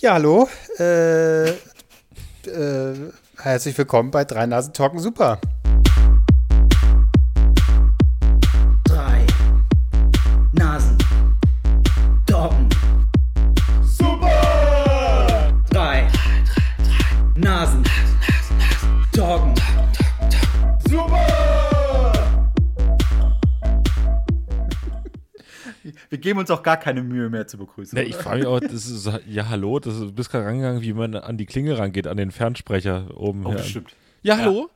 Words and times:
Ja, 0.00 0.14
hallo. 0.14 0.48
Äh, 0.78 1.50
äh, 1.50 1.56
herzlich 3.36 3.76
willkommen 3.76 4.10
bei 4.10 4.24
Drei 4.24 4.46
Nasen 4.46 4.72
Talken 4.72 4.98
Super. 4.98 5.38
Geben 26.30 26.38
uns 26.38 26.50
auch 26.52 26.62
gar 26.62 26.76
keine 26.76 27.02
Mühe 27.02 27.28
mehr 27.28 27.48
zu 27.48 27.58
begrüßen. 27.58 27.98
Ne, 27.98 28.04
ich 28.04 28.14
frage 28.14 28.38
mich 28.38 28.46
auch, 28.46 28.60
das 28.60 28.86
ist, 28.86 29.10
ja, 29.26 29.48
hallo, 29.48 29.80
das 29.80 29.94
ist, 29.94 30.00
du 30.02 30.12
bist 30.12 30.30
gerade 30.30 30.44
rangegangen, 30.44 30.80
wie 30.80 30.92
man 30.92 31.16
an 31.16 31.36
die 31.36 31.44
Klinge 31.44 31.76
rangeht, 31.76 32.06
an 32.06 32.16
den 32.16 32.30
Fernsprecher 32.30 33.08
oben. 33.16 33.44
oh, 33.44 33.48
her. 33.50 33.56
bestimmt. 33.56 33.96
Ja, 34.22 34.36
hallo? 34.36 34.70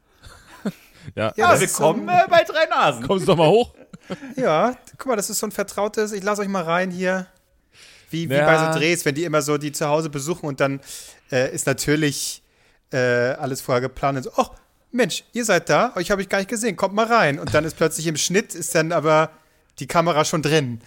ja, 1.15 1.33
Ja, 1.37 1.53
ist 1.53 1.61
Willkommen 1.61 2.09
so 2.09 2.13
äh, 2.13 2.29
bei 2.29 2.43
drei 2.43 2.67
Nasen. 2.69 3.07
kommen 3.07 3.21
Sie 3.21 3.27
doch 3.27 3.37
mal 3.37 3.47
hoch. 3.49 3.73
Ja, 4.35 4.77
guck 4.99 5.07
mal, 5.07 5.15
das 5.17 5.31
ist 5.31 5.39
so 5.39 5.47
ein 5.47 5.53
vertrautes. 5.53 6.11
Ich 6.11 6.25
lasse 6.25 6.43
euch 6.43 6.49
mal 6.49 6.65
rein 6.65 6.91
hier. 6.91 7.29
Wie, 8.11 8.29
wie 8.29 8.35
Ja. 8.35 8.47
bei 8.47 8.73
so 8.73 8.77
Drehs, 8.81 9.05
wenn 9.05 9.15
die 9.15 9.23
immer 9.23 9.41
so 9.41 9.57
die 9.57 9.71
zu 9.71 9.87
Hause 9.87 10.11
besuchen 10.11 10.47
und 10.49 10.59
dann 10.59 10.81
äh, 11.31 11.55
ist 11.55 11.69
natürlich 11.69 12.43
äh, 12.93 12.97
alles 12.99 13.61
vorher 13.61 13.81
geplant. 13.81 14.17
Und 14.17 14.25
so, 14.25 14.31
oh, 14.39 14.47
Mensch, 14.91 15.23
ihr 15.33 15.45
seid 15.45 15.69
da, 15.71 15.93
euch 15.95 16.11
habe 16.11 16.21
ich 16.21 16.29
gar 16.29 16.39
nicht 16.39 16.51
gesehen, 16.51 16.75
kommt 16.75 16.95
mal 16.97 17.07
rein. 17.07 17.39
Und 17.39 17.55
dann 17.55 17.65
ist 17.65 17.77
plötzlich 17.77 18.09
im 18.09 18.17
Schnitt, 18.17 18.57
ist 18.57 18.75
dann 18.75 18.91
aber 18.91 19.31
die 19.79 19.87
Kamera 19.87 20.25
schon 20.25 20.43
drin. 20.43 20.81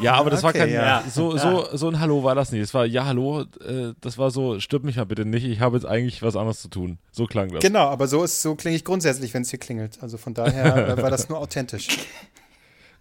Ja, 0.00 0.14
aber 0.14 0.30
das 0.30 0.42
war 0.42 0.50
Okay, 0.50 0.60
kein, 0.60 0.72
ja. 0.72 1.02
so, 1.08 1.36
so, 1.36 1.66
so 1.72 1.88
ein 1.88 2.00
Hallo 2.00 2.24
war 2.24 2.34
das 2.34 2.52
nicht. 2.52 2.62
Es 2.62 2.74
war, 2.74 2.86
ja, 2.86 3.04
hallo, 3.06 3.42
äh, 3.42 3.94
das 4.00 4.18
war 4.18 4.30
so, 4.30 4.60
stirb 4.60 4.84
mich 4.84 4.96
mal 4.96 5.04
bitte 5.04 5.24
nicht, 5.24 5.44
ich 5.44 5.60
habe 5.60 5.76
jetzt 5.76 5.86
eigentlich 5.86 6.22
was 6.22 6.36
anderes 6.36 6.60
zu 6.60 6.68
tun. 6.68 6.98
So 7.10 7.26
klang 7.26 7.50
das. 7.50 7.60
Genau, 7.60 7.88
aber 7.88 8.06
so 8.08 8.22
ist 8.24 8.42
so 8.42 8.54
klinge 8.54 8.76
ich 8.76 8.84
grundsätzlich, 8.84 9.32
wenn 9.34 9.42
es 9.42 9.50
hier 9.50 9.58
klingelt. 9.58 9.98
Also 10.02 10.18
von 10.18 10.34
daher 10.34 10.96
war 11.02 11.10
das 11.10 11.28
nur 11.28 11.38
authentisch. 11.38 11.88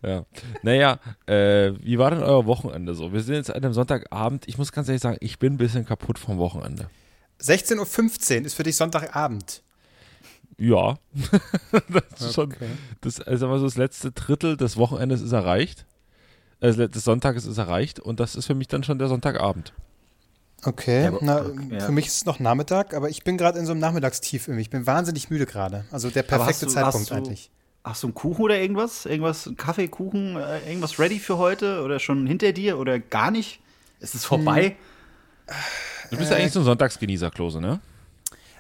Ja. 0.02 0.26
Naja, 0.64 1.00
äh, 1.28 1.74
wie 1.80 2.00
war 2.00 2.10
denn 2.10 2.24
euer 2.24 2.46
Wochenende 2.46 2.96
so? 2.96 3.14
Wir 3.14 3.22
sind 3.22 3.36
jetzt 3.36 3.52
an 3.52 3.64
einem 3.64 3.74
Sonntagabend. 3.74 4.48
Ich 4.48 4.58
muss 4.58 4.72
ganz 4.72 4.88
ehrlich 4.88 5.02
sagen, 5.02 5.18
ich 5.20 5.38
bin 5.38 5.54
ein 5.54 5.58
bisschen 5.58 5.86
kaputt 5.86 6.18
vom 6.18 6.38
Wochenende. 6.38 6.90
16.15 7.42 8.40
Uhr 8.40 8.46
ist 8.46 8.54
für 8.56 8.64
dich 8.64 8.76
Sonntagabend. 8.76 9.62
Ja. 10.58 10.98
das 11.72 12.22
ist 12.22 12.36
schon, 12.36 12.54
das, 13.02 13.20
also 13.20 13.64
das 13.64 13.78
letzte 13.78 14.12
Drittel 14.12 14.58
des 14.58 14.78
Wochenendes 14.78 15.22
ist 15.22 15.32
erreicht. 15.32 15.86
Äh, 16.62 16.74
des 16.90 17.04
Sonntages 17.04 17.46
ist 17.46 17.58
erreicht 17.58 18.00
und 18.00 18.20
das 18.20 18.36
ist 18.36 18.46
für 18.46 18.56
mich 18.56 18.68
dann 18.70 18.84
schon 18.84 18.98
der 19.00 19.08
Sonntagabend. 19.10 19.74
Okay, 20.64 21.06
Ja, 21.06 21.14
na, 21.22 21.42
okay, 21.42 21.58
ja. 21.72 21.80
für 21.80 21.92
mich 21.92 22.06
ist 22.06 22.16
es 22.18 22.26
noch 22.26 22.40
Nachmittag, 22.40 22.94
aber 22.94 23.10
ich 23.10 23.24
bin 23.24 23.36
gerade 23.38 23.58
in 23.58 23.66
so 23.66 23.72
einem 23.72 23.82
Nachmittagstief 23.82 24.48
irgendwie. 24.48 24.62
Ich 24.62 24.70
bin 24.70 24.86
wahnsinnig 24.86 25.30
müde 25.32 25.48
gerade. 25.48 25.86
Also 25.92 26.10
der 26.12 26.22
perfekte 26.24 26.68
du- 26.68 26.72
Zeitpunkt 26.72 27.10
du- 27.10 27.16
eigentlich. 27.16 27.50
Hast 27.84 28.04
du 28.04 28.08
einen 28.08 28.14
Kuchen 28.14 28.44
oder 28.44 28.60
irgendwas? 28.60 29.08
Irgendwas, 29.08 29.48
einen 29.48 29.58
Kaffee, 29.58 29.88
Kuchen, 29.88 30.36
äh, 30.38 30.60
irgendwas 30.70 31.00
ready 31.00 31.18
für 31.18 31.40
heute? 31.40 31.82
Oder 31.82 31.98
schon 32.00 32.28
hinter 32.28 32.52
dir? 32.54 32.78
Oder 32.78 33.00
gar 33.00 33.32
nicht? 33.32 33.60
Ist 34.00 34.14
es 34.14 34.24
vorbei? 34.24 34.76
Du 36.12 36.18
bist 36.18 36.30
ja 36.30 36.38
eigentlich 36.38 36.52
so 36.52 36.60
ein 36.60 36.66
Sonntagsgenießer, 36.66 37.32
Klose, 37.32 37.60
ne? 37.60 37.80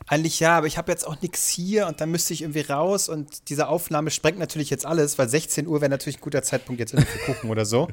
Eigentlich 0.07 0.39
ja, 0.39 0.57
aber 0.57 0.67
ich 0.67 0.77
habe 0.77 0.91
jetzt 0.91 1.07
auch 1.07 1.21
nichts 1.21 1.47
hier 1.47 1.87
und 1.87 2.01
dann 2.01 2.11
müsste 2.11 2.33
ich 2.33 2.41
irgendwie 2.41 2.61
raus 2.61 3.07
und 3.07 3.49
diese 3.49 3.67
Aufnahme 3.67 4.11
sprengt 4.11 4.39
natürlich 4.39 4.69
jetzt 4.69 4.85
alles, 4.85 5.17
weil 5.17 5.29
16 5.29 5.67
Uhr 5.67 5.79
wäre 5.81 5.89
natürlich 5.89 6.17
ein 6.17 6.21
guter 6.21 6.43
Zeitpunkt 6.43 6.79
jetzt 6.79 6.93
irgendwie 6.93 7.11
für 7.11 7.33
Kuchen 7.33 7.49
oder 7.49 7.65
so. 7.65 7.87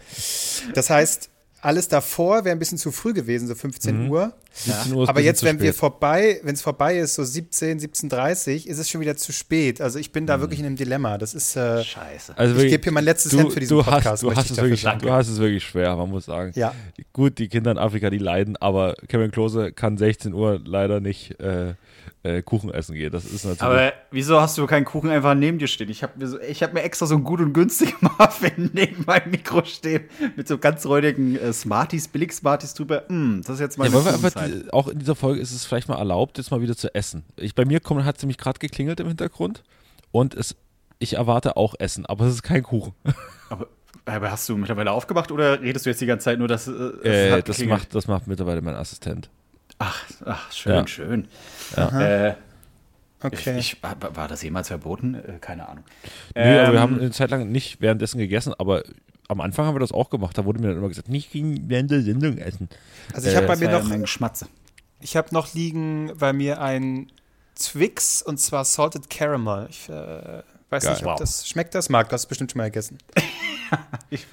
Das 0.75 0.91
heißt, 0.91 1.31
alles 1.61 1.89
davor 1.89 2.45
wäre 2.45 2.55
ein 2.55 2.59
bisschen 2.59 2.79
zu 2.79 2.91
früh 2.93 3.13
gewesen, 3.13 3.49
so 3.49 3.55
15 3.55 4.09
Uhr. 4.09 4.33
17 4.59 4.93
Uhr 4.93 5.03
ist 5.05 5.09
Aber 5.09 5.21
jetzt, 5.21 5.43
wenn 5.45 5.61
wir 5.61 5.73
vorbei, 5.75 6.41
wenn 6.43 6.55
es 6.55 6.63
vorbei 6.63 6.99
ist, 6.99 7.15
so 7.15 7.25
17, 7.25 7.79
17.30 7.79 8.67
ist 8.67 8.79
es 8.79 8.91
schon 8.91 9.01
wieder 9.01 9.17
zu 9.17 9.33
spät. 9.33 9.81
Also 9.81 9.99
ich 9.99 10.13
bin 10.13 10.27
da 10.27 10.41
wirklich 10.41 10.61
in 10.61 10.67
einem 10.67 10.77
Dilemma. 10.77 11.19
Das 11.19 11.35
ist, 11.35 11.57
äh, 11.57 11.85
Scheiße. 11.85 12.37
Also 12.37 12.53
ich 12.53 12.59
wirklich, 12.59 12.73
gebe 12.73 12.83
hier 12.85 12.93
mein 12.93 13.05
letztes 13.05 13.33
du, 13.33 13.39
Hemd 13.39 13.53
für 13.53 13.61
diesen 13.61 13.77
du 13.77 13.83
Podcast. 13.83 14.07
Hast, 14.07 14.23
du, 14.23 14.35
hast 14.35 14.45
ich 14.47 14.51
es 14.53 14.57
wirklich, 14.57 14.81
sagen. 14.81 15.01
du 15.01 15.11
hast 15.11 15.29
es 15.29 15.39
wirklich 15.39 15.65
schwer, 15.65 15.97
man 15.97 16.11
muss 16.11 16.27
sagen. 16.27 16.53
Ja. 16.55 16.75
Gut, 17.13 17.39
die 17.39 17.49
Kinder 17.49 17.71
in 17.71 17.79
Afrika, 17.79 18.11
die 18.11 18.19
leiden, 18.19 18.57
aber 18.57 18.95
Kevin 19.09 19.31
Klose 19.31 19.73
kann 19.73 19.97
16 19.97 20.33
Uhr 20.35 20.61
leider 20.65 21.01
nicht 21.01 21.39
äh, 21.41 21.75
äh, 22.23 22.43
Kuchen 22.43 22.71
essen 22.71 22.95
gehen. 22.95 23.11
Das 23.11 23.25
ist 23.25 23.45
natürlich. 23.45 23.63
Aber 23.63 23.93
wieso 24.11 24.41
hast 24.41 24.59
du 24.59 24.67
keinen 24.67 24.85
Kuchen 24.85 25.11
einfach 25.11 25.35
neben 25.35 25.59
dir 25.59 25.67
stehen? 25.67 25.89
Ich 25.89 26.03
habe 26.03 26.13
mir, 26.17 26.27
so, 26.27 26.41
ich 26.41 26.63
hab 26.63 26.73
mir 26.73 26.83
extra 26.83 27.07
so 27.07 27.15
einen 27.15 27.25
gut 27.25 27.41
und 27.41 27.53
günstigen 27.53 27.95
Muffin 28.19 28.71
neben 28.73 29.05
meinem 29.07 29.31
Mikro 29.31 29.65
stehen. 29.65 30.05
Mit 30.37 30.49
so 30.49 30.59
ganz 30.59 30.85
räudigen 30.87 31.37
äh, 31.37 31.53
Smarties, 31.53 32.09
Billig-Smarties 32.09 32.75
drüber. 32.75 33.05
Mm, 33.09 33.41
das 33.43 33.55
ist 33.55 33.61
jetzt 33.61 33.79
meine 33.79 33.91
ja, 33.91 33.95
wollen 33.95 34.07
wir 34.07 34.15
einfach, 34.15 34.48
Auch 34.73 34.89
in 34.89 34.99
dieser 34.99 35.15
Folge 35.15 35.41
ist 35.41 35.53
es 35.53 35.65
vielleicht 35.65 35.89
mal 35.89 35.99
erlaubt, 35.99 36.39
jetzt 36.39 36.51
mal 36.51 36.61
wieder 36.61 36.77
zu 36.77 36.95
essen. 36.95 37.25
Ich, 37.37 37.55
bei 37.55 37.65
mir 37.65 37.81
kommt, 37.81 38.05
hat 38.05 38.17
es 38.17 38.23
nämlich 38.23 38.39
gerade 38.39 38.59
geklingelt 38.59 39.01
im 39.01 39.09
Hintergrund 39.09 39.63
und 40.11 40.35
es, 40.35 40.57
ich 40.99 41.15
erwarte 41.15 41.57
auch 41.57 41.75
Essen, 41.79 42.07
aber 42.07 42.27
es 42.27 42.35
ist 42.35 42.43
kein 42.43 42.63
Kuchen. 42.63 42.93
Aber, 43.51 43.67
aber 44.05 44.31
hast 44.31 44.47
du 44.49 44.57
mittlerweile 44.59 44.91
aufgemacht 44.93 45.31
oder 45.33 45.61
redest 45.63 45.87
du 45.87 45.91
jetzt 45.91 46.01
die 46.03 46.07
ganze 46.07 46.25
Zeit 46.25 46.39
nur, 46.39 46.49
dass 46.49 46.69
äh, 46.69 46.71
es 46.73 47.05
Äh, 47.05 47.33
hat 47.33 47.49
das, 47.49 47.59
macht, 47.65 47.95
das 47.95 48.07
macht 48.07 48.27
mittlerweile 48.27 48.61
mein 48.61 48.75
Assistent. 48.75 49.31
Ach, 49.79 50.05
ach, 50.27 50.53
schön, 50.53 50.73
Ja. 50.75 50.87
schön. 50.87 51.29
Äh, 51.77 52.35
Okay. 53.21 53.59
ich, 53.59 53.83
war, 53.83 53.97
war 54.15 54.29
das 54.29 54.43
jemals 54.43 54.69
verboten? 54.69 55.15
Äh, 55.15 55.39
keine 55.41 55.69
Ahnung. 55.69 55.83
Nee, 56.37 56.43
aber 56.59 56.69
wir 56.69 56.75
Ähm, 56.75 56.79
haben 56.81 56.99
eine 57.01 57.11
Zeit 57.11 57.31
lang 57.31 57.51
nicht 57.51 57.81
währenddessen 57.81 58.19
gegessen, 58.19 58.55
aber 58.59 58.85
am 59.29 59.41
Anfang 59.41 59.67
haben 59.67 59.75
wir 59.75 59.81
das 59.81 59.93
auch 59.93 60.11
gemacht. 60.11 60.37
Da 60.37 60.45
wurde 60.45 60.61
mir 60.61 60.69
dann 60.69 60.79
immer 60.79 60.89
gesagt, 60.89 61.09
nicht 61.09 61.31
während 61.33 61.91
der 61.91 62.03
Sendung 62.03 62.39
essen. 62.39 62.69
also 63.13 63.29
ich 63.29 63.37
habe 63.37 63.47
bei 63.47 63.53
das 63.53 63.61
mir 63.61 63.71
ja 63.71 63.79
noch 63.79 63.89
mein 63.89 64.01
Geschmatze. 64.01 64.49
Ich 65.01 65.17
habe 65.17 65.29
noch 65.33 65.55
liegen 65.55 66.13
bei 66.19 66.33
mir 66.33 66.61
ein 66.61 67.13
Twix 67.55 68.23
und 68.23 68.39
zwar 68.39 68.65
Salted 68.65 69.11
Caramel. 69.11 69.69
Ich 69.71 69.89
äh, 69.89 70.43
weiß 70.71 70.85
Geil. 70.85 70.93
nicht, 70.93 71.03
ob 71.05 71.11
Wow. 71.13 71.19
das 71.21 71.49
schmeckt 71.49 71.75
das. 71.75 71.89
Marc, 71.89 72.09
du 72.09 72.15
hast 72.15 72.23
es 72.23 72.27
bestimmt 72.27 72.51
schon 72.53 72.59
mal 72.59 72.65
gegessen. 72.65 72.99
Ich, 74.09 74.27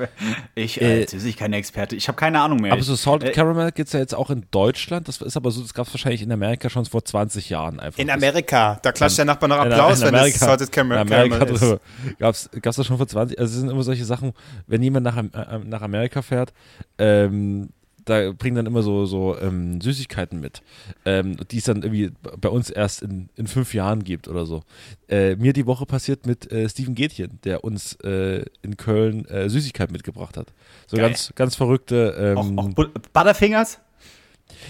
ich 0.56 0.80
Äh, 0.82 1.02
äh, 1.04 1.08
ich 1.14 1.36
kein 1.36 1.52
Experte. 1.52 1.98
Ich 1.98 2.08
habe 2.08 2.16
keine 2.16 2.40
Ahnung 2.40 2.62
mehr. 2.62 2.72
Aber 2.72 2.82
so 2.82 2.96
Salted 2.96 3.30
äh, 3.30 3.32
Caramel 3.34 3.74
gibt 3.74 3.88
es 3.88 3.94
ja 3.94 4.00
jetzt 4.00 4.16
auch 4.16 4.30
in 4.30 4.46
Deutschland. 4.50 5.10
Das 5.10 5.20
ist 5.20 5.36
aber 5.36 5.52
so, 5.52 5.62
das 5.62 5.74
gab 5.74 5.88
es 5.88 5.94
wahrscheinlich 5.94 6.22
in 6.22 6.32
Amerika 6.32 6.70
schon 6.70 6.86
vor 6.86 7.04
20 7.04 7.50
Jahren 7.50 7.82
einfach. 7.82 8.00
In 8.00 8.10
Amerika, 8.10 8.80
da 8.82 8.94
klatscht 8.94 9.18
der 9.18 9.26
Nachbar 9.26 9.50
noch 9.50 9.58
in- 9.66 9.74
Applaus, 9.74 10.00
in 10.00 10.08
wenn 10.08 10.16
Amerika- 10.16 10.36
es 10.36 10.40
Salted 10.40 10.72
Caramel, 10.72 11.00
in 11.00 11.02
Amerika 11.12 11.40
Caramel 11.40 11.80
ist. 12.06 12.18
Gab's, 12.18 12.50
gab's 12.62 12.78
das 12.78 12.86
schon 12.88 12.96
vor 12.96 13.08
20? 13.10 13.38
Also 13.38 13.52
es 13.54 13.60
sind 13.60 13.70
immer 13.70 13.84
solche 13.84 14.06
Sachen, 14.06 14.32
wenn 14.68 14.82
jemand 14.82 15.04
nach, 15.04 15.18
äh, 15.18 15.60
nach 15.66 15.82
Amerika 15.82 16.22
fährt, 16.22 16.54
ähm, 16.98 17.72
da 18.06 18.32
bringen 18.32 18.56
dann 18.56 18.66
immer 18.68 18.84
so, 18.84 19.06
so 19.06 19.38
ähm, 19.40 19.82
Süßigkeiten 19.82 20.40
mit, 20.40 20.62
ähm, 21.06 21.38
die 21.52 21.58
es 21.58 21.64
dann 21.66 21.82
irgendwie 21.84 22.12
bei 22.40 22.50
uns 22.50 22.70
erst 22.70 23.02
in, 23.02 23.30
in 23.36 23.48
fünf 23.48 23.74
Jahren 23.74 24.04
gibt 24.04 24.28
oder 24.28 24.46
so. 24.46 24.64
Äh, 25.10 25.36
mir 25.36 25.54
die 25.54 25.66
Woche 25.66 25.86
passiert 25.86 26.26
mit 26.26 26.52
äh, 26.52 26.70
Steven 26.70 26.96
Gätchen, 26.96 27.40
der 27.44 27.64
uns 27.64 27.94
äh, 28.04 28.46
in 28.62 28.78
Köln 28.78 29.26
äh, 29.26 29.50
Süßigkeiten 29.50 29.92
mitgebracht 29.92 30.38
hat. 30.38 30.54
So 30.88 30.98
Geil. 30.98 31.08
ganz, 31.10 31.32
ganz 31.36 31.56
verrückte. 31.56 32.36
auch, 32.38 32.46
Ähm, 32.46 32.60
auch 32.60 32.70
Bu- 32.70 32.88
Butterfingers? 33.14 33.80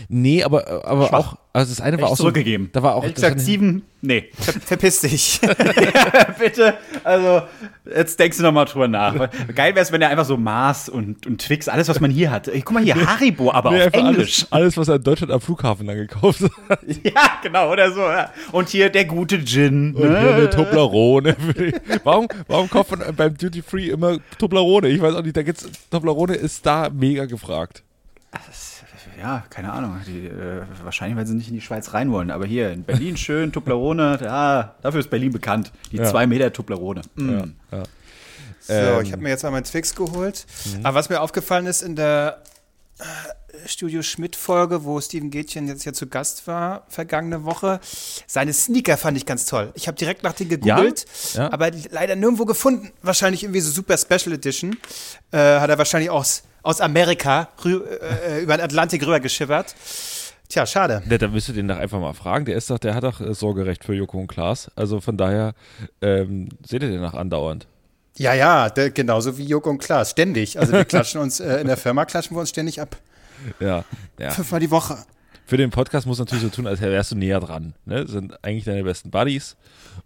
Nee, 0.10 0.44
aber, 0.44 0.86
aber 0.86 1.08
Schwach. 1.08 1.34
auch, 1.34 1.38
also 1.54 1.72
das 1.72 1.82
eine 1.82 1.98
war 1.98 2.04
Echt 2.04 2.12
auch 2.12 2.18
so, 2.18 2.24
zurückgegeben. 2.24 2.70
da 2.74 2.84
war 2.84 2.96
auch, 2.96 3.04
das 3.04 3.14
gesagt, 3.14 3.40
sieben? 3.40 3.84
Nee. 4.02 4.30
Ver 4.38 4.54
verpiss 4.66 5.02
dich. 5.02 5.40
Bitte. 6.40 6.76
Also, 7.04 7.44
jetzt 7.86 8.20
denkst 8.20 8.38
du 8.38 8.44
noch 8.44 8.52
mal 8.52 8.66
drüber 8.66 8.88
nach. 8.88 9.30
Geil 9.56 9.74
wäre 9.74 9.80
es, 9.84 9.92
wenn 9.92 10.02
er 10.02 10.10
einfach 10.10 10.26
so 10.26 10.38
Mars 10.38 10.90
und, 10.90 11.26
und 11.26 11.42
Twix, 11.42 11.68
alles, 11.68 11.88
was 11.88 12.00
man 12.00 12.12
hier 12.12 12.30
hat. 12.30 12.50
Guck 12.54 12.72
mal 12.72 12.84
hier, 12.84 12.96
Haribo, 12.96 13.52
aber 13.52 13.72
Nee, 13.72 13.84
auf 13.84 13.94
Englisch. 13.94 14.46
Alles, 14.50 14.52
alles, 14.52 14.78
was 14.78 14.88
er 14.90 14.96
in 14.98 15.04
Deutschland 15.04 15.32
am 15.32 15.42
Flughafen 15.42 15.88
dann 15.88 15.98
gekauft 15.98 16.42
hat. 16.70 16.80
Ja, 17.04 17.40
genau, 17.42 17.72
oder 17.72 17.92
so. 17.92 18.02
ja. 18.02 18.32
Und 18.52 18.70
hier 18.70 18.90
der 18.90 19.06
gute 19.06 19.44
Gin. 19.44 19.96
Und 19.96 20.02
hier 20.02 20.10
ne? 20.10 20.34
eine 20.36 20.50
Toblerone. 20.50 21.36
warum, 22.04 22.28
warum 22.48 22.70
kauft 22.70 22.92
man 22.92 23.16
beim 23.16 23.38
Duty 23.38 23.62
Free 23.62 23.90
immer 23.90 24.18
Toblerone? 24.38 24.90
Ich 24.90 25.02
weiß 25.02 25.16
auch 25.16 25.24
nicht, 25.24 25.38
da 25.38 25.44
gibt's, 25.44 25.68
Toblerone 25.90 26.36
ist 26.36 26.66
da 26.66 26.90
mega 26.90 27.26
gefragt. 27.26 27.85
Ja, 29.20 29.44
keine 29.50 29.72
Ahnung. 29.72 30.00
Die, 30.08 30.28
äh, 30.28 30.62
wahrscheinlich, 30.84 31.18
weil 31.18 31.26
sie 31.26 31.34
nicht 31.36 31.48
in 31.48 31.54
die 31.54 31.62
Schweiz 31.62 31.94
rein 31.94 32.12
wollen. 32.12 32.32
Aber 32.32 32.46
hier 32.46 32.72
in 32.72 32.84
Berlin 32.84 33.18
schön, 33.18 33.52
Toblerone. 33.52 34.20
Ja, 34.24 34.76
dafür 34.82 35.00
ist 35.00 35.10
Berlin 35.10 35.32
bekannt. 35.32 35.72
Die 35.92 35.98
Ja. 35.98 36.06
zwei 36.06 36.28
Meter 36.28 36.52
Toblerone. 36.52 37.02
Mm. 37.16 37.30
Ja. 37.72 37.84
So, 38.60 38.74
Ähm. 38.74 39.02
ich 39.04 39.12
habe 39.12 39.22
mir 39.22 39.30
jetzt 39.30 39.44
mal 39.44 39.52
meinen 39.52 39.64
Twix 39.64 39.94
geholt. 39.96 40.46
Aber 40.84 40.96
was 40.96 41.10
mir 41.10 41.22
aufgefallen 41.22 41.66
ist 41.68 41.82
in 41.82 41.96
der 41.96 42.42
äh, 43.00 43.04
Studio 43.68 44.02
Schmidt-Folge, 44.02 44.84
wo 44.84 45.00
Steven 45.00 45.30
Gätchen 45.30 45.68
jetzt 45.68 45.86
ja 45.86 45.94
zu 45.94 46.08
Gast 46.08 46.46
war, 46.48 46.86
vergangene 46.90 47.46
Woche, 47.46 47.80
seine 48.28 48.54
Sneaker 48.54 48.98
fand 48.98 49.18
ich 49.18 49.26
ganz 49.26 49.46
toll. 49.46 49.72
Ich 49.76 49.88
habe 49.88 49.98
direkt 49.98 50.24
nach 50.24 50.34
denen 50.34 50.50
gegoogelt, 50.50 51.06
Ja? 51.34 51.52
aber 51.52 51.72
leider 51.92 52.16
nirgendwo 52.16 52.46
gefunden. 52.46 52.92
Wahrscheinlich 53.02 53.44
irgendwie 53.44 53.62
so 53.62 53.72
super 53.72 53.98
Special 53.98 54.34
Edition. 54.34 54.78
Äh, 55.32 55.38
hat 55.60 55.70
er 55.70 55.78
wahrscheinlich 55.78 56.10
aus, 56.10 56.44
aus 56.66 56.82
Amerika 56.82 57.50
rü 57.64 57.82
äh, 58.02 58.42
über 58.42 58.58
den 58.58 58.64
Atlantik 58.64 59.04
rüber 59.04 59.20
geschippert. 59.20 59.76
Tja, 60.50 60.66
schade. 60.66 61.02
Ja, 61.10 61.18
da 61.18 61.28
müsst 61.28 61.48
ihr 61.50 61.56
den 61.56 61.68
doch 61.68 61.78
einfach 61.78 62.00
mal 62.00 62.14
fragen. 62.14 62.46
Der 62.46 62.56
ist 62.56 62.70
doch, 62.70 62.80
der 62.80 62.96
hat 62.96 63.04
doch 63.04 63.22
äh, 63.22 63.34
Sorgerecht 63.34 63.84
für 63.84 63.94
Joko 63.94 64.20
und 64.20 64.28
Klaas. 64.28 64.72
Also 64.76 65.00
von 65.00 65.18
daher 65.18 65.54
ähm, 66.02 66.50
seht 66.66 66.84
ihr 66.84 66.90
den 66.90 67.02
noch 67.02 67.14
andauernd. 67.14 67.68
Ja, 68.18 68.34
ja, 68.34 68.70
der, 68.70 68.92
genauso 68.92 69.38
wie 69.38 69.44
Joko 69.44 69.70
und 69.70 69.80
Klaas. 69.80 70.12
Ständig. 70.12 70.60
Also 70.60 70.74
wir 70.74 70.86
klatschen 70.86 71.22
uns, 71.22 71.40
äh, 71.40 71.62
in 71.62 71.68
der 71.68 71.78
Firma 71.78 72.06
klatschen 72.06 72.36
wir 72.36 72.42
uns 72.42 72.50
ständig 72.50 72.82
ab. 72.82 72.98
Ja, 73.60 73.84
ja. 74.18 74.32
Fünfmal 74.32 74.62
die 74.62 74.72
Woche. 74.72 74.98
Für 75.46 75.58
den 75.58 75.70
Podcast 75.70 76.08
musst 76.08 76.20
du 76.20 76.24
natürlich 76.24 76.44
so 76.44 76.50
tun, 76.50 76.68
als 76.68 76.82
wärst 76.82 77.12
du 77.12 77.16
näher 77.16 77.40
dran. 77.40 77.74
Ne? 77.86 78.04
Das 78.04 78.12
sind 78.12 78.44
eigentlich 78.44 78.66
deine 78.66 78.84
besten 78.84 79.12
Buddies. 79.12 79.56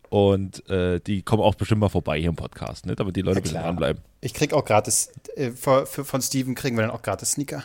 Und 0.09 0.67
äh, 0.69 0.99
die 0.99 1.21
kommen 1.21 1.41
auch 1.41 1.55
bestimmt 1.55 1.81
mal 1.81 1.89
vorbei 1.89 2.19
hier 2.19 2.29
im 2.29 2.35
Podcast, 2.35 2.85
ne? 2.85 2.95
damit 2.95 3.15
die 3.15 3.21
Leute 3.21 3.37
ein 3.37 3.43
bisschen 3.43 3.61
dranbleiben. 3.61 4.03
Ich 4.21 4.33
krieg 4.33 4.53
auch 4.53 4.65
gratis, 4.65 5.11
äh, 5.35 5.51
für, 5.51 5.85
für, 5.85 6.03
von 6.03 6.21
Steven 6.21 6.55
kriegen 6.55 6.75
wir 6.77 6.81
dann 6.81 6.91
auch 6.91 7.01
gratis 7.01 7.31
Sneaker. 7.31 7.63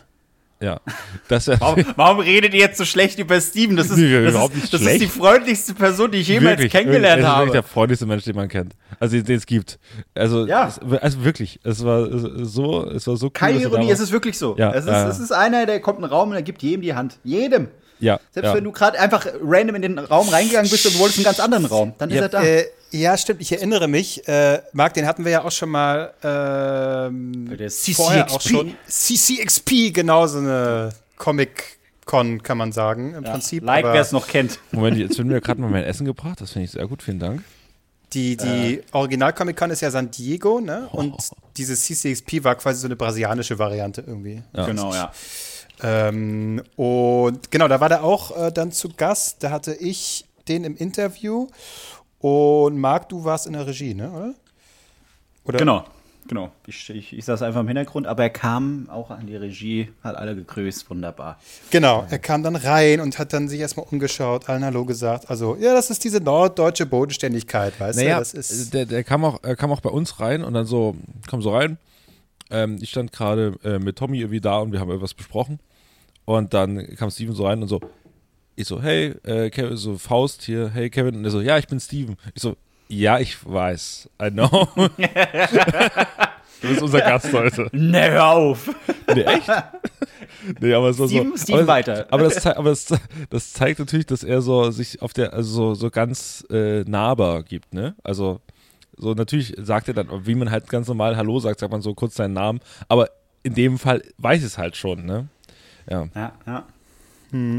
Ja. 0.64 0.80
Das 1.28 1.46
Warum, 1.48 1.84
warum 1.96 2.20
redet 2.20 2.54
ihr 2.54 2.60
jetzt 2.60 2.78
so 2.78 2.84
schlecht 2.86 3.18
über 3.18 3.38
Steven? 3.40 3.76
Das 3.76 3.90
ist, 3.90 3.98
Nee, 3.98 4.22
das 4.22 4.30
überhaupt 4.32 4.54
ist, 4.54 4.60
nicht 4.62 4.74
das 4.74 4.80
ist 4.82 5.00
die 5.00 5.06
freundlichste 5.06 5.74
Person, 5.74 6.10
die 6.10 6.18
ich 6.18 6.28
jemals 6.28 6.52
wirklich, 6.58 6.72
kennengelernt 6.72 7.04
er 7.04 7.18
ist 7.18 7.24
wirklich 7.24 7.38
habe. 7.40 7.50
der 7.52 7.62
freundlichste 7.62 8.06
Mensch, 8.06 8.24
den 8.24 8.34
man 8.36 8.48
kennt. 8.48 8.74
Also 8.98 9.20
den 9.20 9.36
es 9.36 9.44
gibt. 9.44 9.78
Also, 10.14 10.46
Ja. 10.46 10.68
es, 10.68 10.80
also 11.02 11.24
wirklich, 11.24 11.60
es 11.64 11.84
war 11.84 12.08
so, 12.44 12.88
es 12.90 13.06
war 13.06 13.16
so 13.16 13.26
cool. 13.26 13.30
Keine 13.32 13.60
Ironie, 13.60 13.90
es 13.90 14.00
ist 14.00 14.10
wirklich 14.12 14.38
so. 14.38 14.56
Ja, 14.56 14.70
es, 14.72 14.84
ist, 14.84 14.90
ja. 14.90 15.08
es 15.08 15.18
ist 15.18 15.32
einer, 15.32 15.66
der 15.66 15.80
kommt 15.80 15.98
in 15.98 16.04
den 16.04 16.10
Raum 16.10 16.30
und 16.30 16.36
er 16.36 16.42
gibt 16.42 16.62
jedem 16.62 16.80
die 16.80 16.94
Hand. 16.94 17.18
Jedem. 17.24 17.68
Ja, 18.00 18.20
Selbst 18.32 18.48
ja. 18.48 18.54
wenn 18.54 18.64
du 18.64 18.72
gerade 18.72 18.98
einfach 18.98 19.26
random 19.42 19.76
in 19.76 19.82
den 19.82 19.98
Raum 19.98 20.28
reingegangen 20.28 20.70
bist 20.70 20.86
und 20.86 20.94
du 20.94 20.98
wolltest 20.98 21.18
einen 21.18 21.24
ganz 21.24 21.40
anderen 21.40 21.66
Raum, 21.66 21.94
dann 21.98 22.10
ist 22.10 22.16
Ja, 22.16 22.22
er 22.22 22.28
da. 22.28 22.42
Äh, 22.42 22.66
ja, 22.90 23.16
stimmt, 23.16 23.40
ich 23.40 23.50
erinnere 23.50 23.88
mich. 23.88 24.26
Äh, 24.28 24.62
Marc, 24.72 24.94
den 24.94 25.06
hatten 25.06 25.24
wir 25.24 25.32
ja 25.32 25.44
auch 25.44 25.50
schon 25.50 25.70
mal 25.70 26.14
ähm, 26.22 27.48
vorher 27.94 28.30
auch 28.30 28.38
CCXP. 28.40 28.48
schon. 28.48 28.76
CCXP, 28.86 29.92
genau 29.92 30.26
so 30.28 30.38
eine 30.38 30.92
Comic-Con, 31.16 32.42
kann 32.44 32.56
man 32.56 32.70
sagen, 32.70 33.14
im 33.14 33.24
Prinzip. 33.24 33.64
like, 33.64 33.84
aber 33.84 33.94
wer 33.94 34.00
es 34.00 34.12
noch 34.12 34.28
kennt. 34.28 34.60
Moment, 34.70 34.96
jetzt 34.96 35.18
wird 35.18 35.26
mir 35.26 35.40
gerade 35.40 35.60
mal 35.60 35.70
mein 35.70 35.82
Essen 35.82 36.04
gebracht. 36.04 36.40
Das 36.40 36.52
finde 36.52 36.66
ich 36.66 36.70
sehr 36.70 36.86
gut, 36.86 37.02
vielen 37.02 37.18
Dank. 37.18 37.42
Die, 38.12 38.36
die 38.36 38.80
Original-Comic-Con 38.92 39.70
ist 39.70 39.80
ja 39.80 39.90
San 39.90 40.12
Diego, 40.12 40.60
ne? 40.60 40.88
Und 40.92 41.16
diese 41.56 41.74
CCXP 41.74 42.44
war 42.44 42.54
quasi 42.54 42.78
so 42.80 42.86
eine 42.86 42.94
brasilianische 42.94 43.58
Variante 43.58 44.04
irgendwie. 44.06 44.40
Ja. 44.56 44.66
Genau, 44.66 44.94
ja. 44.94 45.12
Ähm, 45.82 46.62
und 46.76 47.50
genau, 47.50 47.68
da 47.68 47.80
war 47.80 47.88
der 47.88 48.04
auch 48.04 48.36
äh, 48.36 48.52
dann 48.52 48.72
zu 48.72 48.90
Gast. 48.90 49.42
Da 49.42 49.50
hatte 49.50 49.74
ich 49.74 50.24
den 50.48 50.64
im 50.64 50.76
Interview. 50.76 51.48
Und 52.18 52.78
Marc, 52.78 53.08
du 53.08 53.24
warst 53.24 53.46
in 53.46 53.52
der 53.52 53.66
Regie, 53.66 53.94
ne? 53.94 54.10
Oder? 54.10 54.34
Oder? 55.44 55.58
Genau, 55.58 55.84
genau. 56.26 56.50
Ich, 56.66 56.88
ich, 56.88 57.12
ich 57.12 57.24
saß 57.24 57.42
einfach 57.42 57.60
im 57.60 57.66
Hintergrund, 57.66 58.06
aber 58.06 58.22
er 58.22 58.30
kam 58.30 58.88
auch 58.88 59.10
an 59.10 59.26
die 59.26 59.36
Regie, 59.36 59.90
hat 60.02 60.16
alle 60.16 60.34
gegrüßt, 60.34 60.88
wunderbar. 60.88 61.38
Genau, 61.70 62.06
er 62.08 62.18
kam 62.18 62.42
dann 62.42 62.56
rein 62.56 63.00
und 63.00 63.18
hat 63.18 63.34
dann 63.34 63.48
sich 63.48 63.60
erstmal 63.60 63.86
umgeschaut, 63.90 64.48
allen 64.48 64.64
Hallo 64.64 64.86
gesagt. 64.86 65.28
Also, 65.28 65.56
ja, 65.56 65.74
das 65.74 65.90
ist 65.90 66.02
diese 66.02 66.20
norddeutsche 66.20 66.86
Bodenständigkeit, 66.86 67.78
weißt 67.78 67.98
Naja, 67.98 68.14
du? 68.14 68.20
Das 68.20 68.32
ist, 68.32 68.72
der, 68.72 68.86
der 68.86 69.04
kam 69.04 69.22
auch, 69.24 69.40
er 69.42 69.56
kam 69.56 69.70
auch 69.70 69.80
bei 69.80 69.90
uns 69.90 70.18
rein 70.18 70.42
und 70.42 70.54
dann 70.54 70.64
so, 70.64 70.96
komm 71.28 71.42
so 71.42 71.54
rein. 71.54 71.76
Ähm, 72.54 72.78
ich 72.80 72.90
stand 72.90 73.12
gerade 73.12 73.54
äh, 73.64 73.78
mit 73.78 73.96
Tommy 73.98 74.18
irgendwie 74.20 74.40
da 74.40 74.58
und 74.58 74.72
wir 74.72 74.80
haben 74.80 74.88
irgendwas 74.88 75.14
besprochen. 75.14 75.58
Und 76.24 76.54
dann 76.54 76.94
kam 76.96 77.10
Steven 77.10 77.34
so 77.34 77.46
rein 77.46 77.60
und 77.60 77.68
so, 77.68 77.80
ich 78.56 78.66
so, 78.66 78.80
hey, 78.80 79.14
äh, 79.24 79.50
Kevin, 79.50 79.76
so 79.76 79.98
Faust 79.98 80.42
hier, 80.42 80.70
hey 80.72 80.88
Kevin. 80.88 81.16
Und 81.16 81.24
er 81.24 81.30
so, 81.30 81.40
ja, 81.40 81.58
ich 81.58 81.66
bin 81.66 81.80
Steven. 81.80 82.16
Ich 82.34 82.42
so, 82.42 82.56
ja, 82.88 83.18
ich 83.18 83.36
weiß, 83.44 84.08
I 84.22 84.30
know. 84.30 84.68
du 84.76 86.68
bist 86.68 86.80
unser 86.82 87.00
Gast 87.00 87.32
heute. 87.32 87.68
Ne, 87.72 88.10
hör 88.12 88.26
auf! 88.28 88.70
Nee, 89.12 89.22
echt? 89.22 89.50
Nee, 90.60 90.74
aber 90.74 90.92
so, 90.92 91.08
Steven- 91.08 91.32
so. 91.32 91.36
Steven 91.42 91.60
aber, 91.60 91.66
weiter. 91.68 92.06
Aber, 92.10 92.24
das, 92.24 92.46
aber 92.46 92.70
das, 92.70 92.86
das 93.30 93.52
zeigt 93.52 93.80
natürlich, 93.80 94.06
dass 94.06 94.22
er 94.22 94.40
so 94.42 94.70
sich 94.70 95.02
auf 95.02 95.12
der, 95.12 95.32
also 95.32 95.50
so, 95.52 95.74
so 95.74 95.90
ganz 95.90 96.46
äh, 96.50 96.84
nahbar 96.84 97.42
gibt, 97.42 97.74
ne? 97.74 97.94
Also, 98.04 98.40
so 98.96 99.14
natürlich 99.14 99.54
sagt 99.58 99.88
er 99.88 99.94
dann, 99.94 100.26
wie 100.26 100.34
man 100.34 100.50
halt 100.50 100.68
ganz 100.68 100.88
normal 100.88 101.16
Hallo 101.16 101.38
sagt, 101.40 101.60
sagt 101.60 101.72
man 101.72 101.82
so 101.82 101.94
kurz 101.94 102.14
seinen 102.14 102.34
Namen, 102.34 102.60
aber 102.88 103.08
in 103.42 103.54
dem 103.54 103.78
Fall 103.78 104.02
weiß 104.18 104.40
ich 104.40 104.46
es 104.46 104.58
halt 104.58 104.76
schon, 104.76 105.04
ne? 105.04 105.28
Ja. 105.88 106.08
Ja, 106.14 106.32
ja. 106.46 106.64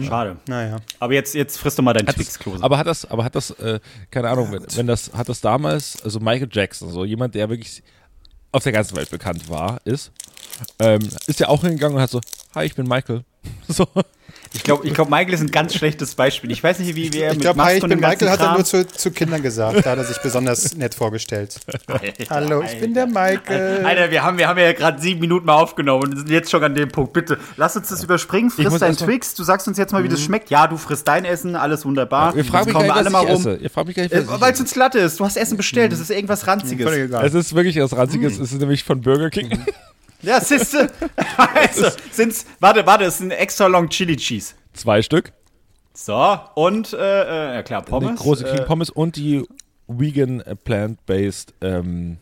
Schade. 0.08 0.38
naja. 0.48 0.78
Aber 1.00 1.14
jetzt, 1.14 1.36
jetzt 1.36 1.58
frisst 1.58 1.78
du 1.78 1.82
mal 1.84 1.92
deinen 1.92 2.08
Hat 2.08 2.16
Twix, 2.16 2.30
das, 2.30 2.40
Klose. 2.40 2.64
aber 2.64 2.78
hat 2.78 2.88
das, 2.88 3.04
aber 3.12 3.26
hat 3.26 3.36
das, 3.36 3.52
äh, 3.52 3.82
keine 4.10 4.30
Ahnung, 4.30 4.50
wenn, 4.54 4.64
wenn 4.78 4.88
das, 4.88 5.12
hat 5.14 5.28
das 5.28 5.42
damals, 5.42 6.02
also 6.02 6.22
Michael 6.22 6.48
Jackson, 6.50 6.90
so 6.92 7.04
jemand, 7.04 7.36
der 7.36 7.50
wirklich 7.50 7.84
auf 8.54 8.64
der 8.64 8.72
ganzen 8.72 8.96
Welt 8.96 9.10
bekannt 9.10 9.50
war, 9.50 9.82
ist, 9.84 10.14
ähm, 10.80 11.02
ist 11.28 11.42
ja 11.42 11.50
auch 11.50 11.62
hingegangen 11.62 11.98
und 11.98 12.02
hat 12.02 12.10
so, 12.10 12.22
hi, 12.56 12.66
ich 12.66 12.76
bin 12.76 12.88
Michael. 12.88 13.24
So. 13.68 13.86
Ich 14.56 14.63
glaube, 14.63 14.88
ich 14.88 14.94
glaub, 14.94 15.10
Michael 15.10 15.34
ist 15.34 15.42
ein 15.42 15.52
ganz 15.52 15.75
schlechtes 15.75 16.16
Beispiel. 16.16 16.50
Ich 16.50 16.63
weiß 16.63 16.80
nicht, 16.80 16.96
wie, 16.96 17.10
er 17.19 17.31
Ich 17.31 17.38
mit 17.38 17.42
glaube, 17.42 17.62
ich 17.74 17.81
bin 17.81 17.90
ganzen 17.90 18.00
Michael, 18.00 18.30
hat 18.30 18.40
er 18.40 18.54
nur 18.54 18.63
zu, 18.63 18.88
zu 18.88 19.12
Kindern 19.12 19.42
gesagt. 19.42 19.86
Da 19.86 19.92
hat 19.92 19.98
er 19.98 20.06
sich 20.06 20.18
besonders 20.19 20.75
nett 20.78 20.96
vorgestellt. 20.96 21.60
Hallo, 22.30 22.63
ich 22.63 22.80
bin 22.80 22.94
der 22.94 23.06
Michael. 23.06 23.86
Alter, 23.86 24.12
wir 24.12 24.24
haben, 24.24 24.38
wir 24.38 24.48
haben 24.48 24.57
ja 24.57 24.72
gerade 24.72 25.02
sieben 25.02 25.19
Minuten 25.19 25.46
mal 25.46 25.56
aufgenommen 25.56 26.04
und 26.04 26.18
sind 26.18 26.30
jetzt 26.30 26.50
schon 26.50 26.63
an 26.63 26.74
dem 26.74 26.90
Punkt. 26.90 27.12
Bitte, 27.12 27.38
lass 27.57 27.75
uns 27.75 27.90
das 27.90 28.02
überspringen. 28.04 28.46
muss 28.46 28.56
Friss 28.56 28.80
deinen 28.80 28.96
Twix. 28.96 29.36
Du 29.36 29.44
sagst 29.44 29.68
uns 29.68 29.78
jetzt 29.78 29.92
mal, 29.92 30.04
wie 30.04 30.10
das 30.10 30.22
schmeckt. 30.22 30.50
Ja, 30.50 30.68
du 30.68 30.78
frisst 30.78 31.08
dein 31.08 31.25
Essen, 31.25 31.56
alles 31.58 31.84
wunderbar. 31.86 32.34
Ihr 32.36 32.46
fragt 32.46 32.68
mich 32.68 32.75
gar 32.75 32.84
nicht, 32.84 33.04
wir 33.04 33.10
mal 33.12 33.19
rum. 33.25 33.36
esse. 33.36 33.56
Ihr 33.56 33.69
fragt 33.69 33.88
mich 33.88 33.96
gar 33.98 34.04
nicht, 34.04 34.13
Äh, 34.13 34.24
Weil 34.28 34.54
es 34.54 34.60
uns 34.60 34.74
Latte 34.75 35.00
ist. 35.00 35.19
Du 35.19 35.25
hast 35.25 35.36
Essen 35.36 35.58
bestellt. 35.58 35.92
Das 35.92 36.00
ist 36.00 36.12
irgendwas 36.12 36.48
Ranziges. 36.48 36.90
Es 36.90 37.34
ist 37.34 37.54
wirklich 37.56 37.78
was 37.78 37.96
Ranziges. 37.96 38.40
Es 38.40 38.51
ist 38.51 38.60
nämlich 38.60 38.84
von 38.84 39.01
Burger 39.01 39.30
King. 39.30 39.66
Ja, 40.25 40.42
siehste. 40.42 40.92
also, 41.38 41.88
sind's, 42.12 42.45
warte, 42.60 42.86
warte, 42.86 43.06
es 43.06 43.19
sind 43.19 43.31
extra 43.31 43.68
long 43.68 43.89
Chili 43.89 44.16
Cheese. 44.16 44.56
Zwei 44.74 45.01
Stück. 45.01 45.31
So, 45.94 46.39
und, 46.56 46.94
äh, 46.94 46.98
äh, 46.98 47.54
ja 47.56 47.63
klar, 47.63 47.83
Pommes. 47.83 48.19
Die 48.19 48.24
große 48.24 48.44
King 48.44 48.57
äh, 48.57 48.66
Pommes 48.66 48.89
und 48.89 49.16
die 49.16 49.45
vegan 49.88 50.42
äh, 50.42 50.56
plant-based 50.56 51.54
ähm, 51.62 52.18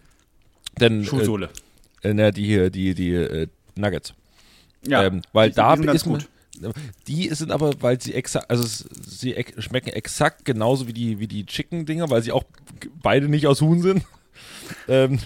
denn, 0.79 1.03
Schuhsohle. 1.03 1.49
Äh, 2.03 2.09
äh, 2.09 2.13
ne, 2.13 2.31
die 2.31 2.45
hier, 2.45 2.69
die, 2.69 2.93
die 2.93 3.13
äh, 3.13 3.47
Nuggets. 3.75 4.13
Ja, 4.85 5.03
ähm, 5.03 5.21
weil 5.31 5.49
die, 5.49 5.55
da 5.55 5.71
die 5.71 5.77
sind 5.77 5.85
ganz 5.87 6.01
ist 6.01 6.05
man, 6.05 6.19
gut. 6.19 6.29
Die 7.07 7.29
sind 7.29 7.51
aber, 7.51 7.73
weil 7.81 7.99
sie 7.99 8.13
exakt, 8.13 8.49
also 8.49 8.63
sie 8.63 9.33
ex 9.33 9.63
schmecken 9.63 9.89
exakt 9.89 10.45
genauso 10.45 10.87
wie 10.87 10.93
die, 10.93 11.19
wie 11.19 11.27
die 11.27 11.45
Chicken-Dinger, 11.45 12.09
weil 12.09 12.21
sie 12.21 12.31
auch 12.31 12.43
beide 13.01 13.27
nicht 13.27 13.47
aus 13.47 13.61
Huhn 13.61 13.81
sind. 13.81 14.03
ähm, 14.87 15.19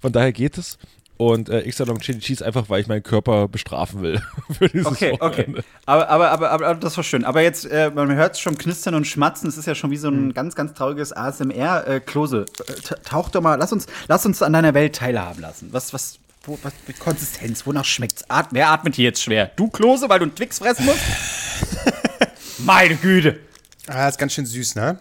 von 0.00 0.12
daher 0.12 0.32
geht 0.32 0.58
es. 0.58 0.78
Und 1.16 1.48
äh, 1.48 1.60
extra 1.60 1.84
Long 1.84 2.00
Chili 2.00 2.18
Cheese 2.18 2.44
einfach, 2.44 2.68
weil 2.68 2.80
ich 2.80 2.88
meinen 2.88 3.02
Körper 3.04 3.46
bestrafen 3.46 4.02
will. 4.02 4.20
für 4.58 4.68
dieses 4.68 4.86
Okay, 4.86 5.12
okay. 5.20 5.42
Wochenende. 5.42 5.64
Aber, 5.86 6.08
aber, 6.08 6.30
aber, 6.32 6.50
aber, 6.50 6.66
aber 6.66 6.80
das 6.80 6.96
war 6.96 7.04
schön. 7.04 7.24
Aber 7.24 7.40
jetzt, 7.40 7.66
äh, 7.66 7.90
man 7.94 8.12
hört 8.14 8.34
es 8.34 8.40
schon 8.40 8.58
knistern 8.58 8.94
und 8.96 9.06
schmatzen. 9.06 9.48
Es 9.48 9.56
ist 9.56 9.66
ja 9.66 9.76
schon 9.76 9.92
wie 9.92 9.96
so 9.96 10.08
ein 10.08 10.34
ganz, 10.34 10.56
ganz 10.56 10.74
trauriges 10.74 11.12
ASMR. 11.12 11.86
Äh, 11.86 12.00
Klose, 12.00 12.46
äh, 12.66 12.72
ta- 12.80 12.96
tauch 12.96 13.28
doch 13.30 13.40
mal, 13.42 13.54
lass 13.56 13.72
uns, 13.72 13.86
lass 14.08 14.26
uns 14.26 14.42
an 14.42 14.52
deiner 14.52 14.74
Welt 14.74 14.96
teilhaben 14.96 15.40
lassen. 15.40 15.68
Was, 15.70 15.92
was, 15.92 16.18
wo, 16.46 16.58
was 16.64 16.72
mit 16.88 16.98
Konsistenz, 16.98 17.64
wonach 17.64 17.84
schmeckt's? 17.84 18.28
At 18.28 18.48
wer 18.50 18.70
atmet 18.70 18.96
hier 18.96 19.04
jetzt 19.04 19.22
schwer? 19.22 19.52
Du, 19.54 19.68
Klose, 19.68 20.08
weil 20.08 20.18
du 20.18 20.24
einen 20.24 20.34
Twix 20.34 20.58
fressen 20.58 20.84
musst? 20.84 20.98
Meine 22.58 22.96
Güte. 22.96 23.38
Ah, 23.86 24.08
ist 24.08 24.18
ganz 24.18 24.32
schön 24.32 24.46
süß, 24.46 24.74
ne? 24.74 24.98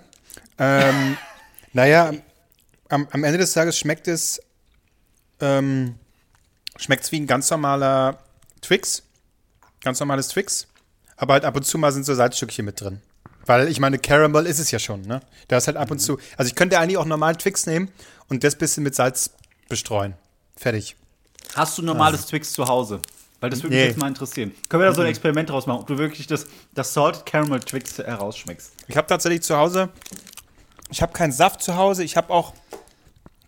Ähm, 0.59 1.17
naja, 1.73 2.11
am, 2.89 3.07
am 3.11 3.23
Ende 3.23 3.39
des 3.39 3.53
Tages 3.53 3.77
schmeckt 3.79 4.07
es, 4.07 4.39
ähm, 5.39 5.95
schmeckt 6.77 7.03
es 7.05 7.11
wie 7.11 7.19
ein 7.19 7.27
ganz 7.27 7.49
normaler 7.49 8.17
Twix. 8.61 9.03
Ganz 9.81 9.99
normales 9.99 10.29
Twix. 10.29 10.67
Aber 11.17 11.33
halt 11.33 11.45
ab 11.45 11.55
und 11.55 11.63
zu 11.63 11.77
mal 11.77 11.91
sind 11.91 12.05
so 12.05 12.13
Salzstückchen 12.13 12.65
mit 12.65 12.79
drin. 12.81 13.01
Weil 13.45 13.67
ich 13.67 13.79
meine, 13.79 13.99
Caramel 13.99 14.45
ist 14.45 14.59
es 14.59 14.71
ja 14.71 14.79
schon, 14.79 15.01
ne? 15.01 15.19
Da 15.49 15.57
ist 15.57 15.67
halt 15.67 15.77
ab 15.77 15.91
und 15.91 15.99
zu. 15.99 16.17
Also 16.37 16.47
ich 16.47 16.55
könnte 16.55 16.79
eigentlich 16.79 16.97
auch 16.97 17.05
normalen 17.05 17.37
Twix 17.37 17.65
nehmen 17.65 17.89
und 18.29 18.43
das 18.43 18.55
bisschen 18.55 18.83
mit 18.83 18.95
Salz 18.95 19.31
bestreuen. 19.67 20.13
Fertig. 20.55 20.95
Hast 21.55 21.77
du 21.77 21.81
normales 21.81 22.25
Twix 22.25 22.53
zu 22.53 22.65
Hause? 22.67 23.01
Weil 23.41 23.49
das 23.49 23.59
würde 23.61 23.75
mich 23.75 23.83
Nee. 23.83 23.89
jetzt 23.89 23.97
mal 23.97 24.07
interessieren. 24.07 24.53
Können 24.69 24.81
wir 24.83 24.87
da 24.87 24.95
so 24.95 25.01
ein 25.01 25.07
Experiment 25.07 25.49
draus 25.49 25.65
machen, 25.67 25.81
ob 25.81 25.87
du 25.87 25.97
wirklich 25.97 26.25
das, 26.27 26.45
das 26.73 26.93
Salted 26.93 27.25
Caramel 27.25 27.59
Twix 27.59 27.97
herausschmeckst? 27.97 28.71
Ich 28.87 28.95
habe 28.95 29.07
tatsächlich 29.07 29.41
zu 29.41 29.57
Hause, 29.57 29.89
ich 30.89 31.01
habe 31.01 31.11
keinen 31.11 31.33
Saft 31.33 31.61
zu 31.61 31.75
Hause, 31.75 32.05
ich 32.05 32.15
habe 32.15 32.31
auch 32.31 32.53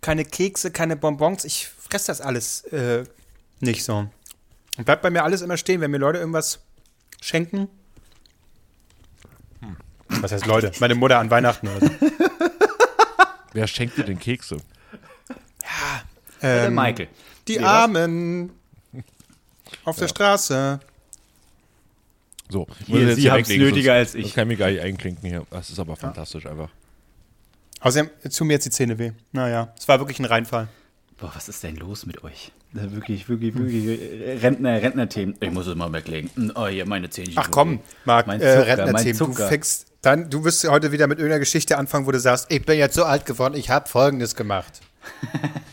keine 0.02 0.26
Kekse, 0.26 0.72
keine 0.72 0.98
Bonbons. 0.98 1.46
Ich 1.46 1.70
fresse 1.96 2.08
das 2.08 2.22
alles 2.22 2.64
äh, 2.66 3.06
nicht 3.62 3.84
so. 3.84 4.10
Und 4.78 4.84
bleibt 4.84 5.02
bei 5.02 5.10
mir 5.10 5.24
alles 5.24 5.42
immer 5.42 5.56
stehen, 5.56 5.80
wenn 5.80 5.92
mir 5.92 5.98
Leute 5.98 6.20
irgendwas 6.20 6.60
schenken. 7.22 7.70
Was 10.10 10.32
heißt 10.34 10.46
Leute? 10.46 10.72
Meine 10.80 10.96
Mutter 10.96 11.20
an 11.20 11.30
Weihnachten 11.30 11.68
oder 11.70 11.80
so. 11.80 11.92
Wer 13.54 13.68
schenkt 13.68 13.98
dir 13.98 14.04
denn 14.04 14.20
Kekse? 14.20 14.58
Der 16.42 16.70
Michael. 16.70 17.08
Die 17.48 17.58
Nee, 17.58 17.64
was? 17.64 17.70
Armen 17.70 18.52
auf 19.86 19.98
der 19.98 20.10
Straße. 20.10 20.80
So, 22.50 22.68
ich 22.82 22.86
Hier, 22.88 23.16
Sie 23.16 23.32
haben's 23.32 23.48
weglegen, 23.50 23.70
nötiger 23.70 23.94
als 23.94 24.14
ich. 24.14 24.26
Das 24.26 24.34
kann 24.36 24.50
ich 24.50 24.58
mir 24.58 24.64
gar 24.66 24.70
nicht 24.70 24.82
einklinken 24.82 25.28
hier. 25.28 25.46
Das 25.50 25.70
ist 25.70 25.80
aber 25.80 25.96
fantastisch 25.96 26.46
einfach. 26.46 26.70
Außerdem 27.80 28.10
tun 28.36 28.48
mir 28.48 28.54
jetzt 28.54 28.66
die 28.66 28.72
Zähne 28.72 29.00
weh. 29.00 29.14
Naja, 29.32 29.74
es 29.78 29.88
war 29.88 30.00
wirklich 30.00 30.20
ein 30.20 30.26
Reinfall. 30.26 30.68
Boah, 31.18 31.32
was 31.34 31.48
ist 31.48 31.64
denn 31.64 31.78
los 31.78 32.06
mit 32.06 32.24
euch? 32.26 32.52
Da 32.74 32.92
Wirklich, 32.92 33.30
wirklich, 33.30 33.56
wirklich 33.58 34.02
äh, 34.02 34.38
Rentner, 34.42 34.82
Rentnerthemen. 34.82 35.36
Ich 35.40 35.50
muss 35.52 35.66
es 35.66 35.76
mal 35.76 35.92
weglegen. 35.94 36.30
Hm, 36.36 36.52
Oh, 36.56 36.68
hier, 36.68 36.86
meine 36.86 37.10
Zähnchen. 37.10 37.36
Ach 37.38 37.50
komm, 37.50 37.80
Marc, 38.04 38.28
Mein 38.28 38.42
äh, 38.42 38.52
Zucker, 38.54 38.68
Rentnerthemen, 38.68 39.18
mein 39.20 39.36
du 39.36 39.44
fängst 39.48 39.86
dann, 40.02 40.30
du 40.30 40.44
wirst 40.44 40.68
heute 40.70 40.92
wieder 40.92 41.08
mit 41.08 41.18
irgendeiner 41.18 41.40
Geschichte 41.40 41.78
anfangen, 41.78 42.06
wo 42.06 42.12
du 42.12 42.20
sagst, 42.20 42.52
ich 42.52 42.64
bin 42.66 42.78
jetzt 42.78 42.96
so 42.96 43.06
alt 43.06 43.26
geworden, 43.26 43.56
ich 43.56 43.70
habe 43.70 43.88
Folgendes 43.88 44.36
gemacht. 44.36 44.82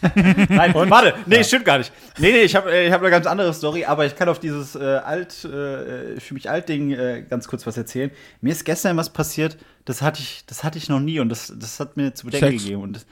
Nein, 0.49 0.75
warte, 0.75 1.15
nee, 1.27 1.43
stimmt 1.43 1.65
gar 1.65 1.79
nicht. 1.79 1.93
Nee, 2.19 2.33
nee, 2.33 2.43
ich 2.43 2.55
habe 2.55 2.75
ich 2.77 2.93
hab 2.93 3.01
eine 3.01 3.11
ganz 3.11 3.27
andere 3.27 3.53
Story, 3.55 3.85
aber 3.85 4.05
ich 4.07 4.15
kann 4.17 4.29
auf 4.29 4.39
dieses 4.39 4.75
äh, 4.75 4.79
alt, 4.79 5.45
äh, 5.45 6.21
für 6.21 6.35
mich 6.35 6.51
alt 6.51 6.69
Ding 6.69 6.93
äh, 6.93 7.25
ganz 7.29 7.49
kurz 7.49 7.67
was 7.67 7.77
erzählen. 7.77 8.11
Mir 8.41 8.53
ist 8.53 8.65
gestern 8.65 8.97
was 8.97 9.11
passiert, 9.11 9.57
das 9.85 10.03
hatte 10.03 10.21
ich, 10.21 10.45
das 10.47 10.65
hatte 10.65 10.79
ich 10.79 10.89
noch 10.89 11.01
nie 11.01 11.19
und 11.21 11.29
das, 11.29 11.53
das 11.57 11.81
hat 11.81 11.97
mir 11.97 12.15
zu 12.15 12.27
bedenken 12.27 12.51
Sex. 12.51 12.63
gegeben. 12.63 12.83
Und 12.83 12.95
das, 12.95 13.07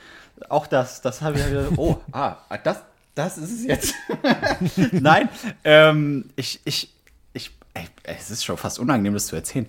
auch 0.48 0.66
das, 0.66 1.00
das 1.02 1.22
habe 1.22 1.38
ich 1.38 1.46
wieder, 1.46 1.68
oh, 1.76 2.00
ah, 2.12 2.36
das, 2.62 2.82
das 3.14 3.38
ist 3.38 3.52
es 3.52 3.64
jetzt. 3.64 3.94
Nein, 4.92 5.28
ähm, 5.64 6.30
ich, 6.36 6.60
ich, 6.64 6.94
ich, 7.32 7.50
ey, 7.74 7.86
es 8.04 8.30
ist 8.30 8.44
schon 8.44 8.56
fast 8.56 8.78
unangenehm, 8.78 9.14
das 9.14 9.26
zu 9.26 9.36
erzählen. 9.36 9.66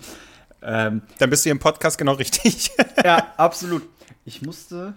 Ähm, 0.62 1.02
Dann 1.18 1.30
bist 1.30 1.44
du 1.44 1.48
hier 1.48 1.52
im 1.52 1.58
Podcast 1.58 1.98
genau 1.98 2.12
richtig. 2.12 2.70
ja, 3.04 3.32
absolut. 3.36 3.82
Ich 4.24 4.42
musste 4.42 4.94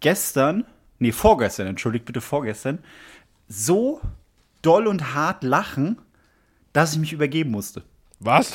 gestern, 0.00 0.64
nee, 0.98 1.12
vorgestern, 1.12 1.66
entschuldigt 1.66 2.04
bitte, 2.04 2.20
vorgestern, 2.20 2.78
so 3.48 4.00
doll 4.62 4.86
und 4.86 5.14
hart 5.14 5.42
lachen, 5.42 5.98
dass 6.72 6.92
ich 6.92 6.98
mich 6.98 7.12
übergeben 7.12 7.50
musste. 7.50 7.82
Was? 8.18 8.52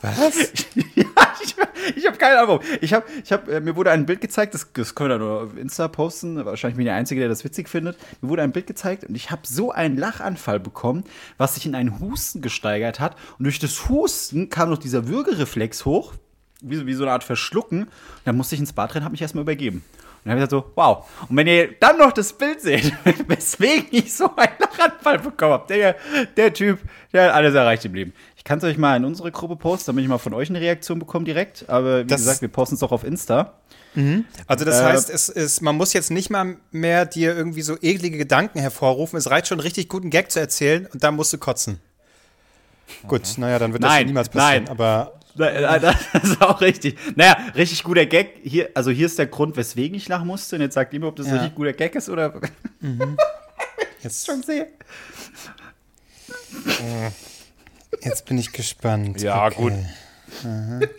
Was? 0.00 0.52
ja, 0.94 1.04
ich, 1.44 1.54
ich 1.96 2.06
habe 2.06 2.16
keine 2.16 2.40
Ahnung. 2.40 2.60
Ich 2.80 2.92
hab, 2.94 3.04
ich 3.22 3.32
hab, 3.32 3.48
äh, 3.48 3.60
mir 3.60 3.76
wurde 3.76 3.90
ein 3.90 4.06
Bild 4.06 4.20
gezeigt, 4.20 4.54
das, 4.54 4.72
das 4.72 4.94
können 4.94 5.10
wir 5.10 5.18
dann 5.18 5.26
nur 5.26 5.42
auf 5.42 5.56
Insta 5.56 5.88
posten. 5.88 6.44
Wahrscheinlich 6.44 6.76
bin 6.76 6.86
ich 6.86 6.90
der 6.90 6.96
Einzige, 6.96 7.20
der 7.20 7.28
das 7.28 7.44
witzig 7.44 7.68
findet. 7.68 7.96
Mir 8.20 8.28
wurde 8.28 8.42
ein 8.42 8.52
Bild 8.52 8.66
gezeigt 8.66 9.04
und 9.04 9.14
ich 9.14 9.30
habe 9.30 9.42
so 9.44 9.70
einen 9.72 9.96
Lachanfall 9.96 10.60
bekommen, 10.60 11.04
was 11.38 11.54
sich 11.56 11.66
in 11.66 11.74
einen 11.74 12.00
Husten 12.00 12.40
gesteigert 12.42 13.00
hat. 13.00 13.16
Und 13.38 13.44
durch 13.44 13.58
das 13.58 13.88
Husten 13.88 14.48
kam 14.48 14.70
noch 14.70 14.78
dieser 14.78 15.08
Würgereflex 15.08 15.84
hoch, 15.84 16.14
wie, 16.60 16.76
so- 16.76 16.86
wie 16.86 16.94
so 16.94 17.02
eine 17.04 17.12
Art 17.12 17.24
Verschlucken. 17.24 17.82
Und 17.84 17.90
dann 18.24 18.36
musste 18.36 18.54
ich 18.54 18.60
ins 18.60 18.72
Bad 18.72 18.94
rennen, 18.94 19.04
habe 19.04 19.12
mich 19.12 19.22
erstmal 19.22 19.42
übergeben. 19.42 19.84
Und 20.24 20.28
dann 20.28 20.32
habe 20.34 20.44
ich 20.44 20.48
gesagt 20.50 20.66
so, 20.68 20.72
wow. 20.76 21.04
Und 21.28 21.36
wenn 21.36 21.46
ihr 21.48 21.72
dann 21.80 21.98
noch 21.98 22.12
das 22.12 22.32
Bild 22.32 22.60
seht, 22.60 22.92
weswegen 23.28 23.86
ich 23.90 24.14
so 24.14 24.26
einen 24.36 24.52
Lachanfall 24.58 25.18
bekommen 25.18 25.52
habe, 25.52 25.66
der, 25.68 25.96
der 26.36 26.52
Typ, 26.54 26.78
der 27.12 27.24
hat 27.26 27.34
alles 27.34 27.54
erreicht 27.54 27.84
im 27.84 27.94
Leben. 27.94 28.12
Ich 28.36 28.44
kann 28.44 28.58
es 28.58 28.64
euch 28.64 28.78
mal 28.78 28.96
in 28.96 29.04
unsere 29.04 29.32
Gruppe 29.32 29.56
posten, 29.56 29.86
damit 29.90 30.02
ich 30.04 30.08
mal 30.08 30.18
von 30.18 30.32
euch 30.34 30.48
eine 30.48 30.60
Reaktion 30.60 30.98
bekomme 31.00 31.24
direkt. 31.24 31.68
Aber 31.68 32.04
wie 32.04 32.06
Das- 32.06 32.20
gesagt, 32.20 32.40
wir 32.40 32.48
posten 32.48 32.74
es 32.76 32.80
doch 32.80 32.92
auf 32.92 33.02
Insta. 33.04 33.54
Also 34.46 34.64
das 34.64 34.80
Äh, 34.80 34.84
heißt, 34.84 35.10
es 35.10 35.28
ist, 35.28 35.60
man 35.60 35.76
muss 35.76 35.92
jetzt 35.92 36.10
nicht 36.10 36.30
mal 36.30 36.56
mehr 36.70 37.04
dir 37.04 37.36
irgendwie 37.36 37.60
so 37.60 37.76
eklige 37.82 38.16
Gedanken 38.16 38.58
hervorrufen. 38.58 39.18
Es 39.18 39.28
reicht 39.30 39.48
schon, 39.48 39.58
einen 39.58 39.64
richtig 39.66 39.88
guten 39.88 40.08
Gag 40.08 40.30
zu 40.30 40.40
erzählen 40.40 40.86
und 40.94 41.04
dann 41.04 41.14
musst 41.14 41.32
du 41.34 41.38
kotzen. 41.38 41.78
Gut, 43.06 43.22
naja, 43.36 43.58
dann 43.58 43.72
wird 43.72 43.82
das 43.82 43.90
Nein, 43.90 44.06
niemals 44.06 44.28
passieren. 44.28 44.64
nein. 44.64 44.70
Aber 44.72 45.12
Das 45.36 45.96
ist 46.22 46.42
auch 46.42 46.60
richtig. 46.60 46.98
Naja, 47.16 47.36
richtig 47.54 47.82
guter 47.84 48.06
Gag. 48.06 48.40
Hier, 48.42 48.70
also 48.74 48.90
hier 48.90 49.06
ist 49.06 49.18
der 49.18 49.26
Grund, 49.26 49.56
weswegen 49.56 49.96
ich 49.96 50.08
lachen 50.08 50.26
musste. 50.26 50.56
Und 50.56 50.62
jetzt 50.62 50.74
sagt 50.74 50.92
ihr 50.92 51.00
mir, 51.00 51.06
ob 51.06 51.16
das 51.16 51.26
ein 51.26 51.34
Ja. 51.34 51.40
richtig 51.40 51.56
guter 51.56 51.72
Gag 51.72 51.94
ist 51.94 52.08
oder 52.08 52.32
jetzt, 54.02 54.26
schon 54.26 54.42
sehe. 54.42 54.68
jetzt 58.00 58.26
bin 58.26 58.38
ich 58.38 58.52
gespannt. 58.52 59.20
Ja, 59.22 59.46
Okay. 59.46 59.54
gut. 59.56 59.72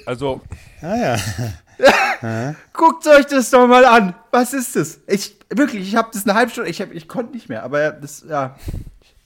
Also, 0.05 0.41
Ah 0.81 0.95
ja. 0.95 2.55
Guckt 2.73 3.07
euch 3.07 3.25
das 3.25 3.49
doch 3.49 3.67
mal 3.67 3.83
an. 3.85 4.13
Was 4.31 4.53
ist 4.53 4.75
das? 4.75 4.99
Ich 5.07 5.35
wirklich, 5.49 5.87
ich 5.87 5.95
habe 5.95 6.09
das 6.13 6.23
eine 6.23 6.35
halbe 6.35 6.51
Stunde, 6.51 6.69
ich, 6.69 6.81
hab, 6.81 6.93
ich 6.93 7.07
konnte 7.07 7.33
nicht 7.33 7.49
mehr, 7.49 7.63
aber 7.63 7.91
das 7.91 8.23
ja, 8.29 8.55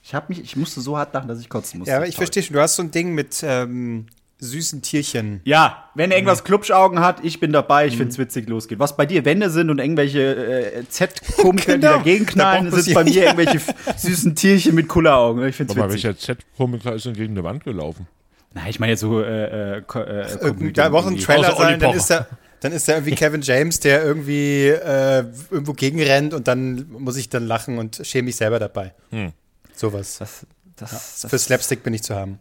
ich 0.02 0.16
habe 0.16 0.28
mich, 0.30 0.40
ich 0.42 0.56
musste 0.56 0.80
so 0.82 0.98
hart 0.98 1.14
lachen, 1.14 1.28
dass 1.28 1.40
ich 1.40 1.50
kotzen 1.50 1.80
musste. 1.80 1.92
Ja, 1.92 1.98
aber 1.98 2.08
ich 2.08 2.16
verstehe 2.16 2.42
schon. 2.42 2.54
Du 2.56 2.62
hast 2.62 2.78
so 2.78 2.84
ein 2.84 2.92
Ding 2.92 3.14
mit 3.14 3.42
ähm, 3.44 4.08
süßen 4.40 4.82
Tierchen. 4.84 5.42
Ja, 5.46 5.90
wenn 5.96 6.12
irgendwas 6.12 6.44
Klubschaugen 6.44 7.00
hat, 7.00 7.24
ich 7.24 7.40
bin 7.40 7.52
dabei, 7.52 7.88
ich 7.88 7.94
Mhm. 7.94 7.98
find's 7.98 8.18
witzig, 8.20 8.48
losgeht. 8.48 8.78
Was 8.80 8.96
bei 8.96 9.06
dir 9.08 9.26
Wände 9.26 9.50
sind 9.50 9.70
und 9.70 9.80
irgendwelche 9.80 10.76
äh, 10.76 10.88
Z-Komiker, 10.88 11.74
Genau. 11.78 11.94
die 11.94 11.98
dagegen 12.04 12.26
Da 12.28 12.32
knallen, 12.32 12.72
sind 12.72 12.94
bei 12.94 13.04
mir 13.04 13.24
irgendwelche 13.26 13.60
süßen 13.98 14.36
Tierchen 14.36 14.76
mit 14.76 14.88
Kulleraugen. 14.88 15.44
Ich 15.48 15.56
find's 15.56 15.76
mal, 15.76 15.90
witzig. 15.90 16.04
welcher 16.04 16.18
Z-Komiker 16.20 16.94
ist 16.94 17.06
denn 17.06 17.14
gegen 17.14 17.34
eine 17.34 17.44
Wand 17.44 17.64
gelaufen? 17.64 18.08
Na, 18.54 18.62
ich 18.70 18.80
meine 18.80 18.92
jetzt 18.94 19.02
so 19.02 19.22
äh, 19.22 19.78
äh, 19.78 19.78
äh, 19.80 20.72
Da 20.72 20.90
muss 20.90 21.06
ein. 21.08 21.18
Trailer 21.18 21.56
sein, 21.56 21.80
dann 21.80 21.96
ist 21.96 22.10
da, 22.10 22.28
dann 22.60 22.72
ist 22.72 22.88
da 22.88 22.94
irgendwie 22.94 23.16
Kevin 23.16 23.42
James, 23.42 23.80
der 23.80 24.04
irgendwie 24.04 24.68
äh, 24.68 25.26
irgendwo 25.52 25.74
gegenrennt 25.74 26.34
und 26.34 26.48
dann 26.48 26.86
muss 26.92 27.18
ich 27.18 27.30
dann 27.30 27.46
lachen 27.48 27.78
und 27.80 28.02
schäme 28.04 28.26
mich 28.28 28.36
selber 28.36 28.60
dabei. 28.60 28.94
Hm. 29.10 29.32
Sowas. 29.76 30.18
Das, 30.20 30.46
das, 30.78 31.22
das 31.22 31.30
Für 31.30 31.38
Slapstick 31.38 31.84
bin 31.84 31.94
ich 31.94 32.04
zu 32.04 32.16
haben. 32.16 32.40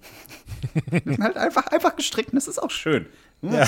ist 1.04 1.18
halt 1.20 1.36
einfach, 1.36 1.66
einfach 1.68 1.96
gestrickt 1.96 2.30
und 2.30 2.36
das 2.36 2.48
ist 2.48 2.62
auch 2.62 2.70
schön. 2.70 3.06
Ja. 3.42 3.66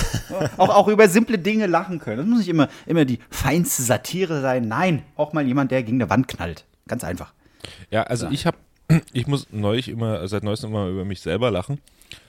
Auch, 0.57 0.69
auch 0.69 0.87
über 0.87 1.07
simple 1.09 1.37
Dinge 1.37 1.67
lachen 1.67 1.99
können. 1.99 2.17
Das 2.17 2.25
muss 2.27 2.39
nicht 2.39 2.49
immer, 2.49 2.69
immer 2.87 3.05
die 3.05 3.19
feinste 3.29 3.83
Satire 3.83 4.41
sein. 4.41 4.67
Nein, 4.67 5.03
auch 5.15 5.31
mal 5.33 5.45
jemand, 5.45 5.71
der 5.71 5.83
gegen 5.83 6.01
eine 6.01 6.09
Wand 6.09 6.27
knallt. 6.27 6.65
Ganz 6.87 7.03
einfach. 7.03 7.33
Ja, 7.91 8.03
also 8.03 8.27
ich 8.31 8.45
habe, 8.47 8.57
ich 9.13 9.27
muss 9.27 9.47
neulich 9.51 9.89
immer, 9.89 10.27
seit 10.27 10.43
neuestem 10.43 10.71
immer 10.71 10.87
über 10.87 11.05
mich 11.05 11.21
selber 11.21 11.51
lachen. 11.51 11.79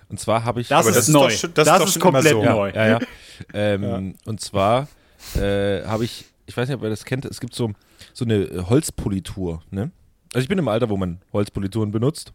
Und 0.08 0.18
zwar 0.20 0.44
habe 0.44 0.60
ich. 0.60 0.68
Das, 0.68 0.80
Aber 0.80 0.88
ist 0.90 0.96
das 0.96 1.08
ist 1.08 1.14
neu. 1.14 1.28
doch 1.28 1.30
schon- 1.30 1.54
das 1.54 1.66
ist 1.68 1.72
doch 1.78 1.88
schon 1.88 2.02
immer 2.02 2.12
komplett 2.12 2.32
so. 2.32 2.42
neu. 2.44 2.70
Ja, 2.74 2.86
ja. 2.86 2.98
Ähm, 3.54 4.16
Und 4.26 4.40
zwar 4.42 4.86
äh, 5.34 5.82
habe 5.86 6.04
ich, 6.04 6.26
ich 6.44 6.54
weiß 6.54 6.68
nicht, 6.68 6.76
ob 6.76 6.82
ihr 6.82 6.90
das 6.90 7.06
kennt, 7.06 7.24
es 7.24 7.40
gibt 7.40 7.54
so, 7.54 7.72
so 8.12 8.26
eine 8.26 8.66
Holzpolitur, 8.68 9.62
ne? 9.70 9.90
Also 10.32 10.44
ich 10.44 10.48
bin 10.48 10.58
im 10.58 10.68
Alter, 10.68 10.88
wo 10.88 10.96
man 10.96 11.20
Holzpolituren 11.32 11.90
benutzt. 11.90 12.32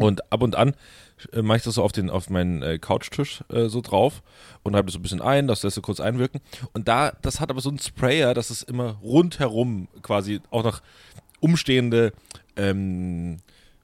Und 0.00 0.32
ab 0.32 0.42
und 0.42 0.56
an 0.56 0.74
äh, 1.32 1.42
mache 1.42 1.58
ich 1.58 1.62
das 1.62 1.74
so 1.74 1.82
auf, 1.82 1.92
den, 1.92 2.10
auf 2.10 2.30
meinen 2.30 2.62
äh, 2.62 2.78
Couchtisch 2.78 3.44
äh, 3.50 3.68
so 3.68 3.80
drauf 3.80 4.22
und 4.62 4.74
reibe 4.74 4.86
das 4.86 4.94
so 4.94 4.98
ein 4.98 5.02
bisschen 5.02 5.20
ein, 5.20 5.46
das 5.46 5.62
lässt 5.62 5.76
du 5.76 5.82
kurz 5.82 6.00
einwirken. 6.00 6.40
Und 6.72 6.88
da, 6.88 7.12
das 7.22 7.40
hat 7.40 7.50
aber 7.50 7.60
so 7.60 7.68
einen 7.68 7.78
Sprayer, 7.78 8.34
dass 8.34 8.50
es 8.50 8.62
immer 8.62 8.98
rundherum 9.02 9.88
quasi 10.02 10.40
auch 10.50 10.64
noch 10.64 10.82
umstehende, 11.40 12.12
ähm, 12.56 13.38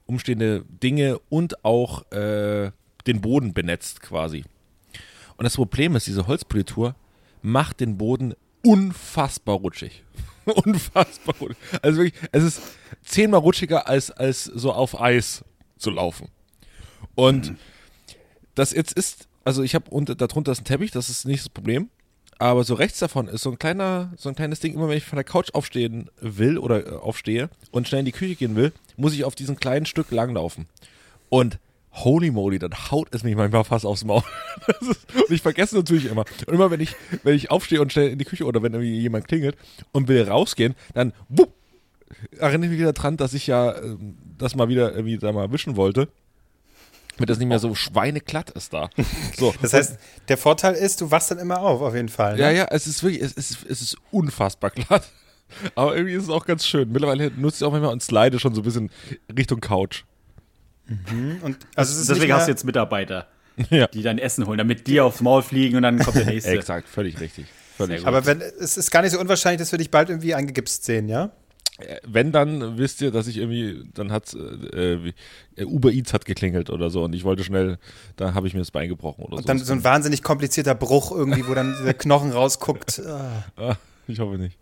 umstehende 0.05 0.65
Dinge 0.67 1.19
und 1.29 1.63
auch 1.63 2.11
äh, 2.11 2.71
den 3.07 3.21
Boden 3.21 3.53
benetzt 3.53 4.01
quasi. 4.01 4.43
Und 5.37 5.43
das 5.43 5.55
Problem 5.55 5.95
ist, 5.95 6.07
diese 6.07 6.27
Holzpolitur 6.27 6.95
macht 7.41 7.79
den 7.79 7.97
Boden 7.97 8.33
unfassbar 8.65 9.55
rutschig. 9.55 10.03
unfassbar 10.65 11.35
rutschig. 11.39 11.57
Also 11.81 12.01
wirklich, 12.01 12.21
es 12.31 12.43
ist 12.43 12.61
zehnmal 13.03 13.39
rutschiger 13.39 13.87
als, 13.87 14.11
als 14.11 14.43
so 14.43 14.71
auf 14.71 14.99
Eis 14.99 15.43
zu 15.77 15.89
laufen. 15.89 16.29
Und 17.15 17.55
das 18.55 18.71
jetzt 18.71 18.93
ist, 18.93 19.27
also 19.43 19.63
ich 19.63 19.75
habe 19.75 19.89
unter 19.89 20.15
darunter 20.15 20.51
ist 20.51 20.61
ein 20.61 20.65
Teppich, 20.65 20.91
das 20.91 21.09
ist 21.09 21.25
nicht 21.25 21.41
das 21.41 21.49
Problem. 21.49 21.89
Aber 22.41 22.63
so 22.63 22.73
rechts 22.73 22.99
davon 22.99 23.27
ist 23.27 23.41
so 23.41 23.51
ein 23.51 23.59
kleiner, 23.59 24.13
so 24.15 24.29
ein 24.29 24.35
kleines 24.35 24.61
Ding, 24.61 24.73
immer 24.73 24.87
wenn 24.87 24.97
ich 24.97 25.03
von 25.03 25.17
der 25.17 25.25
Couch 25.25 25.49
aufstehen 25.53 26.09
will 26.21 26.57
oder 26.57 26.87
äh, 26.87 26.95
aufstehe 26.95 27.49
und 27.71 27.87
schnell 27.87 27.99
in 27.99 28.05
die 28.05 28.13
Küche 28.13 28.35
gehen 28.35 28.55
will, 28.55 28.71
muss 28.95 29.13
ich 29.13 29.25
auf 29.25 29.35
diesem 29.35 29.57
kleinen 29.57 29.85
Stück 29.85 30.09
langlaufen. 30.11 30.67
Und 31.27 31.59
holy 32.03 32.31
moly, 32.31 32.59
dann 32.59 32.73
haut 32.91 33.07
es 33.11 33.23
mich 33.23 33.35
manchmal 33.35 33.63
fast 33.63 33.85
aufs 33.85 34.03
Maul. 34.03 34.23
Ist, 34.81 35.13
und 35.13 35.31
ich 35.31 35.41
vergesse 35.41 35.75
natürlich 35.75 36.05
immer. 36.05 36.25
Und 36.47 36.53
immer 36.53 36.71
wenn 36.71 36.79
ich, 36.79 36.95
wenn 37.23 37.35
ich 37.35 37.51
aufstehe 37.51 37.81
und 37.81 37.91
schnell 37.91 38.09
in 38.09 38.19
die 38.19 38.25
Küche 38.25 38.45
oder 38.45 38.61
wenn 38.63 38.73
irgendwie 38.73 38.99
jemand 38.99 39.27
klingelt 39.27 39.57
und 39.91 40.07
will 40.07 40.23
rausgehen, 40.23 40.75
dann 40.93 41.13
wupp, 41.27 41.53
erinnere 42.37 42.65
ich 42.65 42.71
mich 42.71 42.79
wieder 42.79 42.93
dran, 42.93 43.17
dass 43.17 43.33
ich 43.33 43.47
ja 43.47 43.77
ähm, 43.77 44.17
das 44.37 44.55
mal 44.55 44.69
wieder 44.69 44.93
irgendwie 44.93 45.17
da 45.17 45.31
mal 45.31 45.51
wischen 45.51 45.75
wollte. 45.75 46.07
Damit 47.17 47.29
das 47.31 47.37
nicht 47.37 47.49
mehr 47.49 47.59
so 47.59 47.75
schweineglatt 47.75 48.49
ist 48.51 48.73
da. 48.73 48.89
So. 49.37 49.53
Das 49.61 49.73
heißt, 49.73 49.99
der 50.29 50.37
Vorteil 50.37 50.75
ist, 50.75 51.01
du 51.01 51.11
wachst 51.11 51.31
dann 51.31 51.39
immer 51.39 51.59
auf, 51.61 51.81
auf 51.81 51.93
jeden 51.93 52.07
Fall. 52.07 52.35
Ne? 52.35 52.41
Ja, 52.41 52.49
ja, 52.49 52.67
es 52.69 52.87
ist 52.87 53.03
wirklich, 53.03 53.21
es 53.21 53.33
ist, 53.33 53.65
es 53.69 53.81
ist 53.81 53.97
unfassbar 54.11 54.69
glatt. 54.69 55.09
Aber 55.75 55.95
irgendwie 55.95 56.15
ist 56.15 56.23
es 56.23 56.29
auch 56.29 56.45
ganz 56.45 56.65
schön. 56.65 56.91
Mittlerweile 56.91 57.31
nutze 57.31 57.57
ich 57.57 57.67
auch 57.67 57.71
manchmal 57.71 57.91
und 57.91 58.03
slide 58.03 58.39
schon 58.39 58.55
so 58.55 58.61
ein 58.61 58.63
bisschen 58.63 58.89
Richtung 59.35 59.59
Couch. 59.59 60.03
Und 61.41 61.57
also 61.75 61.93
es 61.93 61.99
ist 62.01 62.09
Deswegen 62.09 62.33
hast 62.33 62.47
du 62.47 62.51
jetzt 62.51 62.63
Mitarbeiter, 62.65 63.27
Ja. 63.69 63.87
die 63.87 64.01
dein 64.01 64.17
Essen 64.19 64.45
holen, 64.47 64.57
damit 64.57 64.87
die 64.87 64.99
aufs 65.01 65.21
Maul 65.21 65.41
fliegen 65.43 65.75
und 65.77 65.83
dann 65.83 65.99
kommt 65.99 66.15
der 66.17 66.25
nächste. 66.25 66.51
Exakt, 66.51 66.87
völlig 66.87 67.19
richtig. 67.19 67.45
Völlig 67.77 68.05
aber 68.05 68.25
wenn, 68.25 68.41
es 68.41 68.77
ist 68.77 68.91
gar 68.91 69.01
nicht 69.03 69.11
so 69.11 69.19
unwahrscheinlich, 69.19 69.59
dass 69.59 69.71
wir 69.71 69.77
dich 69.79 69.89
bald 69.91 70.09
irgendwie 70.09 70.33
eingegipst 70.35 70.83
sehen, 70.83 71.07
ja? 71.07 71.31
Äh, 71.79 71.97
Wenn 72.05 72.33
dann, 72.33 72.77
wisst 72.77 72.99
ihr, 73.01 73.09
dass 73.11 73.27
ich 73.27 73.37
irgendwie, 73.37 73.83
dann 73.93 74.11
hat 74.11 74.33
äh, 74.33 75.03
wie- 75.03 75.13
äh, 75.55 75.63
Uber 75.63 75.89
Eats 75.91 76.11
hat 76.13 76.25
geklingelt 76.25 76.69
oder 76.69 76.89
so 76.89 77.03
und 77.05 77.13
ich 77.15 77.23
wollte 77.23 77.43
schnell, 77.45 77.77
da 78.17 78.33
habe 78.33 78.47
ich 78.47 78.53
mir 78.53 78.59
das 78.59 78.71
Bein 78.71 78.89
gebrochen 78.89 79.23
oder 79.23 79.37
so. 79.37 79.37
Und 79.37 79.47
dann 79.49 79.59
so 79.59 79.71
ein 79.71 79.83
wahnsinnig 79.85 80.21
komplizierter 80.23 80.75
Bruch 80.75 81.11
irgendwie, 81.13 81.47
wo 81.47 81.53
dann 81.53 81.73
der 81.85 81.93
Knochen 81.93 82.31
rausguckt. 82.31 83.01
Ah, 83.55 83.75
ich 84.07 84.19
hoffe 84.19 84.37
nicht. 84.37 84.57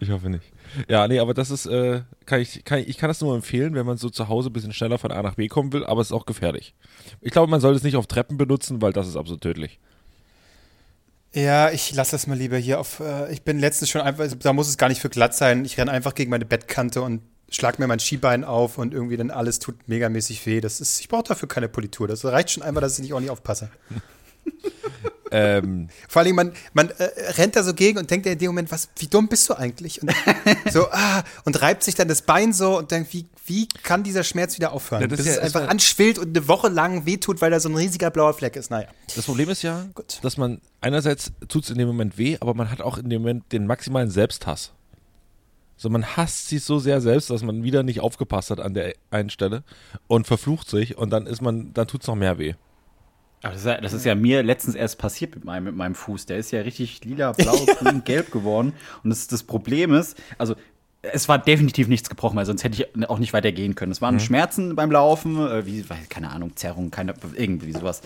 Ich 0.00 0.10
hoffe 0.10 0.28
nicht. 0.28 0.44
Ja, 0.88 1.06
nee, 1.06 1.18
aber 1.18 1.34
das 1.34 1.50
ist, 1.50 1.66
äh, 1.66 2.02
kann 2.26 2.40
ich, 2.40 2.64
kann 2.64 2.80
ich, 2.80 2.88
ich 2.88 2.98
kann 2.98 3.08
das 3.08 3.20
nur 3.20 3.34
empfehlen, 3.34 3.74
wenn 3.74 3.86
man 3.86 3.96
so 3.96 4.10
zu 4.10 4.28
Hause 4.28 4.50
ein 4.50 4.52
bisschen 4.52 4.72
schneller 4.72 4.98
von 4.98 5.12
A 5.12 5.22
nach 5.22 5.34
B 5.34 5.48
kommen 5.48 5.72
will, 5.72 5.84
aber 5.84 6.00
es 6.00 6.08
ist 6.08 6.12
auch 6.12 6.26
gefährlich. 6.26 6.74
Ich 7.20 7.32
glaube, 7.32 7.50
man 7.50 7.60
sollte 7.60 7.76
es 7.76 7.82
nicht 7.84 7.96
auf 7.96 8.06
Treppen 8.06 8.36
benutzen, 8.36 8.82
weil 8.82 8.92
das 8.92 9.06
ist 9.06 9.16
absolut 9.16 9.42
tödlich. 9.42 9.78
Ja, 11.32 11.70
ich 11.70 11.92
lasse 11.94 12.12
das 12.12 12.26
mal 12.26 12.38
lieber 12.38 12.56
hier 12.56 12.78
auf. 12.78 13.00
Äh, 13.00 13.32
ich 13.32 13.42
bin 13.42 13.58
letztens 13.58 13.90
schon 13.90 14.00
einfach, 14.02 14.26
da 14.38 14.52
muss 14.52 14.68
es 14.68 14.78
gar 14.78 14.88
nicht 14.88 15.00
für 15.00 15.10
glatt 15.10 15.34
sein. 15.34 15.64
Ich 15.64 15.78
renne 15.78 15.90
einfach 15.90 16.14
gegen 16.14 16.30
meine 16.30 16.44
Bettkante 16.44 17.02
und 17.02 17.22
schlag 17.50 17.78
mir 17.78 17.86
mein 17.86 17.98
Skibein 17.98 18.44
auf 18.44 18.78
und 18.78 18.94
irgendwie 18.94 19.16
dann 19.16 19.30
alles 19.30 19.58
tut 19.58 19.88
megamäßig 19.88 20.44
weh. 20.46 20.60
Das 20.60 20.80
ist, 20.80 21.00
ich 21.00 21.08
brauche 21.08 21.24
dafür 21.24 21.48
keine 21.48 21.68
Politur. 21.68 22.06
Das 22.08 22.24
reicht 22.24 22.50
schon 22.50 22.62
einmal, 22.62 22.80
dass 22.80 22.94
ich 22.98 23.02
nicht 23.02 23.14
auch 23.14 23.20
nicht 23.20 23.30
aufpasse. 23.30 23.70
ähm, 25.34 25.88
Vor 26.08 26.22
allem, 26.22 26.36
man, 26.36 26.52
man 26.74 26.90
äh, 26.90 27.04
rennt 27.32 27.56
da 27.56 27.64
so 27.64 27.74
gegen 27.74 27.98
und 27.98 28.08
denkt 28.08 28.24
in 28.26 28.38
dem 28.38 28.48
Moment, 28.48 28.70
was, 28.70 28.88
wie 28.98 29.08
dumm 29.08 29.26
bist 29.26 29.48
du 29.48 29.54
eigentlich? 29.54 30.00
Und 30.00 30.12
so, 30.70 30.86
ah, 30.92 31.24
und 31.44 31.60
reibt 31.60 31.82
sich 31.82 31.96
dann 31.96 32.06
das 32.06 32.22
Bein 32.22 32.52
so 32.52 32.78
und 32.78 32.92
denkt, 32.92 33.12
wie, 33.12 33.26
wie 33.46 33.66
kann 33.66 34.04
dieser 34.04 34.22
Schmerz 34.22 34.56
wieder 34.56 34.72
aufhören? 34.72 35.02
Ja, 35.02 35.08
das 35.08 35.18
Bis 35.18 35.26
ist 35.26 35.32
es 35.32 35.38
ja 35.38 35.42
einfach 35.42 35.68
anschwillt 35.68 36.18
und 36.18 36.36
eine 36.36 36.46
Woche 36.46 36.68
lang 36.68 37.04
wehtut, 37.04 37.40
weil 37.40 37.50
da 37.50 37.58
so 37.58 37.68
ein 37.68 37.74
riesiger 37.74 38.10
blauer 38.10 38.32
Fleck 38.32 38.54
ist. 38.54 38.70
Naja. 38.70 38.86
das 39.14 39.24
Problem 39.24 39.48
ist 39.50 39.62
ja, 39.62 39.86
Gut. 39.94 40.20
dass 40.22 40.36
man 40.36 40.60
einerseits 40.80 41.32
tut 41.48 41.64
es 41.64 41.70
in 41.70 41.78
dem 41.78 41.88
Moment 41.88 42.16
weh, 42.16 42.36
aber 42.40 42.54
man 42.54 42.70
hat 42.70 42.80
auch 42.80 42.96
in 42.98 43.10
dem 43.10 43.22
Moment 43.22 43.50
den 43.50 43.66
maximalen 43.66 44.10
Selbsthass. 44.10 44.72
So, 45.76 45.90
man 45.90 46.16
hasst 46.16 46.48
sich 46.48 46.62
so 46.62 46.78
sehr 46.78 47.00
selbst, 47.00 47.30
dass 47.30 47.42
man 47.42 47.64
wieder 47.64 47.82
nicht 47.82 48.00
aufgepasst 48.00 48.50
hat 48.50 48.60
an 48.60 48.74
der 48.74 48.94
einen 49.10 49.30
Stelle 49.30 49.64
und 50.06 50.28
verflucht 50.28 50.70
sich 50.70 50.96
und 50.96 51.10
dann 51.10 51.26
ist 51.26 51.42
man, 51.42 51.74
dann 51.74 51.88
tut 51.88 52.02
es 52.02 52.06
noch 52.06 52.14
mehr 52.14 52.38
weh. 52.38 52.54
Aber 53.44 53.52
das, 53.52 53.60
ist 53.60 53.66
ja, 53.66 53.80
das 53.80 53.92
ist 53.92 54.04
ja 54.04 54.14
mir 54.14 54.42
letztens 54.42 54.74
erst 54.74 54.98
passiert 54.98 55.34
mit 55.34 55.44
meinem, 55.44 55.64
mit 55.64 55.76
meinem 55.76 55.94
Fuß. 55.94 56.26
Der 56.26 56.38
ist 56.38 56.50
ja 56.50 56.62
richtig 56.62 57.04
lila, 57.04 57.32
blau, 57.32 57.54
grün, 57.78 58.02
gelb 58.04 58.30
geworden. 58.30 58.72
Und 59.02 59.10
das, 59.10 59.26
das 59.26 59.42
Problem 59.42 59.92
ist, 59.92 60.20
also 60.38 60.54
es 61.02 61.28
war 61.28 61.38
definitiv 61.38 61.88
nichts 61.88 62.08
gebrochen, 62.08 62.36
weil 62.36 62.46
sonst 62.46 62.64
hätte 62.64 62.82
ich 62.82 63.08
auch 63.08 63.18
nicht 63.18 63.34
weiter 63.34 63.52
gehen 63.52 63.74
können. 63.74 63.92
Es 63.92 64.00
waren 64.00 64.18
Schmerzen 64.18 64.74
beim 64.74 64.90
Laufen, 64.90 65.36
äh, 65.36 65.66
wie, 65.66 65.84
keine 66.08 66.30
Ahnung, 66.30 66.56
Zerrung, 66.56 66.90
keine, 66.90 67.14
irgendwie 67.34 67.72
sowas. 67.72 68.00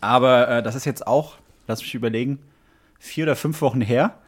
Aber 0.00 0.48
äh, 0.48 0.62
das 0.62 0.76
ist 0.76 0.84
jetzt 0.84 1.06
auch, 1.06 1.34
lass 1.66 1.80
mich 1.80 1.94
überlegen, 1.94 2.38
vier 3.00 3.24
oder 3.24 3.34
fünf 3.36 3.60
Wochen 3.60 3.80
her. 3.80 4.18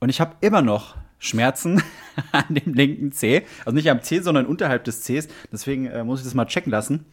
Und 0.00 0.08
ich 0.08 0.20
habe 0.20 0.34
immer 0.40 0.62
noch 0.62 0.96
Schmerzen 1.20 1.80
an 2.32 2.46
dem 2.48 2.74
linken 2.74 3.12
Zeh. 3.12 3.42
Also 3.64 3.76
nicht 3.76 3.88
am 3.88 4.02
Zeh, 4.02 4.18
sondern 4.18 4.46
unterhalb 4.46 4.82
des 4.82 5.02
Zehs. 5.02 5.28
Deswegen 5.52 5.86
äh, 5.86 6.02
muss 6.02 6.20
ich 6.20 6.24
das 6.24 6.34
mal 6.34 6.46
checken 6.46 6.72
lassen. 6.72 7.06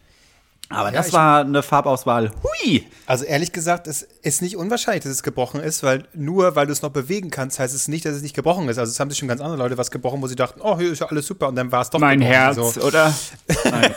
Aber 0.71 0.91
das 0.91 1.07
ich- 1.07 1.13
war 1.13 1.39
eine 1.41 1.63
Farbauswahl. 1.63 2.31
Hui! 2.43 2.85
Also 3.07 3.25
ehrlich 3.25 3.51
gesagt, 3.51 3.87
es 3.87 4.03
ist 4.21 4.41
nicht 4.43 4.55
unwahrscheinlich, 4.55 5.03
dass 5.03 5.11
es 5.11 5.23
gebrochen 5.23 5.61
ist, 5.61 5.81
weil 5.81 6.03
nur 6.13 6.55
weil 6.55 6.67
du 6.67 6.71
es 6.73 6.83
noch 6.83 6.91
bewegen 6.91 7.31
kannst, 7.31 7.57
heißt 7.57 7.73
es 7.73 7.87
nicht, 7.87 8.05
dass 8.05 8.13
es 8.15 8.21
nicht 8.21 8.35
gebrochen 8.35 8.69
ist. 8.69 8.77
Also 8.77 8.91
es 8.91 8.99
haben 8.99 9.09
sich 9.09 9.17
schon 9.17 9.27
ganz 9.27 9.41
andere 9.41 9.57
Leute 9.57 9.77
was 9.79 9.89
gebrochen, 9.89 10.21
wo 10.21 10.27
sie 10.27 10.35
dachten, 10.35 10.61
oh, 10.61 10.77
hier 10.77 10.91
ist 10.91 10.99
ja 10.99 11.07
alles 11.07 11.25
super 11.25 11.47
und 11.47 11.55
dann 11.55 11.71
war 11.71 11.81
es 11.81 11.89
doch 11.89 11.99
Mein. 11.99 12.21
Herz, 12.21 12.55
So. 12.55 12.81
oder? 12.83 13.11
Nein. 13.71 13.93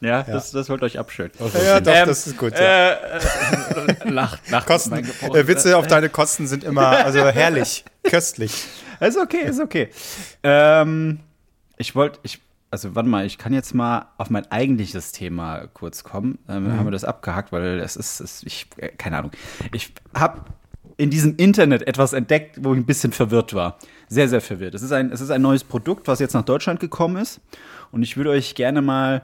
ja, 0.00 0.22
Das, 0.22 0.50
das 0.50 0.68
wollt 0.68 0.82
euch 0.82 0.98
abschön. 0.98 1.30
Ja, 1.64 1.80
doch, 1.80 1.92
Ähm, 1.94 2.06
das 2.08 2.26
ist 2.26 2.36
gut. 2.36 2.52
Ja. 2.52 2.90
Äh, 2.90 3.18
äh, 3.18 3.20
lacht, 4.10 4.50
lacht. 4.50 4.66
Kosten, 4.66 4.92
äh, 4.94 5.46
Witze 5.46 5.76
auf 5.76 5.86
deine 5.86 6.08
Kosten 6.08 6.46
sind 6.46 6.64
immer 6.64 6.88
also 7.04 7.20
herrlich, 7.26 7.84
köstlich. 8.04 8.52
Ist 9.00 9.18
okay, 9.18 9.42
ist 9.48 9.60
okay. 9.60 9.88
Ähm, 10.44 11.18
ich 11.76 11.96
wollte, 11.96 12.20
ich, 12.22 12.38
also 12.72 12.94
warte 12.94 13.08
mal, 13.08 13.26
ich 13.26 13.36
kann 13.36 13.52
jetzt 13.52 13.74
mal 13.74 14.06
auf 14.16 14.30
mein 14.30 14.50
eigentliches 14.50 15.12
Thema 15.12 15.66
kurz 15.74 16.04
kommen. 16.04 16.38
Ähm, 16.48 16.72
Haben 16.72 16.86
wir 16.86 16.90
das 16.90 17.04
abgehakt, 17.04 17.52
weil 17.52 17.78
es 17.80 17.96
ist, 17.96 18.20
ist 18.20 18.44
ich, 18.46 18.66
äh, 18.78 18.88
keine 18.88 19.18
Ahnung. 19.18 19.30
Ich 19.74 19.92
habe 20.14 20.46
in 20.96 21.10
diesem 21.10 21.36
Internet 21.36 21.86
etwas 21.86 22.14
entdeckt, 22.14 22.64
wo 22.64 22.72
ich 22.72 22.80
ein 22.80 22.86
bisschen 22.86 23.12
verwirrt 23.12 23.52
war. 23.52 23.78
Sehr, 24.08 24.26
sehr 24.26 24.40
verwirrt. 24.40 24.74
Es 24.74 24.82
ist 24.82 24.92
ein, 24.92 25.12
es 25.12 25.20
ist 25.20 25.30
ein 25.30 25.42
neues 25.42 25.64
Produkt, 25.64 26.08
was 26.08 26.18
jetzt 26.18 26.32
nach 26.32 26.46
Deutschland 26.46 26.80
gekommen 26.80 27.16
ist. 27.16 27.42
Und 27.90 28.02
ich 28.02 28.16
würde 28.16 28.30
euch 28.30 28.54
gerne 28.54 28.80
mal 28.80 29.22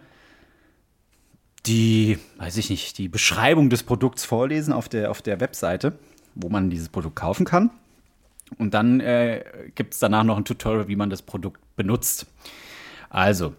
die, 1.64 2.18
weiß 2.36 2.58
ich 2.58 2.68
nicht, 2.68 2.98
die 2.98 3.08
Beschreibung 3.08 3.70
des 3.70 3.82
Produkts 3.82 4.26
vorlesen 4.26 4.74
auf 4.74 4.90
der, 4.90 5.10
auf 5.10 5.22
der 5.22 5.40
Webseite, 5.40 5.98
wo 6.34 6.50
man 6.50 6.68
dieses 6.68 6.90
Produkt 6.90 7.16
kaufen 7.16 7.46
kann. 7.46 7.70
Und 8.58 8.74
dann 8.74 9.00
äh, 9.00 9.42
gibt 9.74 9.94
es 9.94 10.00
danach 10.00 10.24
noch 10.24 10.36
ein 10.36 10.44
Tutorial, 10.44 10.88
wie 10.88 10.96
man 10.96 11.08
das 11.08 11.22
Produkt 11.22 11.60
benutzt. 11.76 12.26
Also, 13.10 13.54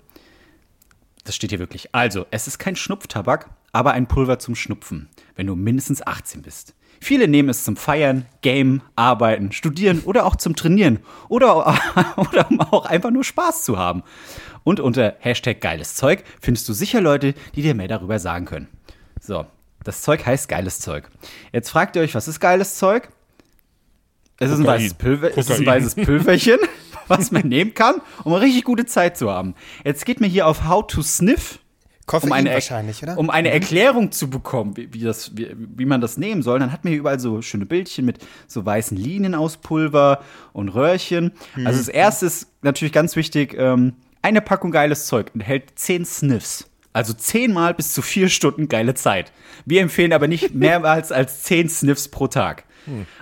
das 1.23 1.35
steht 1.35 1.51
hier 1.51 1.59
wirklich. 1.59 1.93
Also, 1.93 2.25
es 2.31 2.47
ist 2.47 2.59
kein 2.59 2.75
Schnupftabak, 2.75 3.49
aber 3.71 3.93
ein 3.93 4.07
Pulver 4.07 4.39
zum 4.39 4.55
Schnupfen, 4.55 5.09
wenn 5.35 5.47
du 5.47 5.55
mindestens 5.55 6.05
18 6.05 6.41
bist. 6.41 6.73
Viele 7.01 7.27
nehmen 7.27 7.49
es 7.49 7.63
zum 7.63 7.77
Feiern, 7.77 8.25
Game, 8.41 8.81
Arbeiten, 8.95 9.51
Studieren 9.51 10.01
oder 10.01 10.25
auch 10.25 10.35
zum 10.35 10.55
Trainieren 10.55 10.99
oder, 11.29 11.79
oder 12.17 12.51
um 12.51 12.59
auch 12.59 12.85
einfach 12.85 13.11
nur 13.11 13.23
Spaß 13.23 13.63
zu 13.63 13.77
haben. 13.77 14.03
Und 14.63 14.79
unter 14.79 15.15
Hashtag 15.19 15.61
geiles 15.61 15.95
Zeug 15.95 16.23
findest 16.41 16.67
du 16.67 16.73
sicher 16.73 16.99
Leute, 16.99 17.33
die 17.55 17.61
dir 17.61 17.73
mehr 17.73 17.87
darüber 17.87 18.19
sagen 18.19 18.45
können. 18.45 18.67
So, 19.21 19.45
das 19.83 20.01
Zeug 20.01 20.25
heißt 20.25 20.49
geiles 20.49 20.79
Zeug. 20.79 21.09
Jetzt 21.53 21.69
fragt 21.69 21.95
ihr 21.95 22.01
euch, 22.01 22.15
was 22.15 22.27
ist 22.27 22.39
geiles 22.39 22.75
Zeug? 22.75 23.09
Es 24.41 24.51
ist, 24.51 24.59
ein 24.59 24.65
weißes 24.65 24.93
Pulver, 24.93 25.31
es 25.31 25.49
ist 25.49 25.51
ein 25.51 25.65
weißes 25.65 25.95
Pülverchen, 25.95 26.59
was 27.09 27.31
man 27.31 27.41
nehmen 27.47 27.73
kann, 27.73 28.01
um 28.23 28.33
eine 28.33 28.43
richtig 28.43 28.63
gute 28.63 28.85
Zeit 28.85 29.17
zu 29.17 29.29
haben. 29.29 29.55
Jetzt 29.83 30.05
geht 30.05 30.21
mir 30.21 30.27
hier 30.27 30.47
auf 30.47 30.67
How 30.67 30.85
to 30.87 31.01
Sniff, 31.01 31.59
Koffein 32.05 32.29
um 32.29 32.33
eine, 32.33 32.53
wahrscheinlich, 32.53 33.03
oder? 33.03 33.17
um 33.17 33.29
eine 33.29 33.51
Erklärung 33.51 34.11
zu 34.11 34.29
bekommen, 34.31 34.75
wie, 34.75 34.91
wie, 34.93 35.01
das, 35.01 35.37
wie, 35.37 35.55
wie 35.55 35.85
man 35.85 36.01
das 36.01 36.17
nehmen 36.17 36.41
soll. 36.41 36.57
Dann 36.57 36.71
hat 36.71 36.83
man 36.83 36.91
hier 36.91 36.99
überall 36.99 37.19
so 37.19 37.43
schöne 37.43 37.67
Bildchen 37.67 38.05
mit 38.05 38.17
so 38.47 38.65
weißen 38.65 38.97
Linien 38.97 39.35
aus 39.35 39.57
Pulver 39.57 40.23
und 40.51 40.69
Röhrchen. 40.69 41.33
Also 41.65 41.77
das 41.77 41.87
erste 41.87 42.25
ist 42.25 42.47
natürlich 42.63 42.93
ganz 42.93 43.15
wichtig, 43.15 43.55
ähm, 43.55 43.93
eine 44.23 44.41
Packung 44.41 44.71
geiles 44.71 45.05
Zeug 45.05 45.31
enthält 45.35 45.77
10 45.77 46.05
Sniffs. 46.05 46.69
Also 46.93 47.13
zehnmal 47.13 47.75
bis 47.75 47.93
zu 47.93 48.01
vier 48.01 48.29
Stunden 48.29 48.67
geile 48.67 48.95
Zeit. 48.95 49.31
Wir 49.65 49.81
empfehlen 49.81 50.11
aber 50.11 50.27
nicht 50.27 50.53
mehrmals 50.55 51.11
als 51.11 51.43
10 51.43 51.69
Sniffs 51.69 52.07
pro 52.07 52.27
Tag. 52.27 52.65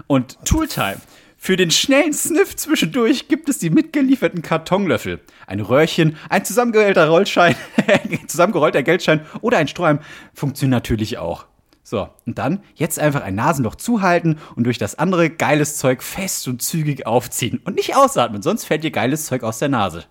Und 0.07 0.37
Tooltime. 0.45 0.97
Für 1.39 1.55
den 1.55 1.69
schnellen 1.69 2.13
Sniff 2.13 2.55
zwischendurch 2.55 3.27
gibt 3.27 3.47
es 3.47 3.59
die 3.59 3.69
mitgelieferten 3.69 4.41
Kartonlöffel, 4.41 5.21
ein 5.45 5.59
Röhrchen, 5.59 6.17
ein 6.29 6.43
zusammengerollter 6.43 7.07
Rollschein, 7.07 7.55
zusammengerollter 8.27 8.81
Geldschein 8.81 9.21
oder 9.41 9.59
ein 9.59 9.67
Strohhalm 9.67 9.99
funktionieren 10.33 10.71
natürlich 10.71 11.19
auch. 11.19 11.45
So, 11.83 12.09
und 12.25 12.37
dann 12.37 12.63
jetzt 12.75 12.99
einfach 12.99 13.21
ein 13.21 13.35
Nasenloch 13.35 13.75
zuhalten 13.75 14.39
und 14.55 14.65
durch 14.65 14.77
das 14.77 14.99
andere 14.99 15.29
geiles 15.29 15.77
Zeug 15.77 16.03
fest 16.03 16.47
und 16.47 16.61
zügig 16.61 17.05
aufziehen 17.05 17.61
und 17.63 17.75
nicht 17.75 17.95
ausatmen, 17.95 18.41
sonst 18.41 18.65
fällt 18.65 18.83
dir 18.83 18.91
geiles 18.91 19.25
Zeug 19.27 19.43
aus 19.43 19.59
der 19.59 19.69
Nase. 19.69 20.03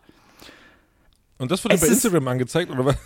Und 1.39 1.51
das 1.51 1.63
Es 1.67 1.81
bei 1.81 1.89
Instagram 1.89 2.29
angezeigt, 2.29 2.71
oder 2.71 2.87
was? 2.87 2.97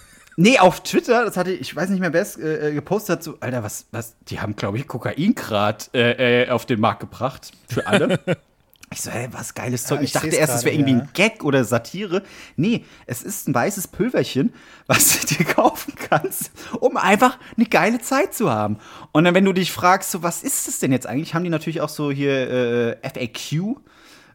Nee, 0.41 0.59
auf 0.59 0.83
Twitter, 0.83 1.27
das 1.27 1.37
hatte 1.37 1.53
ich, 1.53 1.61
ich 1.61 1.77
weiß 1.77 1.91
nicht 1.91 2.01
mehr, 2.01 2.15
wer 2.15 2.23
es 2.23 2.37
äh, 2.37 2.71
äh, 2.71 2.73
gepostet 2.73 3.17
hat, 3.17 3.23
so, 3.23 3.37
Alter, 3.41 3.63
was, 3.63 3.85
was, 3.91 4.17
die 4.23 4.41
haben, 4.41 4.57
glaube 4.57 4.79
ich, 4.79 4.89
Kokaingrad 4.89 5.91
äh, 5.93 6.45
äh, 6.45 6.49
auf 6.49 6.65
den 6.65 6.81
Markt 6.81 7.01
gebracht. 7.01 7.51
Für 7.69 7.87
alle. 7.87 8.19
ich 8.91 9.03
so, 9.03 9.11
hä, 9.11 9.29
was 9.33 9.53
geiles 9.53 9.85
Zeug. 9.85 9.99
Ja, 9.99 10.03
ich, 10.05 10.09
ich 10.09 10.13
dachte 10.15 10.29
erst, 10.29 10.55
es 10.55 10.65
wäre 10.65 10.75
irgendwie 10.75 10.93
ja. 10.93 10.99
ein 11.01 11.11
Gag 11.13 11.45
oder 11.45 11.63
Satire. 11.65 12.23
Nee, 12.57 12.87
es 13.05 13.23
ist 13.23 13.49
ein 13.49 13.55
weißes 13.55 13.89
Pülverchen, 13.89 14.55
was 14.87 15.21
du 15.21 15.27
dir 15.27 15.45
kaufen 15.45 15.93
kannst, 16.09 16.53
um 16.81 16.97
einfach 16.97 17.37
eine 17.59 17.67
geile 17.67 17.99
Zeit 17.99 18.33
zu 18.33 18.51
haben. 18.51 18.79
Und 19.13 19.25
dann, 19.25 19.35
wenn 19.35 19.45
du 19.45 19.53
dich 19.53 19.71
fragst, 19.71 20.11
so, 20.11 20.23
was 20.23 20.43
ist 20.43 20.67
das 20.67 20.79
denn 20.79 20.91
jetzt 20.91 21.07
eigentlich, 21.07 21.35
haben 21.35 21.45
die 21.45 21.51
natürlich 21.51 21.83
auch 21.83 21.91
so 21.91 22.11
hier 22.11 22.97
äh, 23.03 23.09
FAQ 23.11 23.77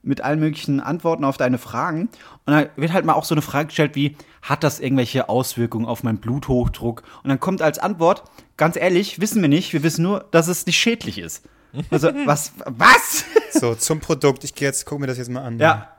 mit 0.05 0.21
allen 0.21 0.39
möglichen 0.39 0.79
Antworten 0.79 1.23
auf 1.25 1.37
deine 1.37 1.57
Fragen. 1.57 2.09
Und 2.45 2.53
dann 2.53 2.69
wird 2.75 2.93
halt 2.93 3.05
mal 3.05 3.13
auch 3.13 3.25
so 3.25 3.35
eine 3.35 3.41
Frage 3.41 3.67
gestellt 3.67 3.95
wie, 3.95 4.15
hat 4.41 4.63
das 4.63 4.79
irgendwelche 4.79 5.27
Auswirkungen 5.29 5.85
auf 5.85 6.03
meinen 6.03 6.19
Bluthochdruck? 6.19 7.03
Und 7.23 7.29
dann 7.29 7.39
kommt 7.39 7.61
als 7.61 7.79
Antwort, 7.79 8.23
ganz 8.57 8.75
ehrlich, 8.75 9.19
wissen 9.19 9.41
wir 9.41 9.49
nicht, 9.49 9.73
wir 9.73 9.83
wissen 9.83 10.03
nur, 10.03 10.25
dass 10.31 10.47
es 10.47 10.65
nicht 10.65 10.77
schädlich 10.77 11.17
ist. 11.17 11.43
Also, 11.89 12.11
was, 12.25 12.53
was? 12.65 13.25
So, 13.51 13.75
zum 13.75 13.99
Produkt. 13.99 14.43
Ich 14.43 14.53
gehe 14.55 14.67
jetzt, 14.67 14.85
guck 14.85 14.99
mir 14.99 15.07
das 15.07 15.17
jetzt 15.17 15.29
mal 15.29 15.43
an. 15.43 15.59
Ja. 15.59 15.89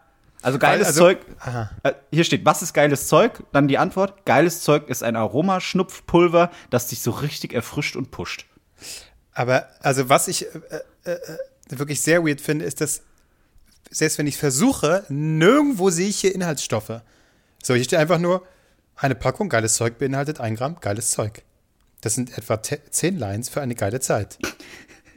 Also 0.43 0.59
geiles 0.59 0.89
Also- 0.89 1.01
Zeug. 1.01 1.19
Aha. 1.41 1.71
Äh, 1.83 1.93
Hier 2.13 2.23
steht, 2.25 2.45
was 2.45 2.63
ist 2.63 2.73
geiles 2.73 3.09
Zeug? 3.09 3.43
Dann 3.53 3.67
die 3.69 3.79
Antwort, 3.79 4.25
geiles 4.27 4.61
Zeug 4.61 4.89
ist 4.89 5.03
ein 5.03 5.17
Aromaschnupfpulver, 5.17 6.51
das 6.71 6.87
dich 6.89 7.01
so 7.01 7.11
richtig 7.11 7.53
erfrischt 7.53 7.97
und 7.97 8.11
pusht. 8.11 8.47
Aber, 9.33 9.67
also, 9.81 10.09
was 10.09 10.29
ich 10.29 10.47
äh, 10.47 10.49
äh, 11.05 11.11
äh, 11.13 11.19
wirklich 11.79 12.01
sehr 12.01 12.25
weird 12.25 12.41
finde, 12.41 12.65
ist, 12.65 12.81
dass, 12.81 13.03
selbst 13.91 14.19
wenn 14.19 14.27
ich 14.27 14.37
versuche, 14.37 15.05
nirgendwo 15.09 15.91
sehe 15.91 16.09
ich 16.09 16.21
hier 16.21 16.35
Inhaltsstoffe. 16.35 17.01
So, 17.63 17.75
hier 17.75 17.85
steht 17.85 17.99
einfach 17.99 18.19
nur, 18.19 18.47
eine 18.97 19.15
Packung 19.15 19.49
geiles 19.49 19.75
Zeug 19.75 19.99
beinhaltet 19.99 20.41
ein 20.41 20.57
Gramm 20.57 20.77
geiles 20.81 21.11
Zeug. 21.11 21.43
Das 22.01 22.15
sind 22.15 22.37
etwa 22.37 22.63
zehn 22.63 23.19
Lines 23.19 23.49
für 23.49 23.61
eine 23.61 23.75
geile 23.75 24.01
Zeit. 24.01 24.39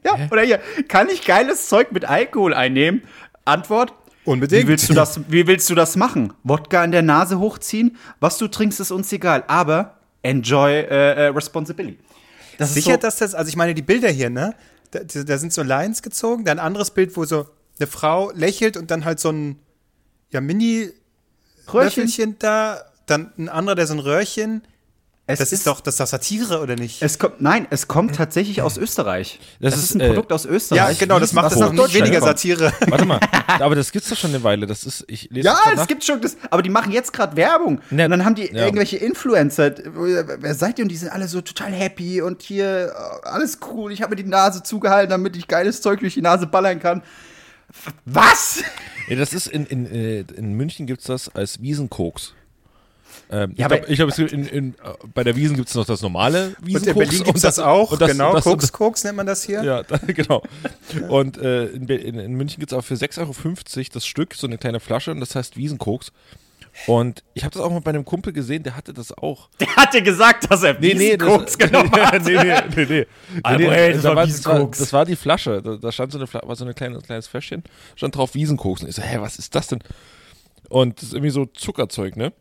Ja, 0.02 0.18
oder 0.32 0.44
hier, 0.44 0.62
kann 0.88 1.10
ich 1.10 1.26
geiles 1.26 1.68
Zeug 1.68 1.92
mit 1.92 2.06
Alkohol 2.06 2.54
einnehmen? 2.54 3.04
Antwort, 3.44 3.92
Unbedingt. 4.30 4.64
Wie 4.64 4.68
willst 4.68 4.90
du 4.90 4.94
das, 4.94 5.20
wie 5.28 5.48
willst 5.48 5.70
du 5.72 5.76
das 5.76 5.96
machen? 5.96 6.34
Wodka 6.44 6.84
in 6.84 6.92
der 6.92 7.02
Nase 7.02 7.40
hochziehen? 7.40 7.98
Was 8.20 8.38
du 8.38 8.48
trinkst, 8.48 8.80
ist 8.80 8.92
uns 8.92 9.12
egal. 9.12 9.44
Aber 9.48 9.98
enjoy 10.22 10.72
äh, 10.72 10.86
äh, 10.86 11.28
responsibility. 11.30 11.98
Das 12.60 12.74
Sicher, 12.74 12.92
ist 12.92 13.02
so, 13.02 13.02
dass 13.02 13.18
das, 13.18 13.34
also 13.34 13.50
ich 13.50 13.56
meine, 13.56 13.74
die 13.74 13.82
Bilder 13.82 14.10
hier, 14.10 14.30
ne? 14.30 14.54
Da, 14.92 15.00
da 15.04 15.38
sind 15.38 15.52
so 15.52 15.64
Lines 15.64 16.02
gezogen, 16.04 16.46
dann 16.46 16.60
ein 16.60 16.66
anderes 16.66 16.92
Bild, 16.92 17.18
wo 17.18 17.26
so 17.26 17.48
eine 17.80 17.88
Frau 17.88 18.32
lächelt 18.32 18.78
und 18.78 18.92
dann 18.92 19.06
halt 19.06 19.20
so 19.20 19.30
ein 19.32 19.60
ja, 20.32 20.42
Mini-Röhrchen 20.42 22.04
Röhrchen. 22.04 22.36
da, 22.40 22.82
dann 23.06 23.32
ein 23.38 23.50
anderer, 23.50 23.76
der 23.76 23.88
so 23.88 23.94
ein 23.94 24.00
Röhrchen 24.00 24.62
Es 25.26 25.40
Das 25.40 25.52
ist 25.52 25.68
doch, 25.68 25.80
das 25.82 25.96
ist 25.96 26.00
doch 26.00 26.08
Satire, 26.08 26.60
oder 26.60 26.76
nicht? 26.76 27.02
Es 27.02 27.20
kommt, 27.20 27.40
nein, 27.40 27.68
es 27.70 27.88
kommt 27.88 28.16
tatsächlich 28.16 28.62
aus 28.62 28.78
Österreich. 28.78 29.40
Das 29.60 29.74
Das, 29.74 29.84
ist, 29.84 29.90
ist 29.92 29.96
ein 29.96 30.02
äh, 30.02 30.08
Produkt 30.08 30.32
aus 30.32 30.46
Österreich. 30.46 30.80
ja, 30.80 30.94
genau, 30.98 31.20
das 31.20 31.34
macht 31.34 31.56
nach 31.56 31.72
noch 31.72 31.86
nicht 31.86 31.94
weniger. 31.94 32.20
Satire. 32.20 32.74
Warte 32.88 33.06
mal, 33.06 33.20
aber 33.60 33.76
das 33.76 33.92
gibt's 33.92 34.10
doch 34.10 34.18
schon 34.18 34.32
eine 34.32 34.44
Weile. 34.44 34.66
Das 34.66 34.84
ist, 34.84 35.06
ich 35.08 35.30
lese 35.32 35.48
Ja, 35.48 35.60
es 35.76 35.88
gibt 35.88 36.04
schon 36.04 36.20
das, 36.22 36.36
aber 36.50 36.64
die 36.64 36.70
machen 36.70 36.92
jetzt 36.92 37.14
gerade 37.14 37.36
Werbung. 37.36 37.80
Ne, 37.92 38.06
und 38.06 38.12
dann 38.12 38.26
haben 38.26 38.36
die 38.36 38.52
ja. 38.52 38.66
irgendwelche 38.66 38.98
Influencer, 38.98 39.74
wer 39.86 40.56
seid 40.56 40.80
ihr? 40.80 40.84
Und 40.86 40.90
die 40.90 40.98
sind 40.98 41.10
alle 41.10 41.28
so 41.28 41.42
total 41.42 41.72
happy 41.72 42.22
und 42.22 42.42
hier 42.42 42.88
äh, 42.88 43.28
alles 43.28 43.60
cool. 43.72 43.92
Ich 43.92 44.02
habe 44.02 44.16
mir 44.16 44.24
die 44.24 44.30
Nase 44.30 44.64
zugehalten, 44.64 45.12
damit 45.12 45.38
ich 45.38 45.48
geiles 45.48 45.82
Zeug 45.82 46.00
durch 46.00 46.16
die 46.16 46.22
Nase 46.22 46.48
ballern 46.48 46.80
kann. 46.80 47.04
Was? 48.06 48.64
Ja, 49.08 49.16
das 49.16 49.34
ist 49.34 49.48
in, 49.48 49.66
in, 49.66 49.86
äh, 49.92 50.20
in 50.36 50.54
München 50.54 50.86
gibt's 50.88 51.06
das 51.06 51.30
als 51.34 51.62
Wiesenkoks. 51.62 52.34
Ähm, 53.32 53.54
Ja, 53.56 53.66
ich 53.72 53.82
glaube, 53.86 53.96
glaub, 53.96 54.10
es 54.10 54.16
gibt 54.18 54.32
in, 54.34 54.46
in, 54.48 54.70
äh, 54.74 54.76
bei 55.14 55.24
der 55.24 55.36
Wiesen 55.36 55.56
gibt 55.56 55.70
es 55.70 55.76
noch 55.76 55.86
das 55.86 56.02
normale 56.02 56.56
Und 56.60 56.68
Wiesenkoks. 56.68 56.88
in 56.88 56.96
Berlin 56.98 57.24
gibt 57.24 57.38
es 57.38 57.42
das, 57.44 57.60
auch, 57.60 57.92
und 57.92 58.02
das- 58.02 58.12
genau. 58.12 58.34
das- 58.34 58.44
Koks, 58.44 58.72
Koks 58.72 59.04
nennt 59.04 59.18
man 59.18 59.26
das 59.26 59.44
hier. 59.44 59.64
Ja, 59.64 59.84
da, 59.84 59.98
genau. 60.08 60.44
Und 61.10 61.38
äh, 61.38 61.66
in, 61.68 61.88
in 61.88 62.34
München 62.36 62.60
gibt 62.60 62.72
es 62.72 62.78
auch 62.78 62.84
für 62.84 62.96
6,50 62.96 63.20
Euro 63.78 63.86
das 63.94 64.06
Stück, 64.06 64.34
so 64.36 64.48
eine 64.48 64.58
kleine 64.58 64.80
Flasche, 64.80 65.12
und 65.12 65.20
das 65.20 65.36
heißt 65.36 65.58
Wiesenkoks. 65.58 66.12
Und 66.88 67.24
ich 67.34 67.44
habe 67.44 67.54
das 67.54 67.62
auch 67.62 67.70
mal 67.70 67.82
bei 67.82 67.90
einem 67.90 68.06
Kumpel 68.06 68.34
gesehen, 68.34 68.64
der 68.64 68.76
hatte 68.76 68.94
das 68.94 69.16
auch. 69.18 69.50
Der 69.60 69.76
hatte 69.76 70.02
gesagt, 70.02 70.50
dass 70.50 70.64
er 70.64 70.80
Nee, 70.80 70.94
nee, 70.94 71.18
das, 71.18 71.28
Koks 71.28 71.58
genommen 71.58 71.92
hat. 71.92 72.24
nee, 72.24 72.36
nee, 72.36 72.56
nee, 72.76 72.86
nee. 72.90 73.06
Ah, 73.44 73.58
nee, 73.58 73.66
boah, 73.66 73.74
ey, 73.74 73.94
das 73.94 74.02
da 74.04 74.16
war 74.16 74.26
das, 74.26 74.46
war, 74.46 74.66
das 74.66 74.94
war 74.94 75.06
die 75.06 75.16
Flasche. 75.16 75.62
Da, 75.62 75.76
da 75.76 75.92
stand 75.92 76.12
so 76.12 76.18
eine 76.18 76.28
Fla 76.28 76.42
war 76.46 76.56
so 76.56 76.64
eine 76.64 76.74
kleine, 76.74 77.00
kleines 77.00 77.28
Fläschchen, 77.28 77.64
stand 77.96 78.16
drauf 78.16 78.34
Wiesenkoks. 78.34 78.82
Und 78.82 78.90
ich 78.90 78.96
so, 78.96 79.02
hä, 79.02 79.18
was 79.20 79.38
ist 79.38 79.54
das 79.56 79.68
denn? 79.68 79.80
Und 80.70 80.98
das 80.98 81.10
ist 81.10 81.14
irgendwie 81.14 81.32
so 81.32 81.46
Zuckerzeug, 81.46 82.16
ne? 82.16 82.32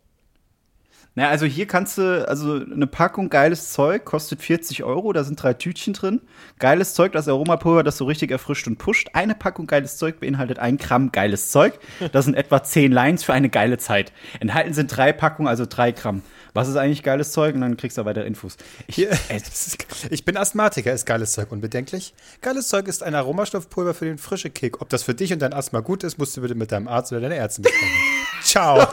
Na, 1.18 1.31
also 1.31 1.46
hier 1.46 1.66
kannst 1.66 1.98
du, 1.98 2.28
also 2.28 2.61
eine 2.61 2.87
Packung 2.87 3.28
geiles 3.28 3.72
Zeug 3.72 4.04
kostet 4.04 4.40
40 4.40 4.85
Euro, 4.85 5.12
da 5.12 5.24
sind 5.24 5.42
drei 5.42 5.52
Tütchen 5.52 5.92
drin. 5.92 6.20
Geiles 6.61 6.94
Zeug, 6.94 7.11
das 7.11 7.26
Aromapulver, 7.26 7.83
das 7.83 7.96
so 7.96 8.04
richtig 8.04 8.31
erfrischt 8.31 8.68
und 8.68 8.76
pusht. 8.78 9.09
Eine 9.14 9.35
Packung 9.35 9.66
geiles 9.66 9.96
Zeug 9.96 10.20
beinhaltet 10.20 10.61
ein 10.61 10.76
Gramm 10.76 11.11
geiles 11.11 11.50
Zeug. 11.50 11.76
Das 12.12 12.24
sind 12.26 12.35
etwa 12.35 12.62
10 12.62 12.92
Lines 12.92 13.24
für 13.24 13.33
eine 13.33 13.48
geile 13.48 13.78
Zeit. 13.78 14.12
Enthalten 14.38 14.74
sind 14.74 14.96
drei 14.96 15.12
Packungen, 15.12 15.48
also 15.48 15.66
drei 15.68 15.90
Gramm. 15.90 16.22
Was 16.54 16.68
ist 16.68 16.76
eigentlich 16.76 17.02
geiles 17.02 17.33
Zeug? 17.33 17.57
Und 17.57 17.62
dann 17.62 17.76
kriegst 17.76 17.98
du 17.98 18.04
weitere 18.04 18.24
Infos. 18.24 18.57
Ich, 18.87 18.98
ist- 19.02 19.78
ich 20.11 20.24
bin 20.24 20.37
Asthmatiker, 20.37 20.92
ist 20.92 21.04
geiles 21.04 21.33
Zeug 21.33 21.50
unbedenklich. 21.50 22.14
Geiles 22.42 22.68
Zeug 22.68 22.87
ist 22.87 23.02
ein 23.02 23.16
Aromastoffpulver 23.16 23.92
für 23.94 24.04
den 24.04 24.18
frische 24.18 24.50
Kick. 24.50 24.81
Ob 24.81 24.88
das 24.88 25.02
für 25.02 25.14
dich 25.14 25.33
und 25.33 25.42
dein 25.42 25.52
Asthma 25.52 25.81
gut 25.81 26.04
ist, 26.04 26.16
musst 26.18 26.37
du 26.37 26.42
bitte 26.42 26.54
mit 26.54 26.70
deinem 26.70 26.87
Arzt 26.87 27.11
oder 27.11 27.22
deiner 27.22 27.35
Ärztin 27.35 27.62
besprechen. 27.64 27.88
Ciao. 28.49 28.79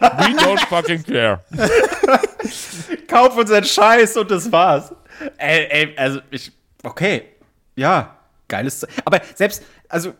We 0.00 0.36
don't 0.36 0.60
fucking 0.68 1.02
care. 1.02 1.40
kauf 3.08 3.36
unseren 3.36 3.64
Scheiß 3.64 4.16
und 4.16 4.30
das 4.30 4.50
war's. 4.52 4.94
Ey, 5.38 5.66
ey, 5.70 5.94
also 5.96 6.20
ich, 6.30 6.52
okay, 6.84 7.22
ja, 7.74 8.16
geiles 8.46 8.80
Zeug. 8.80 8.90
Aber 9.04 9.20
selbst, 9.34 9.64
also, 9.88 10.12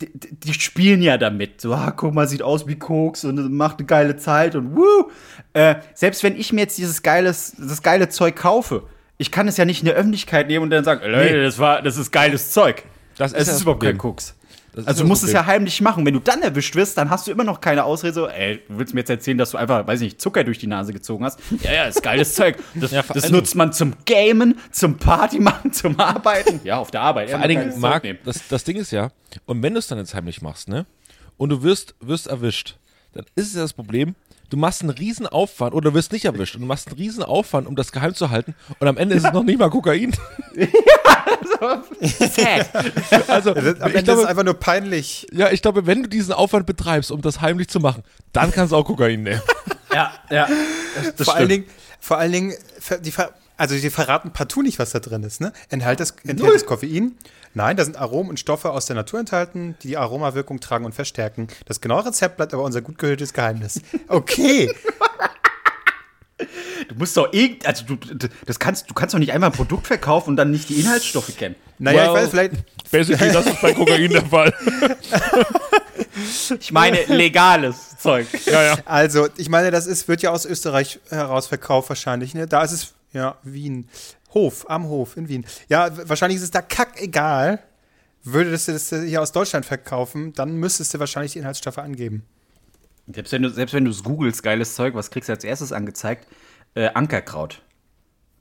die, 0.00 0.10
die 0.12 0.54
spielen 0.54 1.02
ja 1.02 1.18
damit. 1.18 1.60
So, 1.60 1.72
ah, 1.72 1.92
guck 1.92 2.14
mal, 2.14 2.26
sieht 2.26 2.42
aus 2.42 2.66
wie 2.66 2.76
Koks 2.76 3.24
und 3.24 3.52
macht 3.52 3.78
eine 3.78 3.86
geile 3.86 4.16
Zeit 4.16 4.56
und 4.56 4.76
wuh. 4.76 5.10
Äh, 5.52 5.76
selbst 5.94 6.24
wenn 6.24 6.36
ich 6.36 6.52
mir 6.52 6.62
jetzt 6.62 6.78
dieses 6.78 7.02
geiles, 7.02 7.54
das 7.56 7.80
geile 7.82 8.08
Zeug 8.08 8.34
kaufe, 8.34 8.88
ich 9.18 9.30
kann 9.30 9.46
es 9.46 9.56
ja 9.56 9.64
nicht 9.64 9.80
in 9.80 9.86
der 9.86 9.94
Öffentlichkeit 9.94 10.48
nehmen 10.48 10.64
und 10.64 10.70
dann 10.70 10.82
sagen, 10.82 11.08
Leute, 11.08 11.44
das 11.44 11.60
war, 11.60 11.80
das 11.80 11.96
ist 11.96 12.10
geiles 12.10 12.50
Zeug. 12.50 12.82
Das 13.16 13.32
ist 13.32 13.38
es 13.38 13.46
das 13.46 13.56
ist 13.56 13.62
überhaupt 13.62 13.84
kein. 13.84 13.98
Koks. 13.98 14.34
Das 14.74 14.86
Also 14.86 15.02
du 15.04 15.08
musst 15.08 15.22
es 15.22 15.32
ja 15.32 15.46
heimlich 15.46 15.80
machen. 15.80 16.04
Wenn 16.04 16.14
du 16.14 16.20
dann 16.20 16.42
erwischt 16.42 16.74
wirst, 16.74 16.98
dann 16.98 17.10
hast 17.10 17.26
du 17.26 17.30
immer 17.30 17.44
noch 17.44 17.60
keine 17.60 17.84
Ausrede. 17.84 18.12
So, 18.12 18.28
ey, 18.28 18.60
du 18.68 18.78
willst 18.78 18.92
mir 18.94 19.00
jetzt 19.00 19.10
erzählen, 19.10 19.38
dass 19.38 19.50
du 19.50 19.56
einfach, 19.56 19.86
weiß 19.86 20.00
ich 20.00 20.04
nicht, 20.06 20.20
Zucker 20.20 20.42
durch 20.42 20.58
die 20.58 20.66
Nase 20.66 20.92
gezogen 20.92 21.24
hast? 21.24 21.38
Ja, 21.62 21.72
ja, 21.72 21.84
ist 21.84 22.02
geiles 22.02 22.34
Zeug. 22.36 22.56
Das, 22.74 22.90
Ja, 22.90 23.02
das 23.02 23.30
nutzt 23.30 23.54
man 23.54 23.72
zum 23.72 23.94
Gamen, 24.04 24.58
zum 24.70 24.96
Party 24.96 25.38
machen, 25.38 25.72
zum 25.72 25.98
Arbeiten. 25.98 26.60
Ja, 26.64 26.78
auf 26.78 26.90
der 26.90 27.02
Arbeit. 27.02 27.30
Vor 27.30 27.38
allen 27.38 27.48
Dingen, 27.48 27.80
Marc, 27.80 28.04
das, 28.24 28.48
das 28.48 28.64
Ding 28.64 28.76
ist 28.76 28.90
ja, 28.90 29.10
und 29.46 29.62
wenn 29.62 29.74
du 29.74 29.78
es 29.78 29.86
dann 29.86 29.98
jetzt 29.98 30.14
heimlich 30.14 30.42
machst, 30.42 30.68
ne, 30.68 30.86
und 31.36 31.50
du 31.50 31.62
wirst, 31.62 31.94
wirst 32.00 32.26
erwischt, 32.26 32.76
dann 33.12 33.24
ist 33.36 33.48
es 33.48 33.54
ja 33.54 33.62
das 33.62 33.72
Problem, 33.72 34.14
du 34.54 34.60
machst 34.60 34.82
einen 34.82 34.90
riesen 34.90 35.26
Aufwand 35.26 35.74
oder 35.74 35.90
du 35.90 35.96
wirst 35.96 36.12
nicht 36.12 36.24
erwischt 36.26 36.54
und 36.54 36.60
du 36.60 36.66
machst 36.68 36.86
einen 36.86 36.96
riesen 36.96 37.24
Aufwand, 37.24 37.66
um 37.66 37.74
das 37.74 37.90
geheim 37.90 38.14
zu 38.14 38.30
halten 38.30 38.54
und 38.78 38.86
am 38.86 38.96
Ende 38.96 39.16
ist 39.16 39.24
es 39.26 39.32
noch 39.32 39.42
nicht 39.42 39.58
mal 39.58 39.68
Kokain. 39.68 40.14
also, 43.28 43.50
Am 43.54 43.64
ich 43.64 43.80
Ende 43.80 43.88
ist 43.90 43.96
es 43.98 44.04
glaube, 44.04 44.28
einfach 44.28 44.44
nur 44.44 44.54
peinlich. 44.54 45.26
ja, 45.32 45.50
ich 45.50 45.60
glaube, 45.62 45.86
wenn 45.86 46.04
du 46.04 46.08
diesen 46.08 46.32
Aufwand 46.32 46.66
betreibst, 46.66 47.10
um 47.10 47.20
das 47.20 47.40
heimlich 47.40 47.68
zu 47.68 47.80
machen, 47.80 48.04
dann 48.32 48.52
kannst 48.52 48.72
du 48.72 48.76
auch 48.76 48.84
Kokain 48.84 49.22
nehmen. 49.24 49.42
Ja, 49.92 50.12
ja. 50.30 50.48
Das 51.16 51.26
vor, 51.26 51.34
allen 51.36 51.48
Dingen, 51.48 51.64
vor 52.00 52.18
allen 52.18 52.32
Dingen, 52.32 52.54
die, 53.04 53.10
ver- 53.10 53.32
also 53.56 53.74
die 53.76 53.90
verraten 53.90 54.32
partout 54.32 54.62
nicht, 54.62 54.78
was 54.78 54.90
da 54.90 55.00
drin 55.00 55.22
ist. 55.22 55.40
Ne? 55.40 55.52
Enthält, 55.68 56.00
das, 56.00 56.14
enthält 56.24 56.54
das 56.54 56.66
Koffein? 56.66 57.16
Nein, 57.54 57.76
da 57.76 57.84
sind 57.84 57.96
Aromen 57.96 58.30
und 58.30 58.40
Stoffe 58.40 58.70
aus 58.70 58.86
der 58.86 58.96
Natur 58.96 59.20
enthalten, 59.20 59.76
die 59.82 59.88
die 59.88 59.96
Aromawirkung 59.96 60.60
tragen 60.60 60.84
und 60.84 60.94
verstärken. 60.94 61.48
Das 61.66 61.80
genaue 61.80 62.06
Rezept 62.06 62.36
bleibt 62.36 62.52
aber 62.52 62.64
unser 62.64 62.82
gut 62.82 62.98
gehütetes 62.98 63.32
Geheimnis. 63.32 63.80
Okay. 64.08 64.72
Du 66.88 66.96
musst 66.96 67.16
doch 67.16 67.32
irgend, 67.32 67.64
also 67.64 67.84
du, 67.86 67.96
das 68.44 68.58
kannst, 68.58 68.90
du 68.90 68.94
kannst 68.94 69.14
doch 69.14 69.18
nicht 69.20 69.32
einmal 69.32 69.50
ein 69.50 69.56
Produkt 69.56 69.86
verkaufen 69.86 70.30
und 70.30 70.36
dann 70.36 70.50
nicht 70.50 70.68
die 70.68 70.80
Inhaltsstoffe 70.80 71.34
kennen. 71.36 71.54
Naja, 71.78 71.98
Well, 71.98 72.06
ich 72.06 72.22
weiß, 72.22 72.30
vielleicht. 72.30 72.90
Basically, 72.90 73.32
das 73.32 73.46
ist 73.46 73.62
bei 73.62 73.72
Kokain 73.72 74.10
der 74.10 74.26
Fall. 74.26 74.52
Ich 76.60 76.72
meine 76.72 77.02
legales 77.06 77.96
Zeug. 77.98 78.26
Ja, 78.46 78.62
ja. 78.62 78.78
Also, 78.84 79.28
ich 79.36 79.48
meine, 79.48 79.70
das 79.70 79.86
ist, 79.86 80.08
wird 80.08 80.22
ja 80.22 80.30
aus 80.30 80.44
Österreich 80.44 81.00
heraus 81.08 81.46
verkauft 81.46 81.88
wahrscheinlich. 81.88 82.34
Ne? 82.34 82.46
Da 82.46 82.62
ist 82.62 82.72
es, 82.72 82.94
ja, 83.14 83.38
Wien. 83.42 83.88
Hof, 84.34 84.68
am 84.68 84.88
Hof 84.88 85.16
in 85.16 85.28
Wien. 85.28 85.46
Ja, 85.68 85.90
wahrscheinlich 86.08 86.36
ist 86.36 86.42
es 86.42 86.50
da 86.50 86.60
kackegal. 86.60 87.60
Würdest 88.24 88.68
du 88.68 88.72
das 88.72 88.88
hier 88.88 89.22
aus 89.22 89.32
Deutschland 89.32 89.64
verkaufen, 89.64 90.32
dann 90.32 90.56
müsstest 90.56 90.92
du 90.92 90.98
wahrscheinlich 90.98 91.32
die 91.32 91.38
Inhaltsstoffe 91.38 91.78
angeben. 91.78 92.24
Selbst 93.06 93.32
wenn 93.32 93.42
du, 93.42 93.50
selbst 93.50 93.74
wenn 93.74 93.84
du 93.84 93.90
es 93.90 94.02
googelst, 94.02 94.42
geiles 94.42 94.74
Zeug, 94.74 94.94
was 94.94 95.10
kriegst 95.10 95.28
du 95.28 95.34
als 95.34 95.44
erstes 95.44 95.72
angezeigt? 95.72 96.26
Äh, 96.74 96.88
Ankerkraut. 96.94 97.62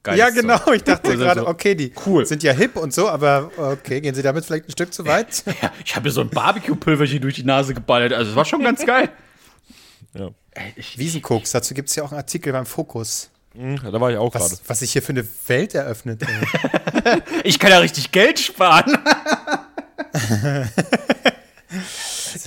Geiles 0.03 0.19
ja, 0.19 0.29
genau. 0.29 0.57
Zeug. 0.57 0.77
Ich 0.77 0.83
dachte 0.83 1.07
Also 1.11 1.23
gerade, 1.23 1.39
so, 1.41 1.47
okay, 1.47 1.75
die 1.75 1.93
cool. 2.05 2.25
sind 2.25 2.43
ja 2.43 2.53
hip 2.53 2.77
und 2.77 2.93
so, 2.93 3.09
aber 3.09 3.51
okay, 3.57 4.01
gehen 4.01 4.15
sie 4.15 4.21
damit 4.21 4.45
vielleicht 4.45 4.69
ein 4.69 4.71
Stück 4.71 4.93
zu 4.93 5.05
weit? 5.05 5.43
Ja, 5.61 5.71
ich 5.83 5.95
habe 5.95 6.07
mir 6.07 6.11
so 6.11 6.21
ein 6.21 6.29
Barbecue-Pulverchen 6.29 7.21
durch 7.21 7.35
die 7.35 7.43
Nase 7.43 7.73
geballert. 7.73 8.13
Also, 8.13 8.31
es 8.31 8.35
war 8.35 8.45
schon 8.45 8.63
ganz 8.63 8.85
geil. 8.85 9.09
ja. 10.13 10.29
Ich, 10.75 10.97
Wiesenkoks, 10.99 11.51
dazu 11.51 11.73
gibt 11.73 11.89
es 11.89 11.95
ja 11.95 12.03
auch 12.03 12.11
einen 12.11 12.19
Artikel 12.19 12.53
beim 12.53 12.67
Fokus. 12.67 13.31
Hm, 13.55 13.79
Da 13.91 13.99
war 14.01 14.11
ich 14.11 14.17
auch 14.17 14.31
gerade. 14.31 14.57
Was, 14.67 14.79
sich 14.79 14.91
hier 14.93 15.01
für 15.03 15.11
eine 15.13 15.25
Welt 15.47 15.75
eröffnet. 15.75 16.23
Ich 17.43 17.59
kann 17.59 17.71
ja 17.71 17.79
richtig 17.79 18.11
Geld 18.11 18.39
sparen. 18.39 18.97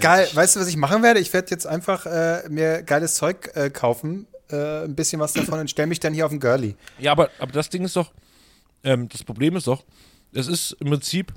Geil, 0.01 0.29
weißt 0.33 0.57
du, 0.57 0.61
was 0.61 0.69
ich 0.69 0.77
machen 0.77 1.03
werde? 1.03 1.21
Ich 1.21 1.33
werde 1.33 1.51
jetzt 1.51 1.67
einfach 1.67 2.07
äh, 2.07 2.49
mir 2.49 2.83
geiles 2.83 3.15
Zeug 3.15 3.51
äh, 3.55 3.71
kaufen, 3.71 4.27
äh, 4.51 4.85
ein 4.85 4.95
bisschen 4.95 5.21
was 5.21 5.33
davon 5.33 5.59
und 5.61 5.71
stelle 5.71 5.87
mich 5.89 6.01
dann 6.01 6.15
hier 6.15 6.25
auf 6.27 6.31
den 6.33 6.41
Girlie. 6.41 6.75
Ja, 6.99 7.13
aber, 7.13 7.31
aber 7.39 7.53
das 7.53 7.69
Ding 7.69 7.85
ist 7.85 7.97
doch, 7.97 8.13
ähm, 8.85 9.09
das 9.09 9.23
Problem 9.25 9.57
ist 9.57 9.67
doch, 9.67 9.85
es 10.33 10.47
ist 10.49 10.73
im 10.81 10.89
Prinzip 10.89 11.33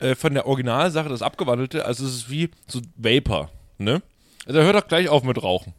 äh, 0.00 0.14
von 0.14 0.34
der 0.34 0.46
Originalsache 0.46 1.08
das 1.08 1.22
Abgewandelte, 1.22 1.84
also 1.84 2.04
es 2.06 2.14
ist 2.14 2.30
wie 2.30 2.50
so 2.66 2.80
Vapor, 2.96 3.50
ne? 3.78 4.02
Also 4.46 4.60
hör 4.62 4.72
doch 4.72 4.86
gleich 4.88 5.08
auf 5.08 5.22
mit 5.22 5.42
Rauchen. 5.42 5.74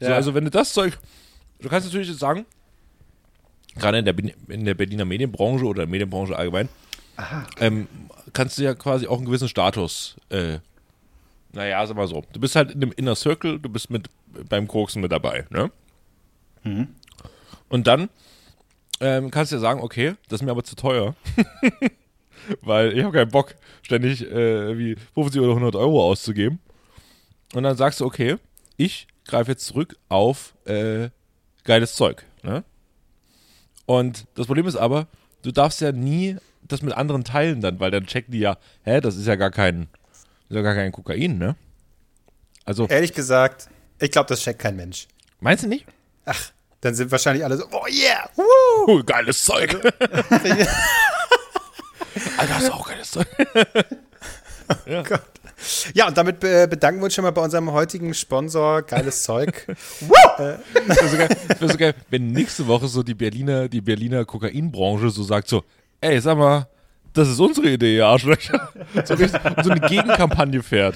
So, 0.00 0.06
Ja. 0.08 0.14
also 0.14 0.34
wenn 0.34 0.44
du 0.44 0.50
das 0.50 0.72
Zeug, 0.72 0.98
du 1.60 1.68
kannst 1.68 1.86
natürlich 1.88 2.08
jetzt 2.08 2.20
sagen, 2.20 2.44
gerade 3.76 3.98
in 3.98 4.04
der, 4.04 4.14
in 4.48 4.64
der 4.64 4.74
Berliner 4.74 5.04
Medienbranche 5.04 5.64
oder 5.64 5.86
Medienbranche 5.86 6.36
allgemein, 6.36 6.68
ähm, 7.60 7.88
kannst 8.32 8.58
du 8.58 8.62
ja 8.62 8.74
quasi 8.74 9.06
auch 9.06 9.16
einen 9.16 9.26
gewissen 9.26 9.48
Status, 9.48 10.16
äh, 10.30 10.58
naja, 11.52 11.86
sag 11.86 11.96
mal 11.96 12.08
so, 12.08 12.24
du 12.32 12.40
bist 12.40 12.56
halt 12.56 12.70
in 12.70 12.80
dem 12.80 12.92
Inner 12.92 13.14
Circle, 13.14 13.58
du 13.58 13.68
bist 13.68 13.90
mit 13.90 14.08
beim 14.48 14.66
Koksen 14.66 15.02
mit 15.02 15.12
dabei, 15.12 15.46
ne? 15.50 15.70
Und 17.68 17.86
dann 17.86 18.08
ähm, 19.00 19.30
kannst 19.30 19.52
du 19.52 19.56
ja 19.56 19.60
sagen, 19.60 19.80
okay, 19.80 20.14
das 20.28 20.40
ist 20.40 20.44
mir 20.44 20.52
aber 20.52 20.64
zu 20.64 20.76
teuer. 20.76 21.14
Weil 22.60 22.96
ich 22.96 23.04
habe 23.04 23.12
keinen 23.12 23.30
Bock, 23.30 23.54
ständig 23.82 24.22
äh, 24.30 24.76
wie 24.78 24.96
50 25.14 25.40
oder 25.40 25.50
100 25.50 25.76
Euro 25.76 26.02
auszugeben. 26.02 26.60
Und 27.54 27.64
dann 27.64 27.76
sagst 27.76 28.00
du, 28.00 28.06
okay, 28.06 28.36
ich 28.76 29.06
greife 29.26 29.52
jetzt 29.52 29.66
zurück 29.66 29.96
auf 30.08 30.54
äh, 30.64 31.10
geiles 31.64 31.94
Zeug. 31.94 32.24
Ne? 32.42 32.64
Und 33.86 34.26
das 34.34 34.46
Problem 34.46 34.66
ist 34.66 34.76
aber, 34.76 35.06
du 35.42 35.50
darfst 35.52 35.80
ja 35.80 35.92
nie 35.92 36.36
das 36.62 36.82
mit 36.82 36.94
anderen 36.94 37.24
teilen 37.24 37.60
dann, 37.60 37.80
weil 37.80 37.90
dann 37.90 38.06
checken 38.06 38.32
die 38.32 38.38
ja, 38.40 38.56
hä, 38.84 39.00
das 39.00 39.16
ist 39.16 39.26
ja 39.26 39.34
gar 39.36 39.50
kein, 39.50 39.88
ist 40.48 40.54
ja 40.54 40.62
gar 40.62 40.74
kein 40.74 40.92
Kokain, 40.92 41.38
ne? 41.38 41.56
Also, 42.64 42.86
Ehrlich 42.86 43.12
gesagt, 43.12 43.68
ich 43.98 44.10
glaube, 44.12 44.28
das 44.28 44.40
checkt 44.40 44.60
kein 44.60 44.76
Mensch. 44.76 45.08
meinst 45.40 45.64
du 45.64 45.68
nicht? 45.68 45.84
Ach, 46.24 46.52
dann 46.80 46.94
sind 46.94 47.10
wahrscheinlich 47.10 47.44
alle 47.44 47.56
so, 47.56 47.64
oh 47.72 47.86
yeah, 47.88 48.28
woo! 48.36 49.02
Geiles 49.04 49.44
Zeug. 49.44 49.74
Alter, 52.36 52.54
hast 52.54 52.68
du 52.68 52.72
auch 52.72 52.88
geiles 52.88 53.10
Zeug. 53.10 53.26
Gott. 55.08 55.22
Ja, 55.94 56.08
und 56.08 56.16
damit 56.16 56.42
äh, 56.44 56.66
bedanken 56.68 57.00
wir 57.00 57.04
uns 57.04 57.14
schon 57.14 57.24
mal 57.24 57.30
bei 57.30 57.42
unserem 57.42 57.70
heutigen 57.72 58.14
Sponsor 58.14 58.82
Geiles 58.82 59.22
Zeug. 59.24 59.66
Wäre 60.38 60.58
so, 61.08 61.16
geil, 61.16 61.28
wär 61.58 61.68
so 61.68 61.76
geil, 61.78 61.94
wenn 62.10 62.32
nächste 62.32 62.66
Woche 62.66 62.88
so 62.88 63.02
die 63.02 63.14
Berliner, 63.14 63.68
die 63.68 63.80
Berliner 63.80 64.24
Kokainbranche 64.24 65.10
so 65.10 65.22
sagt 65.22 65.48
so, 65.48 65.62
ey, 66.00 66.20
sag 66.20 66.36
mal, 66.38 66.66
das 67.12 67.28
ist 67.28 67.38
unsere 67.40 67.68
Idee, 67.70 67.96
ihr 67.96 68.06
Arschlöcher. 68.06 68.70
So, 69.04 69.14
so 69.16 69.70
eine 69.70 69.80
Gegenkampagne 69.88 70.62
fährt. 70.62 70.94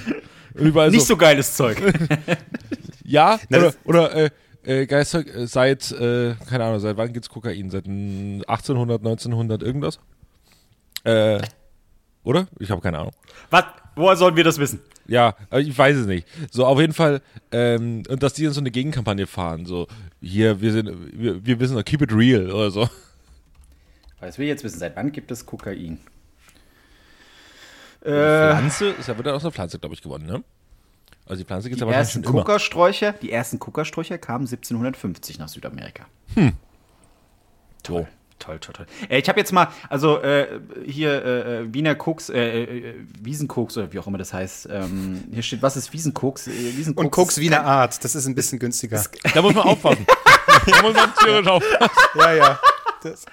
Überall 0.55 0.90
Nicht 0.90 1.02
so, 1.02 1.14
so 1.14 1.16
geiles 1.16 1.55
Zeug. 1.55 1.76
ja, 3.05 3.38
Na, 3.48 3.59
oder, 3.59 3.66
das- 3.66 3.79
oder 3.85 4.14
äh, 4.14 4.31
äh, 4.64 4.87
geiles 4.87 5.11
Zeug, 5.11 5.29
äh, 5.35 5.46
seit, 5.46 5.92
äh, 5.92 6.35
keine 6.48 6.64
Ahnung, 6.64 6.81
seit 6.81 6.96
wann 6.96 7.12
gibt's 7.12 7.29
Kokain? 7.29 7.70
Seit 7.70 7.87
mm, 7.87 8.40
1800, 8.48 9.00
1900 9.00 9.62
irgendwas? 9.62 10.00
Äh, 11.05 11.40
oder? 12.27 12.49
Ich 12.59 12.71
habe 12.71 12.81
keine 12.81 12.99
Ahnung. 12.99 13.12
Was? 13.51 13.65
Woher 13.95 14.17
sollen 14.17 14.37
wir 14.37 14.45
das 14.45 14.59
wissen? 14.59 14.81
Ja, 15.07 15.37
aber 15.49 15.61
ich 15.61 15.77
weiß 15.77 15.97
es 15.97 16.07
nicht. 16.07 16.27
So, 16.51 16.67
auf 16.67 16.79
jeden 16.79 16.93
Fall, 16.93 17.23
ähm, 17.51 18.03
und 18.09 18.23
dass 18.23 18.35
die 18.35 18.45
dann 18.45 18.53
so 18.53 18.61
eine 18.61 18.71
Gegenkampagne 18.71 19.27
fahren, 19.27 19.65
so, 19.65 19.87
hier, 20.21 20.61
wir 20.61 20.73
sind, 20.73 20.91
wir, 21.12 21.47
wir 21.47 21.61
wissen, 21.61 21.83
keep 21.85 22.03
it 22.03 22.12
real 22.12 22.51
oder 22.51 22.71
so. 22.71 22.91
Was 24.21 24.39
wir 24.39 24.47
jetzt 24.47 24.65
wissen, 24.65 24.79
seit 24.79 24.97
wann 24.97 25.12
gibt 25.12 25.31
es 25.31 25.47
Kokain? 25.47 26.01
Äh, 28.03 28.11
Pflanze, 28.11 28.89
ist 28.91 29.09
ja 29.09 29.17
wird 29.17 29.29
aus 29.29 29.45
einer 29.45 29.53
Pflanze, 29.53 29.79
glaube 29.79 29.95
ich, 29.95 30.03
gewonnen, 30.03 30.27
ne? 30.27 30.45
Also 31.25 31.43
die 31.43 31.47
Pflanze 31.47 31.69
gibt 31.69 31.81
es 31.81 31.83
aber 31.83 31.95
ersten 31.95 32.23
schon 32.23 32.33
immer. 32.33 32.43
Kokasträucher, 32.43 33.12
die 33.12 33.33
ersten 33.33 33.59
Kokasträucher 33.59 34.19
kamen 34.19 34.47
1750 34.47 35.39
nach 35.39 35.49
Südamerika. 35.49 36.07
Toll. 37.83 38.07
Toll, 38.38 38.59
toll, 38.59 38.75
toll. 38.75 38.87
Äh, 39.09 39.18
ich 39.18 39.29
habe 39.29 39.38
jetzt 39.40 39.53
mal, 39.53 39.68
also 39.88 40.20
äh, 40.20 40.61
hier 40.85 41.25
äh, 41.25 41.61
äh, 41.61 41.75
Wiener 41.75 41.94
Koks, 41.94 42.29
äh, 42.29 42.62
äh, 42.64 42.94
Wiesenkoks 43.20 43.77
oder 43.79 43.92
wie 43.92 43.99
auch 43.99 44.07
immer 44.07 44.18
das 44.18 44.33
heißt. 44.33 44.68
Ähm, 44.70 45.25
hier 45.33 45.42
steht, 45.42 45.62
was 45.62 45.77
ist 45.77 45.92
Wiesenkoks? 45.92 46.46
Äh, 46.46 46.53
Wiesenkoks 46.77 47.05
Und 47.05 47.11
Koks 47.11 47.38
Wiener 47.38 47.64
Art, 47.64 48.03
das 48.05 48.14
ist 48.14 48.27
ein 48.27 48.35
bisschen 48.35 48.59
günstiger. 48.59 49.03
Da 49.35 49.42
muss 49.42 49.55
man 49.55 49.64
aufpassen. 49.64 50.07
da 50.66 50.83
muss 50.83 50.94
man 50.94 51.12
tierisch 51.14 51.46
aufpassen. 51.46 51.90
Ja, 52.14 52.33
ja. 52.35 52.61
Das, 53.03 53.25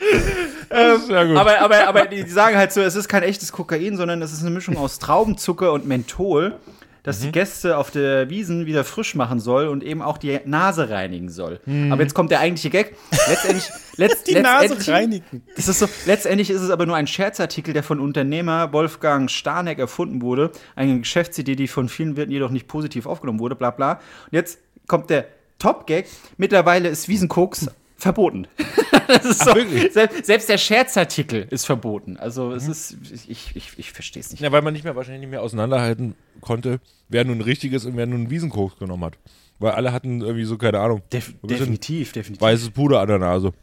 Das 0.70 1.08
gut. 1.08 1.38
Aber, 1.38 1.60
aber, 1.60 1.88
aber 1.88 2.06
die 2.06 2.28
sagen 2.30 2.58
halt 2.58 2.72
so, 2.72 2.82
es 2.82 2.96
ist 2.96 3.08
kein 3.08 3.24
echtes 3.24 3.52
Kokain, 3.52 3.98
sondern 3.98 4.22
es 4.22 4.32
ist 4.32 4.42
eine 4.42 4.52
Mischung 4.52 4.78
aus 4.78 5.00
Traubenzucker 5.00 5.72
und 5.74 5.86
Menthol, 5.86 6.60
das 7.04 7.20
Mhm. 7.20 7.26
die 7.26 7.32
Gäste 7.34 7.78
auf 7.78 7.92
der 7.92 8.30
Wiesen 8.30 8.66
wieder 8.66 8.84
frisch 8.84 9.14
machen 9.16 9.40
soll 9.40 9.68
und 9.68 9.84
eben 9.84 10.02
auch 10.02 10.18
die 10.18 10.40
Nase 10.46 10.90
reinigen 10.90 11.30
soll. 11.30 11.60
Mhm. 11.66 11.92
Aber 11.92 12.02
jetzt 12.02 12.14
kommt 12.14 12.32
der 12.32 12.40
eigentliche 12.40 12.70
Gag. 12.70 12.96
Letztendlich, 13.28 13.70
letzt, 13.98 14.28
Die 14.28 14.36
Nase 14.36 14.68
letztendlich, 14.74 14.90
reinigen. 14.90 15.44
Das 15.56 15.68
ist 15.68 15.80
so, 15.80 15.88
letztendlich 16.06 16.50
ist 16.50 16.62
es 16.62 16.70
aber 16.70 16.86
nur 16.86 16.96
ein 16.96 17.08
Scherzartikel, 17.08 17.74
der 17.74 17.84
von 17.84 18.00
Unternehmer 18.00 18.72
Wolfgang 18.74 19.30
Starneck 19.30 19.80
erfunden 19.80 20.22
wurde. 20.22 20.52
Eine 20.76 21.00
Geschäftsidee, 21.00 21.56
die 21.56 21.68
von 21.68 21.90
vielen 21.90 22.16
Wirten 22.16 22.32
jedoch 22.32 22.52
nicht 22.52 22.68
positiv 22.68 23.06
aufgenommen 23.06 23.40
wurde, 23.40 23.56
bla 23.56 23.72
bla. 23.72 23.94
Und 23.94 24.00
jetzt 24.32 24.60
kommt 24.88 25.10
der 25.10 25.26
Top-Gag. 25.60 26.08
Mittlerweile 26.38 26.90
ist 26.90 27.08
Wiesenkoks 27.10 27.70
verboten. 27.98 28.48
das 29.08 29.26
ist 29.26 29.44
so, 29.44 29.56
wirklich? 29.56 29.94
selbst, 29.94 30.26
selbst 30.26 30.50
der 30.50 30.58
Scherzartikel 30.58 31.48
ist 31.50 31.66
verboten. 31.66 32.18
Also 32.18 32.52
es 32.52 32.68
ist, 32.68 32.98
ich, 33.28 33.56
ich, 33.56 33.72
ich 33.78 33.92
verstehe 33.92 34.22
es 34.22 34.32
nicht. 34.32 34.42
ja, 34.42 34.52
weil 34.52 34.62
man 34.62 34.74
nicht 34.74 34.84
mehr, 34.84 34.96
wahrscheinlich 34.96 35.22
nicht 35.22 35.32
mehr 35.32 35.42
auseinanderhalten 35.42 36.16
konnte, 36.42 36.80
wer 37.10 37.24
nun 37.24 37.42
richtiges 37.42 37.86
und 37.86 37.98
wer 37.98 38.06
nun 38.06 38.30
Wiesenkoks 38.30 38.78
genommen 38.78 39.06
hat. 39.06 39.18
Weil 39.60 39.72
alle 39.72 39.94
hatten 39.94 40.22
irgendwie 40.22 40.46
so, 40.46 40.58
keine 40.58 40.80
Ahnung, 40.80 41.02
Def 41.12 41.34
ein 41.44 41.48
definitiv, 41.48 42.12
definitiv. 42.12 42.42
weißes 42.42 42.72
Puder 42.72 43.00
an 43.00 43.08
der 43.08 43.20
Nase. 43.20 43.54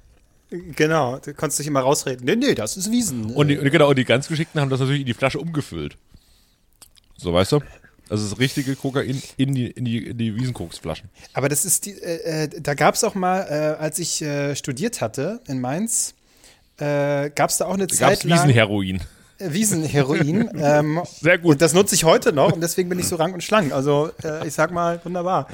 genau, 0.51 1.19
du 1.19 1.35
konntest 1.35 1.59
dich 1.59 1.67
immer 1.67 1.81
rausreden. 1.81 2.25
Nee, 2.25 2.37
nee, 2.37 2.55
das 2.55 2.77
ist 2.77 2.91
Wiesen. 2.91 3.35
Und 3.35 3.49
die, 3.49 3.59
und 3.59 3.71
genau, 3.71 3.89
und 3.91 3.99
die 3.99 4.05
ganz 4.05 4.29
Geschickten 4.29 4.61
haben 4.61 4.71
das 4.71 4.81
natürlich 4.81 5.01
in 5.01 5.07
die 5.07 5.15
Flasche 5.15 5.39
umgefüllt. 5.39 5.97
So, 7.17 7.35
weißt 7.35 7.53
du? 7.53 7.61
Also 8.11 8.29
das 8.29 8.41
richtige 8.41 8.75
Kokain 8.75 9.23
in 9.37 9.55
die, 9.55 9.71
in 9.71 9.85
die, 9.85 10.05
in 10.09 10.19
die 10.19 10.35
Wiesenkoksflaschen. 10.35 11.09
Aber 11.33 11.49
das 11.49 11.65
ist 11.65 11.87
die, 11.87 11.93
äh, 11.93 12.45
äh, 12.45 12.49
da 12.61 12.75
gab 12.75 12.97
es 12.97 13.05
auch 13.05 13.15
mal, 13.15 13.43
äh, 13.43 13.81
als 13.81 14.01
ich 14.01 14.21
äh, 14.21 14.57
studiert 14.57 15.01
hatte 15.01 15.41
in 15.47 15.61
Mainz, 15.61 16.15
äh, 16.79 17.31
gab 17.31 17.51
es 17.51 17.59
da 17.59 17.67
auch 17.67 17.75
eine 17.75 17.87
Da 17.87 17.95
Zeit 17.95 18.19
es 18.19 18.25
lang 18.25 18.41
Wiesenheroin. 18.41 19.01
äh, 19.39 19.53
Wiesenheroin. 19.53 20.51
ähm, 20.59 21.01
Sehr 21.21 21.39
gut. 21.39 21.53
Und 21.53 21.63
das 21.63 21.73
nutze 21.73 21.95
ich 21.95 22.03
heute 22.03 22.33
noch 22.33 22.53
und 22.53 22.61
deswegen 22.61 22.89
bin 22.89 22.99
ich 22.99 23.07
so 23.07 23.15
rank 23.15 23.33
und 23.33 23.45
schlank. 23.45 23.73
Also 23.73 24.11
ich 24.45 24.55
sag 24.55 24.73
mal, 24.73 25.01
wunderbar. 25.05 25.47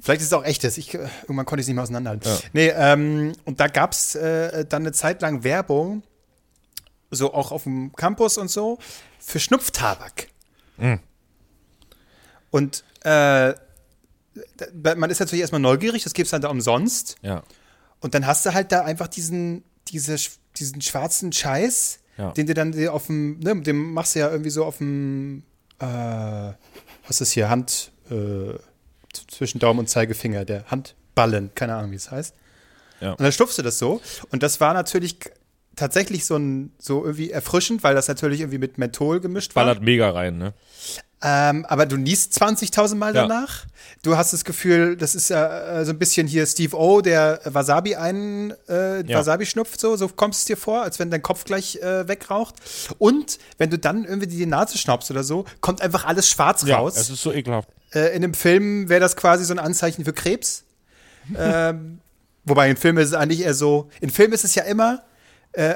Vielleicht 0.00 0.22
ist 0.22 0.26
es 0.26 0.32
auch 0.32 0.44
echtes. 0.44 0.78
Ich, 0.78 0.92
irgendwann 0.92 1.46
konnte 1.46 1.60
ich 1.60 1.64
es 1.64 1.68
nicht 1.68 1.76
mehr 1.76 1.84
auseinanderhalten. 1.84 2.30
Nee, 2.52 2.72
ähm, 2.76 3.32
und 3.44 3.60
da 3.60 3.68
gab 3.68 3.92
es 3.92 4.12
dann 4.12 4.66
eine 4.72 4.92
Zeit 4.92 5.22
lang 5.22 5.44
Werbung, 5.44 6.02
so 7.12 7.32
auch 7.32 7.52
auf 7.52 7.62
dem 7.62 7.92
Campus 7.94 8.38
und 8.38 8.50
so, 8.50 8.78
für 9.20 9.38
Schnupftabak. 9.38 10.28
Und 12.50 12.84
äh, 13.04 13.54
man 14.74 15.10
ist 15.10 15.20
natürlich 15.20 15.40
erstmal 15.40 15.60
neugierig, 15.60 16.04
das 16.04 16.12
gibt 16.14 16.26
es 16.26 16.30
dann 16.30 16.42
da 16.42 16.48
umsonst. 16.48 17.16
Ja. 17.22 17.42
Und 18.00 18.14
dann 18.14 18.26
hast 18.26 18.44
du 18.46 18.52
halt 18.54 18.72
da 18.72 18.82
einfach 18.82 19.08
diesen, 19.08 19.64
diese, 19.88 20.16
diesen 20.56 20.80
schwarzen 20.82 21.32
Scheiß, 21.32 22.00
Ja. 22.18 22.30
den 22.32 22.46
du 22.46 22.54
dann 22.54 22.72
dir 22.72 22.92
auf 22.92 23.06
dem, 23.06 23.38
ne, 23.40 23.60
den 23.62 23.76
machst 23.92 24.14
du 24.14 24.20
ja 24.20 24.30
irgendwie 24.30 24.50
so 24.50 24.64
auf 24.64 24.78
dem, 24.78 25.42
äh, 25.78 25.84
was 25.86 26.56
ist 27.10 27.20
das 27.20 27.30
hier, 27.32 27.48
Hand, 27.48 27.92
äh, 28.10 28.54
zwischen 29.28 29.58
Daumen 29.58 29.80
und 29.80 29.88
Zeigefinger, 29.88 30.44
der 30.44 30.70
Handballen, 30.70 31.50
keine 31.54 31.74
Ahnung, 31.74 31.90
wie 31.92 31.96
es 31.96 32.10
heißt. 32.10 32.34
Ja. 33.00 33.12
Und 33.12 33.20
dann 33.20 33.32
stupfst 33.32 33.56
du 33.58 33.62
das 33.62 33.78
so. 33.78 34.00
Und 34.30 34.42
das 34.42 34.60
war 34.60 34.74
natürlich 34.74 35.18
tatsächlich 35.74 36.24
so 36.24 36.36
ein, 36.36 36.72
so 36.78 37.04
irgendwie 37.04 37.30
erfrischend, 37.30 37.82
weil 37.82 37.94
das 37.94 38.08
natürlich 38.08 38.40
irgendwie 38.40 38.58
mit 38.58 38.78
Menthol 38.78 39.20
gemischt 39.20 39.54
war. 39.54 39.64
Ballert 39.64 39.82
mega 39.82 40.10
rein, 40.10 40.38
ne? 40.38 40.54
Ähm, 41.22 41.64
aber 41.66 41.86
du 41.86 41.96
niest 41.96 42.34
20.000 42.40 42.94
Mal 42.96 43.14
Ja. 43.14 43.22
danach. 43.22 43.64
Du 44.02 44.16
hast 44.18 44.32
das 44.34 44.44
Gefühl, 44.44 44.96
das 44.96 45.14
ist 45.14 45.30
ja 45.30 45.80
äh, 45.80 45.84
so 45.86 45.92
ein 45.92 45.98
bisschen 45.98 46.26
hier 46.26 46.44
Steve 46.46 46.76
O, 46.76 47.00
der 47.00 47.40
Wasabi 47.44 47.96
ein 47.96 48.52
äh, 48.68 49.00
Ja. 49.10 49.18
Wasabi 49.18 49.46
schnupft, 49.46 49.80
so, 49.80 49.96
so 49.96 50.08
kommst 50.08 50.40
es 50.40 50.44
dir 50.44 50.58
vor, 50.58 50.82
als 50.82 50.98
wenn 50.98 51.10
dein 51.10 51.22
Kopf 51.22 51.44
gleich 51.44 51.76
äh, 51.76 52.06
wegraucht. 52.06 52.56
Und 52.98 53.38
wenn 53.56 53.70
du 53.70 53.78
dann 53.78 54.04
irgendwie 54.04 54.26
die 54.26 54.44
Nase 54.44 54.76
schnaubst 54.76 55.10
oder 55.10 55.24
so, 55.24 55.46
kommt 55.62 55.80
einfach 55.80 56.04
alles 56.04 56.28
schwarz 56.28 56.62
Ja, 56.66 56.76
raus. 56.76 56.96
es 56.98 57.08
ist 57.08 57.22
so 57.22 57.32
ekelhaft. 57.32 57.70
Äh, 57.94 58.14
in 58.14 58.20
dem 58.22 58.34
Film 58.34 58.88
wäre 58.90 59.00
das 59.00 59.16
quasi 59.16 59.44
so 59.46 59.54
ein 59.54 59.58
Anzeichen 59.58 60.04
für 60.04 60.12
Krebs. 60.12 60.64
ähm, 61.36 62.00
wobei 62.44 62.68
in 62.70 62.76
Filmen 62.76 62.98
ist 63.02 63.08
es 63.08 63.14
eigentlich 63.14 63.40
eher 63.40 63.54
so, 63.54 63.88
in 64.00 64.10
Film 64.10 64.32
ist 64.32 64.44
es 64.44 64.54
ja 64.54 64.64
immer, 64.64 65.02
äh, 65.52 65.74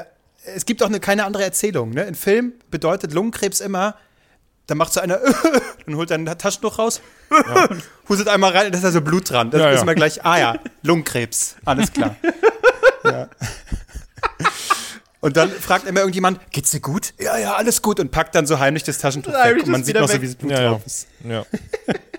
es 0.55 0.65
gibt 0.65 0.81
auch 0.83 0.87
eine, 0.87 0.99
keine 0.99 1.25
andere 1.25 1.43
Erzählung. 1.43 1.89
Ne? 1.91 2.03
In 2.03 2.15
Film 2.15 2.53
bedeutet 2.69 3.11
Lungenkrebs 3.13 3.59
immer, 3.59 3.95
dann 4.71 4.77
macht 4.77 4.93
so 4.93 5.01
einer, 5.01 5.19
dann 5.85 5.95
holt 5.95 6.09
er 6.11 6.17
ein 6.17 6.25
Taschentuch 6.37 6.79
raus, 6.79 7.01
hustet 8.09 8.29
einmal 8.29 8.51
rein, 8.55 8.71
da 8.71 8.77
ist 8.77 8.83
da 8.85 8.91
so 8.91 9.01
Blut 9.01 9.29
dran. 9.29 9.51
Das 9.51 9.59
Ja, 9.59 9.69
ist 9.69 9.75
ja. 9.75 9.81
immer 9.81 9.95
gleich, 9.95 10.23
ah 10.23 10.39
ja, 10.39 10.55
Lungenkrebs, 10.81 11.57
alles 11.65 11.91
klar. 11.91 12.15
ja. 13.03 13.27
Und 15.19 15.37
dann 15.37 15.51
fragt 15.51 15.85
immer 15.87 15.99
irgendjemand, 15.99 16.39
geht's 16.51 16.71
dir 16.71 16.79
gut? 16.79 17.13
Ja, 17.19 17.37
ja, 17.37 17.53
alles 17.55 17.81
gut. 17.83 17.99
Und 17.99 18.09
packt 18.11 18.33
dann 18.33 18.47
so 18.47 18.57
heimlich 18.59 18.83
das 18.83 18.97
Taschentuch 18.97 19.33
weg. 19.33 19.57
Und 19.63 19.67
man 19.67 19.83
sieht 19.83 19.95
noch 19.95 20.07
so, 20.07 20.13
weg. 20.15 20.21
wie 20.21 20.25
das 20.27 20.35
Blut 20.35 20.51
Ja, 20.51 20.61
ja. 20.61 20.69
drauf 20.69 20.81
ist. 20.85 21.07
Ja. 21.27 21.45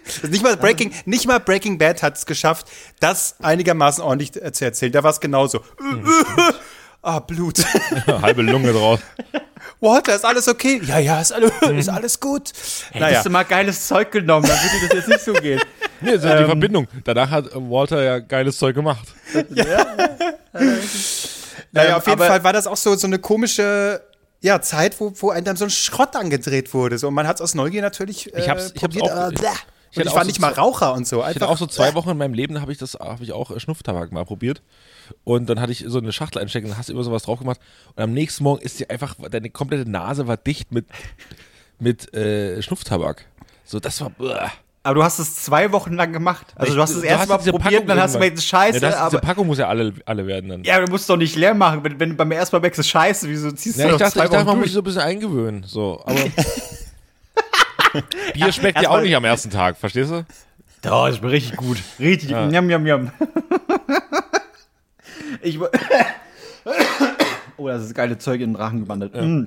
Also 0.06 0.28
nicht 0.28 0.44
mal 0.44 0.56
Breaking, 0.56 0.92
nicht 1.06 1.26
mal 1.26 1.40
Breaking 1.40 1.78
Bad 1.78 2.02
hat 2.02 2.16
es 2.16 2.26
geschafft, 2.26 2.66
das 3.00 3.36
einigermaßen 3.40 4.04
ordentlich 4.04 4.32
zu 4.32 4.64
erzählen. 4.64 4.92
Da 4.92 5.02
war 5.02 5.10
es 5.10 5.18
genauso. 5.20 5.64
ah, 7.02 7.18
Blut. 7.20 7.64
Halbe 8.06 8.42
Lunge 8.42 8.72
draus. 8.72 9.00
What? 9.82 10.06
Ist 10.08 10.24
alles 10.24 10.46
okay? 10.48 10.80
Ja, 10.84 10.98
ja, 10.98 11.20
ist, 11.20 11.32
alle, 11.32 11.50
ist 11.76 11.88
alles 11.88 12.20
gut. 12.20 12.52
Naja. 12.94 13.06
Hättest 13.08 13.26
du 13.26 13.30
mal 13.30 13.42
geiles 13.42 13.86
Zeug 13.88 14.12
genommen, 14.12 14.46
dann 14.48 14.56
würde 14.58 14.86
das 14.86 14.96
jetzt 14.98 15.08
nicht 15.08 15.24
so 15.24 15.32
gehen. 15.34 15.60
Nee, 16.04 16.14
das 16.14 16.24
ist 16.24 16.30
ja 16.30 16.36
die 16.38 16.44
Verbindung. 16.46 16.88
Danach 17.04 17.30
hat 17.30 17.46
äh, 17.46 17.50
Walter 17.54 18.02
ja 18.02 18.18
geiles 18.18 18.58
Zeug 18.58 18.74
gemacht. 18.74 19.06
naja, 19.48 19.86
Ähm, 20.54 21.94
auf 21.94 22.06
jeden 22.06 22.20
aber- 22.20 22.26
Fall 22.26 22.44
war 22.44 22.52
das 22.52 22.66
auch 22.66 22.76
so, 22.76 22.94
so 22.96 23.06
eine 23.06 23.18
komische 23.18 24.02
ja, 24.40 24.60
Zeit, 24.60 24.98
wo, 25.00 25.12
wo 25.16 25.30
einem 25.30 25.44
dann 25.44 25.56
so 25.56 25.64
ein 25.64 25.70
Schrott 25.70 26.16
angedreht 26.16 26.74
wurde. 26.74 26.98
So, 26.98 27.06
und 27.08 27.14
man 27.14 27.28
hat 27.28 27.36
es 27.36 27.40
aus 27.42 27.54
Neugier 27.54 27.82
natürlich 27.82 28.34
äh, 28.34 28.40
Ich 28.40 28.48
hab's- 28.48 28.72
ich 28.74 28.82
hab's 28.82 28.94
probiert. 28.96 29.04
auch- 29.12 29.16
aber 29.16 29.32
ich- 29.32 29.98
ich 29.98 30.06
war 30.14 30.22
so 30.22 30.26
nicht 30.26 30.40
mal 30.40 30.54
zwei- 30.54 30.60
Raucher 30.60 30.94
und 30.94 31.06
so. 31.06 31.18
Ich 31.20 31.22
hatte 31.26 31.36
Einfach, 31.36 31.48
auch 31.50 31.58
so 31.58 31.66
zwei 31.66 31.94
Wochen 31.94 32.10
in 32.10 32.16
meinem 32.18 32.34
Leben, 32.34 32.54
da 32.54 32.60
habe 32.62 32.72
ich 32.72 32.78
das, 32.78 32.94
habe 32.94 33.22
ich 33.22 33.32
auch 33.32 33.50
äh, 33.50 33.60
Schnupftabak 33.60 34.10
mal 34.10 34.24
probiert. 34.24 34.62
Und 35.24 35.48
dann 35.48 35.60
hatte 35.60 35.72
ich 35.72 35.84
so 35.86 35.98
eine 35.98 36.12
Schachtel 36.12 36.40
einstecken, 36.42 36.68
dann 36.68 36.78
hast 36.78 36.88
du 36.88 36.92
immer 36.92 37.04
sowas 37.04 37.22
drauf 37.24 37.38
gemacht. 37.38 37.60
Und 37.94 38.02
am 38.02 38.12
nächsten 38.12 38.44
Morgen 38.44 38.62
ist 38.62 38.80
dir 38.80 38.90
einfach, 38.90 39.14
deine 39.30 39.50
komplette 39.50 39.88
Nase 39.90 40.26
war 40.26 40.36
dicht 40.36 40.72
mit, 40.72 40.86
mit 41.78 42.12
äh, 42.14 42.60
Schnupftabak. 42.62 43.26
So, 43.64 43.80
das 43.80 44.00
war. 44.00 44.10
Bäh. 44.10 44.34
Aber 44.84 44.96
du 44.96 45.04
hast 45.04 45.20
es 45.20 45.36
zwei 45.36 45.70
Wochen 45.70 45.92
lang 45.92 46.12
gemacht. 46.12 46.44
Also 46.56 46.74
du 46.74 46.82
hast 46.82 46.90
es 46.90 47.02
Du 47.02 47.06
erst 47.06 47.28
mal 47.28 47.38
diese 47.38 47.52
probiert, 47.52 47.72
Packung 47.72 47.86
dann 47.86 48.00
hast 48.00 48.14
du 48.14 48.18
irgendwann- 48.18 48.30
gemerkt, 48.34 48.42
scheiße, 48.48 48.80
ja, 48.84 48.96
aber. 48.96 49.10
Diese 49.10 49.20
Packung 49.22 49.46
muss 49.46 49.58
ja 49.58 49.68
alle, 49.68 49.92
alle 50.06 50.26
werden 50.26 50.50
dann. 50.50 50.64
Ja, 50.64 50.80
du 50.84 50.90
musst 50.90 51.08
doch 51.08 51.16
nicht 51.16 51.36
leer 51.36 51.54
machen. 51.54 51.84
Wenn, 51.84 52.00
wenn 52.00 52.08
du 52.10 52.16
beim 52.16 52.32
ersten 52.32 52.56
Mal 52.56 52.60
merkst, 52.62 52.80
es 52.80 52.86
ist 52.86 52.90
scheiße, 52.90 53.28
wieso 53.28 53.52
ziehst 53.52 53.76
du 53.76 53.80
Ja, 53.82 53.86
ich 53.86 53.92
noch 53.92 53.98
dachte, 54.00 54.14
zwei 54.14 54.24
ich 54.24 54.30
dachte, 54.30 54.44
man 54.44 54.56
muss 54.56 54.64
sich 54.66 54.72
so 54.74 54.80
ein 54.80 54.84
bisschen 54.84 55.02
eingewöhnen. 55.02 55.62
So, 55.68 56.02
aber. 56.04 56.18
Bier 58.34 58.50
schmeckt 58.52 58.82
ja 58.82 58.88
auch 58.88 58.94
mal- 58.94 59.02
nicht 59.02 59.14
am 59.14 59.24
ersten 59.24 59.50
Tag, 59.50 59.76
verstehst 59.76 60.10
du? 60.10 60.26
Doch, 60.82 61.06
ist 61.06 61.22
richtig 61.22 61.56
gut. 61.58 61.78
Richtig. 62.00 62.30
Ja. 62.30 62.44
Njam, 62.46 62.66
njam, 62.66 62.82
njam. 62.82 63.12
ich, 65.40 65.58
oh, 67.56 67.68
das 67.68 67.84
ist 67.84 67.94
geile 67.94 68.18
Zeug 68.18 68.40
in 68.40 68.50
den 68.50 68.56
Rachen 68.56 68.80
gewandert. 68.82 69.14
Mm. 69.14 69.44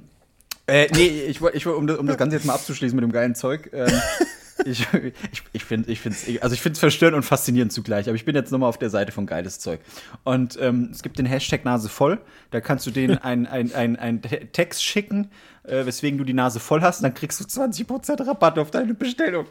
Äh, 0.67 0.87
nee, 0.95 1.23
ich 1.27 1.41
wollte, 1.41 1.57
ich 1.57 1.67
um, 1.67 1.85
das- 1.85 1.97
um 1.97 2.07
das 2.07 2.17
Ganze 2.17 2.37
jetzt 2.37 2.45
mal 2.45 2.53
abzuschließen 2.55 2.95
mit 2.95 3.03
dem 3.03 3.11
geilen 3.11 3.35
Zeug. 3.35 3.69
Ähm, 3.71 3.91
ich 4.65 4.87
ich, 5.31 5.43
ich 5.53 5.63
finde 5.65 5.91
ich 5.91 5.99
find's, 5.99 6.25
also 6.41 6.55
ich 6.55 6.61
find's 6.61 6.79
verstörend 6.79 7.15
und 7.15 7.21
faszinierend 7.23 7.71
zugleich. 7.71 8.07
Aber 8.07 8.15
ich 8.15 8.25
bin 8.25 8.33
jetzt 8.35 8.51
nochmal 8.51 8.69
auf 8.69 8.79
der 8.79 8.89
Seite 8.89 9.11
von 9.11 9.27
geiles 9.27 9.59
Zeug. 9.59 9.79
Und 10.23 10.57
ähm, 10.59 10.89
es 10.91 11.03
gibt 11.03 11.19
den 11.19 11.27
Hashtag 11.27 11.65
Nase 11.65 11.87
voll. 11.87 12.19
Da 12.49 12.61
kannst 12.61 12.87
du 12.87 12.91
denen 12.91 13.17
ein, 13.21 13.45
ein, 13.45 13.75
ein, 13.75 13.95
ein 13.97 14.21
Te- 14.23 14.47
Text 14.51 14.83
schicken, 14.83 15.29
äh, 15.65 15.85
weswegen 15.85 16.17
du 16.17 16.23
die 16.23 16.33
Nase 16.33 16.59
voll 16.59 16.81
hast. 16.81 16.99
Und 16.99 17.03
dann 17.03 17.13
kriegst 17.13 17.39
du 17.39 17.43
20% 17.43 18.25
Rabatt 18.25 18.57
auf 18.57 18.71
deine 18.71 18.95
Bestellung. 18.95 19.45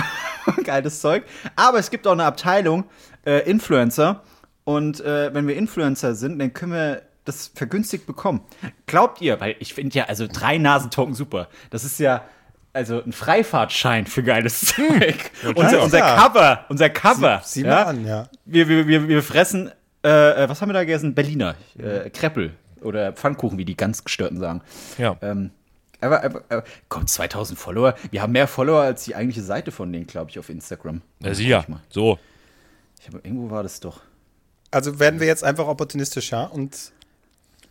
geiles 0.64 1.00
Zeug. 1.00 1.24
Aber 1.56 1.78
es 1.78 1.90
gibt 1.90 2.06
auch 2.06 2.12
eine 2.12 2.24
Abteilung 2.24 2.84
äh, 3.24 3.48
Influencer. 3.50 4.22
Und 4.64 5.00
äh, 5.00 5.34
wenn 5.34 5.48
wir 5.48 5.56
Influencer 5.56 6.14
sind, 6.14 6.38
dann 6.38 6.52
können 6.52 6.72
wir 6.72 7.02
das 7.24 7.48
vergünstigt 7.54 8.06
bekommen. 8.06 8.42
Glaubt 8.86 9.20
ihr, 9.20 9.40
weil 9.40 9.56
ich 9.60 9.74
finde 9.74 9.96
ja, 9.96 10.04
also 10.04 10.26
drei 10.30 10.58
Nasentoken 10.58 11.14
super. 11.14 11.48
Das 11.70 11.84
ist 11.84 11.98
ja 11.98 12.24
also 12.72 13.02
ein 13.02 13.12
Freifahrtschein 13.12 14.06
für 14.06 14.22
geiles 14.22 14.60
Zeug. 14.60 15.30
unser, 15.54 15.82
unser 15.82 15.98
klar. 15.98 16.16
Cover, 16.16 16.64
unser 16.68 16.90
Cover. 16.90 17.40
Sieh 17.44 17.62
ja? 17.62 17.68
mal 17.68 17.82
an, 17.84 18.06
ja. 18.06 18.28
Wir, 18.44 18.68
wir, 18.68 18.86
wir, 18.86 19.08
wir 19.08 19.22
fressen, 19.22 19.70
äh, 20.04 20.44
äh, 20.44 20.48
was 20.48 20.60
haben 20.60 20.68
wir 20.70 20.74
da 20.74 20.80
gegessen? 20.80 21.14
Berliner. 21.14 21.54
Äh, 21.78 22.10
Kreppel 22.10 22.54
oder 22.80 23.12
Pfannkuchen, 23.12 23.58
wie 23.58 23.64
die 23.64 23.76
ganz 23.76 24.04
gestörten 24.04 24.38
sagen. 24.38 24.62
Ja. 24.98 25.16
Ähm, 25.22 25.50
aber, 26.00 26.24
aber, 26.24 26.42
aber 26.48 26.64
kommt 26.88 27.10
2000 27.10 27.58
Follower. 27.58 27.94
Wir 28.10 28.22
haben 28.22 28.32
mehr 28.32 28.48
Follower 28.48 28.80
als 28.80 29.04
die 29.04 29.14
eigentliche 29.14 29.42
Seite 29.42 29.70
von 29.70 29.92
denen, 29.92 30.06
glaube 30.06 30.30
ich, 30.30 30.38
auf 30.38 30.48
Instagram. 30.48 31.02
Ja, 31.20 31.34
sicher. 31.34 31.64
So. 31.88 32.18
Ich 33.00 33.06
hab, 33.06 33.24
irgendwo 33.24 33.50
war 33.50 33.62
das 33.62 33.78
doch. 33.78 34.00
Also 34.72 34.98
werden 34.98 35.20
wir 35.20 35.26
jetzt 35.28 35.44
einfach 35.44 35.66
opportunistischer 35.68 36.50
und 36.52 36.72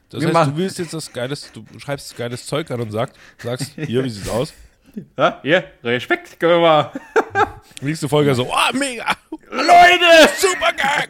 Das 0.09 0.21
Wir 0.21 0.27
heißt, 0.27 0.33
machen- 0.33 0.51
du 0.53 0.57
willst 0.57 0.79
jetzt 0.79 0.93
das 0.93 1.11
geiles, 1.11 1.51
du 1.51 1.65
schreibst 1.79 2.15
geiles 2.15 2.45
Zeug 2.45 2.71
an 2.71 2.79
und 2.81 2.91
sagst, 2.91 3.15
sagst, 3.43 3.71
hier, 3.75 4.03
wie 4.05 4.09
sieht's 4.09 4.29
aus? 4.29 4.53
Ja, 5.17 5.39
hier, 5.41 5.63
Respekt, 5.83 6.39
können 6.39 6.53
wir 6.53 6.59
mal. 6.61 6.91
Nächste 7.81 8.07
Folge 8.09 8.33
so, 8.35 8.45
oh, 8.49 8.77
mega! 8.77 9.05
Leute! 9.49 10.29
Super 10.37 10.73
Gang! 10.73 11.09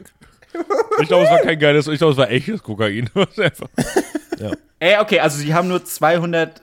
Ich 1.02 1.08
glaube, 1.08 1.24
es 1.26 1.32
war 1.32 1.40
kein 1.40 1.58
geiles, 1.60 1.88
ich 1.88 1.98
glaube, 1.98 2.12
es 2.14 2.18
war 2.18 2.30
echtes 2.30 2.62
Kokain. 2.62 3.10
Einfach. 3.16 3.70
Ey, 4.80 4.98
okay, 5.00 5.20
also 5.20 5.42
die 5.44 5.54
haben 5.54 5.68
nur 5.68 5.84
200, 5.84 6.62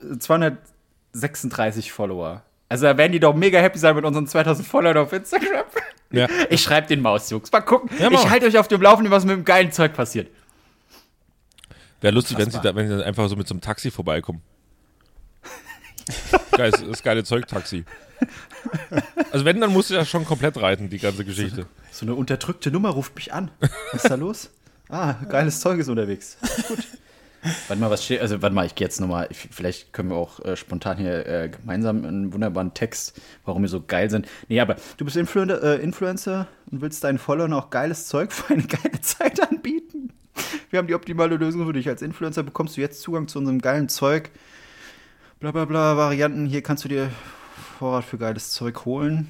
236 1.13 1.91
Follower. 1.91 2.43
Also 2.67 2.85
da 2.85 2.97
werden 2.97 3.11
die 3.11 3.19
doch 3.19 3.33
mega 3.33 3.59
happy 3.59 3.79
sein 3.79 3.95
mit 3.95 4.05
unseren 4.05 4.27
2000 4.27 4.67
Followern 4.67 4.97
auf 4.97 5.13
Instagram. 5.13 5.65
Ja. 6.11 6.27
Ich 6.49 6.63
schreibe 6.63 6.87
den 6.87 7.01
Maus, 7.01 7.29
Jungs. 7.29 7.51
Mal 7.51 7.61
gucken. 7.61 7.89
Ja, 7.99 8.11
ich 8.11 8.29
halte 8.29 8.45
euch 8.45 8.57
auf 8.57 8.67
dem 8.67 8.81
Laufenden, 8.81 9.11
was 9.11 9.25
mit 9.25 9.35
dem 9.35 9.45
geilen 9.45 9.71
Zeug 9.71 9.93
passiert. 9.93 10.29
Wäre 12.01 12.13
lustig, 12.13 12.37
wenn 12.37 12.49
sie, 12.49 12.59
da, 12.61 12.75
wenn 12.75 12.87
sie 12.87 12.97
dann 12.97 13.03
einfach 13.03 13.27
so 13.27 13.35
mit 13.35 13.47
so 13.47 13.53
einem 13.53 13.61
Taxi 13.61 13.91
vorbeikommen. 13.91 14.41
Geil, 16.51 16.71
das 16.71 17.03
geile 17.03 17.23
Zeugtaxi. 17.23 17.85
Also 19.31 19.45
wenn, 19.45 19.61
dann 19.61 19.71
musst 19.71 19.89
du 19.89 19.93
ja 19.93 20.03
schon 20.05 20.25
komplett 20.25 20.57
reiten, 20.61 20.89
die 20.89 20.97
ganze 20.97 21.23
Geschichte. 21.23 21.67
So 21.91 22.05
eine 22.05 22.15
unterdrückte 22.15 22.71
Nummer 22.71 22.89
ruft 22.89 23.15
mich 23.15 23.31
an. 23.31 23.51
Was 23.93 24.03
ist 24.03 24.09
da 24.09 24.15
los? 24.15 24.49
Ah, 24.89 25.13
geiles 25.29 25.59
Zeug 25.59 25.79
ist 25.79 25.87
unterwegs. 25.87 26.37
Gut. 26.67 26.79
Warte 27.67 27.81
mal, 27.81 27.89
was 27.89 28.03
steht? 28.03 28.21
Also, 28.21 28.41
warte 28.41 28.55
mal, 28.55 28.65
ich 28.65 28.75
gehe 28.75 28.85
jetzt 28.85 28.99
nochmal. 28.99 29.29
Vielleicht 29.31 29.93
können 29.93 30.09
wir 30.09 30.17
auch 30.17 30.43
äh, 30.43 30.55
spontan 30.55 30.97
hier 30.97 31.25
äh, 31.25 31.49
gemeinsam 31.49 32.03
einen 32.03 32.33
wunderbaren 32.33 32.73
Text, 32.73 33.19
warum 33.45 33.61
wir 33.61 33.69
so 33.69 33.81
geil 33.81 34.09
sind. 34.09 34.27
Nee, 34.47 34.59
aber 34.59 34.75
du 34.97 35.05
bist 35.05 35.17
Influen 35.17 35.49
äh, 35.49 35.75
Influencer 35.75 36.47
und 36.71 36.81
willst 36.81 37.03
deinen 37.03 37.17
Followern 37.17 37.53
auch 37.53 37.69
geiles 37.69 38.07
Zeug 38.07 38.31
für 38.31 38.53
eine 38.53 38.63
geile 38.63 38.99
Zeit 39.01 39.41
anbieten. 39.41 40.11
Wir 40.69 40.79
haben 40.79 40.87
die 40.87 40.95
optimale 40.95 41.35
Lösung 41.35 41.65
für 41.65 41.73
dich. 41.73 41.87
Als 41.87 42.01
Influencer 42.01 42.43
bekommst 42.43 42.77
du 42.77 42.81
jetzt 42.81 43.01
Zugang 43.01 43.27
zu 43.27 43.39
unserem 43.39 43.59
geilen 43.59 43.89
Zeug. 43.89 44.29
Bla 45.39 45.51
bla 45.51 45.65
bla, 45.65 45.97
Varianten. 45.97 46.45
Hier 46.45 46.61
kannst 46.61 46.83
du 46.83 46.89
dir 46.89 47.09
Vorrat 47.77 48.03
für 48.03 48.17
geiles 48.17 48.51
Zeug 48.51 48.85
holen. 48.85 49.29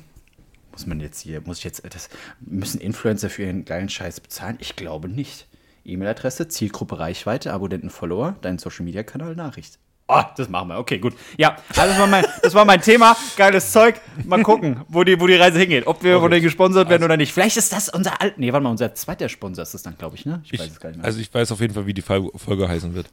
Muss 0.71 0.87
man 0.87 0.99
jetzt 0.99 1.19
hier, 1.21 1.41
muss 1.41 1.59
ich 1.59 1.63
jetzt, 1.65 1.83
das, 1.93 2.09
müssen 2.39 2.79
Influencer 2.79 3.29
für 3.29 3.43
ihren 3.43 3.65
geilen 3.65 3.89
Scheiß 3.89 4.19
bezahlen? 4.21 4.57
Ich 4.59 4.75
glaube 4.75 5.09
nicht. 5.09 5.48
E-Mail-Adresse, 5.91 6.47
Zielgruppe 6.47 6.99
Reichweite, 6.99 7.53
Abonnenten, 7.53 7.89
Follower, 7.89 8.35
dein 8.41 8.57
Social-Media-Kanal, 8.57 9.35
Nachricht. 9.35 9.79
Oh, 10.11 10.23
das 10.37 10.49
machen 10.49 10.69
wir. 10.69 10.79
Okay, 10.79 10.97
gut. 10.97 11.13
Ja, 11.37 11.57
also 11.77 11.81
das 11.91 11.99
war 11.99 12.07
mein, 12.07 12.25
das 12.41 12.53
war 12.55 12.65
mein 12.65 12.81
Thema. 12.81 13.15
Geiles 13.37 13.71
Zeug. 13.71 14.01
Mal 14.25 14.41
gucken, 14.41 14.81
wo 14.87 15.03
die, 15.03 15.19
wo 15.19 15.27
die 15.27 15.35
Reise 15.35 15.59
hingeht. 15.59 15.85
Ob 15.85 16.01
wir 16.01 16.19
von 16.19 16.31
denen 16.31 16.41
gesponsert 16.41 16.89
werden 16.89 17.03
oder 17.03 17.15
nicht. 17.15 17.31
Vielleicht 17.31 17.57
ist 17.57 17.71
das 17.71 17.89
unser 17.89 18.19
alt. 18.19 18.39
Nee, 18.39 18.51
warte 18.51 18.63
mal, 18.63 18.71
unser 18.71 18.95
zweiter 18.95 19.29
Sponsor 19.29 19.61
ist 19.61 19.75
das 19.75 19.83
dann, 19.83 19.95
glaube 19.99 20.15
ich, 20.15 20.25
ne? 20.25 20.41
Ich, 20.45 20.53
Ich, 20.53 20.59
weiß 20.59 20.71
es 20.71 20.79
gar 20.79 20.89
nicht 20.89 20.97
mehr. 20.97 21.05
also 21.05 21.19
ich 21.19 21.31
weiß 21.31 21.51
auf 21.51 21.61
jeden 21.61 21.75
Fall, 21.75 21.85
wie 21.85 21.93
die 21.93 22.01
Fol- 22.01 22.31
Folge 22.35 22.67
heißen 22.67 22.95
wird. 22.95 23.05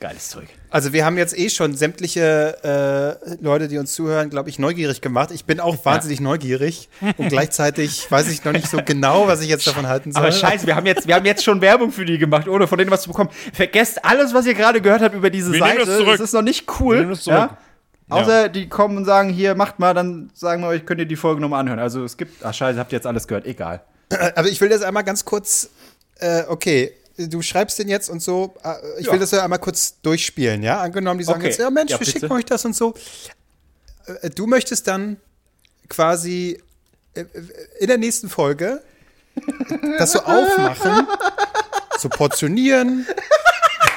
Geiles 0.00 0.28
Zeug. 0.28 0.48
Also 0.70 0.92
wir 0.92 1.04
haben 1.04 1.16
jetzt 1.16 1.38
eh 1.38 1.48
schon 1.48 1.74
sämtliche 1.74 3.18
äh, 3.30 3.36
Leute, 3.42 3.68
die 3.68 3.78
uns 3.78 3.94
zuhören, 3.94 4.28
glaube 4.28 4.50
ich, 4.50 4.58
neugierig 4.58 5.00
gemacht. 5.00 5.30
Ich 5.30 5.44
bin 5.44 5.60
auch 5.60 5.84
wahnsinnig 5.84 6.20
neugierig 6.20 6.88
und 7.16 7.28
gleichzeitig 7.28 8.10
weiß 8.10 8.28
ich 8.28 8.44
noch 8.44 8.52
nicht 8.52 8.68
so 8.68 8.80
genau, 8.84 9.28
was 9.28 9.40
ich 9.40 9.48
jetzt 9.48 9.66
davon 9.66 9.86
halten 9.86 10.12
soll. 10.12 10.22
Aber 10.22 10.32
scheiße, 10.32 10.66
wir 10.66 10.76
haben, 10.76 10.86
jetzt, 10.86 11.06
wir 11.06 11.14
haben 11.14 11.24
jetzt 11.24 11.44
schon 11.44 11.60
Werbung 11.60 11.90
für 11.92 12.04
die 12.04 12.18
gemacht, 12.18 12.48
ohne 12.48 12.66
von 12.66 12.76
denen 12.78 12.90
was 12.90 13.02
zu 13.02 13.08
bekommen. 13.08 13.30
Vergesst 13.52 14.04
alles, 14.04 14.34
was 14.34 14.46
ihr 14.46 14.54
gerade 14.54 14.80
gehört 14.80 15.00
habt 15.00 15.14
über 15.14 15.30
diese 15.30 15.52
Wir 15.52 15.60
Seite. 15.60 15.86
das 15.86 15.96
zurück. 15.96 16.18
Das 16.18 16.20
ist 16.20 16.34
noch 16.34 16.42
nicht 16.42 16.66
cool. 16.80 16.96
Wir 16.96 17.00
nehmen 17.00 17.10
das 17.12 17.22
zurück. 17.22 17.38
Ja? 17.38 17.58
Außer 18.10 18.48
die 18.50 18.68
kommen 18.68 18.96
und 18.98 19.04
sagen, 19.04 19.30
hier, 19.30 19.54
macht 19.54 19.78
mal, 19.78 19.94
dann 19.94 20.30
sagen 20.34 20.60
wir 20.62 20.68
euch, 20.68 20.84
könnt 20.84 21.00
ihr 21.00 21.06
die 21.06 21.16
Folge 21.16 21.40
nochmal 21.40 21.60
anhören. 21.60 21.78
Also 21.78 22.04
es 22.04 22.16
gibt, 22.16 22.44
ach 22.44 22.52
scheiße, 22.52 22.78
habt 22.78 22.92
ihr 22.92 22.96
jetzt 22.96 23.06
alles 23.06 23.26
gehört, 23.26 23.46
egal. 23.46 23.82
Aber 24.34 24.48
ich 24.48 24.60
will 24.60 24.68
das 24.68 24.82
einmal 24.82 25.04
ganz 25.04 25.24
kurz, 25.24 25.70
äh, 26.18 26.42
okay, 26.48 26.92
du 27.16 27.42
schreibst 27.42 27.78
den 27.78 27.88
jetzt 27.88 28.08
und 28.10 28.20
so, 28.22 28.54
äh, 28.64 28.74
ich 29.00 29.06
Ja. 29.06 29.12
will 29.12 29.18
das 29.20 29.30
ja 29.30 29.44
einmal 29.44 29.58
kurz 29.58 30.00
durchspielen, 30.02 30.62
ja? 30.62 30.80
Angenommen, 30.80 31.18
die 31.18 31.24
sagen 31.24 31.38
Okay. 31.40 31.48
jetzt, 31.48 31.58
ja 31.60 31.70
Mensch, 31.70 31.90
Ja, 31.90 31.96
wir 32.00 32.06
bitte. 32.06 32.18
schicken 32.20 32.32
euch 32.32 32.44
das 32.44 32.64
und 32.64 32.74
so. 32.76 32.94
Äh, 34.22 34.30
Du 34.30 34.46
möchtest 34.46 34.86
dann 34.88 35.16
quasi 35.88 36.60
äh, 37.14 37.24
in 37.80 37.86
der 37.86 37.98
nächsten 37.98 38.28
Folge 38.28 38.82
das 39.98 40.12
so 40.12 40.20
aufmachen, 40.20 41.06
so 41.98 42.08
portionieren, 42.08 43.06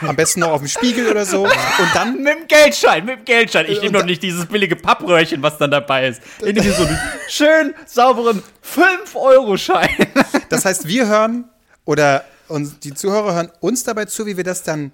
am 0.02 0.16
besten 0.16 0.42
noch 0.42 0.50
auf 0.52 0.60
dem 0.62 0.68
Spiegel 0.68 1.08
oder 1.10 1.26
so 1.26 1.44
und 1.46 1.52
dann 1.96 2.22
Mit 2.22 2.28
dem 2.42 2.48
Geldschein, 2.48 3.06
mit 3.06 3.20
dem 3.20 3.26
Geldschein. 3.26 3.66
Ich 3.68 3.82
nehme 3.82 3.94
doch 3.94 4.00
da- 4.02 4.06
nicht 4.06 4.22
dieses 4.22 4.46
billige 4.46 4.76
Pappröhrchen, 4.76 5.42
was 5.42 5.58
dann 5.58 5.72
dabei 5.72 6.08
ist. 6.10 6.22
Ich 6.44 6.54
nehme 6.54 6.72
so 6.72 6.84
einen 6.86 7.00
schön 7.28 7.74
sauberen 7.88 8.44
5-Euro-Schein. 8.64 10.08
Das 10.50 10.66
heißt, 10.66 10.88
wir 10.88 11.08
hören 11.08 11.46
oder 11.86 12.24
uns, 12.48 12.80
die 12.80 12.94
Zuhörer 12.94 13.34
hören 13.34 13.52
uns 13.60 13.84
dabei 13.84 14.06
zu, 14.06 14.26
wie 14.26 14.38
wir 14.38 14.44
das 14.44 14.64
dann 14.64 14.92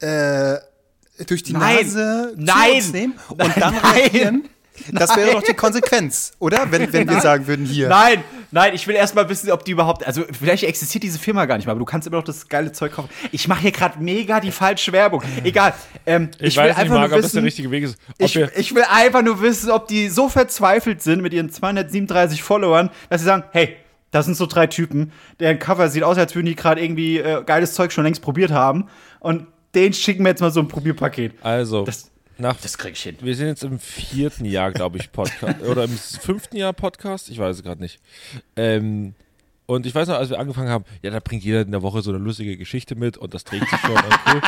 äh, 0.00 0.56
durch 1.26 1.42
die 1.42 1.52
Nein. 1.52 1.86
Nase 1.86 2.34
Nein. 2.36 2.70
zu 2.70 2.76
uns 2.76 2.92
nehmen 2.92 3.14
und 3.28 3.56
dann 3.56 3.74
Nein. 3.74 3.94
reagieren. 3.94 4.48
Das 4.90 5.14
wäre 5.16 5.32
doch 5.32 5.42
die 5.42 5.54
Konsequenz, 5.54 6.32
oder? 6.38 6.70
Wenn, 6.70 6.92
wenn 6.92 7.08
wir 7.08 7.20
sagen 7.20 7.46
würden, 7.46 7.66
hier. 7.66 7.88
Nein, 7.88 8.24
nein, 8.50 8.74
ich 8.74 8.86
will 8.86 8.94
erst 8.94 9.14
mal 9.14 9.28
wissen, 9.28 9.50
ob 9.50 9.64
die 9.64 9.72
überhaupt, 9.72 10.04
also 10.06 10.24
vielleicht 10.38 10.64
existiert 10.64 11.04
diese 11.04 11.18
Firma 11.18 11.44
gar 11.44 11.56
nicht 11.56 11.66
mal, 11.66 11.72
aber 11.72 11.78
du 11.78 11.84
kannst 11.84 12.06
immer 12.06 12.16
noch 12.16 12.24
das 12.24 12.48
geile 12.48 12.72
Zeug 12.72 12.92
kaufen. 12.92 13.10
Ich 13.30 13.46
mache 13.48 13.60
hier 13.60 13.72
gerade 13.72 14.02
mega 14.02 14.40
die 14.40 14.50
falsche 14.50 14.92
Werbung. 14.92 15.22
Egal. 15.44 15.74
Ähm, 16.06 16.30
Ich, 16.38 16.48
ich, 16.48 16.56
will 16.56 16.64
weiß 16.64 16.68
nicht, 16.70 16.78
einfach 16.78 16.94
Marc, 16.94 17.10
nur 17.10 17.18
ob 17.18 17.22
das 17.22 17.32
der 17.32 17.42
wissen, 17.42 17.44
richtige 17.44 17.70
Weg 17.70 17.84
ist. 17.84 17.98
Ob 18.18 18.26
ich, 18.26 18.36
ich 18.36 18.74
will 18.74 18.84
einfach 18.90 19.22
nur 19.22 19.40
wissen, 19.42 19.70
ob 19.70 19.88
die 19.88 20.08
so 20.08 20.28
verzweifelt 20.28 21.02
sind 21.02 21.22
mit 21.22 21.34
ihren 21.34 21.50
237 21.50 22.42
Followern, 22.42 22.90
dass 23.10 23.20
sie 23.20 23.26
sagen, 23.26 23.44
hey, 23.52 23.76
das 24.12 24.26
sind 24.26 24.36
so 24.36 24.46
drei 24.46 24.68
Typen, 24.68 25.10
deren 25.40 25.58
Cover 25.58 25.88
sieht 25.88 26.04
aus, 26.04 26.16
als 26.18 26.34
würden 26.36 26.46
die 26.46 26.54
gerade 26.54 26.80
irgendwie 26.80 27.18
äh, 27.18 27.42
geiles 27.44 27.74
Zeug 27.74 27.90
schon 27.92 28.04
längst 28.04 28.22
probiert 28.22 28.52
haben 28.52 28.86
und 29.18 29.46
den 29.74 29.92
schicken 29.92 30.22
wir 30.24 30.28
jetzt 30.30 30.40
mal 30.40 30.52
so 30.52 30.60
ein 30.60 30.68
Probierpaket. 30.68 31.32
also, 31.42 31.84
Das- 31.84 32.10
nach, 32.38 32.56
Das 32.60 32.76
krieg 32.78 32.92
ich 32.94 33.02
hin. 33.02 33.16
wir 33.20 33.34
sind 33.36 33.46
jetzt 33.48 33.62
im 33.62 33.78
vierten 33.78 34.44
Jahr, 34.46 34.72
glaube 34.72 34.98
ich, 34.98 35.12
Podcast. 35.12 35.60
oder 35.68 35.84
im 35.84 35.90
fünften 35.96 36.56
Jahr 36.56 36.72
Podcast. 36.72 37.28
Ich 37.30 37.38
weiß 37.38 37.56
es 37.56 37.62
gerade 37.62 37.80
nicht. 37.80 38.00
Ähm, 38.56 39.14
und 39.66 39.86
ich 39.86 39.94
weiß 39.94 40.08
noch, 40.08 40.16
als 40.16 40.30
wir 40.30 40.40
angefangen 40.40 40.68
haben, 40.70 40.84
ja, 41.02 41.10
da 41.10 41.20
bringt 41.20 41.44
jeder 41.44 41.60
in 41.60 41.70
der 41.70 41.82
Woche 41.82 42.02
so 42.02 42.10
eine 42.10 42.18
lustige 42.18 42.56
Geschichte 42.56 42.96
mit 42.96 43.16
und 43.16 43.32
das 43.32 43.44
trägt 43.44 43.68
sich 43.70 43.78
schon. 43.80 43.92
und 43.92 44.02
cool. 44.34 44.40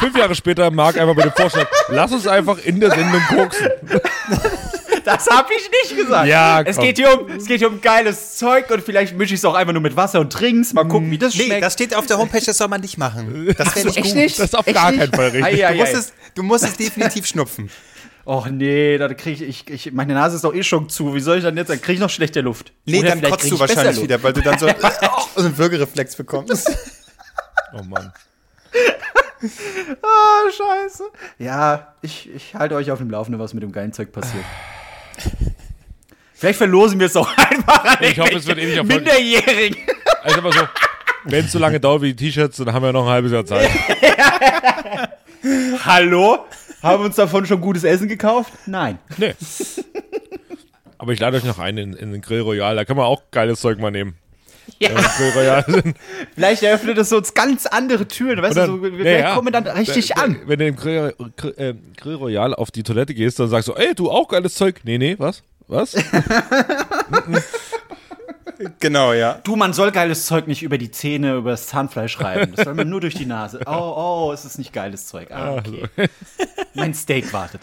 Fünf 0.00 0.16
Jahre 0.16 0.34
später 0.34 0.70
Marc 0.70 0.96
einfach 0.98 1.14
mit 1.14 1.24
dem 1.24 1.32
Vorschlag, 1.32 1.66
lass 1.88 2.12
uns 2.12 2.26
einfach 2.26 2.58
in 2.64 2.80
der 2.80 2.90
Sendung 2.92 3.20
koksen. 3.28 3.68
Das 5.04 5.26
habe 5.28 5.48
ich 5.56 5.70
nicht 5.70 5.96
gesagt. 6.02 6.26
Ja, 6.28 6.62
es 6.62 6.76
komm. 6.76 6.84
geht, 6.86 6.96
hier 6.98 7.20
um, 7.20 7.30
es 7.30 7.46
geht 7.46 7.58
hier 7.58 7.68
um 7.68 7.80
geiles 7.80 8.36
Zeug 8.36 8.70
und 8.70 8.82
vielleicht 8.82 9.16
mische 9.16 9.34
ich 9.34 9.40
es 9.40 9.44
auch 9.44 9.54
einfach 9.54 9.72
nur 9.72 9.82
mit 9.82 9.96
Wasser 9.96 10.20
und 10.20 10.32
Trinks. 10.32 10.72
Mal 10.72 10.84
gucken, 10.88 11.10
wie 11.10 11.18
das 11.18 11.34
Nee, 11.34 11.44
schmeckt. 11.44 11.62
das 11.62 11.72
steht 11.74 11.94
auf 11.94 12.06
der 12.06 12.18
Homepage, 12.18 12.40
das 12.44 12.56
soll 12.58 12.68
man 12.68 12.80
nicht 12.80 12.96
machen. 12.98 13.54
Das 13.58 13.76
wäre 13.76 13.86
nicht 13.86 14.02
gut. 14.02 14.14
nicht? 14.14 14.38
Das 14.38 14.46
ist 14.46 14.56
auf 14.58 14.66
Echt 14.66 14.74
gar 14.76 14.90
nicht? 14.90 15.00
keinen 15.00 15.12
Fall 15.12 15.28
richtig. 15.28 15.44
Ei, 15.64 15.68
ei, 15.68 15.72
Du 15.74 15.78
musst, 15.80 15.94
es, 15.94 16.12
du 16.34 16.42
musst 16.42 16.64
es 16.64 16.76
definitiv 16.76 17.26
schnupfen. 17.26 17.70
Och 18.26 18.46
nee, 18.48 18.96
da 18.96 19.12
kriege 19.12 19.44
ich, 19.44 19.68
ich, 19.68 19.86
ich, 19.86 19.92
meine 19.92 20.14
Nase 20.14 20.36
ist 20.36 20.44
doch 20.44 20.54
eh 20.54 20.62
schon 20.62 20.88
zu. 20.88 21.14
Wie 21.14 21.20
soll 21.20 21.36
ich 21.38 21.44
dann 21.44 21.56
jetzt, 21.58 21.68
dann 21.68 21.80
kriege 21.80 21.92
ich 21.94 22.00
noch 22.00 22.08
schlechte 22.08 22.40
Luft. 22.40 22.72
Nee, 22.86 23.00
Oder 23.00 23.10
dann 23.10 23.18
vielleicht 23.18 23.32
kotzt 23.34 23.50
du 23.50 23.58
wahrscheinlich 23.60 24.02
wieder, 24.02 24.22
weil 24.22 24.32
du 24.32 24.40
dann 24.40 24.58
so, 24.58 24.66
so 25.36 25.42
einen 25.44 25.58
Würgereflex 25.58 26.16
bekommst. 26.16 26.70
Oh 27.78 27.82
Mann. 27.82 28.12
Ah, 30.02 30.50
scheiße. 30.50 31.04
Ja, 31.38 31.94
ich, 32.00 32.30
ich 32.34 32.54
halte 32.54 32.76
euch 32.76 32.90
auf 32.90 32.98
dem 32.98 33.10
Laufenden, 33.10 33.38
was 33.38 33.52
mit 33.52 33.62
dem 33.62 33.72
geilen 33.72 33.92
Zeug 33.92 34.10
passiert. 34.10 34.42
Vielleicht 36.34 36.58
verlosen 36.58 36.98
wir 36.98 37.06
es 37.06 37.16
auch 37.16 37.28
einfach 37.36 38.00
Ich 38.00 38.18
hoffe, 38.18 38.36
es 38.36 38.46
wird 38.46 38.58
eh 38.58 38.66
nicht 38.66 38.76
erfolgreich. 38.76 38.98
Minderjährigen. 38.98 39.78
Also 40.22 40.38
immer 40.38 40.52
so, 40.52 40.60
wenn 41.24 41.44
es 41.44 41.52
so 41.52 41.58
lange 41.58 41.80
dauert 41.80 42.00
wie 42.00 42.14
die 42.14 42.24
T-Shirts, 42.24 42.56
dann 42.56 42.72
haben 42.72 42.82
wir 42.82 42.94
noch 42.94 43.04
ein 43.04 43.10
halbes 43.10 43.30
Jahr 43.30 43.44
Zeit. 43.44 43.68
Hallo? 45.84 46.46
Haben 46.82 47.02
wir 47.02 47.06
uns 47.06 47.16
davon 47.16 47.44
schon 47.44 47.60
gutes 47.60 47.84
Essen 47.84 48.08
gekauft? 48.08 48.50
Nein. 48.64 48.98
Nee. 49.18 49.34
Aber 50.96 51.12
ich 51.12 51.20
lade 51.20 51.36
euch 51.36 51.44
noch 51.44 51.58
ein 51.58 51.76
in, 51.76 51.92
in 51.92 52.12
den 52.12 52.22
Grill 52.22 52.40
Royal. 52.40 52.74
Da 52.74 52.86
kann 52.86 52.96
man 52.96 53.04
auch 53.04 53.24
geiles 53.32 53.60
Zeug 53.60 53.78
mal 53.78 53.90
nehmen. 53.90 54.16
Ja. 54.80 54.90
Grill. 54.90 55.94
Vielleicht 56.34 56.62
eröffnet 56.62 56.98
es 56.98 57.12
uns 57.12 57.32
ganz 57.34 57.66
andere 57.66 58.06
Türen. 58.08 58.42
Weißt 58.42 58.58
Und 58.58 58.82
du, 58.82 58.88
so, 58.88 58.98
wir 58.98 59.04
ja, 59.12 59.18
ja. 59.18 59.34
kommen 59.34 59.52
dann 59.52 59.66
richtig 59.66 60.10
Wenn- 60.10 60.18
an. 60.22 60.40
Wenn 60.46 60.58
du 60.58 60.66
im 60.66 60.76
Grill, 60.76 61.14
äh, 61.56 61.74
Grill 61.96 62.16
Royal 62.16 62.54
auf 62.54 62.70
die 62.70 62.82
Toilette 62.82 63.14
gehst, 63.14 63.38
dann 63.38 63.48
sagst 63.48 63.68
du, 63.68 63.72
ey, 63.74 63.94
du 63.94 64.10
auch 64.10 64.28
geiles 64.28 64.54
Zeug. 64.54 64.80
Nee, 64.84 64.98
nee, 64.98 65.14
was? 65.18 65.42
Was? 65.68 65.94
Genau, 68.80 69.12
ja. 69.12 69.40
Du, 69.44 69.56
man 69.56 69.72
soll 69.72 69.90
geiles 69.90 70.26
Zeug 70.26 70.46
nicht 70.46 70.62
über 70.62 70.78
die 70.78 70.90
Zähne, 70.90 71.36
über 71.36 71.50
das 71.50 71.66
Zahnfleisch 71.66 72.20
reiben. 72.20 72.54
Das 72.54 72.64
soll 72.64 72.74
man 72.74 72.88
nur 72.88 73.00
durch 73.00 73.14
die 73.14 73.26
Nase. 73.26 73.60
Oh, 73.66 74.26
oh, 74.28 74.32
es 74.32 74.44
ist 74.44 74.58
nicht 74.58 74.72
geiles 74.72 75.06
Zeug. 75.06 75.30
Ah, 75.30 75.56
okay. 75.56 75.88
Mein 76.74 76.94
Steak 76.94 77.32
wartet. 77.32 77.62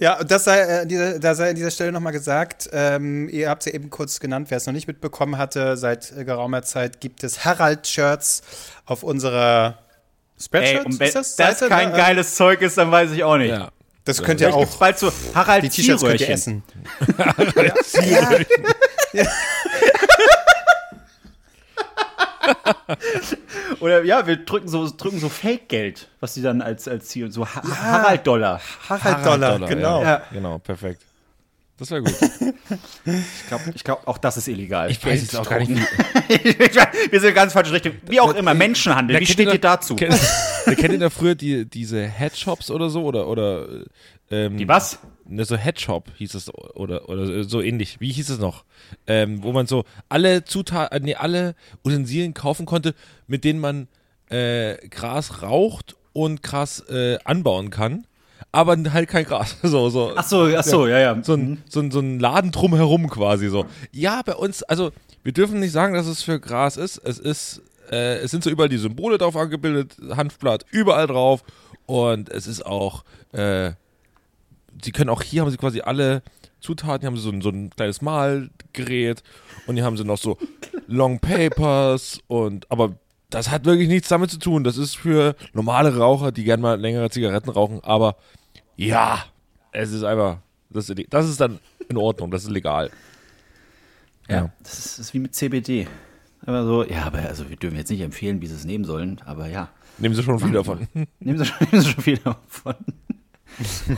Ja, 0.00 0.20
und 0.20 0.30
das 0.30 0.44
sei, 0.44 0.60
äh, 0.60 0.86
diese, 0.86 1.20
da 1.20 1.34
sei 1.34 1.50
an 1.50 1.54
dieser 1.54 1.70
Stelle 1.70 1.92
nochmal 1.92 2.12
gesagt, 2.12 2.68
ähm, 2.72 3.28
ihr 3.28 3.48
habt 3.50 3.62
es 3.62 3.66
ja 3.66 3.72
eben 3.74 3.90
kurz 3.90 4.20
genannt, 4.20 4.50
wer 4.50 4.56
es 4.56 4.66
noch 4.66 4.72
nicht 4.72 4.86
mitbekommen 4.86 5.38
hatte, 5.38 5.76
seit 5.76 6.12
äh, 6.12 6.24
geraumer 6.24 6.62
Zeit 6.62 7.00
gibt 7.00 7.24
es 7.24 7.44
Harald-Shirts 7.44 8.42
auf 8.86 9.02
unserer 9.02 9.78
Ey, 10.38 10.44
Spreadshirt, 10.44 10.86
und 10.86 11.00
wenn 11.00 11.08
ist 11.08 11.16
das, 11.16 11.36
das? 11.36 11.58
Seite, 11.58 11.74
kein 11.74 11.90
ne? 11.90 11.96
geiles 11.96 12.34
Zeug 12.36 12.62
ist, 12.62 12.78
dann 12.78 12.90
weiß 12.90 13.10
ich 13.12 13.24
auch 13.24 13.36
nicht. 13.36 13.50
Ja. 13.50 13.70
Das 14.04 14.22
könnt 14.22 14.40
ihr 14.40 14.54
auch, 14.54 14.66
bald 14.78 14.98
so 14.98 15.12
Harald 15.34 15.64
die 15.64 15.68
T-Shirts 15.68 16.02
könnt 16.02 16.20
ihr 16.22 16.30
essen. 16.30 16.62
Oder 23.80 24.04
ja, 24.04 24.26
wir 24.26 24.36
drücken 24.44 24.68
so, 24.68 24.90
drücken 24.96 25.20
so 25.20 25.28
Fake-Geld, 25.28 26.08
was 26.20 26.34
sie 26.34 26.42
dann 26.42 26.62
als, 26.62 26.88
als 26.88 27.06
Ziel, 27.08 27.30
so 27.30 27.46
ha 27.46 27.62
Harald-Dollar. 27.62 28.60
Harald-Dollar, 28.88 29.60
genau. 29.60 30.02
Ja. 30.02 30.22
Genau, 30.32 30.58
perfekt. 30.58 31.02
Das 31.78 31.92
wäre 31.92 32.02
gut. 32.02 32.14
Ich 33.04 33.46
glaube, 33.46 33.62
ich 33.72 33.84
glaub, 33.84 34.08
auch 34.08 34.18
das 34.18 34.36
ist 34.36 34.48
illegal. 34.48 34.90
Ich 34.90 35.04
weiß 35.04 35.20
jetzt 35.22 35.36
auch 35.36 35.48
gar 35.48 35.60
nicht, 35.60 35.70
wir 37.10 37.20
sind 37.20 37.34
ganz 37.34 37.52
falsche 37.52 37.72
Richtung. 37.72 37.92
Wie 38.06 38.18
auch 38.18 38.34
immer, 38.34 38.52
Menschenhandel. 38.52 39.20
Wie 39.20 39.26
steht 39.26 39.46
ihr 39.46 39.52
ihr 39.52 39.60
da- 39.60 39.76
dazu? 39.76 39.94
Kennt, 39.94 40.18
kennt 40.64 40.92
ihr 40.92 40.98
da 40.98 41.08
früher 41.08 41.36
die, 41.36 41.66
diese 41.66 42.04
Headshops 42.04 42.72
oder 42.72 42.90
so? 42.90 43.04
Oder, 43.04 43.28
oder 43.28 43.68
ähm, 44.30 44.56
Die 44.56 44.68
was? 44.68 44.98
Ne, 45.26 45.44
so 45.44 45.56
Headshop 45.56 46.10
hieß 46.16 46.34
es 46.34 46.52
oder, 46.54 47.08
oder 47.08 47.44
so 47.44 47.60
ähnlich. 47.60 48.00
Wie 48.00 48.12
hieß 48.12 48.30
es 48.30 48.38
noch? 48.38 48.64
Ähm, 49.06 49.42
wo 49.42 49.52
man 49.52 49.66
so 49.66 49.84
alle 50.08 50.44
Zutaten, 50.44 51.04
nee, 51.04 51.14
alle 51.14 51.54
Utensilien 51.84 52.32
kaufen 52.32 52.64
konnte, 52.64 52.94
mit 53.26 53.44
denen 53.44 53.60
man 53.60 53.88
äh, 54.30 54.76
Gras 54.88 55.42
raucht 55.42 55.96
und 56.12 56.42
Gras 56.42 56.80
äh, 56.88 57.18
anbauen 57.24 57.70
kann. 57.70 58.06
Aber 58.52 58.76
halt 58.92 59.08
kein 59.08 59.24
Gras. 59.24 59.56
So, 59.62 59.90
so. 59.90 60.12
Ach 60.16 60.24
so, 60.24 60.48
ach 60.56 60.64
so, 60.64 60.86
ja, 60.86 60.98
ja. 60.98 61.22
so 61.22 61.34
ein, 61.34 61.62
so, 61.68 61.80
ein, 61.80 61.90
so 61.90 62.00
ein 62.00 62.18
Laden 62.18 62.50
drumherum 62.50 63.10
quasi 63.10 63.48
so. 63.48 63.66
Ja, 63.92 64.22
bei 64.24 64.34
uns, 64.34 64.62
also 64.62 64.92
wir 65.22 65.32
dürfen 65.32 65.60
nicht 65.60 65.72
sagen, 65.72 65.94
dass 65.94 66.06
es 66.06 66.22
für 66.22 66.40
Gras 66.40 66.76
ist. 66.78 66.96
Es 66.98 67.18
ist, 67.18 67.60
äh, 67.90 68.16
es 68.18 68.30
sind 68.30 68.42
so 68.42 68.50
überall 68.50 68.70
die 68.70 68.78
Symbole 68.78 69.18
drauf 69.18 69.36
angebildet, 69.36 69.96
Hanfblatt 70.16 70.64
überall 70.70 71.06
drauf 71.06 71.42
und 71.86 72.30
es 72.30 72.46
ist 72.46 72.64
auch, 72.64 73.04
äh, 73.32 73.72
sie 74.82 74.92
können 74.92 75.10
auch 75.10 75.22
hier 75.22 75.42
haben 75.42 75.50
sie 75.50 75.56
quasi 75.56 75.80
alle 75.80 76.22
Zutaten, 76.60 77.00
hier 77.00 77.06
haben 77.08 77.16
sie 77.16 77.22
so 77.22 77.30
ein, 77.30 77.40
so 77.40 77.50
ein 77.50 77.70
kleines 77.70 78.02
Malgerät 78.02 79.22
und 79.66 79.76
hier 79.76 79.84
haben 79.84 79.96
sie 79.96 80.04
noch 80.04 80.18
so 80.18 80.38
Long 80.86 81.20
Papers 81.20 82.20
und 82.26 82.70
aber 82.70 82.96
das 83.30 83.50
hat 83.50 83.66
wirklich 83.66 83.88
nichts 83.88 84.08
damit 84.08 84.30
zu 84.30 84.38
tun. 84.38 84.64
Das 84.64 84.78
ist 84.78 84.96
für 84.96 85.36
normale 85.52 85.96
Raucher, 85.96 86.32
die 86.32 86.44
gerne 86.44 86.62
mal 86.62 86.80
längere 86.80 87.10
Zigaretten 87.10 87.50
rauchen, 87.50 87.80
aber 87.82 88.16
ja, 88.76 89.24
es 89.72 89.92
ist 89.92 90.04
einfach, 90.04 90.38
das 90.70 90.88
ist, 90.88 91.04
das 91.10 91.28
ist 91.28 91.40
dann 91.40 91.58
in 91.88 91.96
Ordnung, 91.96 92.30
das 92.30 92.44
ist 92.44 92.50
legal. 92.50 92.90
Ja, 94.28 94.50
das 94.62 94.78
ist, 94.78 94.98
das 94.98 95.06
ist 95.06 95.14
wie 95.14 95.18
mit 95.18 95.34
CBD. 95.34 95.86
Aber 96.46 96.64
so, 96.64 96.84
ja, 96.84 97.04
aber 97.04 97.18
also 97.20 97.48
wir 97.48 97.56
dürfen 97.56 97.76
jetzt 97.76 97.90
nicht 97.90 98.00
empfehlen, 98.00 98.40
wie 98.40 98.46
sie 98.46 98.54
es 98.54 98.64
nehmen 98.64 98.84
sollen, 98.84 99.20
aber 99.24 99.48
ja. 99.48 99.70
Nehmen 99.98 100.14
sie 100.14 100.22
schon 100.22 100.38
viel 100.38 100.52
davon. 100.52 100.86
Nehmen 101.18 101.38
Sie 101.38 101.44
schon, 101.44 101.66
nehmen 101.72 101.82
Sie 101.82 101.90
schon 101.90 102.02
viel 102.02 102.18
davon. 102.18 102.74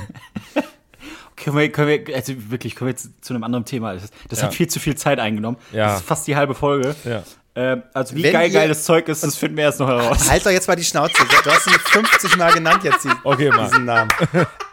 können, 1.43 1.57
wir, 1.57 1.71
können 1.73 1.89
wir, 2.07 2.17
also 2.17 2.33
wirklich, 2.51 2.75
können 2.77 2.89
wir 2.89 2.93
jetzt 2.93 3.25
zu 3.25 3.33
einem 3.35 3.45
anderen 3.45 3.65
Thema. 3.65 3.95
Das, 3.95 4.05
das 4.29 4.41
Ja. 4.41 4.47
hat 4.47 4.55
viel 4.55 4.69
zu 4.69 4.79
viel 4.81 4.95
Zeit 4.97 5.19
eingenommen. 5.19 5.57
Ja. 5.73 5.87
Das 5.89 6.01
ist 6.01 6.07
fast 6.07 6.27
die 6.27 6.37
halbe 6.37 6.55
Folge. 6.55 6.95
Ja. 7.05 7.23
Ähm, 7.57 7.83
also 7.95 8.15
wie 8.15 8.23
Wenn 8.23 8.33
geil 8.33 8.51
geiles 8.51 8.85
Zeug 8.85 9.09
ist, 9.09 9.25
das 9.25 9.35
finden 9.37 9.57
wir 9.57 9.65
erst 9.65 9.81
noch 9.81 9.89
heraus. 9.89 10.31
Halt 10.31 10.47
doch 10.47 10.53
jetzt 10.53 10.69
mal 10.69 10.77
die 10.77 10.85
Schnauze. 10.85 11.15
Du 11.43 11.51
hast 11.51 11.67
ihn 11.67 11.73
50 11.73 12.37
Mal 12.37 12.53
genannt 12.53 12.85
jetzt, 12.85 13.05
die, 13.05 13.09
Okay, 13.25 13.51
diesen 13.65 13.85
Namen. 13.87 14.09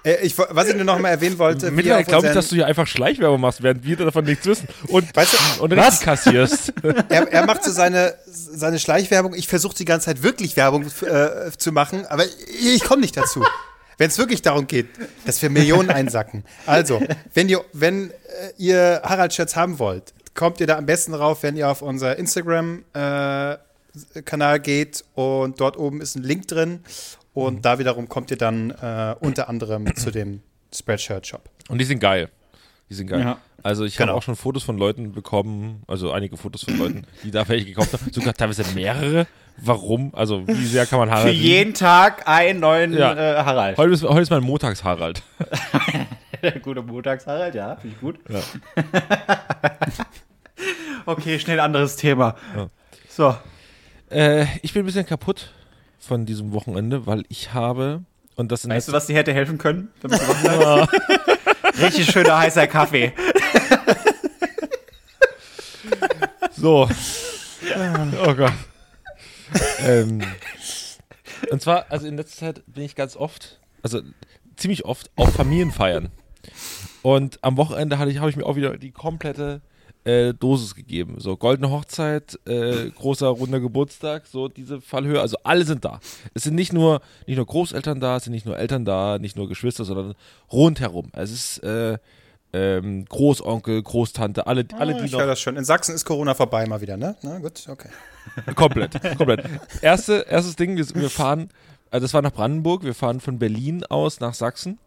Äh, 0.03 0.23
ich, 0.23 0.37
was 0.37 0.69
ich 0.69 0.75
nur 0.75 0.85
noch 0.85 0.99
mal 0.99 1.09
erwähnen 1.09 1.39
wollte, 1.39 1.71
Mittlerweile 1.71 2.05
glaube 2.05 2.27
ich, 2.27 2.33
dass 2.33 2.49
du 2.49 2.55
hier 2.55 2.67
einfach 2.67 2.85
Schleichwerbung 2.85 3.41
machst, 3.41 3.63
während 3.63 3.83
wir 3.83 3.97
davon 3.97 4.25
nichts 4.25 4.45
wissen. 4.45 4.67
Und, 4.89 5.13
Weißt 5.15 5.33
du- 5.57 5.63
und 5.63 5.73
richtig 5.73 6.01
kassierst. 6.01 6.71
er, 7.09 7.27
er 7.31 7.45
macht 7.47 7.63
so 7.63 7.71
seine, 7.71 8.13
seine 8.27 8.77
Schleichwerbung. 8.77 9.33
Ich 9.33 9.47
versuche 9.47 9.75
die 9.75 9.85
ganze 9.85 10.05
Zeit 10.05 10.21
wirklich 10.21 10.55
Werbung 10.55 10.83
äh, 11.01 11.49
zu 11.57 11.71
machen, 11.71 12.05
aber 12.05 12.25
ich, 12.25 12.75
ich 12.75 12.83
komme 12.83 13.01
nicht 13.01 13.17
dazu. 13.17 13.43
Wenn 13.97 14.07
es 14.09 14.17
wirklich 14.17 14.41
darum 14.41 14.67
geht, 14.67 14.87
dass 15.25 15.41
wir 15.41 15.49
Millionen 15.49 15.89
einsacken. 15.89 16.43
Also, 16.65 17.01
wenn 17.33 17.49
ihr, 17.49 17.63
wenn 17.73 18.11
äh, 18.11 18.13
ihr 18.57 19.01
Harald-Shirts 19.03 19.55
haben 19.55 19.79
wollt, 19.79 20.13
kommt 20.35 20.59
ihr 20.59 20.67
da 20.67 20.77
am 20.77 20.85
besten 20.85 21.13
drauf, 21.13 21.41
wenn 21.43 21.55
ihr 21.57 21.69
auf 21.69 21.81
unser 21.81 22.17
Instagram-Kanal 22.17 24.59
geht 24.59 25.03
und 25.15 25.59
dort 25.59 25.77
oben 25.77 26.01
ist 26.01 26.15
ein 26.15 26.23
Link 26.23 26.47
drin. 26.47 26.81
Und 27.33 27.65
da 27.65 27.79
wiederum 27.79 28.07
kommt 28.09 28.31
ihr 28.31 28.37
dann 28.37 28.71
äh, 28.71 29.15
unter 29.19 29.49
anderem 29.49 29.95
zu 29.99 30.11
dem 30.11 30.41
Spreadshirt-Shop. 30.73 31.49
Und 31.69 31.79
die 31.79 31.85
sind 31.85 31.99
geil. 31.99 32.29
Die 32.89 32.93
sind 32.95 33.07
geil. 33.07 33.21
Ja. 33.21 33.37
Also 33.63 33.83
ich 33.85 33.97
Genau. 33.97 34.09
habe 34.09 34.17
auch 34.19 34.23
schon 34.23 34.35
Fotos 34.35 34.63
von 34.63 34.77
Leuten 34.77 35.11
bekommen, 35.11 35.83
also 35.87 36.11
einige 36.11 36.37
Fotos 36.37 36.63
von 36.63 36.77
Leuten, 36.77 37.05
die 37.23 37.31
da 37.31 37.47
welche 37.49 37.65
gekauft 37.65 37.91
haben. 37.93 38.11
Sogar 38.13 38.33
teilweise 38.33 38.63
mehrere. 38.73 39.27
Warum? 39.59 40.13
Also 40.13 40.47
wie 40.47 40.65
sehr 40.65 40.85
kann 40.85 40.99
man 40.99 41.09
Harald 41.09 41.27
Für 41.27 41.31
lieben? 41.33 41.43
jeden 41.45 41.73
Tag 41.73 42.27
einen 42.27 42.59
neuen 42.59 42.93
Ja. 42.93 43.13
äh, 43.13 43.43
Harald. 43.43 43.77
Heute 43.77 43.93
ist, 43.93 44.03
heute 44.03 44.21
ist 44.21 44.29
mein 44.29 44.43
Montags-Harald. 44.43 45.23
Guter 46.61 46.83
Montags-Harald, 46.83 47.55
ja, 47.55 47.75
finde 47.75 47.95
ich 47.95 48.01
gut. 48.01 48.19
Ja. 48.29 48.39
okay, 51.05 51.39
schnell 51.39 51.59
anderes 51.59 51.95
Thema. 51.95 52.35
So. 53.09 53.35
Äh, 54.11 54.45
ich 54.61 54.73
bin 54.73 54.83
ein 54.83 54.85
bisschen 54.85 55.05
kaputt 55.05 55.51
von 55.99 56.25
diesem 56.25 56.53
Wochenende, 56.53 57.07
weil 57.07 57.23
ich 57.29 57.53
habe, 57.53 58.03
und 58.35 58.51
das 58.51 58.67
Weißt 58.69 58.89
du, 58.89 58.93
was 58.93 59.07
dir 59.07 59.15
hätte 59.15 59.33
helfen 59.33 59.57
können? 59.57 59.89
Richtig 61.81 62.11
schöner 62.11 62.37
heißer 62.37 62.67
Kaffee. 62.67 63.11
So. 66.55 66.87
Oh 68.25 68.33
Gott. 68.33 68.53
Ähm, 69.79 70.21
und 71.51 71.61
zwar, 71.61 71.85
also 71.89 72.07
in 72.07 72.17
letzter 72.17 72.37
Zeit 72.37 72.63
bin 72.67 72.83
ich 72.83 72.95
ganz 72.95 73.15
oft, 73.15 73.59
also 73.83 74.01
ziemlich 74.55 74.85
oft 74.85 75.09
auf 75.15 75.33
Familienfeiern. 75.33 76.09
Und 77.01 77.39
am 77.43 77.57
Wochenende 77.57 77.99
hatte 77.99 78.11
ich, 78.11 78.19
habe 78.19 78.29
ich 78.29 78.35
mir 78.35 78.45
auch 78.45 78.55
wieder 78.55 78.77
die 78.77 78.91
komplette 78.91 79.61
äh, 80.03 80.33
Dosis 80.33 80.75
gegeben. 80.75 81.15
So 81.19 81.37
goldene 81.37 81.69
Hochzeit, 81.69 82.39
äh, 82.47 82.89
großer 82.89 83.27
runder 83.27 83.59
Geburtstag, 83.59 84.25
so 84.25 84.47
diese 84.47 84.81
Fallhöhe. 84.81 85.21
Also 85.21 85.37
alle 85.43 85.65
sind 85.65 85.85
da. 85.85 85.99
Es 86.33 86.43
sind 86.43 86.55
nicht 86.55 86.73
nur 86.73 87.01
nicht 87.25 87.37
nur 87.37 87.45
Großeltern 87.45 87.99
da, 87.99 88.17
es 88.17 88.23
sind 88.23 88.33
nicht 88.33 88.45
nur 88.45 88.57
Eltern 88.57 88.85
da, 88.85 89.19
nicht 89.19 89.35
nur 89.35 89.47
Geschwister, 89.47 89.85
sondern 89.85 90.15
rundherum. 90.51 91.09
Es 91.13 91.31
ist 91.31 91.63
äh, 91.63 91.97
ähm, 92.53 93.05
Großonkel, 93.05 93.83
Großtante, 93.83 94.47
alle, 94.47 94.65
alle 94.77 94.93
die 94.93 95.01
Ah, 95.01 95.03
Ich 95.03 95.11
noch 95.11 95.19
höre 95.19 95.27
das 95.27 95.41
schon. 95.41 95.57
In 95.57 95.65
Sachsen 95.65 95.93
ist 95.93 96.05
Corona 96.05 96.33
vorbei 96.33 96.65
mal 96.65 96.81
wieder, 96.81 96.95
ne? 96.95 97.15
Na 97.21 97.39
gut, 97.39 97.65
okay. 97.67 97.89
Komplett, 98.55 98.93
komplett. 99.17 99.43
Erste, 99.81 100.25
erstes 100.29 100.55
Ding, 100.55 100.77
wir, 100.77 100.85
wir 100.95 101.09
fahren, 101.09 101.49
also 101.91 102.03
das 102.05 102.13
war 102.13 102.21
nach 102.21 102.33
Brandenburg, 102.33 102.83
wir 102.83 102.93
fahren 102.93 103.19
von 103.19 103.39
Berlin 103.39 103.83
aus 103.85 104.19
nach 104.19 104.33
Sachsen. 104.33 104.79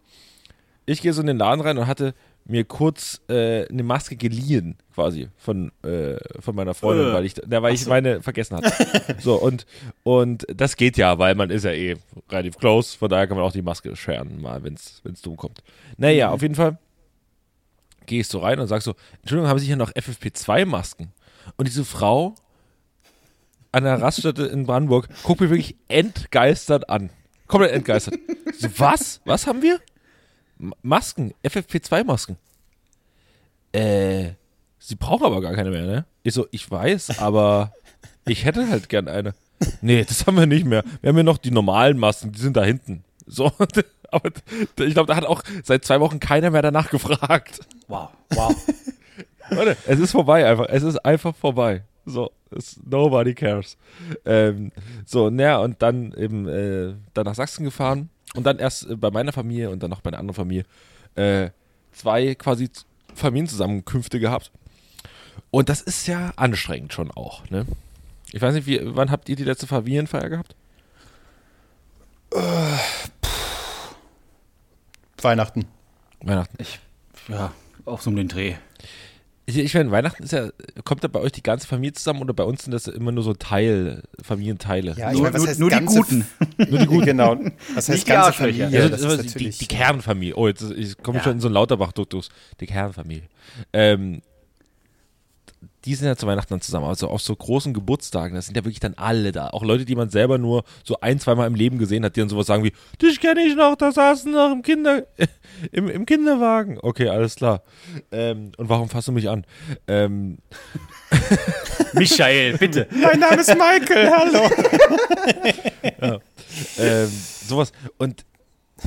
Ich 0.85 1.01
gehe 1.01 1.13
so 1.13 1.21
in 1.21 1.27
den 1.27 1.37
Laden 1.37 1.61
rein 1.61 1.77
und 1.77 1.87
hatte 1.87 2.13
mir 2.45 2.63
kurz 2.65 3.21
äh, 3.29 3.67
eine 3.67 3.83
Maske 3.83 4.15
geliehen, 4.15 4.75
quasi, 4.95 5.29
von, 5.37 5.71
äh, 5.83 6.17
von 6.39 6.55
meiner 6.55 6.73
Freundin, 6.73 7.09
Äh. 7.09 7.13
weil 7.13 7.25
ich, 7.25 7.35
da, 7.35 7.61
weil 7.61 7.73
ich 7.75 7.85
meine 7.85 8.21
vergessen 8.21 8.57
hatte. 8.57 9.15
so, 9.19 9.35
und, 9.35 9.65
und 10.03 10.45
das 10.53 10.75
geht 10.75 10.97
ja, 10.97 11.19
weil 11.19 11.35
man 11.35 11.51
ist 11.51 11.65
ja 11.65 11.71
eh 11.71 11.97
relativ 12.29 12.57
close, 12.57 12.97
von 12.97 13.09
daher 13.09 13.27
kann 13.27 13.37
man 13.37 13.45
auch 13.45 13.51
die 13.51 13.61
Maske 13.61 13.95
scheren, 13.95 14.41
mal, 14.41 14.63
wenn 14.63 14.73
es 14.73 15.01
dumm 15.21 15.37
kommt. 15.37 15.61
Naja, 15.97 16.31
auf 16.31 16.41
jeden 16.41 16.55
Fall 16.55 16.79
gehe 18.07 18.21
ich 18.21 18.27
so 18.27 18.39
rein 18.39 18.59
und 18.59 18.67
sag 18.67 18.81
so, 18.81 18.95
Entschuldigung, 19.21 19.47
haben 19.49 19.59
Sie 19.59 19.67
hier 19.67 19.77
noch 19.77 19.91
FFP2-Masken? 19.91 21.11
Und 21.57 21.67
diese 21.67 21.85
Frau 21.85 22.35
an 23.71 23.83
der 23.83 24.01
Raststätte 24.01 24.45
in 24.45 24.65
Brandenburg 24.65 25.07
guckt 25.23 25.41
mich 25.41 25.49
wirklich 25.49 25.75
entgeistert 25.87 26.89
an. 26.89 27.09
Komplett 27.47 27.71
entgeistert. 27.71 28.15
So, 28.57 28.67
was? 28.77 29.21
Was 29.25 29.47
haben 29.47 29.61
wir? 29.61 29.79
Masken, 30.81 31.33
FFP2-Masken. 31.43 32.37
Äh, 33.71 34.31
sie 34.77 34.95
brauchen 34.95 35.25
aber 35.25 35.41
gar 35.41 35.53
keine 35.53 35.71
mehr, 35.71 35.85
ne? 35.85 36.05
Ich 36.23 36.33
so, 36.33 36.47
ich 36.51 36.69
weiß, 36.69 37.19
aber 37.19 37.73
ich 38.27 38.45
hätte 38.45 38.69
halt 38.69 38.89
gern 38.89 39.07
eine. 39.07 39.33
Nee, 39.81 40.03
das 40.03 40.27
haben 40.27 40.37
wir 40.37 40.45
nicht 40.45 40.65
mehr. 40.65 40.83
Wir 41.01 41.09
haben 41.09 41.17
ja 41.17 41.23
noch 41.23 41.37
die 41.37 41.51
normalen 41.51 41.97
Masken, 41.97 42.31
die 42.31 42.39
sind 42.39 42.57
da 42.57 42.63
hinten. 42.63 43.03
So, 43.25 43.51
Aber 44.11 44.29
ich 44.79 44.93
glaube, 44.93 45.07
da 45.07 45.15
hat 45.15 45.25
auch 45.25 45.41
seit 45.63 45.85
zwei 45.85 45.99
Wochen 46.01 46.19
keiner 46.19 46.51
mehr 46.51 46.61
danach 46.61 46.89
gefragt. 46.89 47.61
Wow, 47.87 48.09
wow. 48.31 48.55
Leute, 49.49 49.77
es 49.87 49.99
ist 49.99 50.11
vorbei 50.11 50.45
einfach. 50.45 50.67
Es 50.69 50.83
ist 50.83 50.97
einfach 50.97 51.35
vorbei. 51.35 51.83
So, 52.05 52.31
nobody 52.85 53.33
cares. 53.33 53.77
Ähm, 54.25 54.71
so, 55.05 55.29
naja, 55.29 55.59
und 55.59 55.81
dann 55.81 56.13
eben 56.13 56.47
äh, 56.47 56.93
dann 57.13 57.25
nach 57.25 57.35
Sachsen 57.35 57.63
gefahren 57.63 58.09
und 58.35 58.45
dann 58.45 58.59
erst 58.59 58.89
äh, 58.89 58.95
bei 58.95 59.11
meiner 59.11 59.31
Familie 59.31 59.69
und 59.69 59.81
dann 59.83 59.89
noch 59.89 60.01
bei 60.01 60.09
einer 60.09 60.19
anderen 60.19 60.35
Familie 60.35 60.65
äh, 61.15 61.49
zwei 61.91 62.35
quasi 62.35 62.69
Familienzusammenkünfte 63.15 64.19
gehabt. 64.19 64.51
Und 65.49 65.69
das 65.69 65.81
ist 65.81 66.07
ja 66.07 66.31
anstrengend 66.35 66.93
schon 66.93 67.11
auch, 67.11 67.49
ne? 67.49 67.65
Ich 68.33 68.41
weiß 68.41 68.53
nicht, 68.53 68.65
wie, 68.67 68.79
wann 68.83 69.11
habt 69.11 69.27
ihr 69.27 69.35
die 69.35 69.43
letzte 69.43 69.67
Familienfeier 69.67 70.29
gehabt? 70.29 70.55
Weihnachten. 75.21 75.65
Weihnachten. 76.21 76.55
Ich, 76.59 76.79
ja, 77.27 77.51
auch 77.85 78.01
so 78.01 78.09
um 78.09 78.15
den 78.15 78.29
Dreh. 78.29 78.55
Ich, 79.47 79.73
meine, 79.73 79.91
Weihnachten 79.91 80.23
ist 80.23 80.31
ja, 80.31 80.49
kommt 80.85 81.03
da 81.03 81.07
bei 81.07 81.19
euch 81.19 81.31
die 81.31 81.43
ganze 81.43 81.67
Familie 81.67 81.93
zusammen 81.93 82.21
oder 82.21 82.33
bei 82.33 82.43
uns 82.43 82.63
sind 82.63 82.71
das 82.71 82.87
immer 82.87 83.11
nur 83.11 83.23
so 83.23 83.33
Teil, 83.33 84.03
Familienteile? 84.21 84.93
Ja, 84.97 85.09
ich 85.11 85.15
Nur- 85.17 85.23
meine, 85.23 85.33
was 85.33 85.41
nur- 85.41 85.47
heißt 85.49 85.59
nur 85.59 85.69
die 85.71 85.85
Guten. 85.85 86.25
Nur 86.69 86.79
die 86.79 86.85
Guten. 86.85 87.05
Genau. 87.05 87.35
Was 87.73 87.75
heißt 87.75 87.89
Nicht 87.89 88.07
die 88.07 88.11
ganze. 88.11 88.33
Familie? 88.33 88.69
Ja, 88.69 88.87
das 88.87 89.01
das 89.01 89.33
die, 89.33 89.49
die 89.49 89.65
Kernfamilie. 89.67 90.35
Oh, 90.35 90.47
jetzt 90.47 90.61
ich 90.61 90.95
komme 90.97 91.17
Ja. 91.17 91.23
schon 91.23 91.33
in 91.33 91.39
so 91.39 91.47
einen 91.47 91.55
Lauterbach-Duktus. 91.55 92.29
Die 92.59 92.67
Kernfamilie. 92.67 93.23
Ähm, 93.73 94.21
die 95.85 95.95
sind 95.95 96.07
ja 96.07 96.15
zu 96.15 96.27
Weihnachten 96.27 96.53
dann 96.53 96.61
zusammen. 96.61 96.85
Also 96.85 97.07
auf 97.07 97.21
so 97.21 97.35
großen 97.35 97.73
Geburtstagen, 97.73 98.35
das 98.35 98.45
sind 98.45 98.55
ja 98.55 98.63
wirklich 98.63 98.79
dann 98.79 98.93
alle 98.95 99.31
da. 99.31 99.49
Auch 99.49 99.63
Leute, 99.63 99.85
die 99.85 99.95
man 99.95 100.09
selber 100.09 100.37
nur 100.37 100.63
so 100.83 100.97
ein, 101.01 101.19
zweimal 101.19 101.47
im 101.47 101.55
Leben 101.55 101.79
gesehen 101.79 102.05
hat, 102.05 102.15
die 102.15 102.19
dann 102.19 102.29
sowas 102.29 102.47
sagen 102.47 102.63
wie, 102.63 102.73
dich 103.01 103.19
kenne 103.19 103.41
ich 103.41 103.55
noch, 103.55 103.75
da 103.75 103.91
saßen 103.91 104.31
noch 104.31 104.51
im 104.51 104.61
Kinder, 104.61 105.07
im, 105.71 105.89
im 105.89 106.05
Kinderwagen. 106.05 106.77
Okay, 106.81 107.09
alles 107.09 107.35
klar. 107.35 107.63
Ähm, 108.11 108.51
und 108.57 108.69
warum 108.69 108.89
fasst 108.89 109.07
du 109.07 109.11
mich 109.11 109.27
an? 109.29 109.45
Ähm, 109.87 110.37
Michael, 111.93 112.57
bitte. 112.57 112.87
mein 112.91 113.19
Name 113.19 113.41
ist 113.41 113.49
Michael, 113.49 114.11
hallo. 114.11 114.49
ähm, 116.77 117.11
sowas. 117.47 117.71
Und 117.97 118.25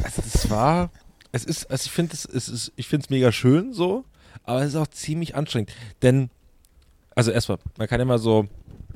also 0.02 0.22
das 0.22 0.50
war, 0.50 0.90
es 1.32 1.44
ist, 1.44 1.70
also 1.70 1.86
ich 1.86 1.92
finde 1.92 2.14
es, 2.14 2.24
es 2.24 2.48
ist, 2.48 2.72
ich 2.76 2.86
finde 2.86 3.04
es 3.04 3.10
mega 3.10 3.32
schön 3.32 3.72
so, 3.72 4.04
aber 4.44 4.62
es 4.62 4.68
ist 4.68 4.76
auch 4.76 4.86
ziemlich 4.86 5.34
anstrengend. 5.34 5.72
Denn, 6.02 6.30
also 7.14 7.30
erstmal, 7.30 7.58
man 7.78 7.88
kann 7.88 8.06
mal 8.06 8.18
so, 8.18 8.46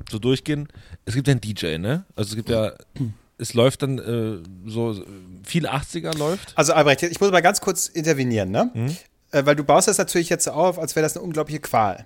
so 0.09 0.19
durchgehen. 0.19 0.67
Es 1.05 1.15
gibt 1.15 1.27
ja 1.27 1.31
einen 1.31 1.41
DJ, 1.41 1.77
ne? 1.77 2.05
Also 2.15 2.31
es 2.31 2.35
gibt 2.35 2.49
ja, 2.49 2.73
es 3.37 3.53
läuft 3.53 3.81
dann 3.83 3.97
äh, 3.97 4.69
so, 4.69 5.03
viel 5.43 5.67
80er 5.67 6.17
läuft. 6.17 6.53
Also 6.55 6.73
Albrecht, 6.73 7.03
ich 7.03 7.19
muss 7.19 7.31
mal 7.31 7.41
ganz 7.41 7.61
kurz 7.61 7.87
intervenieren, 7.87 8.51
ne? 8.51 8.71
Äh, 9.31 9.45
weil 9.45 9.55
du 9.55 9.63
baust 9.63 9.87
das 9.87 9.97
natürlich 9.97 10.29
jetzt 10.29 10.45
so 10.45 10.51
auf, 10.51 10.79
als 10.79 10.95
wäre 10.95 11.03
das 11.03 11.15
eine 11.15 11.23
unglaubliche 11.23 11.59
Qual. 11.59 12.05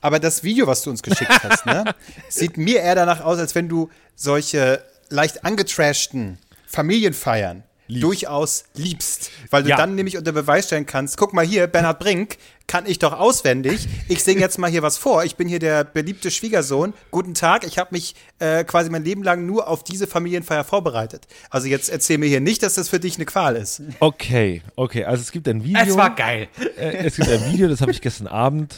Aber 0.00 0.18
das 0.20 0.44
Video, 0.44 0.66
was 0.66 0.82
du 0.82 0.90
uns 0.90 1.02
geschickt 1.02 1.30
hast, 1.42 1.64
ne, 1.66 1.94
sieht 2.28 2.56
mir 2.56 2.80
eher 2.80 2.94
danach 2.94 3.22
aus, 3.22 3.38
als 3.38 3.54
wenn 3.54 3.68
du 3.68 3.88
solche 4.16 4.82
leicht 5.08 5.44
angetrashten 5.44 6.38
Familienfeiern 6.66 7.62
durchaus 7.88 8.64
liebst. 8.74 9.30
Weil 9.50 9.62
du 9.62 9.70
Ja. 9.70 9.76
dann 9.76 9.94
nämlich 9.94 10.16
unter 10.16 10.32
Beweis 10.32 10.66
stellen 10.66 10.86
kannst, 10.86 11.16
guck 11.16 11.32
mal 11.32 11.44
hier, 11.44 11.66
Bernhard 11.66 11.98
Brink 11.98 12.36
kann 12.66 12.84
ich 12.86 12.98
doch 12.98 13.18
auswendig. 13.18 13.88
Ich 14.08 14.22
singe 14.22 14.40
jetzt 14.40 14.58
mal 14.58 14.70
hier 14.70 14.82
was 14.82 14.98
vor. 14.98 15.24
Ich 15.24 15.36
bin 15.36 15.48
hier 15.48 15.58
der 15.58 15.84
beliebte 15.84 16.30
Schwiegersohn. 16.30 16.92
Guten 17.10 17.32
Tag, 17.32 17.66
ich 17.66 17.78
habe 17.78 17.88
mich 17.92 18.14
äh, 18.40 18.62
quasi 18.64 18.90
mein 18.90 19.04
Leben 19.04 19.22
lang 19.22 19.46
nur 19.46 19.68
auf 19.68 19.84
diese 19.84 20.06
Familienfeier 20.06 20.64
vorbereitet. 20.64 21.26
Also 21.48 21.66
jetzt 21.66 21.88
erzähl 21.88 22.18
mir 22.18 22.26
hier 22.28 22.40
nicht, 22.40 22.62
dass 22.62 22.74
das 22.74 22.90
für 22.90 23.00
dich 23.00 23.16
eine 23.16 23.24
Qual 23.24 23.56
ist. 23.56 23.80
Okay, 24.00 24.60
okay, 24.76 25.04
also 25.04 25.22
es 25.22 25.32
gibt 25.32 25.48
ein 25.48 25.64
Video. 25.64 25.82
Es 25.82 25.96
war 25.96 26.14
geil. 26.14 26.48
Äh, 26.76 27.06
es 27.06 27.16
gibt 27.16 27.28
ein 27.30 27.52
Video, 27.52 27.68
das 27.68 27.80
habe 27.80 27.90
ich 27.90 28.02
gestern 28.02 28.26
Abend 28.26 28.76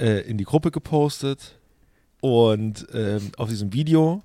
äh, 0.00 0.20
in 0.22 0.38
die 0.38 0.44
Gruppe 0.44 0.70
gepostet. 0.70 1.58
Und 2.22 2.86
ähm, 2.94 3.32
auf 3.36 3.48
diesem 3.50 3.72
Video 3.74 4.22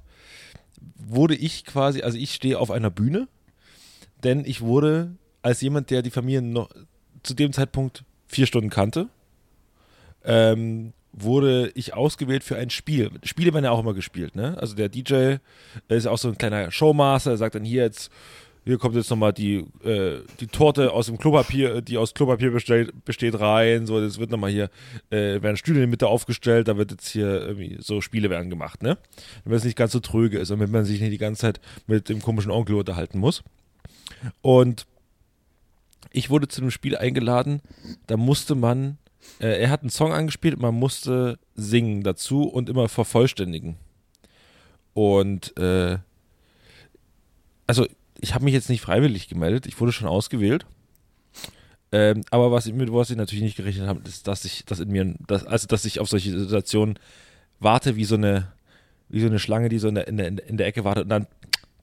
wurde 0.97 1.35
ich 1.35 1.65
quasi, 1.65 2.01
also 2.01 2.17
ich 2.17 2.33
stehe 2.33 2.59
auf 2.59 2.71
einer 2.71 2.89
Bühne, 2.89 3.27
denn 4.23 4.43
ich 4.45 4.61
wurde 4.61 5.11
als 5.41 5.61
jemand, 5.61 5.89
der 5.91 6.01
die 6.01 6.11
Familie 6.11 6.41
noch 6.41 6.69
zu 7.23 7.33
dem 7.33 7.53
Zeitpunkt 7.53 8.03
vier 8.27 8.45
Stunden 8.47 8.69
kannte, 8.69 9.07
ähm, 10.23 10.93
wurde 11.13 11.71
ich 11.75 11.93
ausgewählt 11.93 12.43
für 12.43 12.57
ein 12.57 12.69
Spiel. 12.69 13.11
Spiele 13.23 13.53
werden 13.53 13.65
ja 13.65 13.71
auch 13.71 13.79
immer 13.79 13.93
gespielt, 13.93 14.35
ne? 14.35 14.57
Also 14.59 14.75
der 14.75 14.89
DJ 14.89 15.35
ist 15.87 16.07
auch 16.07 16.17
so 16.17 16.27
ein 16.27 16.37
kleiner 16.37 16.71
Showmaster, 16.71 17.31
der 17.31 17.37
sagt 17.37 17.55
dann 17.55 17.63
hier 17.63 17.83
jetzt, 17.83 18.11
hier 18.65 18.79
kommt 18.79 18.95
jetzt 18.95 19.11
nochmal 19.11 19.31
die, 19.31 19.65
äh, 19.83 20.21
die 20.39 20.47
Torte 20.47 20.91
aus 20.91 21.05
dem 21.05 21.17
Klopapier, 21.17 21.81
die 21.81 21.97
aus 21.97 22.13
Klopapier 22.13 22.51
besteht, 22.51 23.05
besteht 23.05 23.39
rein, 23.39 23.85
so, 23.85 24.01
das 24.01 24.17
wird 24.17 24.31
nochmal 24.31 24.49
hier, 24.49 24.69
äh, 25.11 25.41
werden 25.41 25.55
Stühle 25.55 25.77
in 25.77 25.81
der 25.83 25.89
Mitte 25.89 26.07
aufgestellt, 26.07 26.67
da 26.67 26.75
wird 26.75 26.91
jetzt 26.91 27.07
hier 27.07 27.41
irgendwie 27.47 27.77
so 27.79 28.01
Spiele 28.01 28.29
werden 28.29 28.49
gemacht, 28.49 28.81
ne? 28.81 28.97
Damit 29.43 29.59
es 29.59 29.65
nicht 29.65 29.77
ganz 29.77 29.91
so 29.91 29.99
tröge 29.99 30.39
ist 30.39 30.49
und 30.49 30.59
damit 30.59 30.71
man 30.71 30.83
sich 30.83 30.99
nicht 30.99 31.13
die 31.13 31.19
ganze 31.19 31.41
Zeit 31.41 31.61
mit 31.87 32.09
dem 32.09 32.21
komischen 32.21 32.51
Onkel 32.51 32.75
unterhalten 32.75 33.19
muss. 33.19 33.43
Und 34.41 34.85
ich 36.11 36.29
wurde 36.29 36.47
zu 36.47 36.61
einem 36.61 36.71
Spiel 36.71 36.97
eingeladen, 36.97 37.61
da 38.07 38.17
musste 38.17 38.55
man, 38.55 38.97
äh, 39.39 39.61
er 39.61 39.69
hat 39.69 39.81
einen 39.81 39.89
Song 39.89 40.13
angespielt, 40.13 40.59
man 40.59 40.75
musste 40.75 41.39
singen 41.55 42.03
dazu 42.03 42.43
und 42.43 42.69
immer 42.69 42.87
vervollständigen. 42.87 43.77
Und 44.93 45.57
äh, 45.57 45.97
also 47.67 47.85
ich 48.21 48.33
habe 48.33 48.45
mich 48.45 48.53
jetzt 48.53 48.69
nicht 48.69 48.81
freiwillig 48.81 49.27
gemeldet, 49.27 49.65
ich 49.65 49.79
wurde 49.79 49.91
schon 49.91 50.07
ausgewählt. 50.07 50.65
Ähm, 51.91 52.23
aber 52.31 52.51
was 52.51 52.65
ich, 52.65 52.73
mit 52.73 52.91
was 52.91 53.09
ich 53.09 53.17
natürlich 53.17 53.43
nicht 53.43 53.57
gerechnet 53.57 53.87
habe, 53.87 54.01
ist, 54.07 54.27
dass 54.27 54.45
ich, 54.45 54.65
dass 54.65 54.79
in 54.79 54.89
mir, 54.89 55.15
dass, 55.27 55.45
also 55.45 55.67
dass 55.67 55.85
ich 55.85 55.99
auf 55.99 56.09
solche 56.09 56.37
Situationen 56.37 56.97
warte, 57.59 57.95
wie 57.95 58.05
so 58.05 58.15
eine, 58.15 58.51
wie 59.09 59.21
so 59.21 59.27
eine 59.27 59.39
Schlange, 59.39 59.69
die 59.69 59.79
so 59.79 59.87
in 59.87 59.95
der, 59.95 60.07
in 60.07 60.17
der, 60.17 60.47
in 60.47 60.57
der 60.57 60.67
Ecke 60.67 60.83
wartet 60.83 61.03
und 61.03 61.09
dann 61.09 61.27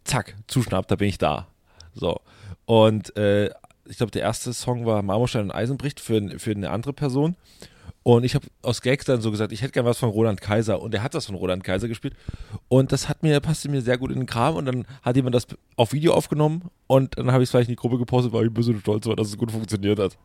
zack, 0.04 0.34
zuschnappt, 0.48 0.90
da 0.90 0.96
bin 0.96 1.08
ich 1.08 1.18
da. 1.18 1.48
So. 1.94 2.20
Und 2.66 3.16
äh, 3.16 3.50
ich 3.86 3.96
glaube, 3.96 4.12
der 4.12 4.22
erste 4.22 4.52
Song 4.52 4.86
war 4.86 5.02
Marmorstein 5.02 5.42
und 5.42 5.50
Eisenbricht 5.50 6.00
für, 6.00 6.38
für 6.38 6.52
eine 6.52 6.70
andere 6.70 6.92
Person. 6.92 7.36
Und 8.04 8.24
ich 8.24 8.34
habe 8.34 8.46
aus 8.62 8.80
Gags 8.82 9.04
dann 9.04 9.20
so 9.20 9.30
gesagt, 9.30 9.52
ich 9.52 9.62
hätte 9.62 9.72
gern 9.72 9.84
was 9.84 9.98
von 9.98 10.08
Roland 10.08 10.40
Kaiser. 10.40 10.80
Und 10.80 10.92
er 10.94 11.02
hat 11.02 11.14
das 11.14 11.26
von 11.26 11.36
Roland 11.36 11.62
Kaiser 11.62 11.86
gespielt. 11.88 12.14
Und 12.68 12.90
das 12.90 13.08
hat 13.08 13.22
mir, 13.22 13.38
passte 13.40 13.68
mir 13.68 13.80
sehr 13.80 13.98
gut 13.98 14.10
in 14.10 14.18
den 14.18 14.26
Kram. 14.26 14.56
Und 14.56 14.66
dann 14.66 14.86
hat 15.02 15.14
jemand 15.14 15.34
das 15.34 15.46
auf 15.76 15.92
Video 15.92 16.12
aufgenommen. 16.14 16.70
Und 16.88 17.16
dann 17.16 17.30
habe 17.30 17.42
ich 17.42 17.46
es 17.46 17.50
vielleicht 17.52 17.68
in 17.68 17.74
die 17.74 17.80
Gruppe 17.80 17.98
gepostet, 17.98 18.32
weil 18.32 18.44
ich 18.44 18.50
ein 18.50 18.54
bisschen 18.54 18.80
stolz 18.80 19.06
war, 19.06 19.14
dass 19.14 19.28
es 19.28 19.38
gut 19.38 19.52
funktioniert 19.52 19.98
hat. 19.98 20.16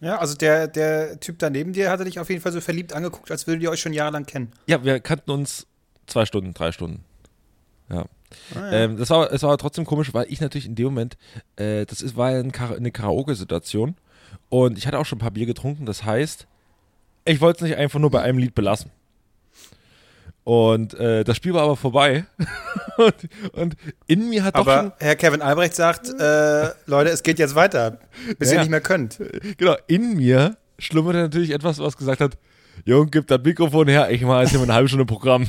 Ja, 0.00 0.18
also 0.18 0.34
der, 0.36 0.68
der 0.68 1.20
Typ 1.20 1.38
da 1.38 1.50
neben 1.50 1.72
dir 1.72 1.90
hatte 1.90 2.04
dich 2.04 2.18
auf 2.18 2.28
jeden 2.30 2.40
Fall 2.40 2.52
so 2.52 2.60
verliebt 2.60 2.92
angeguckt, 2.92 3.30
als 3.30 3.46
würdet 3.46 3.62
ihr 3.62 3.70
euch 3.70 3.80
schon 3.80 3.92
jahrelang 3.92 4.24
kennen. 4.24 4.52
Ja, 4.66 4.82
wir 4.84 4.98
kannten 5.00 5.30
uns 5.30 5.66
zwei 6.06 6.26
Stunden, 6.26 6.54
drei 6.54 6.72
Stunden. 6.72 7.04
Ja. 7.90 8.06
Ähm, 8.70 8.96
das 8.96 9.10
war, 9.10 9.32
es 9.32 9.42
war 9.42 9.56
trotzdem 9.58 9.84
komisch, 9.84 10.12
weil 10.14 10.26
ich 10.28 10.40
natürlich 10.40 10.66
in 10.66 10.74
dem 10.74 10.86
Moment, 10.86 11.16
äh, 11.56 11.84
das 11.86 12.02
ist, 12.02 12.16
war 12.16 12.30
ja 12.32 12.38
ein 12.40 12.52
Kara 12.52 12.74
eine 12.74 12.90
Karaoke-Situation 12.90 13.96
und 14.48 14.78
ich 14.78 14.86
hatte 14.86 14.98
auch 14.98 15.06
schon 15.06 15.16
ein 15.18 15.20
paar 15.22 15.30
Bier 15.30 15.46
getrunken, 15.46 15.86
das 15.86 16.04
heißt, 16.04 16.46
ich 17.24 17.40
wollte 17.40 17.64
es 17.64 17.70
nicht 17.70 17.78
einfach 17.78 17.98
nur 18.00 18.10
bei 18.10 18.22
einem 18.22 18.38
Lied 18.38 18.54
belassen. 18.54 18.90
Und 20.44 20.94
äh, 20.94 21.22
das 21.22 21.36
Spiel 21.36 21.54
war 21.54 21.62
aber 21.62 21.76
vorbei 21.76 22.24
und, 22.96 23.14
und 23.52 23.76
in 24.08 24.28
mir 24.28 24.42
hat 24.42 24.56
doch 24.56 24.64
schon, 24.64 24.72
Aber 24.72 24.96
Herr 24.98 25.14
Kevin 25.14 25.40
Albrecht 25.40 25.76
sagt, 25.76 26.08
äh, 26.18 26.70
Leute, 26.86 27.10
es 27.10 27.22
geht 27.22 27.38
jetzt 27.38 27.54
weiter, 27.54 27.98
bis 28.38 28.48
Ja. 28.50 28.56
ihr 28.56 28.60
nicht 28.62 28.70
mehr 28.70 28.80
könnt. 28.80 29.20
genau, 29.56 29.76
in 29.86 30.16
mir 30.16 30.56
schlummerte 30.80 31.20
natürlich 31.20 31.50
etwas, 31.50 31.78
was 31.78 31.96
gesagt 31.96 32.20
hat, 32.20 32.36
Jung, 32.84 33.08
gib 33.12 33.28
das 33.28 33.40
Mikrofon 33.44 33.86
her, 33.86 34.10
ich 34.10 34.22
mache 34.22 34.40
jetzt 34.40 34.50
hier 34.50 34.58
mal 34.58 34.64
eine 34.64 34.74
halbe 34.74 34.88
Stunde 34.88 35.04
Programm. 35.06 35.46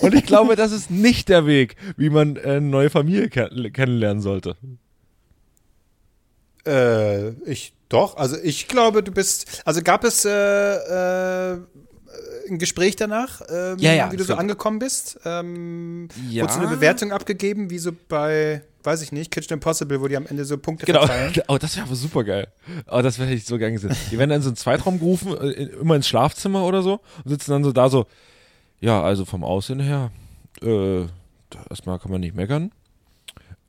Und 0.00 0.14
ich 0.14 0.24
glaube, 0.26 0.56
das 0.56 0.72
ist 0.72 0.90
nicht 0.90 1.28
der 1.28 1.46
Weg, 1.46 1.76
wie 1.96 2.10
man 2.10 2.36
äh, 2.36 2.40
eine 2.42 2.60
neue 2.62 2.90
Familie 2.90 3.28
ke 3.28 3.48
kennenlernen 3.72 4.22
sollte. 4.22 4.56
Äh, 6.66 7.30
ich 7.50 7.72
doch, 7.88 8.16
also 8.16 8.36
ich 8.42 8.66
glaube, 8.68 9.02
du 9.02 9.12
bist. 9.12 9.62
Also 9.64 9.80
gab 9.82 10.02
es 10.04 10.24
äh, 10.24 10.30
äh, 11.54 11.58
ein 12.48 12.58
Gespräch 12.58 12.96
danach, 12.96 13.42
ähm, 13.48 13.76
Ja, 13.78 13.92
ja, 13.92 14.10
wie 14.12 14.16
du 14.16 14.24
so 14.24 14.34
angekommen 14.34 14.78
bist? 14.80 15.18
Ähm, 15.24 16.08
Ja. 16.28 16.42
Wurdest 16.42 16.58
du 16.58 16.62
eine 16.66 16.74
Bewertung 16.74 17.12
abgegeben, 17.12 17.70
wie 17.70 17.78
so 17.78 17.90
bei, 18.08 18.62
weiß 18.82 19.02
ich 19.02 19.12
nicht, 19.12 19.30
Kitchen 19.30 19.54
Impossible, 19.54 20.00
wo 20.00 20.08
die 20.08 20.16
am 20.16 20.26
Ende 20.26 20.44
so 20.44 20.56
Punkte 20.58 20.86
Genau. 20.86 21.00
verteilen? 21.06 21.32
Oh, 21.48 21.58
das 21.58 21.76
wäre 21.76 21.86
aber 21.86 21.94
super 21.96 22.24
geil. 22.24 22.48
Oh, 22.90 23.02
das 23.02 23.18
wäre 23.20 23.32
ich 23.32 23.44
so 23.44 23.58
gern 23.58 23.72
gesehen. 23.74 23.94
Die 24.10 24.18
werden 24.18 24.30
dann 24.30 24.42
so 24.42 24.48
einen 24.48 24.56
Zweitraum 24.56 24.98
gerufen, 24.98 25.36
äh, 25.36 25.50
in- 25.50 25.68
immer 25.80 25.94
ins 25.96 26.08
Schlafzimmer 26.08 26.64
oder 26.64 26.82
so 26.82 27.00
und 27.24 27.30
sitzen 27.30 27.50
dann 27.52 27.62
so 27.64 27.72
da 27.72 27.88
so, 27.88 28.06
ja, 28.80 29.02
also 29.02 29.24
vom 29.24 29.44
Aussehen 29.44 29.80
her, 29.80 30.10
äh, 30.62 31.02
erstmal 31.70 31.98
kann 31.98 32.10
man 32.10 32.20
nicht 32.20 32.34
meckern. 32.34 32.72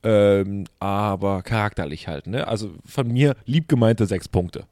Ähm, 0.02 0.64
aber 0.78 1.42
charakterlich 1.42 2.06
halt, 2.06 2.26
ne? 2.28 2.46
Also 2.46 2.70
von 2.84 3.08
mir 3.08 3.36
lieb 3.46 3.68
gemeinte 3.68 4.06
sechs 4.06 4.28
Punkte. 4.28 4.64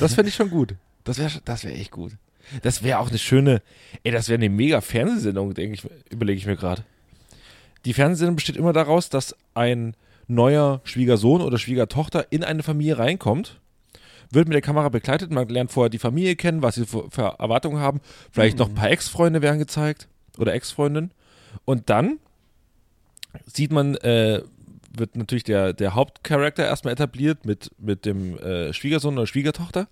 Das 0.00 0.14
fände 0.14 0.30
ich 0.30 0.34
schon 0.34 0.50
gut. 0.50 0.74
Das 1.04 1.18
wäre 1.18 1.30
das 1.44 1.64
wär 1.64 1.72
echt 1.78 1.90
gut. 1.90 2.12
Das 2.62 2.82
wäre 2.82 3.00
auch 3.00 3.08
eine 3.08 3.18
schöne, 3.18 3.60
ey, 4.02 4.12
das 4.12 4.28
wäre 4.28 4.38
eine 4.38 4.48
mega 4.48 4.80
Fernsehsendung, 4.80 5.52
denke 5.52 5.74
ich, 5.74 6.12
überlege 6.12 6.38
ich 6.38 6.46
mir 6.46 6.56
gerade. 6.56 6.84
die 7.84 7.92
Fernsehsendung 7.92 8.36
besteht 8.36 8.56
immer 8.56 8.72
daraus, 8.72 9.10
dass 9.10 9.36
ein 9.54 9.94
neuer 10.26 10.80
Schwiegersohn 10.84 11.40
oder 11.40 11.58
Schwiegertochter 11.58 12.26
in 12.30 12.42
eine 12.42 12.62
Familie 12.62 12.98
reinkommt, 12.98 13.60
wird 14.30 14.48
mit 14.48 14.54
der 14.54 14.62
Kamera 14.62 14.88
begleitet, 14.88 15.30
man 15.30 15.48
lernt 15.48 15.72
vorher 15.72 15.90
die 15.90 15.98
Familie 15.98 16.36
kennen, 16.36 16.62
was 16.62 16.76
sie 16.76 16.86
für, 16.86 17.10
für 17.10 17.36
Erwartungen 17.38 17.80
haben, 17.80 18.00
vielleicht 18.30 18.58
noch 18.58 18.68
ein 18.68 18.74
paar 18.74 18.90
Ex-Freunde 18.90 19.42
werden 19.42 19.58
gezeigt 19.58 20.08
oder 20.38 20.54
Ex-Freundinnen 20.54 21.12
und 21.64 21.88
dann 21.90 22.18
sieht 23.44 23.72
man, 23.72 23.96
äh, 23.96 24.42
wird 24.96 25.16
natürlich 25.16 25.44
der, 25.44 25.72
der 25.72 25.94
Hauptcharakter 25.94 26.64
erstmal 26.64 26.94
etabliert 26.94 27.44
mit, 27.44 27.70
mit 27.78 28.04
dem 28.06 28.38
äh, 28.38 28.72
Schwiegersohn 28.72 29.16
oder 29.16 29.26
Schwiegertochter. 29.26 29.88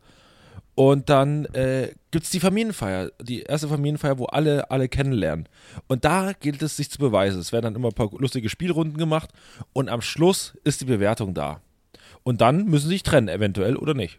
Und 0.76 1.08
dann 1.08 1.44
äh, 1.46 1.92
gibt 2.10 2.24
es 2.24 2.30
die 2.30 2.40
Familienfeier, 2.40 3.12
die 3.22 3.42
erste 3.42 3.68
Familienfeier, 3.68 4.18
wo 4.18 4.24
alle 4.24 4.72
alle 4.72 4.88
kennenlernen. 4.88 5.48
Und 5.86 6.04
da 6.04 6.32
gilt 6.32 6.62
es, 6.62 6.76
sich 6.76 6.90
zu 6.90 6.98
beweisen. 6.98 7.40
Es 7.40 7.52
werden 7.52 7.64
dann 7.64 7.76
immer 7.76 7.88
ein 7.88 7.94
paar 7.94 8.10
lustige 8.18 8.48
Spielrunden 8.48 8.98
gemacht 8.98 9.30
und 9.72 9.88
am 9.88 10.00
Schluss 10.00 10.54
ist 10.64 10.80
die 10.80 10.86
Bewertung 10.86 11.32
da. 11.32 11.60
Und 12.24 12.40
dann 12.40 12.64
müssen 12.64 12.88
sie 12.88 12.94
sich 12.94 13.02
trennen, 13.04 13.28
eventuell 13.28 13.76
oder 13.76 13.94
nicht. 13.94 14.18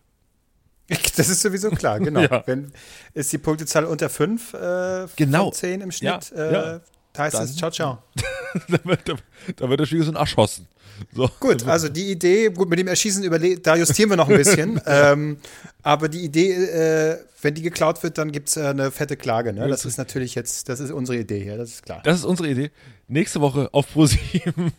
Das 1.17 1.29
ist 1.29 1.41
sowieso 1.41 1.69
klar, 1.71 1.99
genau. 1.99 2.19
Ja. 2.29 2.43
Wenn, 2.45 2.71
ist 3.13 3.31
die 3.33 3.37
Punktezahl 3.37 3.85
unter 3.85 4.09
5 4.09 4.53
äh, 4.53 5.05
Genau. 5.15 5.45
von 5.45 5.53
10 5.53 5.81
im 5.81 5.91
Schnitt, 5.91 6.31
Ja, 6.35 6.43
äh, 6.43 6.53
ja. 6.53 6.81
da 7.13 7.23
heißt 7.23 7.39
es 7.39 7.55
ciao, 7.55 7.71
ciao. 7.71 7.99
da, 8.69 8.77
wird, 8.83 9.07
der- 9.07 9.17
da 9.55 9.69
wird 9.69 9.79
der 9.79 9.85
Schwiegersohn 9.85 10.15
erschossen. 10.15 10.67
So. 11.13 11.29
Gut, 11.41 11.67
also 11.67 11.89
die 11.89 12.09
Idee, 12.11 12.49
gut, 12.51 12.69
mit 12.69 12.79
dem 12.79 12.87
Erschießen 12.87 13.21
überle 13.23 13.59
da 13.59 13.75
justieren 13.75 14.09
wir 14.11 14.15
noch 14.17 14.29
ein 14.29 14.37
bisschen. 14.37 14.79
ähm, 14.85 15.37
aber 15.83 16.07
die 16.07 16.21
Idee, 16.23 16.53
äh, 16.53 17.17
wenn 17.41 17.53
die 17.53 17.61
geklaut 17.63 18.01
wird, 18.01 18.17
dann 18.17 18.31
gibt 18.31 18.47
es 18.47 18.55
äh, 18.57 18.61
eine 18.67 18.91
fette 18.91 19.17
Klage. 19.17 19.51
Ne? 19.51 19.67
Das 19.67 19.83
ist 19.83 19.97
natürlich 19.97 20.35
jetzt, 20.35 20.69
das 20.69 20.79
ist 20.79 20.91
unsere 20.91 21.17
Idee 21.17 21.43
hier, 21.43 21.57
das 21.57 21.69
ist 21.71 21.83
klar. 21.85 22.01
Das 22.05 22.19
ist 22.19 22.23
unsere 22.25 22.47
Idee. 22.49 22.71
Nächste 23.09 23.41
Woche 23.41 23.67
auf 23.73 23.87
Pro7. 23.93 24.71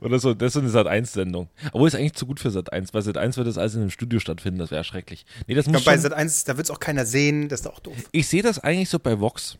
Oder 0.00 0.18
so, 0.18 0.34
das 0.34 0.56
ist 0.56 0.62
eine 0.62 0.70
Sat1-Sendung. 0.70 1.48
Obwohl 1.72 1.88
es 1.88 1.94
eigentlich 1.94 2.14
zu 2.14 2.26
gut 2.26 2.40
für 2.40 2.48
Sat1, 2.48 2.92
weil 2.92 3.02
Sat1 3.02 3.36
wird 3.36 3.46
das 3.46 3.58
alles 3.58 3.74
in 3.74 3.82
einem 3.82 3.90
Studio 3.90 4.18
stattfinden, 4.18 4.58
das 4.58 4.70
wäre 4.70 4.84
schrecklich. 4.84 5.24
Nee, 5.46 5.54
das 5.54 5.66
Ich 5.66 5.72
muss 5.72 5.82
glaub, 5.82 5.94
bei 5.94 6.00
Sat 6.00 6.12
1, 6.12 6.44
da 6.44 6.56
wird 6.56 6.66
es 6.66 6.70
auch 6.70 6.80
keiner 6.80 7.06
sehen, 7.06 7.48
das 7.48 7.60
ist 7.60 7.66
auch 7.66 7.80
doof. 7.80 7.94
ich 8.12 8.26
sehe 8.28 8.42
das 8.42 8.58
eigentlich 8.58 8.88
so 8.88 8.98
bei 8.98 9.20
Vox. 9.20 9.58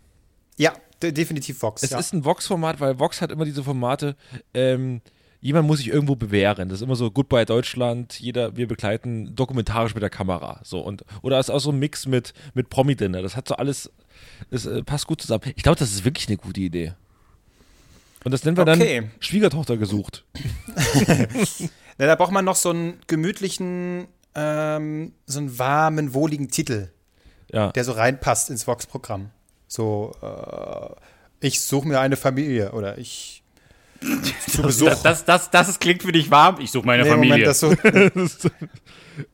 Ja, 0.57 0.72
de 1.03 1.12
definitiv 1.12 1.61
Vox. 1.62 1.83
Es 1.83 1.91
ja. 1.91 1.99
ist 1.99 2.12
ein 2.12 2.25
Vox-Format, 2.25 2.81
weil 2.81 2.99
Vox 2.99 3.20
hat 3.20 3.31
immer 3.31 3.45
diese 3.45 3.64
Formate, 3.64 4.16
ähm, 4.53 5.01
jemand 5.41 5.66
muss 5.66 5.79
sich 5.79 5.89
irgendwo 5.89 6.16
bewähren. 6.16 6.68
Das 6.68 6.79
ist 6.81 6.83
immer 6.83 6.97
so 6.97 7.11
Goodbye 7.11 7.45
Deutschland, 7.45 8.18
jeder, 8.18 8.57
wir 8.57 8.66
begleiten 8.66 9.35
dokumentarisch 9.37 9.95
mit 9.95 10.03
der 10.03 10.11
Kamera. 10.11 10.61
So 10.64 10.81
und 10.81 11.05
oder 11.22 11.39
es 11.39 11.49
ist 11.49 11.55
auch 11.55 11.61
so 11.61 11.70
ein 11.70 11.79
Mix 11.79 12.07
mit, 12.07 12.33
mit 12.55 12.70
Promi-Dinner. 12.70 13.20
Das 13.20 13.37
hat 13.37 13.49
so 13.49 13.57
alles, 13.57 13.91
das 14.51 14.64
äh, 14.64 14.83
passt 14.83 15.07
gut 15.07 15.20
zusammen. 15.20 15.43
Ich 15.55 15.62
glaube, 15.62 15.79
das 15.79 15.93
ist 15.93 16.05
wirklich 16.05 16.29
eine 16.29 16.39
gute 16.39 16.61
Idee. 16.61 16.95
Und 18.25 18.33
das 18.33 18.45
nennen 18.45 18.57
wir 18.57 18.66
Okay. 18.66 19.01
dann 19.03 19.11
Schwiegertochter 19.20 19.77
gesucht. 19.77 20.25
Na, 21.99 22.07
da 22.07 22.14
braucht 22.16 22.33
man 22.33 22.45
noch 22.45 22.57
so 22.57 22.70
einen 22.70 22.99
gemütlichen, 23.07 24.07
ähm, 24.35 25.12
so 25.27 25.39
einen 25.39 25.59
warmen, 25.59 26.14
wohligen 26.14 26.49
Titel, 26.51 26.89
Ja. 27.53 27.70
der 27.72 27.85
so 27.85 27.93
reinpasst 27.93 28.51
ins 28.51 28.66
Vox-Programm. 28.66 29.31
So, 29.68 30.12
äh, 30.22 31.47
ich 31.47 31.61
suche 31.61 31.87
mir 31.89 32.01
eine 32.01 32.16
Familie 32.16 32.72
oder 32.72 32.99
ich 32.99 33.43
zu 34.51 34.62
Besuch. 34.62 34.89
Das, 34.89 35.03
das, 35.03 35.25
das, 35.25 35.51
das 35.51 35.79
klingt 35.79 36.03
für 36.03 36.12
dich 36.12 36.31
warm. 36.31 36.61
Ich 36.61 36.70
suche 36.70 36.87
meine 36.87 37.05
Nee, 37.05 37.11
Familie. 37.11 37.33
Moment, 37.35 37.47
das 37.47 37.61
so, 38.41 38.49
zu 38.49 38.51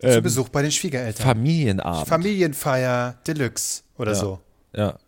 Ähm, 0.01 0.22
Besuch 0.22 0.49
bei 0.51 0.62
den 0.62 0.70
Schwiegereltern. 0.72 1.24
Familienabend. 1.26 2.07
Familienfeier 2.09 3.14
Deluxe 3.26 3.82
oder 3.97 4.12
Ja. 4.12 4.18
so. 4.18 4.41
ja. 4.74 4.99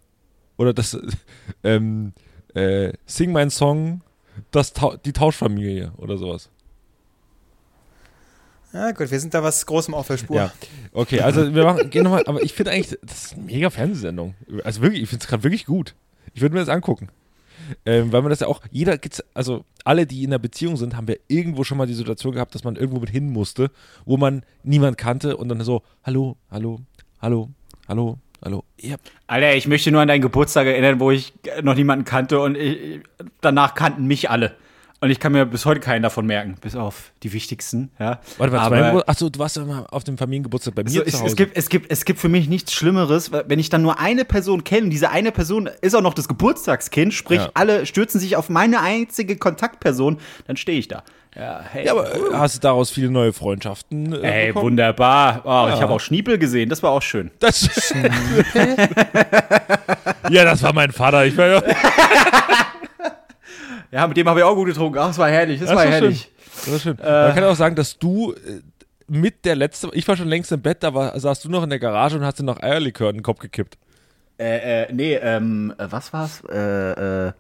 Oder 0.57 0.73
das, 0.73 0.97
ähm, 1.65 2.13
äh, 2.55 2.93
Sing 3.07 3.33
mein 3.33 3.51
Song, 3.51 4.03
das 4.51 4.73
Tau 4.73 4.97
die 4.97 5.13
Tauschfamilie 5.13 5.93
oder 5.97 6.17
sowas. 6.17 6.51
Ja, 8.73 8.91
gut, 8.93 9.11
wir 9.11 9.21
sind 9.21 9.35
da 9.35 9.43
was 9.43 9.67
Großem 9.67 9.93
auf 9.93 10.07
der 10.07 10.17
Spur. 10.17 10.37
Ja, 10.37 10.53
okay, 10.93 11.21
also 11.21 11.55
wir 11.55 11.65
machen, 11.65 11.91
gehen 11.91 12.05
nochmal, 12.05 12.25
aber 12.27 12.43
ich 12.43 12.55
finde 12.55 12.71
eigentlich, 12.71 12.99
das 13.03 13.27
ist 13.27 13.33
eine 13.35 13.43
mega 13.43 13.69
Fernsehsendung. 13.69 14.35
Also 14.65 14.81
wirklich, 14.81 15.03
ich 15.03 15.09
finde 15.11 15.23
es 15.23 15.29
gerade 15.29 15.43
wirklich 15.43 15.67
gut. 15.67 15.95
Ich 16.33 16.41
würde 16.41 16.55
mir 16.55 16.61
das 16.61 16.71
angucken. 16.71 17.11
Ähm, 17.85 18.13
weil 18.13 18.23
man 18.23 18.31
das 18.31 18.41
ja 18.41 18.47
auch, 18.47 18.63
jeder 18.71 18.99
also 19.35 19.65
alle, 19.85 20.07
die 20.07 20.25
in 20.25 20.31
einer 20.31 20.39
Beziehung 20.39 20.77
sind, 20.77 20.97
haben 20.97 21.07
wir 21.07 21.19
irgendwo 21.29 21.65
schon 21.65 21.79
mal 21.79 21.87
die 21.87 21.95
Situation 21.95 22.33
gehabt, 22.33 22.55
dass 22.55 22.65
man 22.65 22.77
irgendwo 22.77 23.01
mit 23.01 23.11
hin 23.11 23.31
musste, 23.31 23.71
wo 24.05 24.17
man 24.17 24.43
niemand 24.63 24.99
kannte 24.99 25.37
und 25.37 25.49
dann 25.49 25.61
so, 25.61 25.83
hallo, 26.03 26.37
hallo, 26.51 26.81
hallo, 27.21 27.51
hallo, 27.89 28.19
hallo. 28.45 28.65
Ja, 28.81 28.97
Alter, 29.27 29.55
ich 29.55 29.67
möchte 29.67 29.91
nur 29.91 30.01
an 30.01 30.09
deinen 30.09 30.23
Geburtstag 30.23 30.67
erinnern, 30.67 31.01
wo 31.01 31.11
ich 31.11 31.33
noch 31.63 31.75
niemanden 31.75 32.05
kannte 32.05 32.41
und 32.41 32.57
ich, 32.57 33.01
danach 33.41 33.75
kannten 33.75 34.07
mich 34.07 34.31
alle. 34.31 34.55
Und 35.01 35.11
ich 35.11 35.19
kann 35.19 35.33
mir 35.33 35.45
bis 35.47 35.67
heute 35.67 35.81
keinen 35.81 36.03
davon 36.05 36.27
merken, 36.27 36.55
bis 36.61 36.77
auf 36.77 37.11
die 37.25 37.33
wichtigsten. 37.33 37.91
Ja. 37.99 38.21
warte 38.39 38.53
mal, 38.55 38.73
Aber- 38.85 39.09
achso, 39.09 39.29
du 39.31 39.41
warst 39.41 39.57
ja 39.57 39.65
mal 39.65 39.85
auf 39.91 40.05
dem 40.05 40.17
Familiengeburtstag 40.17 40.77
bei 40.77 40.85
mir 40.85 40.91
So, 40.91 41.01
zu 41.01 41.07
es, 41.09 41.15
Hause. 41.15 41.27
es, 41.27 41.35
gibt, 41.37 41.57
es, 41.57 41.69
gibt, 41.69 41.91
es 41.91 42.05
gibt 42.05 42.21
für 42.21 42.29
mich 42.29 42.49
nichts 42.49 42.73
Schlimmeres, 42.73 43.33
wenn 43.33 43.59
ich 43.59 43.69
dann 43.69 43.83
nur 43.83 43.99
eine 43.99 44.25
Person 44.25 44.63
kenne, 44.63 44.91
diese 44.91 45.11
eine 45.11 45.33
Person 45.33 45.69
ist 45.81 45.97
auch 45.97 46.03
noch 46.03 46.15
das 46.15 46.29
Geburtstagskind, 46.29 47.13
sprich, 47.13 47.41
Ja. 47.41 47.51
alle 47.55 47.85
stürzen 47.85 48.21
sich 48.21 48.37
auf 48.37 48.49
meine 48.49 48.79
einzige 48.81 49.37
Kontaktperson, 49.37 50.19
dann 50.47 50.57
stehe 50.57 50.79
ich 50.79 50.87
da. 50.87 51.03
Ja, 51.35 51.63
hey, 51.71 51.87
ja, 51.87 51.93
aber 51.93 52.15
äh, 52.15 52.19
hast 52.35 52.57
du 52.57 52.61
daraus 52.61 52.91
viele 52.91 53.11
neue 53.11 53.33
Freundschaften 53.33 54.13
äh, 54.13 54.43
ey, 54.43 54.47
bekommen? 54.49 54.67
wunderbar. 54.67 55.41
Oh, 55.45 55.71
Ich 55.75 55.81
habe 55.81 55.93
auch 55.95 56.01
Schniepel 56.01 56.37
gesehen, 56.39 56.69
das 56.69 56.83
war 56.83 56.91
auch 56.91 57.01
schön. 57.01 57.31
Das 57.39 57.69
ja, 60.31 60.45
das 60.45 60.63
war 60.63 60.73
mein 60.75 60.93
Vater. 60.93 61.25
Ich 61.25 61.37
war 61.37 61.47
ja, 61.47 61.63
Ja, 63.91 64.07
mit 64.07 64.17
dem 64.17 64.29
habe 64.29 64.41
ich 64.41 64.45
auch 64.45 64.55
gut 64.55 64.69
getrunken. 64.69 64.99
Ach, 64.99 65.11
es 65.11 65.19
war 65.19 65.29
herrlich, 65.31 65.61
es 65.61 65.67
Das 65.67 65.77
war 65.77 65.85
war 65.85 65.91
herrlich. 65.93 66.21
schön. 66.23 66.31
Das 66.55 66.73
war 66.73 66.81
schön. 66.81 66.97
Man 67.03 67.35
kann 67.35 67.45
auch 67.45 67.57
sagen, 67.57 67.77
dass 67.77 67.99
du 67.99 68.33
äh, 68.33 68.61
mit 69.09 69.45
der 69.45 69.57
letzte, 69.57 69.91
ich 69.93 70.07
war 70.09 70.17
schon 70.17 70.29
längst 70.29 70.51
im 70.53 70.63
Bett, 70.63 70.83
da 70.83 70.95
war, 70.95 71.19
saß 71.19 71.41
du 71.41 71.51
noch 71.51 71.63
in 71.63 71.71
der 71.71 71.79
Garage 71.79 72.17
und 72.17 72.25
hast 72.25 72.39
dir 72.39 72.45
noch 72.45 72.63
Eierlikör 72.63 73.11
in 73.11 73.17
den 73.17 73.23
Kopf 73.23 73.39
gekippt. 73.41 73.77
Äh, 74.39 74.85
äh, 74.85 74.93
nee, 74.93 75.15
ähm, 75.15 75.75
äh, 75.79 75.87
was 75.91 76.13
war's? 76.13 76.43
Äh, 76.51 77.27
äh, 77.29 77.33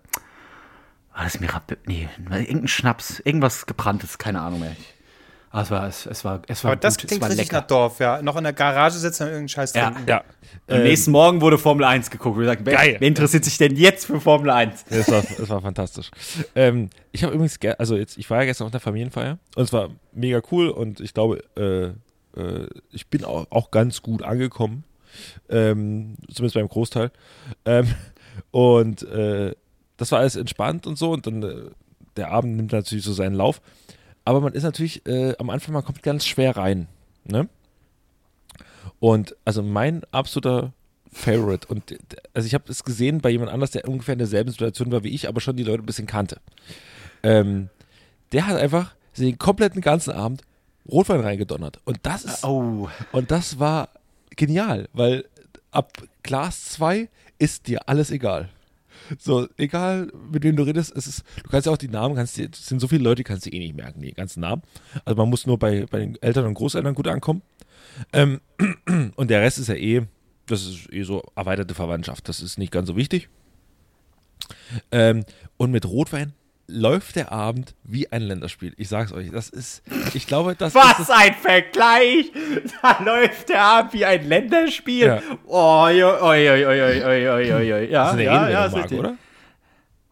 war 1.14 1.24
das 1.24 1.40
Mirab 1.40 1.72
Nee, 1.86 2.08
irgendein 2.30 2.68
Schnaps, 2.68 3.20
irgendwas 3.20 3.66
gebranntes, 3.66 4.18
keine 4.18 4.40
Ahnung 4.40 4.60
mehr. 4.60 4.72
Ich, 4.78 4.94
ah, 5.50 5.60
es 5.62 5.70
war, 5.70 5.86
es, 5.86 6.06
es 6.06 6.24
war, 6.24 6.42
es 6.48 6.64
war 6.64 6.72
Aber 6.72 6.80
das 6.80 6.96
gut, 6.96 7.08
klingt 7.08 7.12
es 7.12 7.20
war 7.20 7.28
richtig 7.30 7.48
lecker. 7.48 7.60
nach 7.60 7.66
Dorf, 7.66 7.98
ja. 8.00 8.22
Noch 8.22 8.36
in 8.36 8.44
der 8.44 8.52
Garage 8.54 8.98
sitzen 8.98 9.24
und 9.24 9.28
irgendeinen 9.28 9.48
Scheiß 9.50 9.74
Ja. 9.74 9.90
trinken. 9.90 10.08
Ja. 10.08 10.24
Am 10.68 10.76
Ähm, 10.78 10.82
nächsten 10.84 11.10
Morgen 11.10 11.40
wurde 11.40 11.58
Formel 11.58 11.84
1 11.84 12.10
geguckt. 12.10 12.38
Wir 12.38 12.46
sagten, 12.46 12.64
wer, 12.66 12.74
Geil. 12.74 12.96
wer 12.98 13.08
interessiert 13.08 13.44
sich 13.44 13.58
denn 13.58 13.76
jetzt 13.76 14.06
für 14.06 14.20
Formel 14.20 14.50
1? 14.50 14.84
Es 14.90 15.10
war, 15.10 15.22
es 15.38 15.48
war 15.48 15.60
fantastisch. 15.60 16.10
Ähm, 16.54 16.88
ich 17.10 17.22
habe 17.24 17.34
übrigens, 17.34 17.58
ge- 17.60 17.74
also 17.78 17.96
jetzt, 17.96 18.16
ich 18.16 18.28
war 18.30 18.38
ja 18.40 18.44
gestern 18.46 18.66
auf 18.66 18.70
der 18.70 18.80
Familienfeier 18.80 19.38
und 19.56 19.62
es 19.64 19.72
war 19.72 19.90
mega 20.12 20.40
cool 20.50 20.68
und 20.70 21.00
ich 21.00 21.12
glaube, 21.14 21.42
äh, 21.56 22.40
äh, 22.40 22.68
ich 22.90 23.08
bin 23.08 23.24
auch, 23.24 23.46
auch 23.50 23.70
ganz 23.70 24.00
gut 24.02 24.22
angekommen. 24.22 24.84
Ähm, 25.50 26.14
zumindest 26.32 26.54
beim 26.54 26.68
Großteil. 26.68 27.10
Ähm, 27.66 27.86
und 28.50 29.02
äh, 29.02 29.54
das 30.02 30.10
war 30.10 30.18
alles 30.18 30.34
entspannt 30.34 30.86
und 30.88 30.98
so 30.98 31.12
und 31.12 31.26
dann 31.28 31.42
äh, 31.44 31.70
der 32.16 32.32
Abend 32.32 32.56
nimmt 32.56 32.72
natürlich 32.72 33.04
so 33.04 33.12
seinen 33.12 33.34
Lauf. 33.34 33.60
Aber 34.24 34.40
man 34.40 34.52
ist 34.52 34.64
natürlich 34.64 35.06
äh, 35.06 35.36
am 35.38 35.48
Anfang, 35.48 35.72
man 35.72 35.84
kommt 35.84 36.02
ganz 36.02 36.26
schwer 36.26 36.56
rein. 36.56 36.88
Ne? 37.24 37.48
Und 38.98 39.36
also 39.44 39.62
mein 39.62 40.02
absoluter 40.10 40.72
Favorite. 41.12 41.68
Und 41.68 41.92
äh, 41.92 41.98
also 42.34 42.46
ich 42.46 42.54
habe 42.54 42.64
es 42.68 42.82
gesehen 42.82 43.20
bei 43.20 43.30
jemand 43.30 43.52
anders, 43.52 43.70
der 43.70 43.86
ungefähr 43.88 44.14
in 44.14 44.18
derselben 44.18 44.50
Situation 44.50 44.90
war 44.90 45.04
wie 45.04 45.10
ich, 45.14 45.28
aber 45.28 45.40
schon 45.40 45.56
die 45.56 45.62
Leute 45.62 45.84
ein 45.84 45.86
bisschen 45.86 46.08
kannte. 46.08 46.40
Ähm, 47.22 47.68
der 48.32 48.48
hat 48.48 48.56
einfach 48.56 48.96
den 49.16 49.38
kompletten 49.38 49.82
ganzen 49.82 50.12
Abend 50.12 50.42
Rotwein 50.90 51.20
reingedonnert. 51.20 51.78
Und 51.84 52.00
das 52.02 52.24
ist 52.24 52.44
Oh, 52.44 52.88
und 53.12 53.30
das 53.30 53.60
war 53.60 53.88
genial, 54.34 54.88
weil 54.94 55.26
ab 55.70 55.92
Glas 56.24 56.70
2 56.70 57.08
ist 57.38 57.68
dir 57.68 57.88
alles 57.88 58.10
egal. 58.10 58.48
So, 59.18 59.48
egal 59.56 60.12
mit 60.32 60.42
wem 60.42 60.56
du 60.56 60.62
redest, 60.62 60.94
es 60.96 61.06
ist, 61.06 61.24
du 61.42 61.50
kannst 61.50 61.66
ja 61.66 61.72
auch 61.72 61.78
die 61.78 61.88
Namen, 61.88 62.14
kannst 62.14 62.36
dir, 62.36 62.48
es 62.52 62.66
sind 62.66 62.80
so 62.80 62.88
viele 62.88 63.04
Leute, 63.04 63.16
die 63.16 63.24
kannst 63.24 63.46
du 63.46 63.50
eh 63.50 63.58
nicht 63.58 63.76
merken, 63.76 64.00
die 64.00 64.12
ganzen 64.12 64.40
Namen. 64.40 64.62
Also 65.04 65.16
man 65.16 65.28
muss 65.28 65.46
nur 65.46 65.58
bei, 65.58 65.86
bei 65.90 65.98
den 66.00 66.20
Eltern 66.22 66.46
und 66.46 66.54
Großeltern 66.54 66.94
gut 66.94 67.08
ankommen. 67.08 67.42
Ähm, 68.12 68.40
und 69.16 69.30
der 69.30 69.40
Rest 69.40 69.58
ist 69.58 69.68
ja 69.68 69.74
eh, 69.74 70.02
das 70.46 70.66
ist 70.66 70.92
eh 70.92 71.02
so 71.02 71.22
erweiterte 71.36 71.74
Verwandtschaft, 71.74 72.28
das 72.28 72.40
ist 72.40 72.58
nicht 72.58 72.72
ganz 72.72 72.88
so 72.88 72.96
wichtig. 72.96 73.28
Ähm, 74.90 75.24
und 75.56 75.70
mit 75.70 75.86
Rotwein 75.86 76.32
läuft 76.68 77.16
der 77.16 77.32
Abend 77.32 77.74
wie 77.84 78.10
ein 78.12 78.22
Länderspiel. 78.22 78.72
Ich 78.76 78.88
sag's 78.88 79.12
euch, 79.12 79.30
das 79.30 79.48
ist, 79.50 79.82
ich 80.14 80.26
glaube, 80.26 80.54
das 80.56 80.70
ist 80.70 80.74
was 80.74 80.96
das, 80.98 81.10
ein 81.10 81.34
Vergleich! 81.34 82.30
Da 82.82 83.02
läuft 83.02 83.48
der 83.50 83.62
ab 83.64 83.92
wie 83.92 84.04
ein 84.04 84.26
Länderspiel. 84.26 85.06
Ja. 85.06 85.22
Oh, 85.46 85.82
oi, 85.84 86.02
oi, 86.02 86.20
oi, 86.20 86.66
oi, 86.66 87.04
oi, 87.04 87.28
oi, 87.28 87.52
oi, 87.52 87.72
oi. 87.74 87.90
Ja, 87.90 88.04
das 88.04 88.12
ist 88.12 88.14
eine 88.14 88.24
ja, 88.24 88.32
Redewendung, 88.44 88.52
ja, 88.52 88.66
ist 88.66 88.72
Marc, 88.72 88.92
oder? 88.92 89.08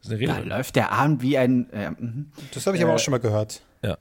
Das 0.03 0.07
ist 0.07 0.11
eine 0.11 0.19
Da 0.19 0.21
Redewendung. 0.33 0.49
läuft 0.59 0.77
der 0.77 0.93
Abend 0.93 1.23
wie 1.23 1.39
ein. 1.39 1.71
Äh, 1.73 1.91
mhm. 1.91 2.33
Das 2.53 2.67
habe 2.67 2.77
ich 2.77 2.83
aber 2.83 2.95
auch 2.95 2.99
schon 2.99 3.13
mal 3.13 3.19
gehört. 3.19 3.61
Ja. 3.83 3.97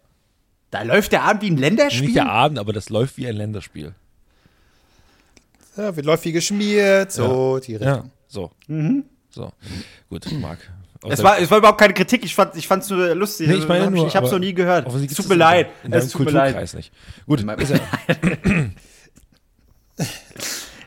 da 0.72 0.82
läuft 0.84 1.12
der 1.12 1.24
Abend 1.24 1.42
wie 1.44 1.50
ein 1.52 1.58
Länderspiel. 1.58 2.06
Nicht 2.06 2.16
der 2.16 2.30
Abend, 2.30 2.60
aber 2.60 2.74
das 2.74 2.90
läuft 2.90 3.18
wie 3.18 3.28
ein 3.28 3.36
Länderspiel. 3.36 3.94
Ja, 5.78 5.96
wird 5.96 6.06
läuft 6.06 6.26
wie 6.26 6.32
geschmiert, 6.34 7.12
so 7.12 7.60
die 7.60 7.74
Ja, 7.74 7.78
Richtung. 7.94 8.12
so. 8.28 8.52
So. 9.30 9.54
Gut, 10.10 10.30
Marc. 10.42 10.60
Es 11.08 11.24
war, 11.24 11.40
es 11.40 11.50
war 11.50 11.60
überhaupt 11.60 11.80
keine 11.80 11.94
Kritik, 11.94 12.26
ich 12.26 12.36
fand 12.36 12.54
es 12.56 12.60
ich 12.60 12.90
nur 12.90 13.16
lustig. 13.16 13.48
Nee, 13.48 13.56
ich 13.56 13.68
meine 13.68 13.86
hab 13.86 13.92
nur, 13.92 14.08
ich 14.08 14.16
hab's 14.16 14.28
aber 14.28 14.38
noch 14.38 14.46
nie 14.46 14.54
gehört. 14.54 14.86
Es 14.88 15.14
tut 15.16 15.30
mir 15.30 15.36
leid. 15.36 15.70
Es 15.90 16.10
tut 16.10 16.26
mir 16.26 16.32
leid. 16.32 16.74
Nicht. 16.74 16.92
Gut, 17.26 17.42
ist 17.42 17.72
ja, 17.72 17.80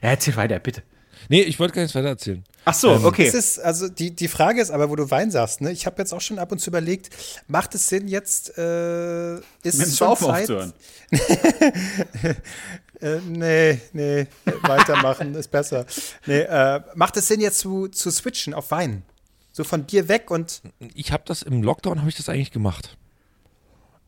Ja, 0.03 0.09
erzähl 0.11 0.37
weiter, 0.37 0.59
bitte. 0.59 0.83
nee, 1.29 1.43
ich 1.43 1.59
wollte 1.61 1.75
gar 1.75 1.83
nichts 1.83 1.95
weiter 1.95 2.09
erzählen. 2.09 2.45
Ach 2.65 2.75
so, 2.75 2.91
okay. 3.05 3.27
Es 3.27 3.35
ist, 3.35 3.59
also 3.59 3.89
die, 3.89 4.15
die 4.15 4.29
Frage 4.29 4.61
ist 4.61 4.71
aber, 4.71 4.91
wo 4.91 4.97
du 4.97 5.11
Wein 5.11 5.31
sagst, 5.31 5.61
ne? 5.61 5.73
Ich 5.73 5.87
habe 5.87 5.97
jetzt 5.99 6.13
auch 6.13 6.21
schon 6.21 6.39
ab 6.39 6.53
und 6.53 6.59
zu 6.59 6.71
überlegt, 6.71 7.11
macht 7.49 7.75
es 7.75 7.89
Sinn 7.89 8.09
jetzt, 8.09 8.57
äh, 8.59 9.37
ist 9.37 9.43
es 9.65 9.97
schon 9.97 10.17
Saufen 10.17 10.27
Zeit? 10.27 10.41
aufzuhören. 10.51 10.73
Äh, 13.01 13.19
nee, 13.27 13.81
nee, 13.93 14.29
weitermachen 14.63 15.35
ist 15.35 15.49
besser. 15.51 15.87
Nee, 16.25 16.43
äh, 16.43 16.81
macht 16.95 17.17
es 17.17 17.27
Sinn 17.27 17.41
jetzt 17.41 17.59
zu, 17.59 17.89
zu 17.89 18.13
switchen 18.13 18.55
auf 18.55 18.71
Wein? 18.71 19.03
So 19.53 19.65
von 19.65 19.85
Bier 19.85 20.09
weg 20.09 20.31
und 20.31 20.63
Ich 20.95 21.13
habe 21.13 21.23
das 21.27 21.43
im 21.43 21.63
Lockdown, 21.63 21.99
habe 22.01 22.09
ich 22.09 22.17
das 22.17 22.29
eigentlich 22.29 22.51
gemacht. 22.53 22.97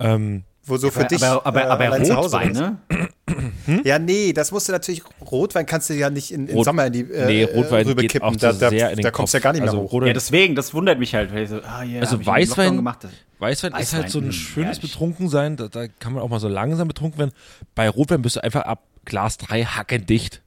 Ähm, 0.01 0.45
wo 0.67 0.77
so 0.79 0.91
für 0.91 1.01
aber, 1.01 1.09
dich 1.09 1.23
aber, 1.23 1.47
aber, 1.47 1.61
äh, 1.63 1.87
aber 1.87 1.99
Hause 1.99 2.15
Rotwein, 2.15 2.53
ne? 2.53 2.79
Ja, 3.85 3.99
nee, 3.99 4.33
das 4.33 4.51
musst 4.53 4.69
du 4.69 4.73
natürlich, 4.73 5.03
Rotwein 5.21 5.67
kannst 5.67 5.89
du 5.91 5.95
ja 5.95 6.11
nicht 6.11 6.31
in, 6.31 6.49
Rot- 6.51 6.65
Sommer 6.65 6.87
in 6.87 6.93
die 6.93 7.01
äh, 7.03 7.27
nee, 7.27 7.45
Rotwein 7.45 7.85
geht 7.97 8.23
auch 8.23 8.35
da, 8.37 8.53
da, 8.53 8.71
sehr 8.71 8.91
in 8.91 8.97
den 8.97 9.03
da 9.03 9.11
kommst 9.11 9.33
du 9.35 9.39
ja 9.39 9.41
Kopf. 9.41 9.45
gar 9.45 9.53
nicht 9.53 9.63
mehr 9.63 9.71
Also 9.71 9.83
hoch. 9.83 9.93
Rotwein- 9.93 10.09
Ja, 10.09 10.13
deswegen, 10.15 10.55
das 10.55 10.73
wundert 10.75 10.99
mich 10.99 11.15
halt. 11.15 11.33
Weil 11.33 11.45
ich 11.45 11.51
so, 11.51 11.61
ah, 11.63 11.83
yeah, 11.83 12.01
Also 12.01 12.17
im 12.17 12.27
Weißwein, 12.27 12.77
gemacht. 12.77 13.07
Weißwein, 13.39 13.73
ist 13.73 13.79
Weißwein, 13.79 14.01
halt 14.03 14.11
so 14.11 14.19
ein 14.21 14.27
mh, 14.27 14.33
schönes 14.33 14.77
herrlich. 14.77 14.81
Betrunkensein, 14.93 15.57
da, 15.57 15.69
da 15.69 15.89
kann 15.89 16.13
man 16.15 16.23
auch 16.23 16.29
mal 16.29 16.41
so 16.41 16.49
langsam 16.49 16.89
betrunken 16.89 17.19
werden. 17.19 17.33
Bei 17.75 17.89
Rotwein 17.89 18.23
bist 18.23 18.37
du 18.37 18.43
einfach 18.45 18.63
ab 18.63 18.83
Glas 19.05 19.37
3 19.39 19.65
hackendicht. 19.65 20.43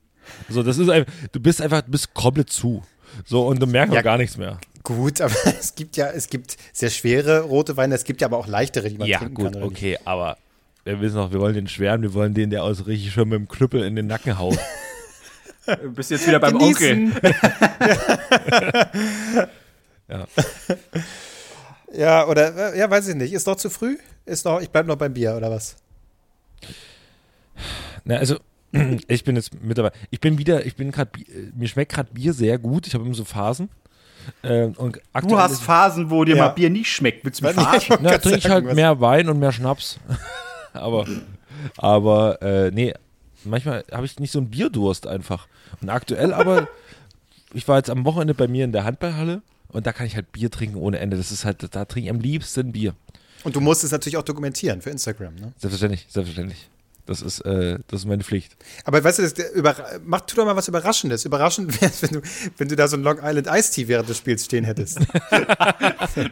So, 0.49 0.61
das 0.63 0.77
ist 0.77 0.89
einfach, 0.89 1.11
du 1.31 1.39
bist 1.39 1.61
einfach, 1.61 1.81
du 1.81 1.91
bist 1.91 2.13
komplett 2.13 2.49
zu. 2.51 2.83
So, 3.25 3.47
und 3.47 3.59
du 3.61 3.65
merkst 3.67 3.93
Ja. 3.93 4.01
auch 4.01 4.03
gar 4.03 4.17
nichts 4.17 4.37
mehr. 4.37 4.57
Gut, 4.87 5.19
aber 5.21 5.33
es 5.59 5.75
gibt 5.75 5.97
ja, 5.97 6.07
es 6.11 6.29
gibt 6.29 6.55
sehr 6.71 6.89
schwere 6.89 7.41
rote 7.41 7.75
Weine, 7.75 7.93
es 7.95 8.05
gibt 8.05 8.21
ja 8.21 8.27
aber 8.27 8.37
auch 8.37 8.47
leichtere, 8.47 8.89
die 8.89 8.97
man 8.97 9.05
Ja, 9.07 9.17
trinken 9.17 9.35
gut, 9.35 9.45
kann. 9.47 9.55
oder 9.55 9.65
nicht? 9.65 9.75
okay, 9.77 9.97
aber 10.05 10.37
wir 10.85 11.01
wissen 11.01 11.17
auch, 11.17 11.31
wir 11.33 11.41
wollen 11.41 11.55
den 11.55 11.67
schweren, 11.67 12.01
wir 12.03 12.13
wollen 12.13 12.33
den, 12.33 12.49
der 12.49 12.63
aus 12.63 12.87
richtig 12.87 13.11
schön 13.11 13.27
mit 13.27 13.37
dem 13.37 13.49
Knüppel 13.49 13.83
in 13.83 13.97
den 13.97 14.07
Nacken 14.07 14.39
haut. 14.39 14.57
Du 15.83 15.91
bist 15.91 16.09
jetzt 16.11 16.25
wieder 16.25 16.39
beim 16.39 16.57
Genießen. 16.57 17.11
Onkel. 17.13 17.35
Ja. 20.09 20.25
Ja, 21.93 22.25
oder, 22.27 22.73
äh, 22.73 22.79
ja, 22.79 22.89
weiß 22.89 23.09
ich 23.09 23.15
nicht. 23.15 23.33
Ist 23.33 23.47
noch 23.47 23.57
zu 23.57 23.69
früh? 23.69 23.97
Ist 24.25 24.45
noch, 24.45 24.61
ich 24.61 24.69
bleib 24.69 24.87
noch 24.87 24.95
beim 24.95 25.13
Bier, 25.13 25.35
oder 25.35 25.51
was? 25.51 25.75
Na, 28.05 28.15
also, 28.15 28.37
ich 29.09 29.25
bin 29.25 29.35
jetzt 29.35 29.61
mit 29.61 29.77
dabei. 29.77 29.91
Ich 30.09 30.21
bin 30.21 30.37
wieder, 30.37 30.65
ich 30.65 30.77
bin 30.77 30.91
gerade, 30.91 31.11
mir 31.53 31.67
schmeckt 31.67 31.91
gerade 31.91 32.13
Bier 32.13 32.31
sehr 32.31 32.57
gut. 32.57 32.87
Ich 32.87 32.93
habe 32.93 33.03
immer 33.03 33.13
so 33.15 33.25
Phasen. 33.25 33.67
Ähm, 34.43 34.73
und 34.77 34.99
Du 35.27 35.37
hast 35.37 35.61
Phasen, 35.61 36.09
wo 36.09 36.23
dir 36.25 36.35
Ja. 36.35 36.43
mal 36.45 36.49
Bier 36.49 36.69
nicht 36.69 36.91
schmeckt. 36.91 37.23
Willst 37.25 37.41
du 37.41 37.45
mich 37.45 37.53
verarschen? 37.53 37.97
Na, 38.01 38.17
trinke 38.17 38.37
ich 38.39 38.49
halt 38.49 38.65
was- 38.65 38.75
mehr 38.75 38.99
Wein 38.99 39.29
und 39.29 39.39
mehr 39.39 39.51
Schnaps. 39.51 39.99
aber, 40.73 41.05
aber, 41.77 42.41
äh, 42.41 42.71
nee, 42.71 42.93
manchmal 43.43 43.83
habe 43.91 44.05
ich 44.05 44.19
nicht 44.19 44.31
so 44.31 44.39
einen 44.39 44.49
Bierdurst 44.49 45.07
einfach. 45.07 45.47
Und 45.81 45.89
aktuell 45.89 46.33
aber, 46.33 46.67
ich 47.53 47.67
war 47.67 47.77
jetzt 47.77 47.89
am 47.89 48.05
Wochenende 48.05 48.33
bei 48.33 48.47
mir 48.47 48.65
in 48.65 48.71
der 48.71 48.83
Handballhalle 48.83 49.41
und 49.69 49.85
da 49.87 49.93
kann 49.93 50.05
ich 50.07 50.15
halt 50.15 50.31
Bier 50.31 50.51
trinken 50.51 50.77
ohne 50.77 50.99
Ende. 50.99 51.17
Das 51.17 51.31
ist 51.31 51.45
halt, 51.45 51.63
da 51.75 51.85
trinke 51.85 52.07
ich 52.09 52.13
am 52.13 52.19
liebsten 52.19 52.71
Bier. 52.71 52.93
Und 53.43 53.55
du 53.55 53.61
musst 53.61 53.83
es 53.83 53.91
natürlich 53.91 54.17
auch 54.17 54.23
dokumentieren 54.23 54.81
für 54.81 54.89
Instagram, 54.89 55.35
ne? 55.35 55.53
Selbstverständlich, 55.57 56.05
selbstverständlich. 56.09 56.67
Das 57.07 57.21
ist, 57.21 57.39
äh, 57.41 57.79
das 57.87 58.01
ist 58.01 58.05
meine 58.05 58.23
Pflicht. 58.23 58.55
Aber 58.85 59.03
weißt 59.03 59.19
du, 59.19 59.23
das, 59.23 59.33
über, 59.51 59.73
mach, 60.05 60.21
tu 60.21 60.35
doch 60.35 60.45
mal 60.45 60.55
was 60.55 60.67
Überraschendes. 60.67 61.25
Überraschend 61.25 61.81
wäre 61.81 61.89
es, 61.91 62.01
wenn 62.03 62.09
du, 62.11 62.21
wenn 62.57 62.67
du 62.67 62.75
da 62.75 62.87
so 62.87 62.97
ein 62.97 63.03
Long 63.03 63.17
Island 63.23 63.47
Ice 63.49 63.71
Tea 63.73 63.87
während 63.87 64.09
des 64.09 64.17
Spiels 64.17 64.45
stehen 64.45 64.65
hättest. 64.65 64.99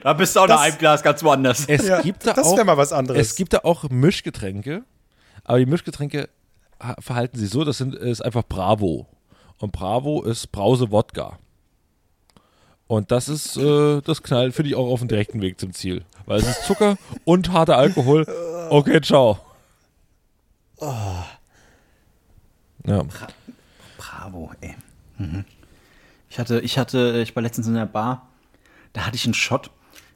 Da 0.04 0.14
bist 0.14 0.36
du 0.36 0.42
auch 0.42 0.48
Das- 0.48 0.58
noch 0.58 0.64
ein 0.66 0.78
Glas 0.78 1.02
ganz 1.04 1.24
woanders. 1.24 1.66
Es 1.68 1.88
Ja, 1.88 2.02
gibt 2.02 2.26
da 2.28 2.34
das 2.34 2.48
auch, 2.48 2.56
wäre 2.56 2.66
mal 2.66 2.78
was 2.78 2.92
anderes. 2.94 3.20
Es 3.30 3.36
gibt 3.36 3.54
da 3.54 3.60
auch 3.64 3.90
Mischgetränke, 3.90 4.84
aber 5.44 5.60
die 5.60 5.66
Mischgetränke 5.66 6.30
ha- 6.82 6.96
verhalten 7.00 7.38
sich 7.38 7.50
so, 7.50 7.64
das 7.64 7.78
sind, 7.78 7.96
ist 7.96 8.22
einfach 8.22 8.44
Bravo. 8.48 9.08
Und 9.60 9.72
Bravo 9.72 10.24
ist 10.24 10.52
Brause 10.52 10.92
Wodka. 10.92 11.40
Und 12.88 13.12
das 13.12 13.30
ist, 13.30 13.58
äh, 13.58 14.02
das 14.02 14.22
knallt, 14.22 14.54
finde 14.54 14.70
ich, 14.70 14.76
auch 14.76 14.92
auf 14.92 15.00
dem 15.00 15.08
direkten 15.08 15.42
Weg 15.42 15.60
zum 15.60 15.74
Ziel. 15.74 16.04
Weil 16.26 16.40
es 16.42 16.48
ist 16.48 16.64
Zucker 16.66 16.98
und 17.24 17.52
harter 17.52 17.78
Alkohol. 17.78 18.26
Okay, 18.68 19.00
ciao. 19.00 19.38
Ja. 22.86 23.04
Bravo, 23.98 24.52
ey. 24.62 24.76
Mhm. 25.18 25.46
Ich 26.30 26.40
hatte, 26.40 26.60
ich 26.60 26.78
hatte, 26.78 27.22
ich 27.24 27.36
war 27.36 27.44
letztens 27.44 27.68
in 27.68 27.76
der 27.76 27.86
Bar, 27.86 28.28
da 28.94 29.06
hatte 29.06 29.16
ich 29.16 29.26
einen 29.26 29.34
Shot. 29.34 29.72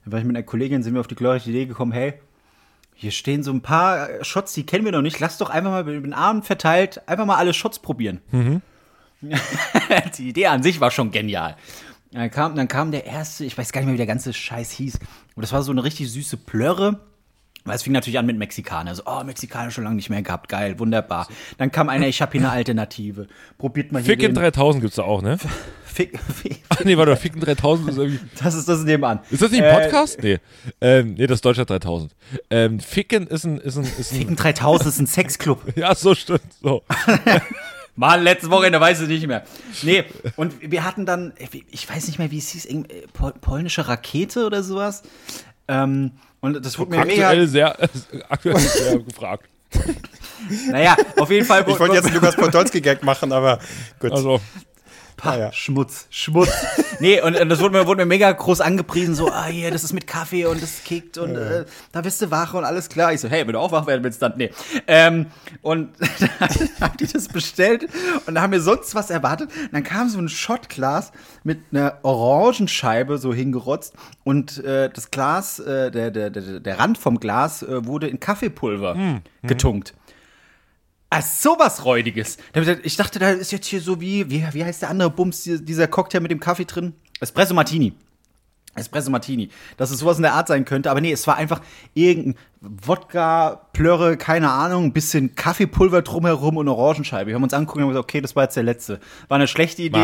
Da 0.05 0.11
war 0.11 0.19
ich 0.19 0.25
mit 0.25 0.35
einer 0.35 0.43
Kollegin, 0.43 0.83
sind 0.83 0.93
wir 0.93 0.99
auf 0.99 1.07
die 1.07 1.15
glorreiche 1.15 1.49
Idee 1.49 1.65
gekommen, 1.65 1.91
hey, 1.91 2.13
hier 2.93 3.11
stehen 3.11 3.43
so 3.43 3.51
ein 3.51 3.61
paar 3.61 4.09
äh, 4.09 4.23
Shots, 4.25 4.53
die 4.53 4.65
kennen 4.65 4.83
wir 4.83 4.91
noch 4.91 5.01
nicht. 5.01 5.19
Lass 5.19 5.37
doch 5.37 5.49
einfach 5.49 5.71
mal 5.71 5.81
über 5.81 5.93
den 5.93 6.13
Abend 6.13 6.45
verteilt 6.45 7.07
einfach 7.07 7.25
mal 7.25 7.37
alle 7.37 7.53
Shots 7.53 7.79
probieren. 7.79 8.19
die 10.17 10.29
Idee 10.29 10.47
an 10.47 10.63
sich 10.63 10.81
war 10.81 10.91
schon 10.91 11.11
genial. 11.11 11.55
Dann 12.11 12.29
kam, 12.29 12.55
dann 12.55 12.67
kam 12.67 12.91
der 12.91 13.05
erste, 13.05 13.45
ich 13.45 13.57
weiß 13.57 13.71
gar 13.71 13.79
nicht 13.79 13.85
mehr, 13.85 13.93
wie 13.93 13.99
der 13.99 14.05
ganze 14.05 14.33
Scheiß 14.33 14.71
hieß. 14.71 14.99
Und 15.35 15.41
das 15.41 15.53
war 15.53 15.61
so 15.61 15.71
eine 15.71 15.83
richtig 15.83 16.11
süße 16.11 16.35
Plörre. 16.37 16.99
Weil 17.69 17.75
es 17.75 17.83
fing 17.83 17.93
natürlich 17.93 18.17
an 18.17 18.25
mit 18.25 18.35
Mexikaner. 18.37 18.95
So, 18.95 19.03
oh, 19.05 19.23
Mexikaner 19.23 19.69
schon 19.69 19.83
lange 19.83 19.95
nicht 19.95 20.09
mehr 20.09 20.23
gehabt. 20.23 20.49
Geil, 20.49 20.79
wunderbar. 20.79 21.27
Dann 21.59 21.71
kam 21.71 21.87
einer, 21.87 22.07
ich 22.07 22.19
habe 22.19 22.31
hier 22.31 22.41
eine 22.41 22.49
Alternative. 22.49 23.27
Probiert 23.59 23.91
mal 23.91 23.99
hier 24.01 24.13
Ficken 24.13 24.33
den 24.33 24.41
3000 24.41 24.81
gibt's 24.81 24.95
da 24.95 25.03
auch, 25.03 25.21
ne? 25.21 25.37
Fick, 25.85 26.19
Fick, 26.19 26.63
Ach 26.69 26.83
nee, 26.83 26.97
warte, 26.97 27.15
Ficken 27.15 27.41
3000 27.41 27.89
ist 27.89 27.97
irgendwie. 27.97 28.19
das 28.43 28.55
ist 28.55 28.67
das 28.67 28.83
nebenan. 28.83 29.19
Ist 29.29 29.41
das 29.43 29.51
nicht 29.51 29.61
Äh, 29.61 29.69
ein 29.69 29.83
Podcast? 29.83 30.17
nee. 30.23 30.39
Ähm, 30.81 31.13
nee, 31.13 31.27
das 31.27 31.37
ist 31.37 31.45
Deutschland 31.45 31.69
3000. 31.69 32.11
Ähm, 32.49 32.79
Ficken 32.79 33.27
ist 33.27 33.43
ein, 33.43 33.59
ist 33.59 33.75
ein, 33.77 33.83
ist 33.83 34.09
Ficken 34.11 34.33
ein. 34.33 34.35
3000 34.35 34.89
ist 34.89 34.99
ein 34.99 35.07
Sexclub. 35.07 35.61
Ja, 35.77 35.93
so 35.93 36.15
stimmt. 36.15 36.41
So. 36.61 36.81
Mann, 37.95 38.23
letztes 38.23 38.49
Wochenende 38.49 38.79
weiß 38.79 39.01
ich 39.01 39.07
nicht 39.09 39.27
mehr. 39.27 39.43
Nee, 39.83 40.05
und 40.37 40.55
wir 40.71 40.85
hatten 40.85 41.05
dann, 41.05 41.33
ich 41.69 41.89
weiß 41.89 42.07
nicht 42.07 42.17
mehr, 42.17 42.31
wie 42.31 42.37
es 42.37 42.49
hieß, 42.49 42.65
äh, 42.65 42.83
pol 43.13 43.33
polnische 43.33 43.87
Rakete 43.87 44.45
oder 44.45 44.63
sowas. 44.63 45.03
Ähm, 45.67 46.11
und 46.41 46.65
das 46.65 46.77
wurde 46.79 46.91
mir 46.91 46.99
Aktuell 46.99 47.47
sehr, 47.47 47.77
aktuell 48.29 48.57
sehr 48.59 48.99
gefragt. 48.99 49.49
Naja, 50.71 50.95
auf 51.17 51.29
jeden 51.29 51.45
Fall. 51.45 51.65
ich 51.67 51.79
wollte 51.79 51.95
jetzt 51.95 52.05
einen 52.05 52.15
Lukas 52.15 52.37
Podolski-Gag 52.37 53.03
machen, 53.03 53.33
aber 53.33 53.59
gut. 53.99 54.13
Also, 54.13 54.39
Pah, 55.17 55.37
ja. 55.37 55.51
Schmutz, 55.51 56.07
Schmutz. 56.09 56.49
Nee, 56.99 57.21
und, 57.21 57.39
und 57.39 57.49
das 57.49 57.59
wurde 57.59 57.77
mir, 57.77 57.87
wurde 57.87 58.01
mir 58.01 58.07
mega 58.07 58.31
groß 58.31 58.61
angepriesen, 58.61 59.15
so, 59.15 59.29
ah, 59.29 59.45
hier, 59.45 59.71
das 59.71 59.83
ist 59.83 59.93
mit 59.93 60.07
Kaffee 60.07 60.45
und 60.45 60.61
das 60.61 60.83
kickt 60.83 61.17
und 61.17 61.35
äh, 61.35 61.65
da 61.91 62.01
bist 62.01 62.21
du 62.21 62.31
wach 62.31 62.53
und 62.53 62.63
alles 62.63 62.89
klar. 62.89 63.13
Ich 63.13 63.21
so, 63.21 63.29
hey, 63.29 63.45
wenn 63.45 63.53
du 63.53 63.59
auch 63.59 63.71
wach 63.71 63.87
werden 63.87 64.03
willst, 64.03 64.21
dann, 64.21 64.33
nee. 64.37 64.51
Ähm, 64.87 65.27
und 65.61 65.89
dann 66.39 66.49
haben 66.81 66.97
die 66.97 67.07
das 67.07 67.27
bestellt 67.27 67.87
und 68.25 68.39
haben 68.39 68.51
mir 68.51 68.61
sonst 68.61 68.95
was 68.95 69.09
erwartet. 69.09 69.49
Und 69.51 69.73
dann 69.73 69.83
kam 69.83 70.09
so 70.09 70.19
ein 70.19 70.29
Shotglas 70.29 71.11
mit 71.43 71.59
einer 71.71 71.99
Orangenscheibe 72.03 73.17
so 73.17 73.33
hingerotzt 73.33 73.93
und 74.23 74.63
äh, 74.63 74.89
das 74.89 75.11
Glas, 75.11 75.59
äh, 75.59 75.91
der, 75.91 76.11
der, 76.11 76.29
der, 76.29 76.59
der 76.59 76.79
Rand 76.79 76.97
vom 76.97 77.19
Glas 77.19 77.63
äh, 77.63 77.85
wurde 77.85 78.07
in 78.07 78.19
Kaffeepulver 78.19 79.21
getunkt. 79.43 79.93
Ah, 81.11 81.21
sowas 81.23 81.85
Räudiges. 81.85 82.37
Ich 82.83 82.95
dachte, 82.95 83.17
da 83.19 83.31
ist 83.31 83.51
jetzt 83.51 83.65
hier 83.67 83.81
so 83.81 83.99
wie, 83.99 84.29
wie, 84.29 84.45
wie 84.53 84.63
heißt 84.63 84.83
der 84.83 84.89
andere 84.89 85.09
Bums, 85.09 85.41
die- 85.43 85.63
dieser 85.63 85.87
Cocktail 85.87 86.19
mit 86.19 86.29
dem 86.29 86.39
Kaffee 86.39 86.65
drin? 86.65 86.93
Espresso 87.19 87.53
Martini. 87.55 87.93
Espresso 88.75 89.09
Martini. 89.09 89.49
Dass 89.77 89.89
es 89.89 89.99
sowas 89.99 90.17
in 90.17 90.23
der 90.23 90.33
Art 90.33 90.47
sein 90.47 90.65
könnte, 90.65 90.91
aber 90.91 91.01
nee, 91.01 91.11
es 91.11 91.25
war 91.25 91.35
einfach 91.37 91.61
irgendein 91.95 92.35
Wodka, 92.61 93.61
Plörre, 93.73 94.17
keine 94.17 94.51
Ahnung, 94.51 94.85
ein 94.85 94.93
bisschen 94.93 95.33
Kaffeepulver 95.35 96.03
drumherum 96.03 96.57
und 96.57 96.67
Orangenscheibe. 96.67 97.29
Wir 97.29 97.35
haben 97.35 97.43
uns 97.43 97.53
angeguckt 97.53 97.77
und 97.77 97.83
haben 97.83 97.89
gesagt, 97.89 98.03
okay, 98.03 98.21
das 98.21 98.35
war 98.35 98.43
jetzt 98.43 98.55
der 98.55 98.63
letzte. 98.63 98.99
War 99.27 99.35
eine 99.37 99.47
schlechte 99.47 99.81
Idee. 99.81 99.97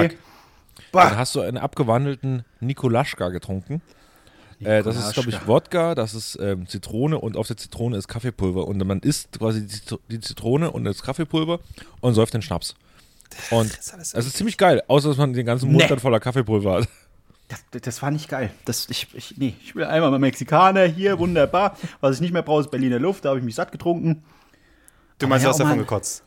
Marc, 0.92 1.10
dann 1.10 1.18
hast 1.18 1.36
du 1.36 1.42
einen 1.42 1.58
abgewandelten 1.58 2.44
Nikolaschka 2.62 3.30
getrunken. 3.30 3.82
Äh, 4.62 4.84
das 4.84 4.98
ist, 4.98 5.14
glaube 5.14 5.30
ich. 5.30 5.48
Wodka, 5.48 5.96
das 5.96 6.14
ist 6.14 6.38
ähm, 6.42 6.68
Zitrone 6.68 7.20
und 7.20 7.36
auf 7.38 7.48
der 7.48 7.58
Zitrone 7.58 7.98
ist 7.98 8.08
Kaffeepulver. 8.08 8.68
Und 8.68 8.78
man 8.86 9.00
isst 9.00 9.38
quasi 9.40 9.62
die 9.66 9.68
Zit- 9.74 10.00
die 10.10 10.20
Zitrone 10.20 10.72
und 10.72 10.86
das 10.86 11.02
Kaffeepulver 11.04 11.60
und 12.02 12.14
säuft 12.14 12.34
den 12.34 12.42
Schnaps. 12.42 12.76
Und 13.52 13.66
ist 13.78 13.94
alles 13.94 14.14
es 14.14 14.28
ist 14.28 14.38
ziemlich 14.38 14.58
geil, 14.58 14.82
außer 14.88 15.10
dass 15.10 15.18
man 15.18 15.34
den 15.34 15.46
ganzen 15.46 15.68
Mund 15.72 15.84
Nee. 15.84 15.88
dann 15.90 16.00
voller 16.00 16.20
Kaffeepulver 16.20 16.80
hat. 16.80 16.88
Das, 17.48 17.64
das 17.82 18.02
war 18.02 18.10
nicht 18.12 18.30
geil. 18.30 18.50
Das, 18.66 18.88
ich, 18.90 19.08
ich, 19.14 19.36
nee, 19.38 19.54
ich 19.64 19.76
will 19.76 19.84
einmal 19.84 20.10
mal 20.10 20.20
Mexikaner 20.20 20.86
hier, 20.86 21.20
wunderbar. 21.20 21.78
Was 22.02 22.16
ich 22.16 22.22
nicht 22.22 22.34
mehr 22.34 22.42
brauche, 22.42 22.62
ist 22.62 22.72
Berliner 22.72 22.98
Luft, 22.98 23.26
da 23.26 23.30
habe 23.30 23.40
ich 23.40 23.46
mich 23.46 23.56
satt 23.56 23.72
getrunken. 23.72 24.24
Du 25.20 25.28
meinst, 25.28 25.46
du 25.46 25.50
hast 25.50 25.58
oh 25.60 25.64
davon 25.64 25.78
gekotzt. 25.78 26.24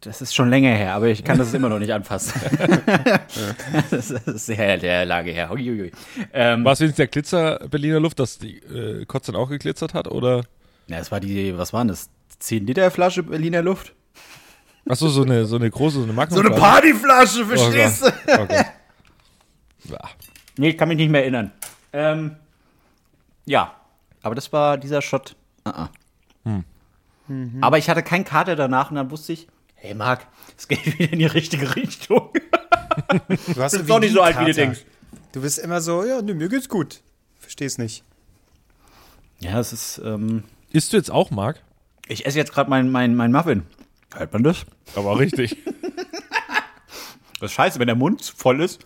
Das 0.00 0.22
ist 0.22 0.34
schon 0.34 0.48
länger 0.48 0.70
her, 0.70 0.94
aber 0.94 1.08
ich 1.08 1.24
kann 1.24 1.36
das 1.36 1.52
immer 1.52 1.68
noch 1.68 1.78
nicht 1.78 1.92
anfassen. 1.92 2.40
das 3.90 4.10
ist 4.10 4.46
sehr, 4.46 4.80
sehr 4.80 5.04
lange 5.04 5.30
her. 5.30 5.50
Uiuiui. 5.52 5.92
Ähm, 6.32 6.64
War 6.64 6.72
es 6.72 6.80
wenigstens 6.80 6.96
der 6.96 7.06
Glitzer 7.08 7.68
Berliner 7.68 8.00
Luft, 8.00 8.18
dass 8.18 8.38
die 8.38 8.58
äh, 8.58 9.04
Kotze 9.04 9.32
dann 9.32 9.40
auch 9.40 9.50
geglitzert 9.50 9.92
hat? 9.92 10.08
Oder? 10.08 10.44
ja, 10.86 10.98
das 10.98 11.10
war 11.12 11.20
die, 11.20 11.56
was 11.56 11.72
waren 11.72 11.88
das? 11.88 12.08
10 12.38 12.66
Liter 12.66 12.90
Flasche 12.90 13.22
Berliner 13.22 13.60
Luft? 13.60 13.92
Achso, 14.88 15.08
so 15.08 15.22
eine, 15.22 15.44
so 15.44 15.56
eine 15.56 15.70
große, 15.70 15.98
so 15.98 16.04
eine 16.04 16.14
Magnum. 16.14 16.44
Partyflasche, 16.54 17.44
verstehst 17.44 18.02
du? 18.04 18.40
Okay. 18.40 18.64
Ja. 19.84 19.98
Nee, 20.58 20.68
ich 20.68 20.78
kann 20.78 20.88
mich 20.88 20.98
nicht 20.98 21.08
mehr 21.10 21.22
erinnern. 21.22 21.52
Ähm, 21.94 22.36
ja, 23.46 23.74
aber 24.22 24.34
das 24.34 24.52
war 24.52 24.76
dieser 24.76 25.00
Shot. 25.00 25.34
Uh 25.66 25.70
-uh. 25.70 26.62
Aber 27.62 27.78
ich 27.78 27.88
hatte 27.88 28.02
keinen 28.02 28.24
Kater 28.24 28.56
danach 28.56 28.90
und 28.90 28.96
dann 28.96 29.10
wusste 29.10 29.32
ich, 29.32 29.48
hey 29.80 29.94
Marc, 29.94 30.26
es 30.56 30.68
geht 30.68 30.84
wieder 30.98 31.12
in 31.12 31.18
die 31.18 31.26
richtige 31.26 31.74
Richtung. 31.76 32.30
Du 33.54 33.62
hast 33.62 33.72
bist 33.76 33.88
doch 33.88 33.98
nicht 34.00 34.12
so 34.14 34.20
alt, 34.22 34.38
wie 34.40 34.44
du 34.46 34.52
denkst. 34.54 34.80
Du 35.32 35.40
bist 35.42 35.58
immer 35.58 35.80
so, 35.80 36.04
ja, 36.04 36.20
nee, 36.22 36.34
mir 36.34 36.48
geht's 36.48 36.68
gut. 36.68 37.00
Versteh's 37.38 37.78
nicht. 37.78 38.04
Ja, 39.40 39.58
es 39.60 39.72
ist, 39.72 40.00
ähm, 40.04 40.44
Isst 40.72 40.92
du 40.92 40.96
jetzt 40.96 41.10
auch, 41.10 41.30
Marc? 41.30 41.62
ich 42.08 42.26
esse 42.26 42.36
jetzt 42.38 42.52
gerade 42.52 42.68
mein, 42.68 42.90
mein, 42.90 43.14
mein 43.14 43.30
Muffin. 43.32 43.62
Hört 44.14 44.32
man 44.32 44.42
das? 44.42 44.66
Aber 44.96 45.18
richtig. 45.18 45.56
Das 47.40 47.52
ist 47.52 47.54
scheiße, 47.54 47.78
wenn 47.78 47.86
der 47.86 47.96
Mund 47.96 48.22
voll 48.22 48.60
ist 48.60 48.84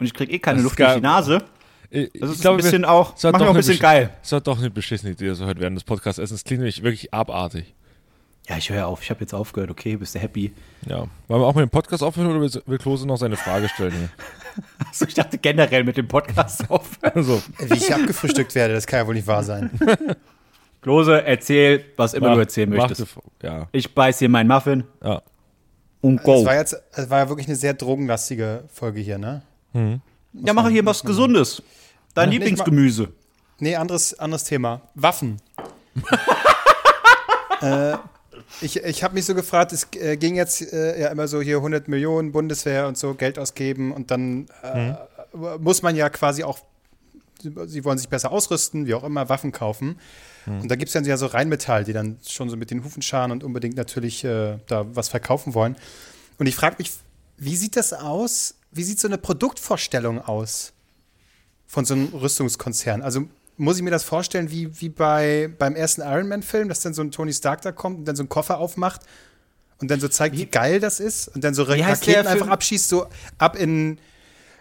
und 0.00 0.06
ich 0.06 0.12
krieg 0.12 0.28
eh 0.32 0.40
keine 0.40 0.56
Das 0.56 0.64
Luft 0.64 0.78
durch 0.80 0.94
die 0.94 1.00
Nase. 1.00 1.44
Ich 1.88 2.10
Das 2.18 2.30
ist 2.30 2.40
glaube, 2.40 2.56
ein 2.58 2.64
bisschen 2.64 2.82
wir- 2.82 2.90
auch, 2.90 3.10
macht 3.22 3.42
auch 3.42 3.46
ein 3.50 3.54
bisschen 3.54 3.78
geil. 3.78 4.10
Es 4.24 4.32
hat 4.32 4.48
doch 4.48 4.58
eine 4.58 4.70
beschissene 4.70 5.12
Idee, 5.12 5.32
so 5.34 5.46
heute 5.46 5.60
während 5.60 5.76
des 5.76 5.84
Podcasts 5.84 6.18
essen. 6.18 6.34
Es 6.34 6.42
klingt 6.42 6.62
nämlich 6.62 6.82
wirklich 6.82 7.14
abartig. 7.14 7.74
Ja, 8.52 8.58
ich 8.58 8.68
höre 8.68 8.86
auf. 8.86 9.02
Ich 9.02 9.08
habe 9.08 9.20
jetzt 9.20 9.32
aufgehört. 9.32 9.70
Okay, 9.70 9.96
bist 9.96 10.14
du 10.14 10.18
happy? 10.18 10.52
Ja. 10.86 11.06
Wollen 11.28 11.40
wir 11.40 11.46
auch 11.46 11.54
mit 11.54 11.62
dem 11.62 11.70
Podcast 11.70 12.02
aufhören 12.02 12.26
oder 12.36 12.40
will- 12.66 12.78
Klose 12.78 13.06
noch 13.06 13.16
seine 13.16 13.36
Frage 13.36 13.68
stellen 13.68 13.92
hier? 13.92 14.08
Also 14.86 15.06
ich 15.06 15.14
dachte 15.14 15.38
generell 15.38 15.82
mit 15.84 15.96
dem 15.96 16.06
Podcast 16.06 16.64
aufhören. 16.70 17.12
Also, 17.14 17.42
Wie 17.58 17.72
ich 17.72 17.94
abgefrühstückt 17.94 18.54
werde, 18.54 18.74
das 18.74 18.86
kann 18.86 18.98
ja 19.00 19.06
wohl 19.06 19.14
nicht 19.14 19.26
wahr 19.26 19.42
sein. 19.42 19.70
Klose, 20.82 21.24
erzähl, 21.24 21.82
was 21.96 22.12
immer 22.12 22.34
du 22.34 22.40
erzählen 22.40 22.68
mach 22.68 22.88
möchtest. 22.90 23.16
die- 23.42 23.46
Ja, 23.46 23.68
Ich 23.72 23.94
beiß 23.94 24.18
hier 24.18 24.28
meinen 24.28 24.48
Muffin 24.48 24.84
ja. 25.02 25.22
und 26.02 26.18
Es 26.18 26.24
go. 26.24 26.44
war 26.44 26.54
jetzt, 26.56 26.76
es 26.92 27.08
war 27.08 27.20
ja 27.20 27.28
wirklich 27.30 27.46
eine 27.46 27.56
sehr 27.56 27.72
drogenlastige 27.72 28.64
Folge 28.70 29.00
hier, 29.00 29.16
ne? 29.16 29.40
Ja, 30.34 30.52
mache 30.52 30.68
hier 30.68 30.84
was 30.84 31.02
Gesundes. 31.02 31.62
Dein 32.12 32.28
Ja, 32.28 32.32
Lieblingsgemüse. 32.32 33.08
Nee, 33.60 33.76
anderes, 33.76 34.12
anderes 34.18 34.44
Thema. 34.44 34.82
Waffen. 34.94 35.40
äh, 37.62 37.94
ich 38.60 38.76
ich 38.76 39.02
habe 39.02 39.14
mich 39.14 39.24
so 39.24 39.34
gefragt, 39.34 39.72
es 39.72 39.88
äh, 39.94 40.16
ging 40.16 40.34
jetzt 40.34 40.72
äh, 40.72 41.00
ja 41.00 41.08
immer 41.08 41.28
so 41.28 41.40
hier 41.40 41.56
100 41.56 41.88
Millionen 41.88 42.32
Bundeswehr 42.32 42.86
und 42.86 42.98
so 42.98 43.14
Geld 43.14 43.38
ausgeben 43.38 43.92
und 43.92 44.10
dann 44.10 44.46
äh, 44.62 44.94
muss 45.58 45.82
man 45.82 45.96
ja 45.96 46.10
quasi 46.10 46.44
auch, 46.44 46.58
sie 47.40 47.84
wollen 47.84 47.98
sich 47.98 48.08
besser 48.08 48.30
ausrüsten, 48.30 48.86
wie 48.86 48.94
auch 48.94 49.04
immer, 49.04 49.28
Waffen 49.28 49.52
kaufen. 49.52 49.98
Und 50.44 50.68
da 50.68 50.74
gibt 50.74 50.88
es 50.88 50.92
dann 50.92 51.04
ja 51.04 51.16
so 51.16 51.26
Rheinmetall, 51.26 51.84
die 51.84 51.92
dann 51.92 52.18
schon 52.26 52.50
so 52.50 52.56
mit 52.56 52.72
den 52.72 52.82
Hufen 52.82 53.00
scharen 53.00 53.30
und 53.30 53.44
unbedingt 53.44 53.76
natürlich 53.76 54.24
äh, 54.24 54.58
da 54.66 54.84
was 54.94 55.08
verkaufen 55.08 55.54
wollen. 55.54 55.76
Und 56.36 56.48
ich 56.48 56.56
frage 56.56 56.76
mich, 56.80 56.90
wie 57.36 57.54
sieht 57.54 57.76
das 57.76 57.92
aus? 57.92 58.56
Wie 58.72 58.82
sieht 58.82 58.98
so 58.98 59.06
eine 59.06 59.18
Produktvorstellung 59.18 60.20
aus? 60.20 60.72
von 61.72 61.86
so 61.86 61.94
einem 61.94 62.08
Rüstungskonzern. 62.08 63.00
Also 63.00 63.28
muss 63.62 63.76
ich 63.76 63.82
mir 63.82 63.90
das 63.90 64.04
vorstellen, 64.04 64.50
wie, 64.50 64.80
wie 64.80 64.88
bei, 64.88 65.50
beim 65.58 65.74
ersten 65.76 66.00
Iron 66.02 66.28
Man-Film, 66.28 66.68
dass 66.68 66.80
dann 66.80 66.94
so 66.94 67.02
ein 67.02 67.10
Tony 67.10 67.32
Stark 67.32 67.62
da 67.62 67.72
kommt 67.72 67.98
und 67.98 68.04
dann 68.06 68.16
so 68.16 68.22
einen 68.22 68.28
Koffer 68.28 68.58
aufmacht 68.58 69.02
und 69.80 69.90
dann 69.90 70.00
so 70.00 70.08
zeigt, 70.08 70.36
wie, 70.36 70.46
geil 70.46 70.80
das 70.80 71.00
ist 71.00 71.28
und 71.28 71.44
dann 71.44 71.54
so 71.54 71.66
Wie 71.68 71.80
Raketen 71.80 72.12
der 72.12 72.20
einfach 72.20 72.36
Film? 72.38 72.50
abschießt, 72.50 72.88
so 72.88 73.06
ab 73.38 73.56
in, 73.56 73.98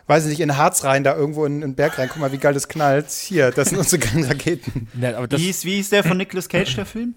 weiß 0.07 0.25
ich 0.25 0.29
nicht, 0.31 0.39
in 0.41 0.55
Harz 0.57 0.83
rein, 0.83 1.03
da 1.03 1.15
irgendwo 1.15 1.45
in, 1.45 1.55
in 1.55 1.61
den 1.61 1.75
Berg 1.75 1.97
rein. 1.97 2.09
Guck 2.11 2.19
mal, 2.21 2.31
wie 2.31 2.37
geil 2.37 2.53
das 2.53 2.67
knallt. 2.67 3.09
Hier, 3.09 3.51
das 3.51 3.69
sind 3.69 3.77
unsere 3.79 3.99
geilen 4.05 4.23
Raketen. 4.25 4.87
ja 4.99 5.17
aber 5.17 5.31
Wie 5.31 5.37
hieß, 5.43 5.65
wie 5.65 5.75
hieß 5.75 5.89
der 5.89 6.03
von 6.03 6.17
Nicolas 6.17 6.47
Cage, 6.49 6.75
der 6.75 6.85
Film? 6.85 7.15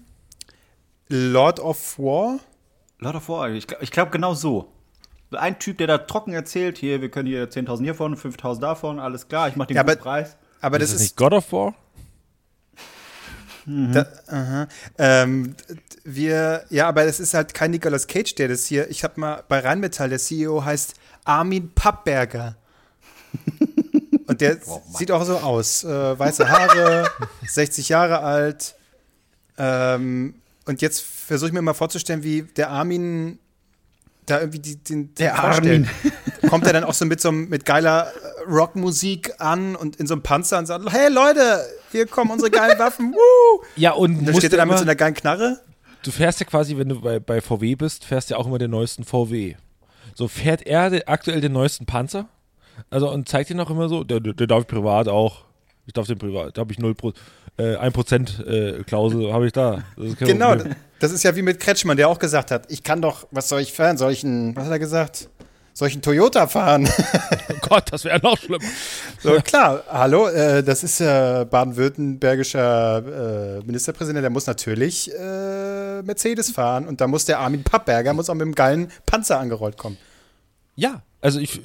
Lord 1.07 1.59
of 1.59 1.99
War? 1.99 2.39
Lord 2.99 3.15
of 3.15 3.29
War. 3.29 3.49
Ich 3.51 3.67
glaube 3.67 3.85
glaub 3.91 4.11
genau 4.11 4.33
so. 4.33 4.71
Ein 5.31 5.59
Typ, 5.59 5.77
der 5.79 5.87
da 5.87 5.97
trocken 5.99 6.33
erzählt, 6.33 6.77
hier, 6.77 7.01
wir 7.01 7.09
können 7.11 7.27
hier 7.27 7.49
10.000 7.49 7.83
hiervon, 7.83 8.15
5.000 8.15 8.59
davon, 8.59 8.99
alles 8.99 9.27
klar, 9.27 9.49
ich 9.49 9.55
mach 9.55 9.65
den 9.65 9.75
Ja, 9.75 9.81
guten 9.83 9.91
aber- 9.93 10.01
Preis. 10.01 10.37
Aber 10.65 10.79
das 10.79 10.89
ist 10.89 10.95
das 10.95 11.01
ist 11.01 11.09
nicht 11.09 11.17
God 11.17 11.33
of 11.33 11.51
War? 11.51 11.75
Da, 13.67 14.07
aha. 14.27 14.67
Ähm, 14.97 15.55
wir, 16.03 16.65
ja, 16.69 16.87
aber 16.87 17.03
es 17.03 17.19
ist 17.19 17.35
halt 17.35 17.53
kein 17.53 17.69
Nicolas 17.69 18.07
Cage, 18.07 18.33
der 18.33 18.47
das 18.47 18.65
hier. 18.65 18.89
Ich 18.89 19.03
habe 19.03 19.19
mal 19.19 19.43
bei 19.47 19.59
Rheinmetall, 19.59 20.09
der 20.09 20.17
CEO 20.17 20.65
heißt 20.65 20.95
Armin 21.23 21.71
Pappberger. 21.73 22.55
Und 24.27 24.41
der 24.41 24.57
sieht 24.97 25.11
auch 25.11 25.23
so 25.23 25.37
aus. 25.37 25.83
Äh, 25.83 26.17
weiße 26.17 26.49
Haare, 26.49 27.11
60 27.47 27.89
Jahre 27.89 28.21
alt. 28.21 28.75
Ähm, 29.59 30.33
und 30.65 30.81
jetzt 30.81 31.01
versuche 31.01 31.49
ich 31.49 31.53
mir 31.53 31.61
mal 31.61 31.75
vorzustellen, 31.75 32.23
wie 32.23 32.41
der 32.41 32.71
Armin 32.71 33.37
da 34.25 34.39
irgendwie 34.39 34.59
die, 34.59 34.77
den, 34.77 35.07
den 35.07 35.15
Der 35.15 35.35
vorstellt. 35.35 35.87
Kommt 36.49 36.65
er 36.67 36.73
dann 36.73 36.83
auch 36.83 36.93
so 36.93 37.05
mit 37.05 37.21
so 37.21 37.31
mit 37.31 37.65
geiler 37.65 38.07
äh, 38.07 38.49
Rockmusik 38.49 39.33
an 39.39 39.75
und 39.75 39.95
in 39.95 40.07
so 40.07 40.13
einem 40.13 40.23
Panzer 40.23 40.59
und 40.59 40.65
sagt, 40.65 40.91
hey 40.91 41.11
Leute, 41.11 41.65
hier 41.91 42.05
kommen 42.07 42.31
unsere 42.31 42.51
geilen 42.51 42.77
Waffen. 42.79 43.13
Woo! 43.13 43.63
Ja, 43.75 43.91
und 43.91 44.19
Und 44.19 44.25
dann 44.25 44.35
steht 44.35 44.51
er 44.53 44.57
da 44.57 44.65
mit 44.65 44.77
so 44.77 44.83
einer 44.83 44.95
geilen 44.95 45.13
Knarre. 45.13 45.59
du 46.03 46.11
fährst 46.11 46.39
ja 46.39 46.45
quasi, 46.45 46.77
wenn 46.77 46.89
du 46.89 47.01
bei, 47.01 47.19
bei 47.19 47.41
VW 47.41 47.75
bist, 47.75 48.05
fährst 48.05 48.29
ja 48.29 48.37
auch 48.37 48.45
immer 48.45 48.57
den 48.57 48.71
neuesten 48.71 49.03
VW. 49.03 49.55
So 50.13 50.27
fährt 50.27 50.65
er 50.65 50.91
aktuell 51.07 51.41
den 51.41 51.53
neuesten 51.53 51.85
Panzer? 51.85 52.27
Also 52.89 53.09
und 53.11 53.27
zeigt 53.29 53.49
ihn 53.49 53.59
auch 53.59 53.69
immer 53.69 53.89
so, 53.89 54.03
der, 54.03 54.19
der, 54.19 54.33
der 54.33 54.47
darf 54.47 54.61
ich 54.61 54.67
privat 54.67 55.07
auch. 55.07 55.44
Ich 55.85 55.93
darf 55.93 56.07
den 56.07 56.17
privat, 56.17 56.57
da 56.57 56.61
habe 56.61 56.71
ich 56.71 56.79
0 56.79 56.95
Pro, 56.95 57.13
äh, 57.57 57.75
1% 57.77 58.45
äh, 58.45 58.83
Klausel 58.83 59.31
habe 59.31 59.45
ich 59.45 59.53
da. 59.53 59.83
Das 59.97 60.15
Genau, 60.17 60.55
Problem. 60.55 60.75
das 60.99 61.11
ist 61.11 61.23
ja 61.23 61.35
wie 61.35 61.41
mit 61.41 61.59
Kretschmann, 61.59 61.97
der 61.97 62.09
auch 62.09 62.19
gesagt 62.19 62.51
hat, 62.51 62.71
ich 62.71 62.83
kann 62.83 63.01
doch, 63.01 63.27
was 63.31 63.49
soll 63.49 63.61
ich 63.61 63.71
fahren? 63.71 63.97
Soll 63.97 64.11
ich 64.11 64.23
einen, 64.23 64.55
was 64.55 64.65
hat 64.65 64.71
er 64.71 64.79
gesagt? 64.79 65.29
Soll 65.73 65.89
ich 65.89 65.93
einen 65.93 66.01
Toyota 66.01 66.47
fahren? 66.47 66.89
Oh 67.47 67.67
Gott, 67.69 67.91
das 67.91 68.03
wäre 68.05 68.19
noch 68.21 68.37
schlimmer. 68.37 68.59
so, 69.23 69.33
klar, 69.41 69.83
hallo, 69.89 70.27
äh, 70.27 70.63
das 70.63 70.83
ist 70.83 71.01
äh, 71.01 71.45
baden-württembergischer 71.49 73.57
äh, 73.59 73.65
Ministerpräsident, 73.65 74.23
der 74.23 74.29
muss 74.29 74.45
natürlich 74.45 75.11
äh, 75.13 76.01
Mercedes 76.03 76.51
fahren 76.51 76.87
und 76.87 77.01
da 77.01 77.07
muss 77.07 77.25
der 77.25 77.39
Armin 77.39 77.63
Pappberger, 77.63 78.13
muss 78.13 78.29
auch 78.29 78.33
mit 78.35 78.43
einem 78.43 78.55
geilen 78.55 78.91
Panzer 79.05 79.39
angerollt 79.39 79.77
kommen. 79.77 79.97
Ja, 80.75 81.01
also 81.21 81.39
ich, 81.39 81.59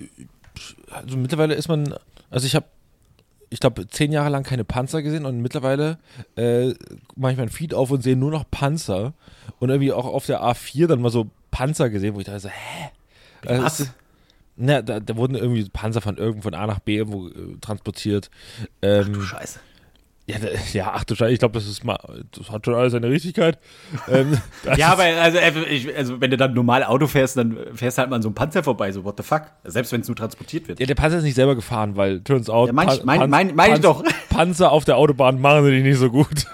also 0.90 1.16
mittlerweile 1.16 1.54
ist 1.54 1.68
man, 1.68 1.94
also 2.30 2.46
ich 2.46 2.54
habe, 2.54 2.66
ich 3.51 3.59
glaube, 3.61 3.86
zehn 3.88 4.12
Jahre 4.12 4.30
lang 4.30 4.44
keine 4.44 4.64
Panzer 4.64 5.03
gesehen 5.03 5.26
und 5.26 5.40
mittlerweile 5.40 5.98
äh, 6.36 6.72
mache 7.16 7.32
ich 7.32 7.38
meinen 7.38 7.48
Feed 7.48 7.74
auf 7.74 7.90
und 7.90 8.03
sehe 8.03 8.16
nur 8.16 8.30
noch 8.30 8.44
Panzer 8.51 9.12
und 9.59 9.70
irgendwie 9.70 9.92
auch 9.92 10.07
auf 10.07 10.24
der 10.24 10.40
A4 10.42 10.86
dann 10.86 11.03
mal 11.03 11.11
so 11.11 11.28
Panzer 11.51 11.90
gesehen, 11.90 12.14
wo 12.14 12.20
ich 12.20 12.26
dachte 12.26 12.40
so, 12.40 12.48
hä? 12.48 12.90
Also 13.46 13.64
Was? 13.64 13.90
Na, 14.57 14.82
da, 14.82 15.01
da 15.01 15.16
wurden 15.16 15.34
irgendwie 15.34 15.68
Panzer 15.68 16.01
von 16.01 16.16
irgendwo 16.16 16.42
von 16.42 16.55
A 16.55 16.66
nach 16.66 16.80
B 16.80 16.96
irgendwo 16.96 17.28
äh, 17.28 17.57
transportiert. 17.61 18.30
Ähm, 18.82 19.20
Scheiße. 19.20 19.59
Ja, 20.31 20.39
ja, 20.72 20.93
ach 20.95 21.05
du 21.05 21.14
Scheiße, 21.14 21.33
ich 21.33 21.39
glaube, 21.39 21.55
das 21.55 21.66
ist 21.66 21.85
mal, 21.85 21.99
das 22.33 22.51
hat 22.51 22.64
schon 22.64 22.74
alles 22.74 22.93
seine 22.93 23.09
Richtigkeit. 23.11 23.59
ähm, 24.09 24.39
Ja, 24.76 24.93
aber 24.93 25.03
also, 25.05 25.39
äh, 25.39 25.51
ich, 25.68 25.97
also 25.97 26.20
wenn 26.20 26.31
du 26.31 26.37
dann 26.37 26.55
normal 26.55 26.85
Auto 26.85 27.07
fährst, 27.07 27.37
dann 27.37 27.57
fährst 27.74 27.99
du 27.99 28.01
halt 28.01 28.11
mal 28.11 28.16
an 28.16 28.22
so 28.22 28.28
einem 28.28 28.35
Panzer 28.35 28.62
vorbei, 28.62 28.91
so 28.93 29.05
what 29.05 29.16
the 29.16 29.22
fuck. 29.22 29.43
Selbst 29.64 29.93
wenn 29.93 30.01
es 30.01 30.09
nur 30.09 30.16
transportiert 30.16 30.68
wird. 30.68 30.81
Ja, 30.81 30.87
der 30.87 30.95
Panzer 30.95 31.18
ist 31.18 31.24
nicht 31.24 31.35
selber 31.35 31.55
gefahren, 31.55 31.97
weil 31.97 32.20
turns 32.22 32.49
out. 32.51 32.68
Ja, 32.68 32.72
mein 32.72 32.89
mein- 33.05 33.31
mein- 33.31 33.55
mein 33.55 33.74
ich 33.74 33.81
doch. 33.81 34.03
Panzer 34.31 34.72
auf 34.72 34.85
der 34.85 34.97
Autobahn 34.97 35.41
machen 35.41 35.64
sie 35.64 35.70
dich 35.72 35.83
nicht 35.83 35.99
so 35.99 36.11
gut. 36.11 36.47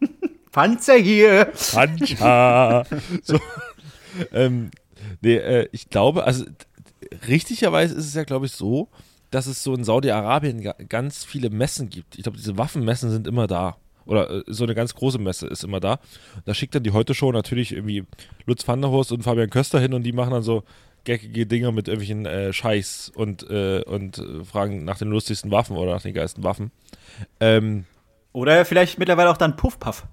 Panzer 0.52 0.96
hier. 0.96 1.46
Panzer. 1.72 2.84
so. 3.22 3.38
ähm, 4.32 4.70
nee, 5.22 5.36
äh, 5.36 5.68
ich 5.72 5.88
glaube, 5.88 6.24
also 6.24 6.44
richtigerweise 7.28 7.94
ist 7.94 8.06
es 8.06 8.14
ja, 8.14 8.24
glaube 8.24 8.46
ich, 8.46 8.52
so, 8.52 8.88
dass 9.32 9.46
es 9.46 9.64
so 9.64 9.74
in 9.74 9.82
Saudi-Arabien 9.82 10.62
ga- 10.62 10.76
ganz 10.88 11.24
viele 11.24 11.50
Messen 11.50 11.90
gibt. 11.90 12.16
Ich 12.16 12.22
glaube, 12.22 12.38
diese 12.38 12.56
Waffenmessen 12.56 13.10
sind 13.10 13.26
immer 13.26 13.48
da. 13.48 13.76
Oder 14.06 14.30
äh, 14.30 14.42
so 14.46 14.62
eine 14.64 14.74
ganz 14.76 14.94
große 14.94 15.18
Messe 15.18 15.46
ist 15.48 15.64
immer 15.64 15.80
da. 15.80 15.98
Da 16.44 16.54
schickt 16.54 16.74
dann 16.76 16.82
die 16.84 16.92
Heute-Show 16.92 17.32
natürlich 17.32 17.72
irgendwie 17.72 18.04
Lutz 18.46 18.66
van 18.66 18.80
der 18.80 18.90
Horst 18.90 19.10
und 19.12 19.22
Fabian 19.22 19.50
Köster 19.50 19.80
hin 19.80 19.94
und 19.94 20.02
die 20.04 20.12
machen 20.12 20.30
dann 20.32 20.42
so 20.42 20.62
geckige 21.04 21.46
Dinge 21.46 21.72
mit 21.72 21.88
irgendwelchen 21.88 22.26
äh, 22.26 22.52
Scheichs 22.52 23.10
und, 23.14 23.48
äh, 23.50 23.82
und 23.82 24.18
äh, 24.18 24.44
fragen 24.44 24.84
nach 24.84 24.98
den 24.98 25.08
lustigsten 25.08 25.50
Waffen 25.50 25.76
oder 25.76 25.94
nach 25.94 26.02
den 26.02 26.14
geilsten 26.14 26.44
Waffen. 26.44 26.70
Ähm, 27.40 27.84
Oder 28.32 28.64
vielleicht 28.64 28.98
mittlerweile 29.00 29.30
auch 29.30 29.36
dann 29.36 29.56
Puff-Puff. 29.56 30.04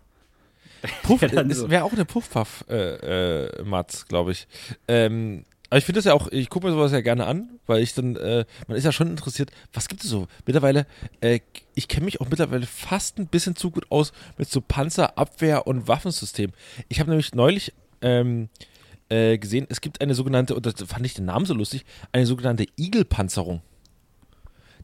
Puff, 1.03 1.22
Ja, 1.22 1.28
dann 1.28 1.51
es 1.51 1.57
so. 1.59 1.70
wäre 1.70 1.84
auch 1.84 1.93
eine 1.93 2.05
Puff-Puff, 2.05 2.65
äh, 2.70 3.61
Mats, 3.63 4.07
glaube 4.07 4.32
ich. 4.32 4.47
Ähm, 4.88 5.45
aber 5.70 5.78
ich 5.78 5.86
finde 5.86 5.99
das 5.99 6.05
ja 6.05 6.13
auch, 6.13 6.28
ich 6.32 6.49
gucke 6.49 6.65
mir 6.65 6.74
sowas 6.74 6.91
ja 6.91 7.01
gerne 7.01 7.28
an, 7.28 7.59
weil 7.67 7.82
ich 7.84 7.93
dann, 7.93 8.15
äh, 8.15 8.45
man 8.67 8.78
ist 8.78 8.86
ja 8.86 8.91
schon 8.91 9.09
interessiert, 9.09 9.51
was 9.72 9.88
gibt 9.88 10.03
es 10.03 10.09
so? 10.09 10.28
Mittlerweile, 10.45 10.88
äh, 11.22 11.39
ich 11.76 11.88
kenne 11.88 12.05
mich 12.05 12.22
auch 12.22 12.30
mittlerweile 12.30 12.65
fast 12.65 13.20
ein 13.20 13.28
bisschen 13.28 13.55
zu 13.55 13.70
gut 13.70 13.86
aus 13.91 14.11
mit 14.38 14.49
so 14.49 14.61
Panzerabwehr- 14.61 15.63
und 15.63 15.88
Waffensystemen. 15.88 16.55
Ich 16.88 16.99
habe 16.99 17.09
nämlich 17.09 17.36
neulich 17.36 17.74
ähm, 18.01 18.49
äh, 19.09 19.38
gesehen, 19.38 19.67
es 19.70 19.82
gibt 19.82 20.01
eine 20.01 20.15
sogenannte, 20.15 20.55
und 20.55 20.65
das 20.65 20.76
fand 20.88 21.05
ich 21.05 21.13
den 21.13 21.26
Namen 21.26 21.45
so 21.45 21.53
lustig, 21.53 21.86
eine 22.11 22.26
sogenannte 22.26 22.65
Igel-Panzerung. 22.78 23.61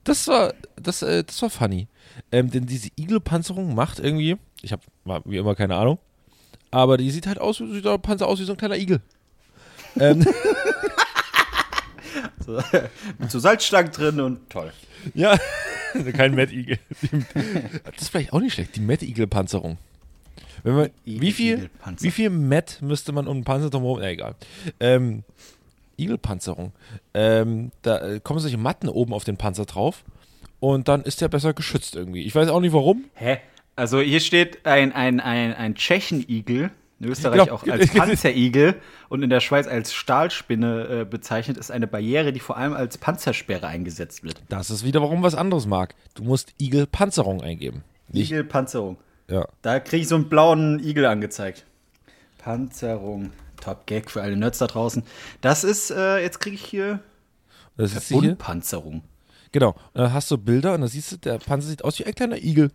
Das 0.04 0.28
war, 0.28 0.54
das, 0.76 1.02
äh, 1.02 1.24
das 1.24 1.42
war 1.42 1.50
funny. 1.50 1.88
Ähm, 2.32 2.52
denn 2.52 2.68
diese 2.68 2.90
Igel-Panzerung 2.96 3.74
macht 3.74 4.00
irgendwie, 4.00 4.38
ich 4.62 4.72
habe 4.72 4.84
wie 5.26 5.38
immer 5.38 5.56
keine 5.56 5.76
Ahnung, 5.76 5.98
aber 6.70 6.98
die 6.98 7.10
sieht 7.10 7.26
halt 7.26 7.40
aus, 7.40 7.58
sieht 7.58 7.86
der 7.86 7.98
Panzer 7.98 8.28
aus 8.28 8.40
wie 8.40 8.44
so 8.44 8.54
ein 8.54 8.58
kleiner 8.58 8.78
Igel. 8.78 9.02
Ähm, 10.00 10.26
So, 12.46 12.62
mit 13.18 13.32
so 13.32 13.40
Salzstangen 13.40 13.92
drin 13.92 14.20
und 14.22 14.50
toll. 14.50 14.72
Ja, 15.16 15.38
kein 16.16 16.36
Mad 16.36 16.54
Eagle. 16.54 16.78
Das 17.84 18.02
ist 18.04 18.10
vielleicht 18.10 18.34
auch 18.34 18.40
nicht 18.40 18.54
schlecht, 18.54 18.76
die 18.76 18.82
Mad 18.82 19.04
Eagle 19.06 19.28
Panzerung. 19.28 19.78
Wenn 20.64 20.76
man, 20.76 20.90
Eagle- 21.06 21.22
wie 21.22 21.32
viel, 21.32 21.70
Panzer. 21.82 22.04
wie 22.06 22.12
viel 22.12 22.30
Matt 22.30 22.80
müsste 22.82 23.12
man 23.14 23.28
um 23.28 23.38
einen 23.38 23.44
Panzerturm 23.46 23.84
Na, 24.00 24.10
egal. 24.10 24.36
Ähm, 24.80 25.24
Eagle-Panzerung. 25.98 26.72
Ähm, 27.14 27.72
da 27.82 28.00
äh, 28.16 28.20
kommen 28.20 28.40
solche 28.40 28.58
Matten 28.58 28.90
oben 28.90 29.14
auf 29.14 29.24
den 29.24 29.38
Panzer 29.38 29.66
drauf 29.66 30.04
und 30.60 30.88
dann 30.88 31.04
ist 31.04 31.22
der 31.22 31.30
besser 31.30 31.54
geschützt 31.54 31.96
irgendwie. 31.96 32.24
Ich 32.24 32.36
weiß 32.36 32.50
auch 32.50 32.60
nicht 32.60 32.74
warum. 32.74 33.06
Hä? 33.16 33.38
Also 33.78 34.02
hier 34.02 34.20
steht 34.20 34.66
ein, 34.66 34.92
ein, 34.92 35.20
ein, 35.20 35.54
ein 35.54 35.76
Tschechen-Igel, 35.76 36.70
in 37.06 37.12
Österreich 37.12 37.44
Genau. 37.44 37.54
auch 37.56 37.68
als 37.68 37.88
Panzerigel 37.92 38.76
und 39.10 39.24
in 39.24 39.30
der 39.30 39.40
Schweiz 39.40 39.68
als 39.68 39.94
Stahlspinne 39.94 41.02
äh, 41.02 41.06
bezeichnet, 41.06 41.58
ist 41.58 41.72
eine 41.72 41.88
Barriere, 41.88 42.34
die 42.34 42.40
vor 42.40 42.58
allem 42.58 42.74
als 42.74 42.98
Panzersperre 42.98 43.68
eingesetzt 43.68 44.24
wird. 44.24 44.42
Das 44.50 44.70
ist 44.70 44.84
wieder 44.84 45.02
warum 45.02 45.24
was 45.24 45.36
anderes 45.36 45.66
mag. 45.66 45.96
Du 46.16 46.24
musst 46.24 46.54
Eagle-Panzerung 46.60 47.42
eingeben. 47.42 47.84
Igel-Panzerung. 48.14 48.98
ja. 49.30 49.48
Da 49.62 49.80
kriege 49.80 50.02
ich 50.04 50.08
so 50.08 50.16
einen 50.16 50.30
blauen 50.30 50.80
Igel 50.84 51.06
angezeigt. 51.06 51.66
Panzerung. 52.38 53.32
Top 53.62 53.88
Gag 53.88 54.12
für 54.12 54.22
alle 54.22 54.36
Nerds 54.38 54.60
da 54.60 54.68
draußen. 54.68 55.02
Das 55.42 55.64
ist, 55.64 55.90
äh, 55.90 56.20
jetzt 56.20 56.40
kriege 56.40 56.56
ich 56.56 56.64
hier 56.66 57.00
Das 57.78 57.94
ist 57.96 58.10
hier. 58.10 58.18
Unpanzerung. 58.18 59.02
Genau. 59.52 59.70
Und 59.94 60.02
dann 60.02 60.14
hast 60.14 60.30
du 60.30 60.38
Bilder 60.38 60.74
und 60.74 60.82
dann 60.82 60.90
siehst 60.90 61.14
du, 61.14 61.18
der 61.18 61.40
Panzer 61.40 61.70
sieht 61.70 61.84
aus 61.84 61.98
wie 61.98 62.06
ein 62.06 62.14
kleiner 62.14 62.38
Igel. 62.38 62.72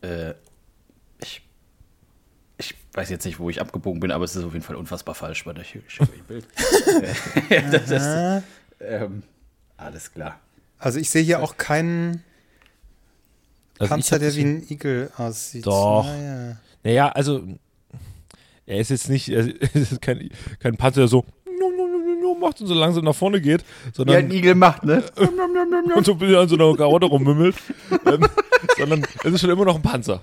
Äh, 0.00 0.34
weiß 2.92 3.10
jetzt 3.10 3.24
nicht, 3.24 3.38
wo 3.38 3.50
ich 3.50 3.60
abgebogen 3.60 4.00
bin, 4.00 4.10
aber 4.10 4.24
es 4.24 4.34
ist 4.34 4.44
auf 4.44 4.52
jeden 4.52 4.64
Fall 4.64 4.76
unfassbar 4.76 5.14
falsch. 5.14 5.46
Warte, 5.46 5.62
ich 5.62 5.78
schicke 5.86 6.12
euch 6.12 6.18
ein 6.18 6.24
Bild. 6.26 6.46
Äh, 7.50 7.62
das 7.70 7.90
ist, 7.90 8.44
ähm, 8.80 9.22
alles 9.76 10.12
klar. 10.12 10.38
Also 10.78 10.98
ich 10.98 11.10
sehe 11.10 11.22
hier 11.22 11.42
auch 11.42 11.56
keinen 11.56 12.22
Also 13.78 13.90
Panzer, 13.90 14.18
der 14.18 14.28
das 14.28 14.36
wie 14.36 14.44
ein 14.44 14.66
Igel 14.68 15.10
aussieht. 15.16 15.66
Doch. 15.66 16.04
Naja. 16.04 16.56
Naja, 16.82 17.08
also 17.10 17.42
er 18.66 18.78
ist 18.78 18.90
jetzt 18.90 19.08
nicht, 19.08 19.28
er 19.30 19.46
ist 19.74 20.00
kein, 20.00 20.30
kein 20.58 20.76
Panzer, 20.76 21.02
der 21.02 21.08
so 21.08 21.24
macht 22.40 22.60
und 22.60 22.66
so 22.66 22.74
langsam 22.74 23.04
nach 23.04 23.14
vorne 23.14 23.40
geht, 23.40 23.60
Wie 23.60 23.88
ein 23.88 23.92
sondern 23.92 24.30
Igel 24.30 24.54
macht, 24.54 24.82
ne? 24.84 25.04
und 25.94 26.06
so 26.06 26.12
ein 26.12 26.18
bisschen 26.18 26.36
an 26.36 26.48
so 26.48 26.54
einer 26.56 26.74
Karotte 26.74 27.06
rummümmelt, 27.06 27.54
ähm, 28.06 28.26
sondern 28.78 29.06
es 29.24 29.32
ist 29.34 29.40
schon 29.42 29.50
immer 29.50 29.66
noch 29.66 29.76
ein 29.76 29.82
Panzer. 29.82 30.22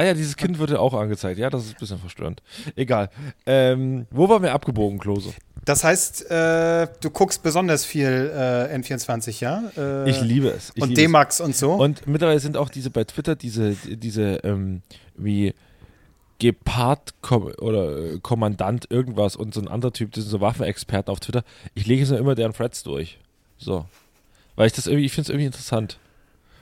Ah 0.00 0.04
ja, 0.04 0.14
dieses 0.14 0.36
Kind 0.36 0.58
wird 0.58 0.70
ja 0.70 0.78
auch 0.78 0.94
angezeigt. 0.94 1.38
Ja, 1.38 1.50
das 1.50 1.64
ist 1.64 1.72
ein 1.72 1.78
bisschen 1.80 1.98
verstörend. 1.98 2.42
Egal. 2.76 3.10
Ähm, 3.46 4.06
wo 4.10 4.28
waren 4.28 4.42
wir 4.42 4.52
abgebogen, 4.52 4.98
Klose? 4.98 5.32
Das 5.64 5.82
heißt, 5.82 6.30
äh, 6.30 6.86
du 7.00 7.10
guckst 7.10 7.42
besonders 7.42 7.84
viel 7.84 8.32
äh, 8.32 8.74
N24, 8.76 9.40
ja? 9.40 9.64
Äh, 9.76 10.08
Ich 10.08 10.20
liebe 10.20 10.48
es. 10.48 10.70
Ich 10.74 10.82
und 10.82 10.90
liebe 10.90 11.00
es. 11.00 11.06
D-Max 11.06 11.40
und 11.40 11.56
so. 11.56 11.72
Und 11.72 12.06
mittlerweile 12.06 12.38
sind 12.38 12.56
auch 12.56 12.68
diese 12.68 12.90
bei 12.90 13.04
Twitter 13.04 13.34
diese, 13.34 13.72
diese 13.72 14.36
ähm, 14.44 14.82
wie 15.16 15.52
Gepard 16.38 17.14
oder 17.60 18.14
äh, 18.14 18.18
Kommandant 18.20 18.86
irgendwas 18.90 19.34
und 19.34 19.52
so 19.52 19.60
ein 19.60 19.68
anderer 19.68 19.92
Typ, 19.92 20.12
das 20.12 20.24
sind 20.24 20.30
so 20.30 20.40
Waffenexperten 20.40 21.10
auf 21.10 21.18
Twitter. 21.20 21.42
Ich 21.74 21.86
lege 21.86 22.06
so 22.06 22.16
immer 22.16 22.34
deren 22.36 22.52
Threads 22.52 22.84
durch. 22.84 23.18
So. 23.58 23.84
Weil 24.54 24.68
ich 24.68 24.72
das 24.72 24.86
irgendwie, 24.86 25.06
ich 25.06 25.12
finde 25.12 25.22
es 25.22 25.28
irgendwie 25.30 25.46
interessant. 25.46 25.98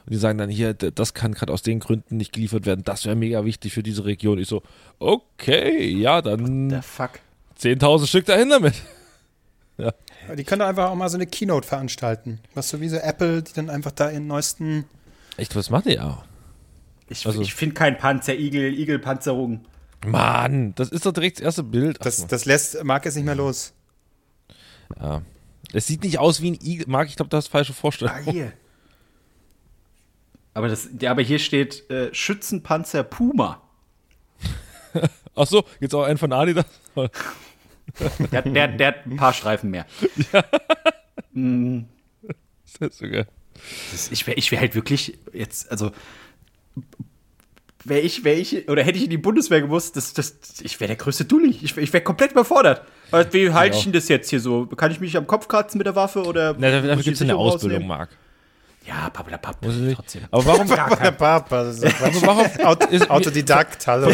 Und 0.07 0.13
die 0.13 0.19
sagen 0.19 0.39
dann 0.39 0.49
hier, 0.51 0.73
das 0.75 1.15
kann 1.15 1.33
gerade 1.35 1.53
aus 1.53 1.63
den 1.63 1.81
Gründen 1.81 2.17
nicht 2.17 2.33
geliefert 2.33 2.65
werden. 2.65 2.85
Das 2.85 3.05
wäre 3.05 3.17
mega 3.17 3.45
wichtig 3.45 3.73
für 3.73 3.83
diese 3.83 4.05
Region. 4.05 4.39
Ich 4.39 4.47
so, 4.49 4.63
okay, 5.01 5.89
ja, 5.89 6.23
dann 6.23 6.69
Der 6.69 6.83
Fuck. 6.83 7.19
10.000 7.61 8.07
Stück 8.07 8.27
dahin 8.27 8.51
damit. 8.51 8.75
Die 10.37 10.45
können 10.45 10.61
doch 10.61 10.67
einfach 10.69 10.91
auch 10.91 10.95
mal 10.95 11.09
so 11.09 11.17
eine 11.17 11.27
Keynote 11.27 11.67
veranstalten. 11.67 12.41
Was 12.55 12.69
so 12.71 12.81
wie 12.81 12.89
so 12.89 12.97
Apple, 12.97 13.43
die 13.43 13.53
dann 13.53 13.69
einfach 13.69 13.93
da 13.93 14.11
ihren 14.11 14.27
neuesten. 14.27 14.85
Echt, 15.37 15.55
was 15.55 15.71
macht 15.71 15.87
ihr? 15.87 16.19
Ich, 17.09 17.27
Also- 17.27 17.43
ich 17.43 17.55
finde 17.55 17.75
keinen 17.75 17.99
Panzer, 17.99 18.35
Igel, 18.39 18.79
Igelpanzerung. 18.79 19.65
Mann, 20.07 20.75
das 20.77 20.89
ist 20.91 21.05
doch 21.05 21.13
direkt 21.13 21.39
das 21.39 21.45
erste 21.45 21.63
Bild. 21.63 21.99
Das, 22.05 22.27
das 22.27 22.45
lässt 22.45 22.83
Marc 22.85 23.05
jetzt 23.05 23.17
nicht 23.17 23.25
mehr 23.25 23.35
los. 23.35 23.73
ja. 25.01 25.23
Es 25.73 25.89
sieht 25.89 26.05
nicht 26.05 26.21
aus 26.21 26.41
wie 26.43 26.53
ein 26.53 26.59
Igel. 26.63 26.87
Marc, 26.89 27.09
ich 27.09 27.17
glaube, 27.17 27.29
du 27.29 27.37
hast 27.37 27.49
falsche 27.49 27.73
Vorstellungen. 27.75 28.25
Ah, 28.27 28.31
hier. 28.31 28.53
Aber, 30.57 30.69
das, 30.69 30.89
ja, 30.99 31.11
aber 31.11 31.21
hier 31.21 31.39
steht 31.39 31.89
äh, 31.91 32.09
Schützenpanzer 32.15 33.03
Puma. 33.03 33.61
Ach 35.35 35.47
so, 35.47 35.67
jetzt 35.81 35.95
auch 35.95 36.05
ein 36.05 36.17
von 36.17 36.33
Adidas. 36.33 36.65
Der, 38.33 38.43
der, 38.43 38.69
der 38.69 38.87
hat 38.89 39.07
ein 39.07 39.17
paar 39.17 39.33
Streifen 39.33 39.71
mehr. 39.71 39.87
Das 42.79 42.91
ist 42.91 42.99
so 42.99 43.09
geil. 43.09 43.27
Das, 43.93 44.11
ich 44.11 44.27
wäre 44.27 44.37
ich 44.37 44.51
wär 44.51 44.59
halt 44.59 44.75
wirklich 44.75 45.19
jetzt, 45.33 45.71
also 45.71 45.93
wäre 47.85 48.01
ich, 48.01 48.25
wäre 48.25 48.37
ich, 48.37 48.69
oder 48.69 48.83
hätte 48.83 48.99
ich 48.99 49.05
in 49.05 49.11
die 49.11 49.19
Bundeswehr 49.19 49.61
gewusst, 49.61 49.97
das, 49.97 50.15
das, 50.15 50.35
ich 50.63 50.81
wäre 50.81 50.89
der 50.89 50.97
größte 50.97 51.27
Dulli. 51.27 51.57
Ich 51.63 51.77
wäre 51.77 51.85
ich 51.85 51.93
wär 51.93 52.03
komplett 52.03 52.33
überfordert. 52.33 52.83
Wie 53.31 53.53
halte 53.53 53.77
ich 53.77 53.85
denn 53.85 53.93
das 53.93 54.09
jetzt 54.09 54.31
hier 54.31 54.41
so? 54.41 54.67
Kann 54.67 54.91
ich 54.91 55.01
mich 55.01 55.17
am 55.17 55.27
Kopf 55.27 55.49
kratzen 55.49 55.79
mit 55.79 55.87
der 55.87 55.95
Waffe 55.95 56.25
oder? 56.25 56.57
Na, 56.59 56.71
dafür 56.71 56.97
gibt 57.03 57.17
es 57.17 57.23
eine 57.23 57.37
Ausbildung? 57.37 57.87
Marc. 57.87 58.11
Ja, 58.87 59.11
pappelapapp. 59.11 59.57
Muss 59.63 59.75
ich 59.75 59.81
nicht. 59.81 59.97
Trotzdem. 59.97 60.23
Aber 60.31 60.47
warum? 60.47 60.69
Der 60.69 61.11
Papa. 61.11 61.65
das 61.65 61.79
ist 61.79 61.97
Quatsch. 61.97 62.23
aber 62.23 62.27
warum 62.27 62.67
Aut 62.67 63.11
Autodidakt, 63.11 63.87
hallo. 63.87 64.09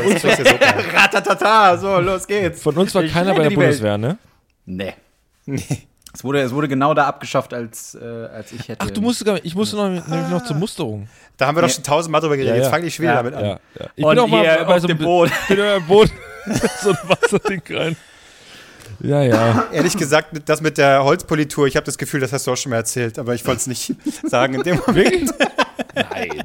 Ratatata, 0.94 1.76
so, 1.76 1.98
los 1.98 2.26
geht's. 2.26 2.62
von 2.62 2.76
uns 2.78 2.94
war 2.94 3.02
Ich 3.02 3.12
keiner 3.12 3.34
bei 3.34 3.42
der. 3.48 3.50
Bundeswehr, 3.50 3.98
ne? 3.98 4.16
Nee. 4.64 4.94
Es 6.14 6.22
wurde, 6.22 6.40
es 6.42 6.52
wurde 6.52 6.68
genau 6.68 6.92
da 6.94 7.06
abgeschafft, 7.06 7.54
als, 7.54 7.94
äh, 7.94 8.04
als 8.04 8.52
ich 8.52 8.68
hätte. 8.68 8.84
Ach, 8.86 8.90
du 8.90 9.00
musst 9.00 9.24
gar, 9.24 9.42
ich 9.42 9.54
musste 9.54 9.76
noch, 9.76 9.88
nämlich 9.88 10.28
noch 10.28 10.44
zur 10.44 10.56
Musterung. 10.56 11.08
Da 11.38 11.46
haben 11.46 11.56
wir 11.56 11.62
doch 11.62 11.70
schon 11.70 11.84
tausendmal 11.84 12.20
drüber 12.20 12.36
geredet. 12.36 12.50
Ja, 12.54 12.56
ja. 12.58 12.62
Jetzt 12.64 12.70
fange 12.70 12.86
ich 12.86 12.94
schon 12.94 13.04
wieder 13.04 13.14
Ja, 13.14 13.22
damit 13.22 13.34
an. 13.34 13.44
Ja, 13.44 13.50
ja. 13.80 13.86
Ich 13.96 14.04
Und 14.04 14.10
bin 14.10 14.18
auch 14.18 14.26
mal 14.28 14.40
hier 14.42 14.64
bei 14.64 14.74
auf 14.74 14.80
so 14.82 14.88
einem 14.88 14.98
dem 14.98 15.04
Boot. 15.04 15.30
Ich 15.42 15.48
bin 15.48 15.58
immer 15.58 15.74
im 15.76 15.86
Boot. 15.86 16.10
so 16.82 16.90
ein 16.90 16.98
Wasserding 17.08 17.62
rein. 17.70 17.96
Ja, 19.02 19.22
ja. 19.22 19.68
Ehrlich 19.72 19.96
gesagt, 19.96 20.28
das 20.48 20.60
mit 20.60 20.78
der 20.78 21.02
Holzpolitur, 21.04 21.66
ich 21.66 21.76
habe 21.76 21.84
das 21.84 21.98
Gefühl, 21.98 22.20
das 22.20 22.32
hast 22.32 22.46
du 22.46 22.52
auch 22.52 22.56
schon 22.56 22.70
mal 22.70 22.76
erzählt, 22.76 23.18
aber 23.18 23.34
ich 23.34 23.44
wollte 23.46 23.60
es 23.60 23.66
nicht 23.66 23.94
sagen 24.28 24.54
in 24.54 24.62
dem 24.62 24.80
Moment. 24.86 25.32
Nein. 25.94 26.42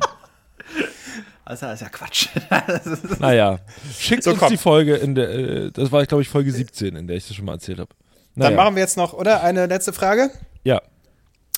Also, 1.45 1.65
das 1.67 1.75
ist 1.75 1.81
ja 1.81 1.89
Quatsch. 1.89 2.27
Naja. 3.19 3.59
Schickt 3.97 4.23
So, 4.23 4.31
uns 4.31 4.39
komm. 4.39 4.49
die 4.49 4.57
Folge 4.57 4.95
in 4.95 5.15
der, 5.15 5.29
äh, 5.29 5.71
das 5.71 5.91
war, 5.91 6.05
glaube 6.05 6.21
ich, 6.23 6.29
Folge 6.29 6.51
17, 6.51 6.95
in 6.95 7.07
der 7.07 7.15
ich 7.15 7.27
das 7.27 7.37
schon 7.37 7.45
mal 7.45 7.53
erzählt 7.53 7.79
habe. 7.79 7.89
Dann 8.35 8.55
machen 8.55 8.75
wir 8.75 8.81
jetzt 8.83 8.97
noch, 8.97 9.13
oder? 9.13 9.43
Eine 9.43 9.65
letzte 9.65 9.93
Frage? 9.93 10.29
Ja. 10.63 10.81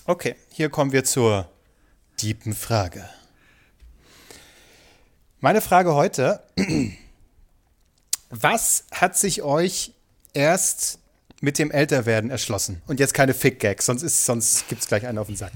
Okay, 0.05 0.35
hier 0.49 0.69
kommen 0.69 0.91
wir 0.91 1.03
zur 1.03 1.49
tiefen 2.17 2.53
Frage. 2.53 3.03
Meine 5.39 5.61
Frage 5.61 5.93
heute: 5.95 6.41
Was 8.29 8.85
hat 8.91 9.17
sich 9.17 9.41
euch 9.41 9.93
erst 10.33 10.99
mit 11.41 11.57
dem 11.57 11.71
Älterwerden 11.71 12.29
erschlossen? 12.29 12.81
Und 12.87 12.99
jetzt 12.99 13.13
keine 13.13 13.33
Fick-Gags, 13.33 13.85
sonst, 13.85 14.03
ist- 14.03 14.25
sonst 14.25 14.67
gibt 14.67 14.81
es 14.81 14.87
gleich 14.87 15.05
einen 15.07 15.17
auf 15.17 15.27
den 15.27 15.35
Sack. 15.35 15.51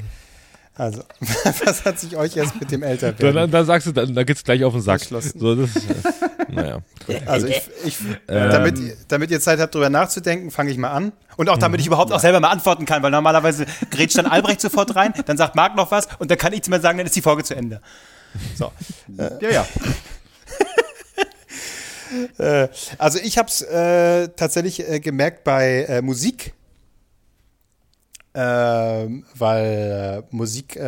Also, 0.76 1.04
was 1.66 1.86
hat 1.86 2.00
sich 2.00 2.16
euch 2.18 2.36
erst 2.36 2.60
mit 2.60 2.72
dem 2.72 2.82
Älterwerden 2.82 3.36
dann, 3.36 3.52
dann 3.52 3.66
sagst 3.66 3.86
du, 3.86 3.92
dann, 3.92 4.16
dann 4.16 4.26
geht's 4.26 4.44
gleich 4.44 4.64
auf 4.64 4.74
den 4.74 4.82
Sack. 4.82 5.02
So, 5.02 5.16
das 5.18 5.26
ist, 5.28 5.36
äh, 5.38 6.52
naja. 6.52 6.80
Also 7.28 7.46
ich, 7.46 7.62
ich 7.86 7.98
damit, 8.26 8.80
damit 9.08 9.30
ihr 9.30 9.40
Zeit 9.40 9.60
habt, 9.60 9.76
drüber 9.76 9.92
nachzudenken, 9.92 10.50
fange 10.50 10.72
ich 10.72 10.78
mal 10.78 10.90
an. 10.90 11.12
Und 11.38 11.48
auch 11.50 11.60
damit 11.60 11.80
ich 11.80 11.86
überhaupt 11.86 12.12
auch 12.12 12.20
selber 12.20 12.40
mal 12.40 12.50
antworten 12.50 12.86
kann, 12.86 13.04
weil 13.04 13.12
normalerweise 13.12 13.68
grätscht 13.92 14.18
dann 14.18 14.26
Albrecht 14.26 14.62
sofort 14.62 14.96
rein, 14.96 15.14
dann 15.28 15.38
sagt 15.38 15.56
Marc 15.56 15.76
noch 15.76 15.92
was 15.92 16.08
und 16.18 16.32
dann 16.32 16.38
kann 16.40 16.54
ich 16.54 16.68
mal 16.68 16.82
sagen, 16.82 16.98
dann 16.98 17.06
ist 17.06 17.16
die 17.16 17.22
Folge 17.22 17.44
zu 17.44 17.56
Ende. 17.56 17.80
So. 18.56 18.72
ja, 19.42 19.50
ja. 19.52 19.68
Äh, 22.38 22.68
also 22.98 23.20
ich 23.20 23.38
habe 23.38 23.48
es 23.48 23.62
äh, 23.62 24.30
tatsächlich 24.30 24.88
äh, 24.88 25.00
gemerkt 25.00 25.44
bei 25.44 25.84
äh, 25.84 26.02
Musik, 26.02 26.54
ähm, 28.34 29.26
weil 29.36 30.24
äh, 30.32 30.36
Musik, 30.36 30.80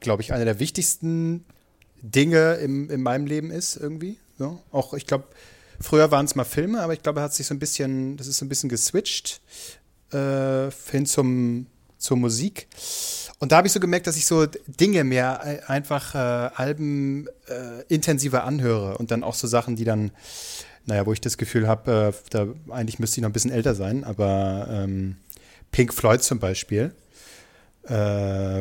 glaube 0.00 0.22
ich, 0.22 0.32
eine 0.32 0.44
der 0.44 0.58
wichtigsten 0.58 1.44
Dinge 2.00 2.54
im, 2.54 2.90
in 2.90 3.02
meinem 3.02 3.26
Leben 3.26 3.50
ist 3.50 3.76
irgendwie. 3.76 4.18
So. 4.38 4.60
Auch 4.72 4.94
ich 4.94 5.06
glaube, 5.06 5.24
früher 5.80 6.10
waren 6.10 6.26
es 6.26 6.34
mal 6.34 6.44
Filme, 6.44 6.80
aber 6.80 6.92
ich 6.92 7.02
glaube, 7.02 7.20
hat 7.20 7.34
sich 7.34 7.46
so 7.46 7.54
ein 7.54 7.58
bisschen, 7.58 8.16
das 8.16 8.26
ist 8.26 8.38
so 8.38 8.44
ein 8.44 8.48
bisschen 8.48 8.68
geswitcht 8.68 9.40
hin 10.12 11.06
zum, 11.06 11.66
zur 11.98 12.16
Musik. 12.16 12.68
Und 13.44 13.52
da 13.52 13.56
habe 13.56 13.66
ich 13.66 13.72
so 13.72 13.80
gemerkt, 13.80 14.06
dass 14.06 14.16
ich 14.16 14.26
so 14.26 14.46
Dinge 14.66 15.04
mehr 15.04 15.68
einfach 15.68 16.14
äh, 16.14 16.18
Alben 16.18 17.26
äh, 17.48 17.82
intensiver 17.88 18.44
anhöre 18.44 18.96
und 18.96 19.10
dann 19.10 19.22
auch 19.22 19.34
so 19.34 19.46
Sachen, 19.46 19.76
die 19.76 19.84
dann, 19.84 20.12
naja, 20.86 21.06
wo 21.06 21.12
ich 21.12 21.20
das 21.20 21.38
Gefühl 21.38 21.66
habe, 21.66 22.12
äh, 22.14 22.28
da 22.30 22.46
eigentlich 22.70 22.98
müsste 22.98 23.18
ich 23.18 23.22
noch 23.22 23.30
ein 23.30 23.32
bisschen 23.32 23.50
älter 23.50 23.74
sein, 23.74 24.04
aber 24.04 24.68
ähm, 24.70 25.16
Pink 25.72 25.92
Floyd 25.94 26.22
zum 26.22 26.38
Beispiel 26.38 26.92
äh, 27.88 27.94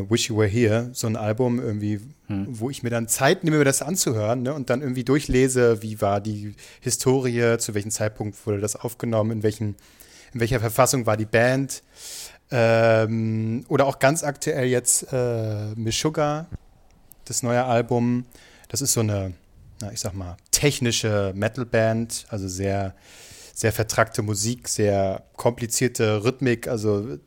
Wish 0.09 0.29
You 0.29 0.37
Were 0.37 0.47
Here, 0.47 0.89
so 0.93 1.07
ein 1.07 1.15
Album 1.15 1.59
irgendwie, 1.59 1.99
wo 2.47 2.69
ich 2.69 2.83
mir 2.83 2.89
dann 2.89 3.07
Zeit 3.07 3.43
nehme, 3.43 3.57
mir 3.57 3.63
das 3.63 3.81
anzuhören 3.81 4.43
ne, 4.43 4.53
und 4.53 4.69
dann 4.69 4.81
irgendwie 4.81 5.03
durchlese, 5.03 5.81
wie 5.81 6.01
war 6.01 6.19
die 6.19 6.55
Historie, 6.81 7.57
zu 7.59 7.73
welchem 7.73 7.91
Zeitpunkt 7.91 8.45
wurde 8.45 8.59
das 8.59 8.75
aufgenommen, 8.75 9.31
in, 9.31 9.43
welchen, 9.43 9.75
in 10.33 10.39
welcher 10.39 10.59
Verfassung 10.59 11.05
war 11.05 11.17
die 11.17 11.25
Band. 11.25 11.83
Ähm, 12.51 13.65
oder 13.67 13.85
auch 13.85 13.99
ganz 13.99 14.23
aktuell 14.23 14.67
jetzt 14.67 15.07
äh, 15.11 15.73
Miss 15.75 15.99
Sugar, 15.99 16.47
das 17.25 17.43
neue 17.43 17.63
Album. 17.63 18.25
Das 18.67 18.81
ist 18.81 18.93
so 18.93 18.99
eine, 18.99 19.33
na, 19.79 19.91
ich 19.91 19.99
sag 19.99 20.13
mal, 20.13 20.37
technische 20.63 21.33
Metalband, 21.35 22.25
also 22.29 22.47
sehr, 22.47 22.95
sehr 23.53 23.73
vertrackte 23.73 24.21
Musik, 24.21 24.69
sehr 24.69 25.23
komplizierte 25.35 26.23
Rhythmik, 26.23 26.69
also 26.69 27.17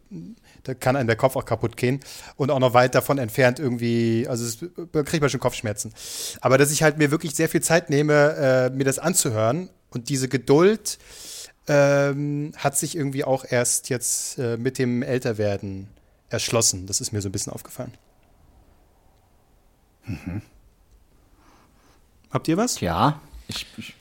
da 0.63 0.73
kann 0.73 0.97
einem 0.97 1.07
der 1.07 1.17
Kopf 1.17 1.37
auch 1.37 1.45
kaputt 1.45 1.77
gehen. 1.77 2.01
Und 2.37 2.51
auch 2.51 2.59
noch 2.59 2.73
weit 2.73 2.95
davon 2.95 3.19
entfernt 3.19 3.59
irgendwie, 3.59 4.27
also 4.27 4.43
es, 4.43 4.59
da 4.91 5.03
kriegt 5.03 5.21
man 5.21 5.29
schon 5.29 5.39
Kopfschmerzen. 5.39 5.93
Aber 6.41 6.57
dass 6.57 6.71
ich 6.73 6.83
halt 6.83 6.97
mir 6.97 7.11
wirklich 7.11 7.35
sehr 7.35 7.51
viel 7.51 7.63
Zeit 7.63 7.91
nehme, 7.91 8.71
äh, 8.71 8.71
mir 8.71 8.85
das 8.85 8.99
anzuhören 8.99 9.69
und 9.91 10.09
diese 10.09 10.29
Geduld 10.29 10.99
ähm, 11.69 12.53
hat 12.57 12.79
sich 12.79 12.97
irgendwie 12.97 13.25
auch 13.25 13.45
erst 13.47 13.91
jetzt 13.91 14.39
äh, 14.39 14.57
mit 14.57 14.79
dem 14.79 15.03
Älterwerden 15.03 15.89
erschlossen. 16.31 16.87
Das 16.87 17.03
ist 17.03 17.13
mir 17.13 17.21
so 17.21 17.29
ein 17.29 17.33
bisschen 17.33 17.53
aufgefallen. 17.53 17.93
Habt 22.37 22.49
ihr 22.49 22.59
was? 22.59 22.81
Ja, 22.81 23.19
ich, 23.49 23.65
ich 23.79 23.95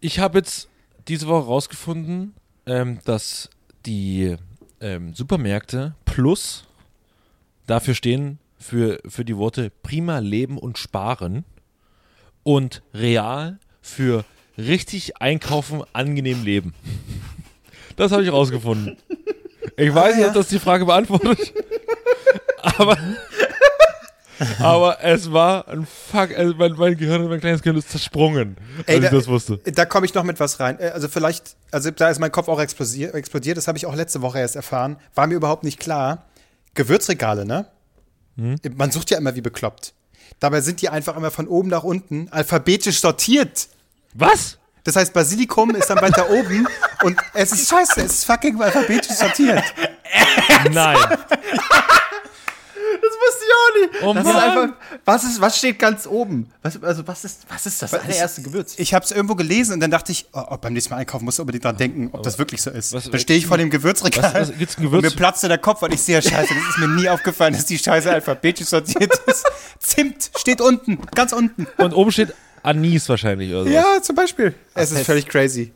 Ich 0.00 0.18
habe 0.18 0.38
jetzt 0.38 0.70
diese 1.08 1.26
Woche 1.26 1.44
rausgefunden, 1.44 2.32
ähm, 2.64 3.00
dass 3.04 3.50
die 3.84 4.34
ähm, 4.80 5.12
Supermärkte 5.12 5.94
Plus 6.06 6.64
dafür 7.66 7.92
stehen 7.94 8.38
für, 8.58 8.98
für 9.06 9.26
die 9.26 9.36
Worte 9.36 9.70
prima 9.82 10.20
leben 10.20 10.56
und 10.56 10.78
sparen 10.78 11.44
und 12.44 12.80
real 12.94 13.58
für 13.82 14.24
richtig 14.56 15.20
einkaufen, 15.20 15.82
angenehm 15.92 16.42
leben. 16.44 16.72
Das 17.96 18.10
habe 18.10 18.22
ich 18.22 18.32
rausgefunden. 18.32 18.96
Ich 19.76 19.94
weiß 19.94 20.16
nicht, 20.16 20.26
ob 20.26 20.32
das 20.32 20.48
die 20.48 20.58
Frage 20.58 20.86
beantwortet. 20.86 21.52
Aber, 22.62 22.96
aber 24.60 25.02
es 25.02 25.32
war 25.32 25.68
ein 25.68 25.86
Fuck. 25.86 26.36
Also 26.36 26.54
mein, 26.56 26.72
mein 26.72 26.96
Gehirn, 26.96 27.28
mein 27.28 27.40
kleines 27.40 27.62
Gehirn 27.62 27.76
ist 27.78 27.90
zersprungen, 27.90 28.56
als 28.78 28.86
Ey, 28.88 28.96
ich 28.98 29.02
da- 29.04 29.10
das 29.10 29.26
wusste. 29.28 29.58
Da 29.58 29.84
komme 29.84 30.06
ich 30.06 30.14
noch 30.14 30.24
mit 30.24 30.38
was 30.40 30.60
rein. 30.60 30.78
Äh, 30.80 30.90
Also 30.90 31.08
vielleicht, 31.08 31.56
also 31.70 31.90
da 31.90 32.08
ist 32.10 32.18
mein 32.20 32.32
Kopf 32.32 32.48
auch 32.48 32.60
explosiert, 32.60 33.14
explodiert. 33.14 33.56
Das 33.56 33.68
habe 33.68 33.78
ich 33.78 33.86
auch 33.86 33.94
letzte 33.94 34.22
Woche 34.22 34.38
erst 34.38 34.56
erfahren. 34.56 34.96
War 35.14 35.26
mir 35.26 35.34
überhaupt 35.34 35.64
nicht 35.64 35.78
klar. 35.80 36.26
Gewürzregale, 36.74 37.44
ne? 37.44 37.66
Man 38.36 38.90
sucht 38.90 39.10
ja 39.10 39.18
immer 39.18 39.34
wie 39.34 39.42
bekloppt. 39.42 39.92
Dabei 40.40 40.62
sind 40.62 40.80
die 40.80 40.88
einfach 40.88 41.16
immer 41.16 41.30
von 41.30 41.46
oben 41.48 41.68
nach 41.68 41.82
unten 41.84 42.28
alphabetisch 42.30 43.00
sortiert. 43.00 43.68
Was? 44.14 44.58
Das 44.84 44.96
heißt, 44.96 45.12
Basilikum 45.12 45.74
ist 45.76 45.90
dann 45.90 46.00
weiter 46.00 46.28
oben 46.30 46.66
und 47.04 47.16
es 47.34 47.52
ist 47.52 47.68
scheiße, 47.68 48.00
es 48.00 48.12
ist 48.14 48.24
fucking 48.24 48.60
alphabetisch 48.60 49.12
sortiert. 49.16 49.62
Nein. 50.72 50.96
Nicht. 53.80 54.02
Oh 54.02 54.12
das 54.14 54.24
Mann. 54.24 54.36
ist 54.36 54.42
einfach, 54.42 54.68
was, 55.04 55.24
ist, 55.24 55.40
was 55.40 55.58
steht 55.58 55.78
ganz 55.78 56.06
oben? 56.06 56.50
Was, 56.62 56.82
also 56.82 57.06
was 57.06 57.24
ist, 57.24 57.42
was 57.48 57.66
ist 57.66 57.82
das 57.82 57.94
allererste 57.94 58.42
Gewürz? 58.42 58.74
Ich 58.78 58.94
habe 58.94 59.04
es 59.04 59.10
irgendwo 59.10 59.34
gelesen 59.34 59.74
und 59.74 59.80
dann 59.80 59.90
dachte 59.90 60.12
ich, 60.12 60.26
oh, 60.32 60.42
oh, 60.50 60.56
beim 60.56 60.72
nächsten 60.72 60.92
Mal 60.92 60.98
einkaufen 61.00 61.24
musst 61.24 61.38
du 61.38 61.42
unbedingt 61.42 61.64
dran 61.64 61.76
denken, 61.76 62.10
ob 62.12 62.22
das 62.22 62.38
wirklich 62.38 62.60
so 62.62 62.70
ist. 62.70 62.92
was- 62.92 63.10
dann 63.10 63.20
stehe 63.20 63.38
ich 63.38 63.46
vor 63.46 63.58
dem 63.58 63.70
Gewürzregal 63.70 64.22
was- 64.34 64.50
was- 64.50 64.58
gibt's 64.58 64.76
ein 64.78 64.84
und 64.86 64.90
Gewürz? 64.92 65.02
mir 65.04 65.16
platzte 65.16 65.48
der 65.48 65.58
Kopf, 65.58 65.82
weil 65.82 65.92
ich 65.94 66.02
sehe, 66.02 66.20
scheiße, 66.20 66.54
das 66.54 66.68
ist 66.70 66.78
mir 66.78 66.88
nie 66.88 67.08
aufgefallen, 67.08 67.54
dass 67.54 67.66
die 67.66 67.78
Scheiße 67.78 68.10
alphabetisch 68.10 68.66
sortiert 68.68 69.12
ist. 69.26 69.44
Zimt 69.78 70.30
steht 70.36 70.60
unten, 70.60 70.98
ganz 71.14 71.32
unten. 71.32 71.66
Und 71.78 71.92
oben 71.94 72.12
steht 72.12 72.34
Anis 72.62 73.08
wahrscheinlich 73.08 73.50
oder 73.52 73.64
so. 73.64 73.70
Ja, 73.70 74.00
zum 74.02 74.14
Beispiel. 74.16 74.54
Es 74.74 74.92
ist 74.92 75.04
völlig 75.04 75.26
crazy. 75.28 75.72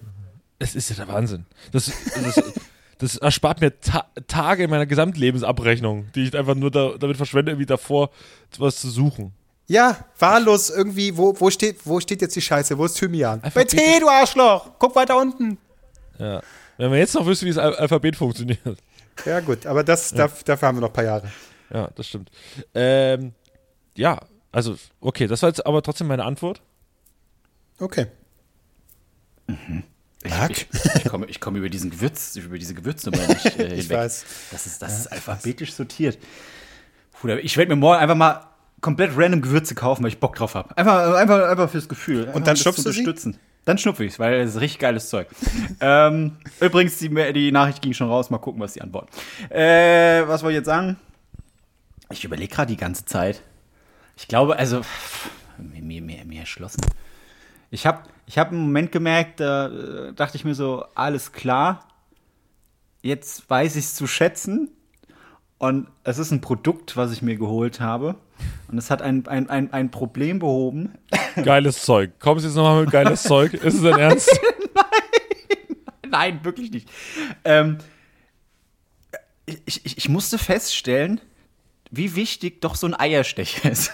Es 0.58 0.74
ist 0.74 0.88
ja 0.90 0.96
der 0.96 1.08
Wahnsinn. 1.08 1.44
Das, 1.72 1.86
das, 2.24 2.42
das 2.98 3.16
erspart 3.16 3.60
mir 3.60 3.78
ta 3.80 4.06
Tage 4.26 4.64
in 4.64 4.70
meiner 4.70 4.86
Gesamtlebensabrechnung, 4.86 6.06
die 6.14 6.24
ich 6.24 6.36
einfach 6.36 6.54
nur 6.54 6.70
da, 6.70 6.94
damit 6.98 7.16
verschwende, 7.16 7.52
irgendwie 7.52 7.66
davor 7.66 8.10
was 8.58 8.76
zu 8.80 8.88
suchen. 8.90 9.32
Ja, 9.68 10.04
wahllos 10.18 10.70
irgendwie, 10.70 11.16
wo, 11.16 11.34
wo, 11.38 11.50
steht, 11.50 11.84
wo 11.84 11.98
steht 12.00 12.22
jetzt 12.22 12.36
die 12.36 12.40
Scheiße? 12.40 12.78
Wo 12.78 12.84
ist 12.84 12.94
Thymian? 12.94 13.40
Bei 13.40 13.46
Alphabetisch. 13.46 13.80
T, 13.80 14.00
du 14.00 14.08
Arschloch! 14.08 14.70
Guck 14.78 14.94
weiter 14.94 15.18
unten. 15.18 15.58
Ja. 16.18 16.40
Wenn 16.78 16.90
man 16.90 16.98
jetzt 16.98 17.14
noch 17.14 17.26
wüsste, 17.26 17.46
wie 17.46 17.50
das 17.50 17.58
Al 17.58 17.74
Alphabet 17.74 18.16
funktioniert. 18.16 18.78
Ja, 19.24 19.40
gut, 19.40 19.66
aber 19.66 19.82
das, 19.82 20.12
darf- 20.12 20.44
dafür 20.44 20.68
haben 20.68 20.76
wir 20.76 20.82
noch 20.82 20.88
ein 20.90 20.92
paar 20.94 21.04
Jahre. 21.04 21.32
Ja, 21.72 21.88
das 21.94 22.06
stimmt. 22.06 22.30
Ähm, 22.74 23.32
ja, 23.96 24.20
also, 24.52 24.76
okay, 25.00 25.26
das 25.26 25.42
war 25.42 25.48
jetzt 25.48 25.66
aber 25.66 25.82
trotzdem 25.82 26.06
meine 26.06 26.24
Antwort. 26.24 26.62
Okay. 27.80 28.06
Ich, 30.50 30.66
ich, 30.96 31.04
komme, 31.04 31.26
ich 31.26 31.40
komme 31.40 31.58
über 31.58 31.68
diesen 31.68 31.90
Gewürz, 31.90 32.36
über 32.36 32.58
diese 32.58 32.74
Gewürznummer 32.74 33.26
nicht 33.26 33.46
äh, 33.46 33.50
hinweg. 33.68 33.78
Ich 33.78 33.90
weiß. 33.90 34.24
Das 34.50 34.66
ist, 34.66 34.82
das 34.82 35.00
ist 35.00 35.06
alphabetisch 35.08 35.72
sortiert. 35.72 36.18
Bruder, 37.20 37.42
ich 37.42 37.56
werde 37.56 37.70
mir 37.74 37.76
morgen 37.76 38.00
einfach 38.00 38.14
mal 38.14 38.46
komplett 38.80 39.12
random 39.16 39.42
Gewürze 39.42 39.74
kaufen, 39.74 40.02
weil 40.02 40.10
ich 40.10 40.20
Bock 40.20 40.36
drauf 40.36 40.54
habe. 40.54 40.76
Einfach, 40.76 41.14
einfach, 41.14 41.48
einfach 41.48 41.70
fürs 41.70 41.88
Gefühl. 41.88 42.22
Einfach, 42.22 42.34
Und 42.34 42.46
dann 42.46 42.56
zu 42.56 42.64
du 42.64 42.72
sie? 42.72 42.80
unterstützen. 42.88 43.38
Dann 43.64 43.78
schnupfe 43.78 44.04
ich 44.04 44.12
es, 44.12 44.18
weil 44.20 44.34
es 44.34 44.54
ist 44.54 44.60
richtig 44.60 44.78
geiles 44.78 45.08
Zeug. 45.08 45.26
ähm, 45.80 46.36
übrigens, 46.60 46.98
die, 46.98 47.08
die 47.32 47.50
Nachricht 47.50 47.82
ging 47.82 47.94
schon 47.94 48.08
raus. 48.08 48.30
Mal 48.30 48.38
gucken, 48.38 48.60
was 48.60 48.74
die 48.74 48.82
antworten. 48.82 49.08
Äh, 49.50 50.22
was 50.28 50.42
wollte 50.42 50.52
ich 50.52 50.58
jetzt 50.58 50.66
sagen? 50.66 50.96
Ich 52.10 52.24
überlege 52.24 52.54
gerade 52.54 52.68
die 52.70 52.76
ganze 52.76 53.04
Zeit. 53.04 53.42
Ich 54.16 54.28
glaube, 54.28 54.56
also, 54.56 54.82
mir, 55.58 56.00
mir, 56.00 56.24
mir 56.24 56.40
erschlossen. 56.40 56.80
Ich 57.70 57.86
habe 57.86 58.02
ich 58.26 58.38
hab 58.38 58.48
einen 58.48 58.60
Moment 58.60 58.92
gemerkt, 58.92 59.40
da 59.40 59.68
äh, 59.68 60.12
dachte 60.12 60.36
ich 60.36 60.44
mir 60.44 60.54
so, 60.54 60.84
alles 60.94 61.32
klar, 61.32 61.86
jetzt 63.02 63.48
weiß 63.48 63.76
ich 63.76 63.84
es 63.84 63.94
zu 63.94 64.06
schätzen. 64.06 64.70
Und 65.58 65.88
es 66.04 66.18
ist 66.18 66.32
ein 66.32 66.40
Produkt, 66.40 66.96
was 66.96 67.12
ich 67.12 67.22
mir 67.22 67.36
geholt 67.36 67.80
habe. 67.80 68.16
Und 68.68 68.76
es 68.76 68.90
hat 68.90 69.00
ein, 69.00 69.26
ein, 69.26 69.48
ein, 69.48 69.72
ein 69.72 69.90
Problem 69.90 70.38
behoben. 70.38 70.98
Geiles 71.42 71.82
Zeug. 71.82 72.18
Kommst 72.18 72.44
jetzt 72.44 72.56
nochmal 72.56 72.82
mit 72.82 72.90
geiles 72.90 73.22
Zeug? 73.22 73.54
Ist 73.54 73.74
es 73.74 73.82
dein 73.82 73.98
Ernst? 73.98 74.38
Nein, 76.10 76.40
wirklich 76.44 76.70
nicht. 76.70 76.90
Ähm, 77.44 77.78
ich, 79.64 79.84
ich, 79.86 79.96
ich 79.96 80.08
musste 80.08 80.36
feststellen, 80.38 81.20
wie 81.90 82.16
wichtig 82.16 82.60
doch 82.60 82.74
so 82.74 82.86
ein 82.86 82.98
Eierstecher 82.98 83.70
ist. 83.70 83.92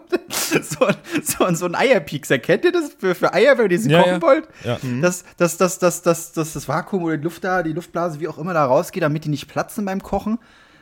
so, 0.28 0.88
so, 1.22 1.54
so 1.54 1.66
ein 1.66 1.74
Eierpiekser. 1.74 2.38
Kennt 2.38 2.64
ihr 2.64 2.72
das 2.72 2.92
für, 2.98 3.14
für 3.14 3.32
Eier, 3.32 3.58
wenn 3.58 3.70
ihr 3.70 3.78
sie 3.78 3.90
Ja, 3.90 4.00
kochen 4.00 4.14
ja. 4.14 4.22
wollt? 4.22 4.48
Ja. 4.64 4.78
Dass, 5.00 5.24
dass, 5.36 5.56
dass, 5.56 5.78
dass, 5.78 6.02
dass, 6.02 6.32
dass 6.32 6.52
das 6.52 6.68
Vakuum 6.68 7.04
oder 7.04 7.16
die 7.16 7.24
Luft 7.24 7.44
da, 7.44 7.62
die 7.62 7.72
Luftblase, 7.72 8.20
wie 8.20 8.28
auch 8.28 8.38
immer, 8.38 8.54
da 8.54 8.64
rausgeht, 8.64 9.02
damit 9.02 9.24
die 9.24 9.28
nicht 9.28 9.48
platzen 9.48 9.84
beim 9.84 10.02
Kochen. 10.02 10.38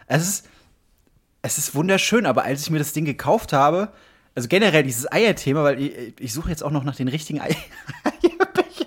Es 0.06 0.22
ist, 0.22 0.48
es 1.42 1.58
ist 1.58 1.74
wunderschön, 1.74 2.26
aber 2.26 2.44
als 2.44 2.62
ich 2.62 2.70
mir 2.70 2.78
das 2.78 2.92
Ding 2.92 3.04
gekauft 3.04 3.52
habe, 3.52 3.92
also 4.34 4.48
generell 4.48 4.82
dieses 4.82 5.11
Eierthema, 5.11 5.64
weil 5.64 5.80
ich, 5.80 6.20
ich 6.20 6.32
suche 6.32 6.50
jetzt 6.50 6.62
auch 6.62 6.70
noch 6.70 6.84
nach 6.84 6.96
den 6.96 7.08
richtigen 7.08 7.40
Ei 7.40 7.56
Eierbecher. 8.04 8.86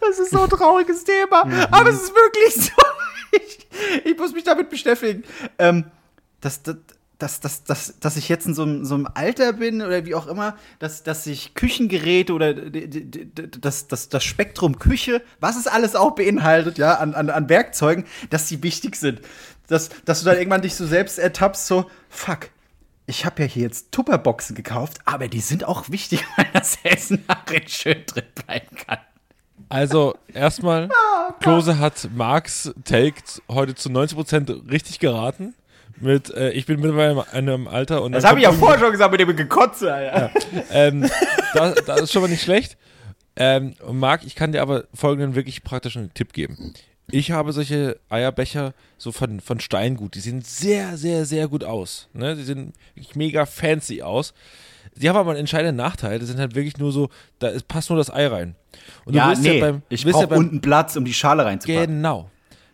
Das 0.00 0.18
ist 0.18 0.30
so 0.30 0.42
ein 0.42 0.48
trauriges 0.50 1.04
Thema, 1.04 1.42
aber 1.70 1.90
es 1.90 2.02
ist 2.02 2.14
wirklich 2.14 2.66
so. 2.66 2.72
Ich, 3.30 3.66
ich 4.06 4.16
muss 4.16 4.32
mich 4.32 4.44
damit 4.44 4.70
beschäftigen. 4.70 5.22
Ähm, 5.58 5.84
dass, 6.40 6.62
dass, 6.62 6.76
dass, 7.18 7.40
dass, 7.40 7.64
dass, 7.64 7.98
dass 7.98 8.16
ich 8.16 8.28
jetzt 8.28 8.46
in 8.46 8.54
so 8.54 8.62
einem, 8.62 8.84
so 8.84 8.94
einem 8.94 9.08
Alter 9.12 9.52
bin 9.52 9.82
oder 9.82 10.06
wie 10.06 10.14
auch 10.14 10.28
immer, 10.28 10.56
dass, 10.78 11.02
dass 11.02 11.26
ich 11.26 11.54
Küchengeräte 11.54 12.32
oder 12.32 12.54
das, 12.54 13.88
das, 13.88 14.08
das 14.08 14.24
Spektrum 14.24 14.78
Küche, 14.78 15.22
was 15.40 15.56
es 15.56 15.66
alles 15.66 15.96
auch 15.96 16.12
beinhaltet, 16.12 16.78
ja, 16.78 16.94
an, 16.94 17.14
an, 17.14 17.28
an 17.28 17.48
Werkzeugen, 17.48 18.04
dass 18.30 18.46
die 18.46 18.62
wichtig 18.62 18.96
sind. 18.96 19.20
Dass, 19.66 19.90
dass 20.04 20.20
du 20.20 20.26
dann 20.26 20.38
irgendwann 20.38 20.62
dich 20.62 20.76
so 20.76 20.86
selbst 20.86 21.18
ertappst, 21.18 21.66
so, 21.66 21.90
fuck, 22.08 22.50
ich 23.06 23.26
habe 23.26 23.42
ja 23.42 23.48
hier 23.48 23.62
jetzt 23.64 23.90
Tupperboxen 23.90 24.54
gekauft, 24.54 24.98
aber 25.04 25.28
die 25.28 25.40
sind 25.40 25.64
auch 25.64 25.90
wichtig, 25.90 26.24
weil 26.36 26.46
das 26.52 26.78
Essen 26.84 27.24
darin 27.26 27.66
schön 27.66 28.04
drin 28.06 28.24
bleiben 28.34 28.76
kann. 28.86 28.98
Also, 29.70 30.16
erstmal, 30.32 30.88
Klose 31.40 31.78
hat 31.78 32.08
Marks 32.14 32.72
Take 32.84 33.20
heute 33.48 33.74
zu 33.74 33.88
90% 33.90 34.70
richtig 34.70 34.98
geraten. 34.98 35.54
Mit, 36.00 36.30
äh, 36.30 36.50
ich 36.50 36.66
bin 36.66 36.80
mittlerweile 36.80 37.12
in 37.32 37.38
einem 37.48 37.68
Alter 37.68 38.02
und 38.02 38.12
Das 38.12 38.24
habe 38.24 38.38
ich 38.38 38.44
ja 38.44 38.52
vorher 38.52 38.78
schon 38.78 38.92
gesagt 38.92 39.10
mit 39.10 39.20
dem 39.20 39.34
Gekotze, 39.34 39.92
Alter. 39.92 40.30
Ähm, 40.70 41.08
das, 41.54 41.74
das 41.86 42.00
ist 42.02 42.12
schon 42.12 42.22
mal 42.22 42.28
nicht 42.28 42.42
schlecht. 42.42 42.76
Ähm, 43.36 43.74
und 43.86 43.98
Marc, 43.98 44.24
ich 44.24 44.34
kann 44.34 44.52
dir 44.52 44.62
aber 44.62 44.84
folgenden 44.94 45.34
wirklich 45.34 45.62
praktischen 45.62 46.12
Tipp 46.14 46.32
geben. 46.32 46.74
Ich 47.10 47.30
habe 47.30 47.52
solche 47.52 47.98
Eierbecher 48.10 48.74
so 48.98 49.12
von, 49.12 49.40
von 49.40 49.60
Steingut. 49.60 50.14
Die 50.14 50.20
sehen 50.20 50.42
sehr, 50.42 50.96
sehr, 50.98 51.24
sehr 51.24 51.48
gut 51.48 51.64
aus. 51.64 52.08
Ne? 52.12 52.36
Die 52.36 52.42
sehen 52.42 52.74
wirklich 52.94 53.16
mega 53.16 53.46
fancy 53.46 54.02
aus. 54.02 54.34
Die 54.94 55.08
haben 55.08 55.16
aber 55.16 55.30
einen 55.30 55.40
entscheidenden 55.40 55.76
Nachteil. 55.76 56.18
Die 56.18 56.26
sind 56.26 56.38
halt 56.38 56.54
wirklich 56.54 56.76
nur 56.76 56.92
so, 56.92 57.08
da 57.38 57.48
ist, 57.48 57.66
passt 57.68 57.88
nur 57.88 57.96
das 57.96 58.10
Ei 58.12 58.26
rein. 58.26 58.56
Und 59.04 59.14
Ja, 59.14 59.28
willst 59.28 59.42
nee, 59.42 59.60
beim- 59.60 59.82
ich 59.88 60.04
brauche 60.04 60.26
beim- 60.26 60.38
unten 60.38 60.60
Platz, 60.60 60.96
um 60.96 61.04
die 61.04 61.14
Schale 61.14 61.44
reinzupacken. 61.44 61.86
Genau. 61.96 62.30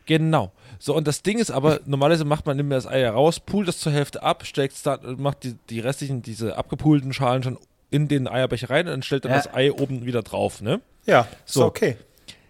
Genau. 0.06 0.52
So, 0.84 0.94
und 0.94 1.08
das 1.08 1.22
Ding 1.22 1.38
ist 1.38 1.50
aber, 1.50 1.80
normalerweise 1.86 2.26
macht 2.26 2.44
man 2.44 2.58
nimmt 2.58 2.70
das 2.70 2.86
Ei 2.86 3.08
raus, 3.08 3.40
pult 3.40 3.68
es 3.68 3.78
zur 3.80 3.90
Hälfte 3.90 4.22
ab, 4.22 4.44
steckt 4.44 4.74
es 4.74 4.82
da, 4.82 4.98
macht 5.16 5.42
die, 5.44 5.54
die 5.70 5.80
restlichen, 5.80 6.20
diese 6.20 6.58
abgepulten 6.58 7.14
Schalen 7.14 7.42
schon 7.42 7.56
in 7.90 8.06
den 8.06 8.28
Eierbecher 8.28 8.68
rein 8.68 8.84
und 8.86 8.90
dann 8.92 9.02
stellt 9.02 9.24
dann 9.24 9.32
Ja. 9.32 9.38
das 9.38 9.54
Ei 9.54 9.72
oben 9.72 10.04
wieder 10.04 10.22
drauf, 10.22 10.60
ne? 10.60 10.82
Ja, 11.06 11.26
so 11.46 11.60
So. 11.60 11.66
okay. 11.68 11.96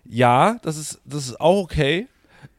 Ja, 0.05 0.59
das 0.63 0.77
ist, 0.79 1.01
das 1.05 1.29
ist 1.29 1.41
auch 1.41 1.63
okay. 1.63 2.09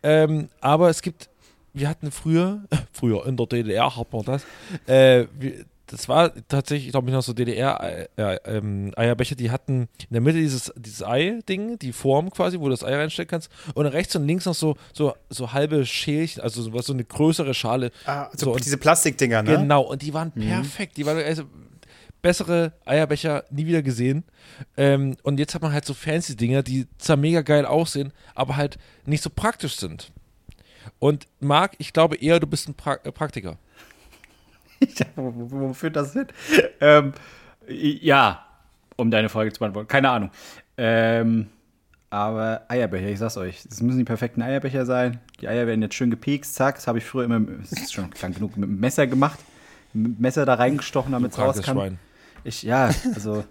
Ähm, 0.02 0.48
aber 0.62 0.90
es 0.90 1.02
gibt, 1.02 1.28
wir 1.74 1.90
hatten 1.90 2.10
früher, 2.10 2.62
früher 2.94 3.26
in 3.26 3.36
der 3.36 3.46
DDR 3.46 3.98
hat 3.98 4.14
man 4.14 4.24
das, 4.24 4.44
äh, 4.88 5.26
wir, 5.38 5.66
das 5.88 6.10
war 6.10 6.32
tatsächlich, 6.48 6.92
glaube 6.92 7.10
ich, 7.10 7.14
noch 7.14 7.22
so 7.22 7.34
DDR-Eierbecher, 7.34 9.36
die 9.36 9.52
hatten 9.52 9.82
in 10.00 10.08
der 10.12 10.22
Mitte 10.22 10.40
dieses, 10.40 10.74
dieses 10.76 11.04
Ei-Ding, 11.04 11.80
die 11.80 11.94
Form 11.94 12.30
quasi, 12.32 12.60
wo 12.60 12.66
du 12.66 12.72
das 12.72 12.84
Ei 12.84 12.96
reinstecken 12.96 13.30
kannst, 13.30 13.50
und 13.74 13.86
rechts 13.86 14.16
und 14.16 14.26
links 14.28 14.46
noch 14.46 14.56
so, 14.56 14.76
so, 14.94 15.14
so 15.30 15.54
halbe 15.54 15.86
Schälchen, 15.86 16.42
also 16.42 16.62
so, 16.62 16.82
so 16.82 16.94
eine 16.94 17.04
größere 17.04 17.54
Schale. 17.54 17.92
Ah, 18.06 18.30
so, 18.34 18.46
So, 18.48 18.52
und- 18.54 18.66
diese 18.66 18.78
Plastikdinger, 18.78 19.44
ne? 19.44 19.58
Genau, 19.58 19.82
und 19.84 20.02
die 20.02 20.14
waren 20.14 20.32
perfekt. 20.32 20.98
Die 20.98 21.06
waren 21.06 21.18
also 21.18 21.44
bessere 22.22 22.74
Eierbecher 22.86 23.44
nie 23.52 23.68
wieder 23.68 23.84
gesehen. 23.84 24.24
Ähm, 24.78 25.16
und 25.24 25.40
jetzt 25.40 25.54
hat 25.54 25.62
man 25.62 25.72
halt 25.74 25.86
so 25.86 25.94
fancy 25.94 26.36
Dinger, 26.36 26.64
die 26.64 26.88
zwar 26.98 27.18
mega 27.18 27.42
geil 27.42 27.66
aussehen, 27.66 28.12
aber 28.34 28.56
halt 28.56 28.78
nicht 29.06 29.22
so 29.22 29.30
praktisch 29.30 29.76
sind. 29.76 30.12
Und 31.00 31.28
Marc, 31.40 31.74
ich 31.78 31.94
glaube 31.94 32.16
eher, 32.16 32.40
du 32.40 32.48
bist 32.48 32.68
ein 32.68 32.74
pra 32.74 32.96
äh, 33.04 33.12
Praktiker. 33.12 33.58
Wo, 35.16 35.34
wo, 35.36 35.74
führt 35.74 35.96
das 35.96 36.14
hin? 36.14 36.28
Ähm, 36.82 37.14
ja, 37.68 38.46
um 38.98 39.10
deine 39.10 39.30
Frage 39.30 39.52
zu 39.52 39.60
beantworten. 39.60 39.88
Keine 39.88 40.10
Ahnung. 40.10 40.32
Ähm, 40.78 41.48
aber 42.10 42.64
Eierbecher, 42.68 43.08
ich 43.08 43.20
sag's 43.20 43.38
euch, 43.38 43.66
es 43.70 43.82
müssen 43.82 43.98
die 43.98 44.04
perfekten 44.04 44.42
Eierbecher 44.42 44.86
sein. 44.86 45.20
Die 45.42 45.48
Eier 45.48 45.68
werden 45.68 45.82
jetzt 45.82 45.96
schön 45.96 46.10
gepiekst, 46.10 46.56
zack. 46.56 46.76
Das 46.76 46.88
habe 46.88 46.98
ich 46.98 47.06
früher 47.06 47.26
immer, 47.26 47.42
es 47.62 47.72
ist 47.72 47.94
schon 47.94 48.10
lang 48.22 48.34
genug, 48.34 48.58
mit 48.58 48.70
dem 48.70 48.80
Messer 48.80 49.08
gemacht. 49.08 49.40
Mit 49.94 50.18
dem 50.18 50.22
Messer 50.22 50.46
da 50.46 50.56
reingestochen, 50.56 51.12
damit 51.12 51.32
es 51.32 51.38
raus 51.38 51.56
Krankes 51.56 51.66
kann. 51.66 51.78
Schwein. 51.78 52.00
Ich, 52.44 52.64
ja, 52.64 52.90
also 53.14 53.44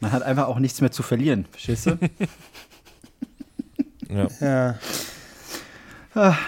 man 0.00 0.12
hat 0.12 0.22
einfach 0.22 0.48
auch 0.48 0.58
nichts 0.58 0.80
mehr 0.80 0.90
zu 0.90 1.02
verlieren, 1.02 1.46
verstehst 1.50 1.86
du? 1.86 1.98
Ja. 4.08 4.78
Ja. 6.14 6.38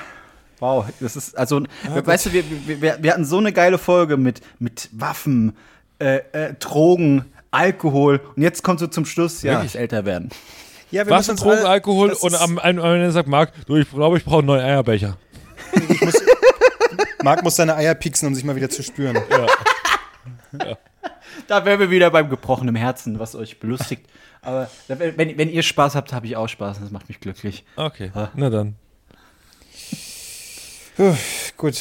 Wow, 0.61 0.87
das 1.01 1.15
ist, 1.17 1.37
also, 1.39 1.63
weißt 1.89 2.27
du, 2.27 2.33
wir, 2.33 2.45
wir- 2.81 3.03
wir, 3.03 3.13
hatten 3.13 3.25
so 3.25 3.39
eine 3.39 3.53
geile 3.53 3.79
Folge 3.79 4.17
mit, 4.17 4.41
mit 4.59 4.89
Waffen, 4.93 5.57
äh, 6.01 6.17
äh, 6.33 6.55
Drogen, 6.55 7.25
Alkohol 7.51 8.21
und 8.37 8.43
jetzt 8.43 8.63
kommt 8.63 8.81
so 8.81 8.87
zum 8.89 9.05
Schluss, 9.07 9.43
ja, 9.43 9.53
Wirklich? 9.55 9.73
das 9.73 9.81
älter 9.81 10.05
werden. 10.05 10.31
Ja, 10.91 11.07
wir 11.07 11.15
uns 11.17 11.27
Drogen, 11.27 11.51
alle- 11.59 11.69
Alkohol 11.69 12.11
und 12.13 12.35
am, 12.35 12.59
am, 12.59 12.79
am 12.79 12.95
Ende 12.95 13.11
sagt 13.13 13.29
Marc, 13.29 13.53
du, 13.67 13.77
ich 13.77 13.91
glaube, 13.91 14.17
ich 14.19 14.25
brauche 14.25 14.39
einen 14.39 14.47
neuen 14.49 14.63
Eierbecher. 14.65 15.17
Marc 17.23 17.43
muss 17.43 17.57
seine 17.57 17.75
Eier 17.77 17.95
pieksen, 17.95 18.27
um 18.29 18.35
sich 18.35 18.45
mal 18.45 18.57
wieder 18.57 18.71
zu 18.71 18.83
spüren. 18.83 19.19
Da 21.47 21.65
wären 21.65 21.81
wir 21.81 21.91
wieder 21.91 22.11
beim 22.11 22.29
gebrochenen 22.31 22.75
Herzen, 22.75 23.19
was 23.19 23.35
euch 23.35 23.61
belustigt. 23.61 24.07
Aber 24.43 24.71
wenn, 24.89 25.37
wenn 25.37 25.51
ihr 25.51 25.63
Spaß 25.63 25.95
habt, 25.95 26.13
habe 26.13 26.27
ich 26.27 26.37
auch 26.37 26.49
Spaß 26.49 26.79
und 26.79 26.85
das 26.85 26.91
macht 26.93 27.09
mich 27.09 27.21
glücklich. 27.21 27.65
Okay, 27.77 28.11
Ah. 28.15 28.29
na 28.35 28.51
dann. 28.51 28.77
Gut. 31.57 31.81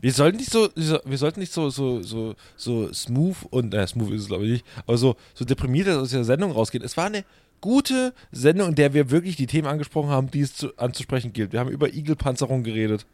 Wir 0.00 0.12
sollten 0.12 0.38
nicht 0.38 0.50
so, 0.50 0.68
wir 0.74 1.18
sollten 1.18 1.40
nicht 1.40 1.52
so, 1.52 1.70
so, 1.70 2.02
so, 2.02 2.34
so 2.56 2.92
smooth 2.92 3.36
und, 3.50 3.74
äh, 3.74 3.86
smooth 3.86 4.12
ist 4.12 4.22
es 4.22 4.26
glaube 4.28 4.44
ich 4.44 4.50
nicht, 4.52 4.64
aber 4.86 4.96
so, 4.96 5.16
so 5.34 5.44
deprimiert 5.44 5.88
aus 5.88 6.10
der 6.10 6.24
Sendung 6.24 6.52
rausgehen. 6.52 6.84
Es 6.84 6.96
war 6.96 7.06
eine 7.06 7.24
gute 7.60 8.14
Sendung, 8.30 8.70
in 8.70 8.74
der 8.74 8.94
wir 8.94 9.10
wirklich 9.10 9.36
die 9.36 9.46
Themen 9.46 9.66
angesprochen 9.68 10.10
haben, 10.10 10.30
die 10.30 10.40
es 10.40 10.54
zu, 10.54 10.76
anzusprechen 10.78 11.32
gilt. 11.32 11.52
Wir 11.52 11.60
haben 11.60 11.70
über 11.70 11.92
Igelpanzerung 11.92 12.62
geredet. 12.62 13.06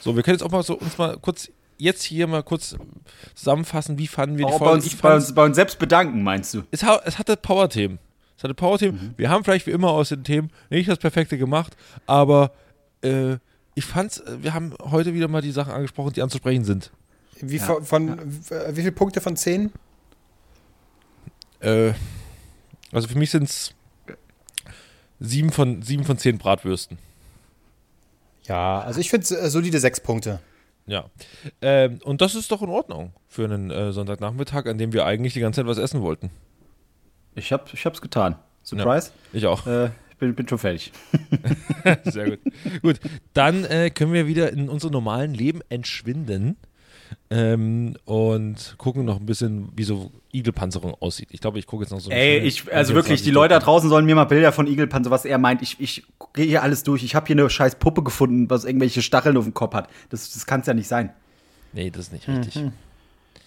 So, 0.00 0.16
wir 0.16 0.22
können 0.22 0.36
jetzt 0.36 0.42
auch 0.42 0.50
mal 0.50 0.62
so 0.62 0.74
uns 0.78 0.96
mal 0.98 1.16
kurz, 1.18 1.50
jetzt 1.78 2.02
hier 2.02 2.26
mal 2.26 2.42
kurz 2.42 2.76
zusammenfassen, 3.34 3.98
wie 3.98 4.06
fanden 4.06 4.38
wir 4.38 4.46
die 4.46 4.52
Auch 4.52 4.58
bei 4.58 4.66
Folge. 4.66 4.84
uns, 4.84 4.96
bei, 4.96 5.14
uns, 5.14 5.34
bei 5.34 5.44
uns 5.44 5.56
selbst 5.56 5.78
bedanken, 5.78 6.22
meinst 6.22 6.54
du? 6.54 6.62
es, 6.70 6.82
ha- 6.82 7.00
es 7.04 7.18
hatte 7.18 7.36
Power-Themen. 7.36 7.98
Es 8.36 8.44
hatte 8.44 8.54
Power-Themen. 8.54 9.14
Wir 9.16 9.30
haben 9.30 9.44
vielleicht 9.44 9.66
wie 9.66 9.70
immer 9.72 9.90
aus 9.90 10.08
den 10.08 10.24
Themen 10.24 10.50
nicht 10.70 10.88
das 10.88 10.98
Perfekte 10.98 11.38
gemacht, 11.38 11.76
aber 12.06 12.52
äh, 13.02 13.36
ich 13.74 13.84
fand's, 13.84 14.18
äh, 14.18 14.42
wir 14.42 14.54
haben 14.54 14.74
heute 14.82 15.14
wieder 15.14 15.28
mal 15.28 15.42
die 15.42 15.50
Sachen 15.52 15.72
angesprochen, 15.72 16.12
die 16.12 16.22
anzusprechen 16.22 16.64
sind. 16.64 16.90
Wie, 17.40 17.58
von, 17.58 17.84
von, 17.84 18.18
w- 18.50 18.68
wie 18.76 18.80
viele 18.80 18.92
Punkte 18.92 19.20
von 19.20 19.36
10? 19.36 19.72
Äh, 21.60 21.92
also 22.92 23.08
für 23.08 23.18
mich 23.18 23.30
sind 23.30 23.44
es 23.44 23.74
sieben 25.20 25.50
von, 25.50 25.82
sieben 25.82 26.04
von 26.04 26.18
zehn 26.18 26.38
Bratwürsten. 26.38 26.98
Ja, 28.44 28.80
also 28.80 29.00
ich 29.00 29.10
finde 29.10 29.26
äh, 29.38 29.48
solide 29.50 29.80
sechs 29.80 30.00
Punkte. 30.00 30.40
Ja. 30.86 31.06
Ähm, 31.62 31.98
und 32.04 32.20
das 32.20 32.34
ist 32.34 32.50
doch 32.52 32.60
in 32.62 32.68
Ordnung 32.68 33.12
für 33.26 33.44
einen 33.44 33.70
äh, 33.70 33.92
Sonntagnachmittag, 33.92 34.66
an 34.66 34.76
dem 34.76 34.92
wir 34.92 35.06
eigentlich 35.06 35.32
die 35.32 35.40
ganze 35.40 35.62
Zeit 35.62 35.66
was 35.66 35.78
essen 35.78 36.02
wollten. 36.02 36.30
Ich, 37.34 37.52
hab, 37.52 37.72
ich 37.72 37.84
hab's 37.86 38.00
getan. 38.02 38.36
Surprise? 38.62 39.10
Ich 39.32 39.46
auch. 39.46 39.66
Äh, 39.66 39.90
bin, 40.26 40.34
bin 40.34 40.48
schon 40.48 40.58
fertig. 40.58 40.92
Sehr 42.04 42.30
gut. 42.30 42.40
gut, 42.82 43.00
dann 43.32 43.64
äh, 43.64 43.90
können 43.90 44.12
wir 44.12 44.26
wieder 44.26 44.52
in 44.52 44.68
unser 44.68 44.90
normalen 44.90 45.34
Leben 45.34 45.60
entschwinden 45.68 46.56
ähm, 47.30 47.96
und 48.04 48.74
gucken 48.78 49.04
noch 49.04 49.18
ein 49.18 49.26
bisschen, 49.26 49.68
wie 49.76 49.84
so 49.84 50.10
Igelpanzerung 50.32 50.94
aussieht. 51.00 51.28
Ich 51.30 51.40
glaube, 51.40 51.58
ich 51.58 51.66
gucke 51.66 51.84
jetzt 51.84 51.90
noch 51.90 52.00
so 52.00 52.10
eine 52.10 52.20
Ey, 52.20 52.36
schöne 52.36 52.46
ich, 52.46 52.60
also 52.72 52.92
24 52.92 52.94
wirklich, 52.94 53.22
die 53.22 53.30
Leute 53.30 53.54
da 53.54 53.60
draußen 53.60 53.88
sollen 53.88 54.06
mir 54.06 54.14
mal 54.14 54.24
Bilder 54.24 54.52
von 54.52 54.66
Igelpanzer, 54.66 55.10
was 55.10 55.24
er 55.24 55.38
meint. 55.38 55.62
Ich, 55.62 55.80
ich 55.80 56.04
gehe 56.32 56.46
hier 56.46 56.62
alles 56.62 56.82
durch. 56.82 57.02
Ich 57.02 57.14
habe 57.14 57.26
hier 57.26 57.36
eine 57.36 57.48
scheiß 57.48 57.76
Puppe 57.76 58.02
gefunden, 58.02 58.50
was 58.50 58.64
irgendwelche 58.64 59.02
Stacheln 59.02 59.36
auf 59.36 59.44
dem 59.44 59.54
Kopf 59.54 59.74
hat. 59.74 59.88
Das, 60.10 60.32
das 60.32 60.46
kann 60.46 60.60
es 60.60 60.66
ja 60.66 60.74
nicht 60.74 60.88
sein. 60.88 61.10
Nee, 61.72 61.90
das 61.90 62.06
ist 62.06 62.12
nicht 62.12 62.28
richtig. 62.28 62.56
Mhm. 62.56 62.72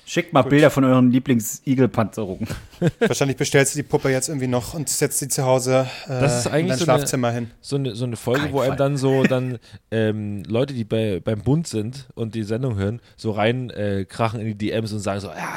Schickt 0.09 0.31
mal 0.31 0.41
Bilder 0.43 0.69
von 0.69 0.85
euren 0.85 1.11
Lieblings-Igelpanzerungen. 1.11 2.47
Wahrscheinlich 2.99 3.35
bestellst 3.35 3.75
du 3.75 3.79
die 3.79 3.83
Puppe 3.83 4.09
jetzt 4.09 4.29
irgendwie 4.29 4.47
noch 4.47 4.73
und 4.73 4.87
setzt 4.87 5.19
sie 5.19 5.27
zu 5.27 5.43
Hause 5.43 5.85
äh, 6.05 6.21
Das 6.21 6.39
ist 6.39 6.45
in 6.45 6.51
eigentlich 6.53 6.69
dein 6.69 6.77
so 6.77 6.83
Schlafzimmer 6.85 7.31
hin. 7.31 7.51
so 7.59 7.75
eine, 7.75 7.93
so 7.93 8.05
eine 8.05 8.15
Folge, 8.15 8.43
Kein 8.43 8.53
wo 8.53 8.61
einem 8.61 8.69
Fall. 8.69 8.77
dann 8.77 8.95
so 8.95 9.23
dann 9.23 9.59
ähm, 9.91 10.43
Leute, 10.47 10.73
die 10.73 10.85
bei, 10.85 11.19
beim 11.21 11.41
Bund 11.41 11.67
sind 11.67 12.07
und 12.15 12.35
die 12.35 12.43
Sendung 12.43 12.77
hören, 12.77 13.01
so 13.17 13.31
rein 13.31 13.69
äh, 13.71 14.05
krachen 14.07 14.39
in 14.39 14.45
die 14.47 14.55
DMs 14.55 14.93
und 14.93 14.99
sagen 14.99 15.19
so, 15.19 15.27
ja, 15.27 15.55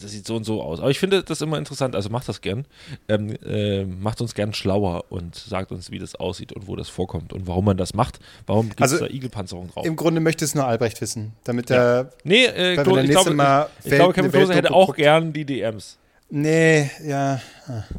das 0.00 0.10
sieht 0.10 0.26
so 0.26 0.34
und 0.34 0.42
so 0.42 0.60
aus. 0.62 0.80
Aber 0.80 0.90
ich 0.90 0.98
finde 0.98 1.22
das 1.22 1.40
immer 1.40 1.56
interessant, 1.56 1.94
also 1.94 2.08
macht 2.10 2.28
das 2.28 2.40
gern. 2.40 2.64
Ähm, 3.08 3.36
äh, 3.46 3.84
macht 3.84 4.20
uns 4.20 4.34
gern 4.34 4.52
schlauer 4.52 5.04
und 5.10 5.36
sagt 5.36 5.70
uns, 5.70 5.92
wie 5.92 6.00
das 6.00 6.16
aussieht 6.16 6.52
und 6.52 6.66
wo 6.66 6.74
das 6.74 6.88
vorkommt 6.88 7.32
und 7.32 7.46
warum 7.46 7.66
man 7.66 7.76
das 7.76 7.94
macht. 7.94 8.18
Warum 8.46 8.68
gibt 8.68 8.80
es 8.80 8.92
Also, 8.94 9.06
da 9.06 9.12
Igelpanzerung 9.12 9.70
drauf? 9.70 9.86
Im 9.86 9.94
Grunde 9.94 10.20
möchte 10.20 10.44
es 10.44 10.56
nur 10.56 10.66
Albrecht 10.66 11.00
wissen, 11.00 11.34
damit 11.44 11.70
er. 11.70 12.10
nee, 12.24 12.46
äh, 12.46 12.76
Weil 12.76 12.76
wir 12.78 12.82
Klo, 12.82 12.94
das 12.96 13.04
ich, 13.04 13.10
nächste 13.10 13.24
glaube, 13.26 13.36
Mal 13.36 13.66
ich 13.84 13.91
Welt- 13.92 14.00
glaube, 14.00 14.14
Kevin 14.14 14.30
Klose 14.32 14.54
hätte 14.54 14.72
auch 14.74 14.94
gern 14.96 15.32
die 15.32 15.44
DMs. 15.44 15.98
Nee, 16.30 16.90
ja. 17.04 17.40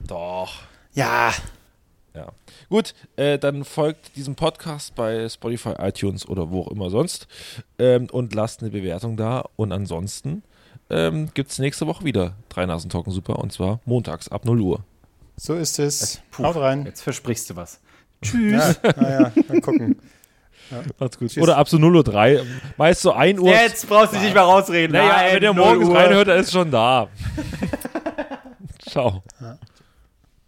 Doch. 0.07 0.61
Ja. 0.93 1.31
Ja. 2.15 2.27
Gut, 2.69 2.93
äh, 3.15 3.39
dann 3.39 3.63
folgt 3.65 4.15
diesem 4.15 4.35
Podcast 4.35 4.93
bei 4.95 5.27
Spotify, 5.29 5.73
iTunes 5.79 6.27
oder 6.27 6.51
wo 6.51 6.61
auch 6.61 6.67
immer 6.67 6.89
sonst 6.89 7.27
ähm, 7.79 8.07
und 8.11 8.33
lasst 8.35 8.61
eine 8.61 8.69
Bewertung 8.71 9.17
da. 9.17 9.45
Und 9.55 9.71
ansonsten 9.71 10.43
ähm, 10.89 11.29
gibt 11.33 11.51
es 11.51 11.59
nächste 11.59 11.87
Woche 11.87 12.03
wieder 12.05 12.33
drei 12.49 12.65
Nasen 12.65 12.89
Talken 12.89 13.11
Super 13.11 13.39
und 13.39 13.51
zwar 13.51 13.79
montags 13.85 14.27
ab 14.29 14.45
0 14.45 14.59
Uhr. 14.61 14.83
So 15.37 15.55
ist 15.55 15.79
es. 15.79 16.21
Puh, 16.31 16.43
Haut 16.43 16.55
rein. 16.57 16.85
Jetzt 16.85 17.01
versprichst 17.01 17.49
du 17.49 17.55
was. 17.55 17.79
Ja, 18.33 18.73
naja, 18.95 19.31
mal 19.49 19.61
gucken. 19.61 19.97
Macht's 20.99 21.17
gut. 21.19 21.37
Oder 21.37 21.57
ab 21.57 21.67
so 21.69 21.77
0 21.77 21.95
Uhr 21.97 22.03
3. 22.03 22.41
Meist 22.77 23.01
so 23.01 23.11
1 23.13 23.39
Uhr. 23.39 23.49
Jetzt 23.51 23.87
brauchst 23.87 24.11
du 24.13 24.15
dich 24.17 24.25
nicht 24.25 24.33
mehr 24.33 24.43
rausreden. 24.43 24.95
naja, 24.95 25.07
Nein, 25.17 25.35
wenn 25.35 25.43
ihr 25.43 25.53
0 25.53 25.65
morgens 25.65 25.89
Uhr. 25.89 25.95
reinhört, 25.95 26.27
dann 26.27 26.39
ist 26.39 26.51
schon 26.51 26.71
da. 26.71 27.07
Ciao. 28.89 29.23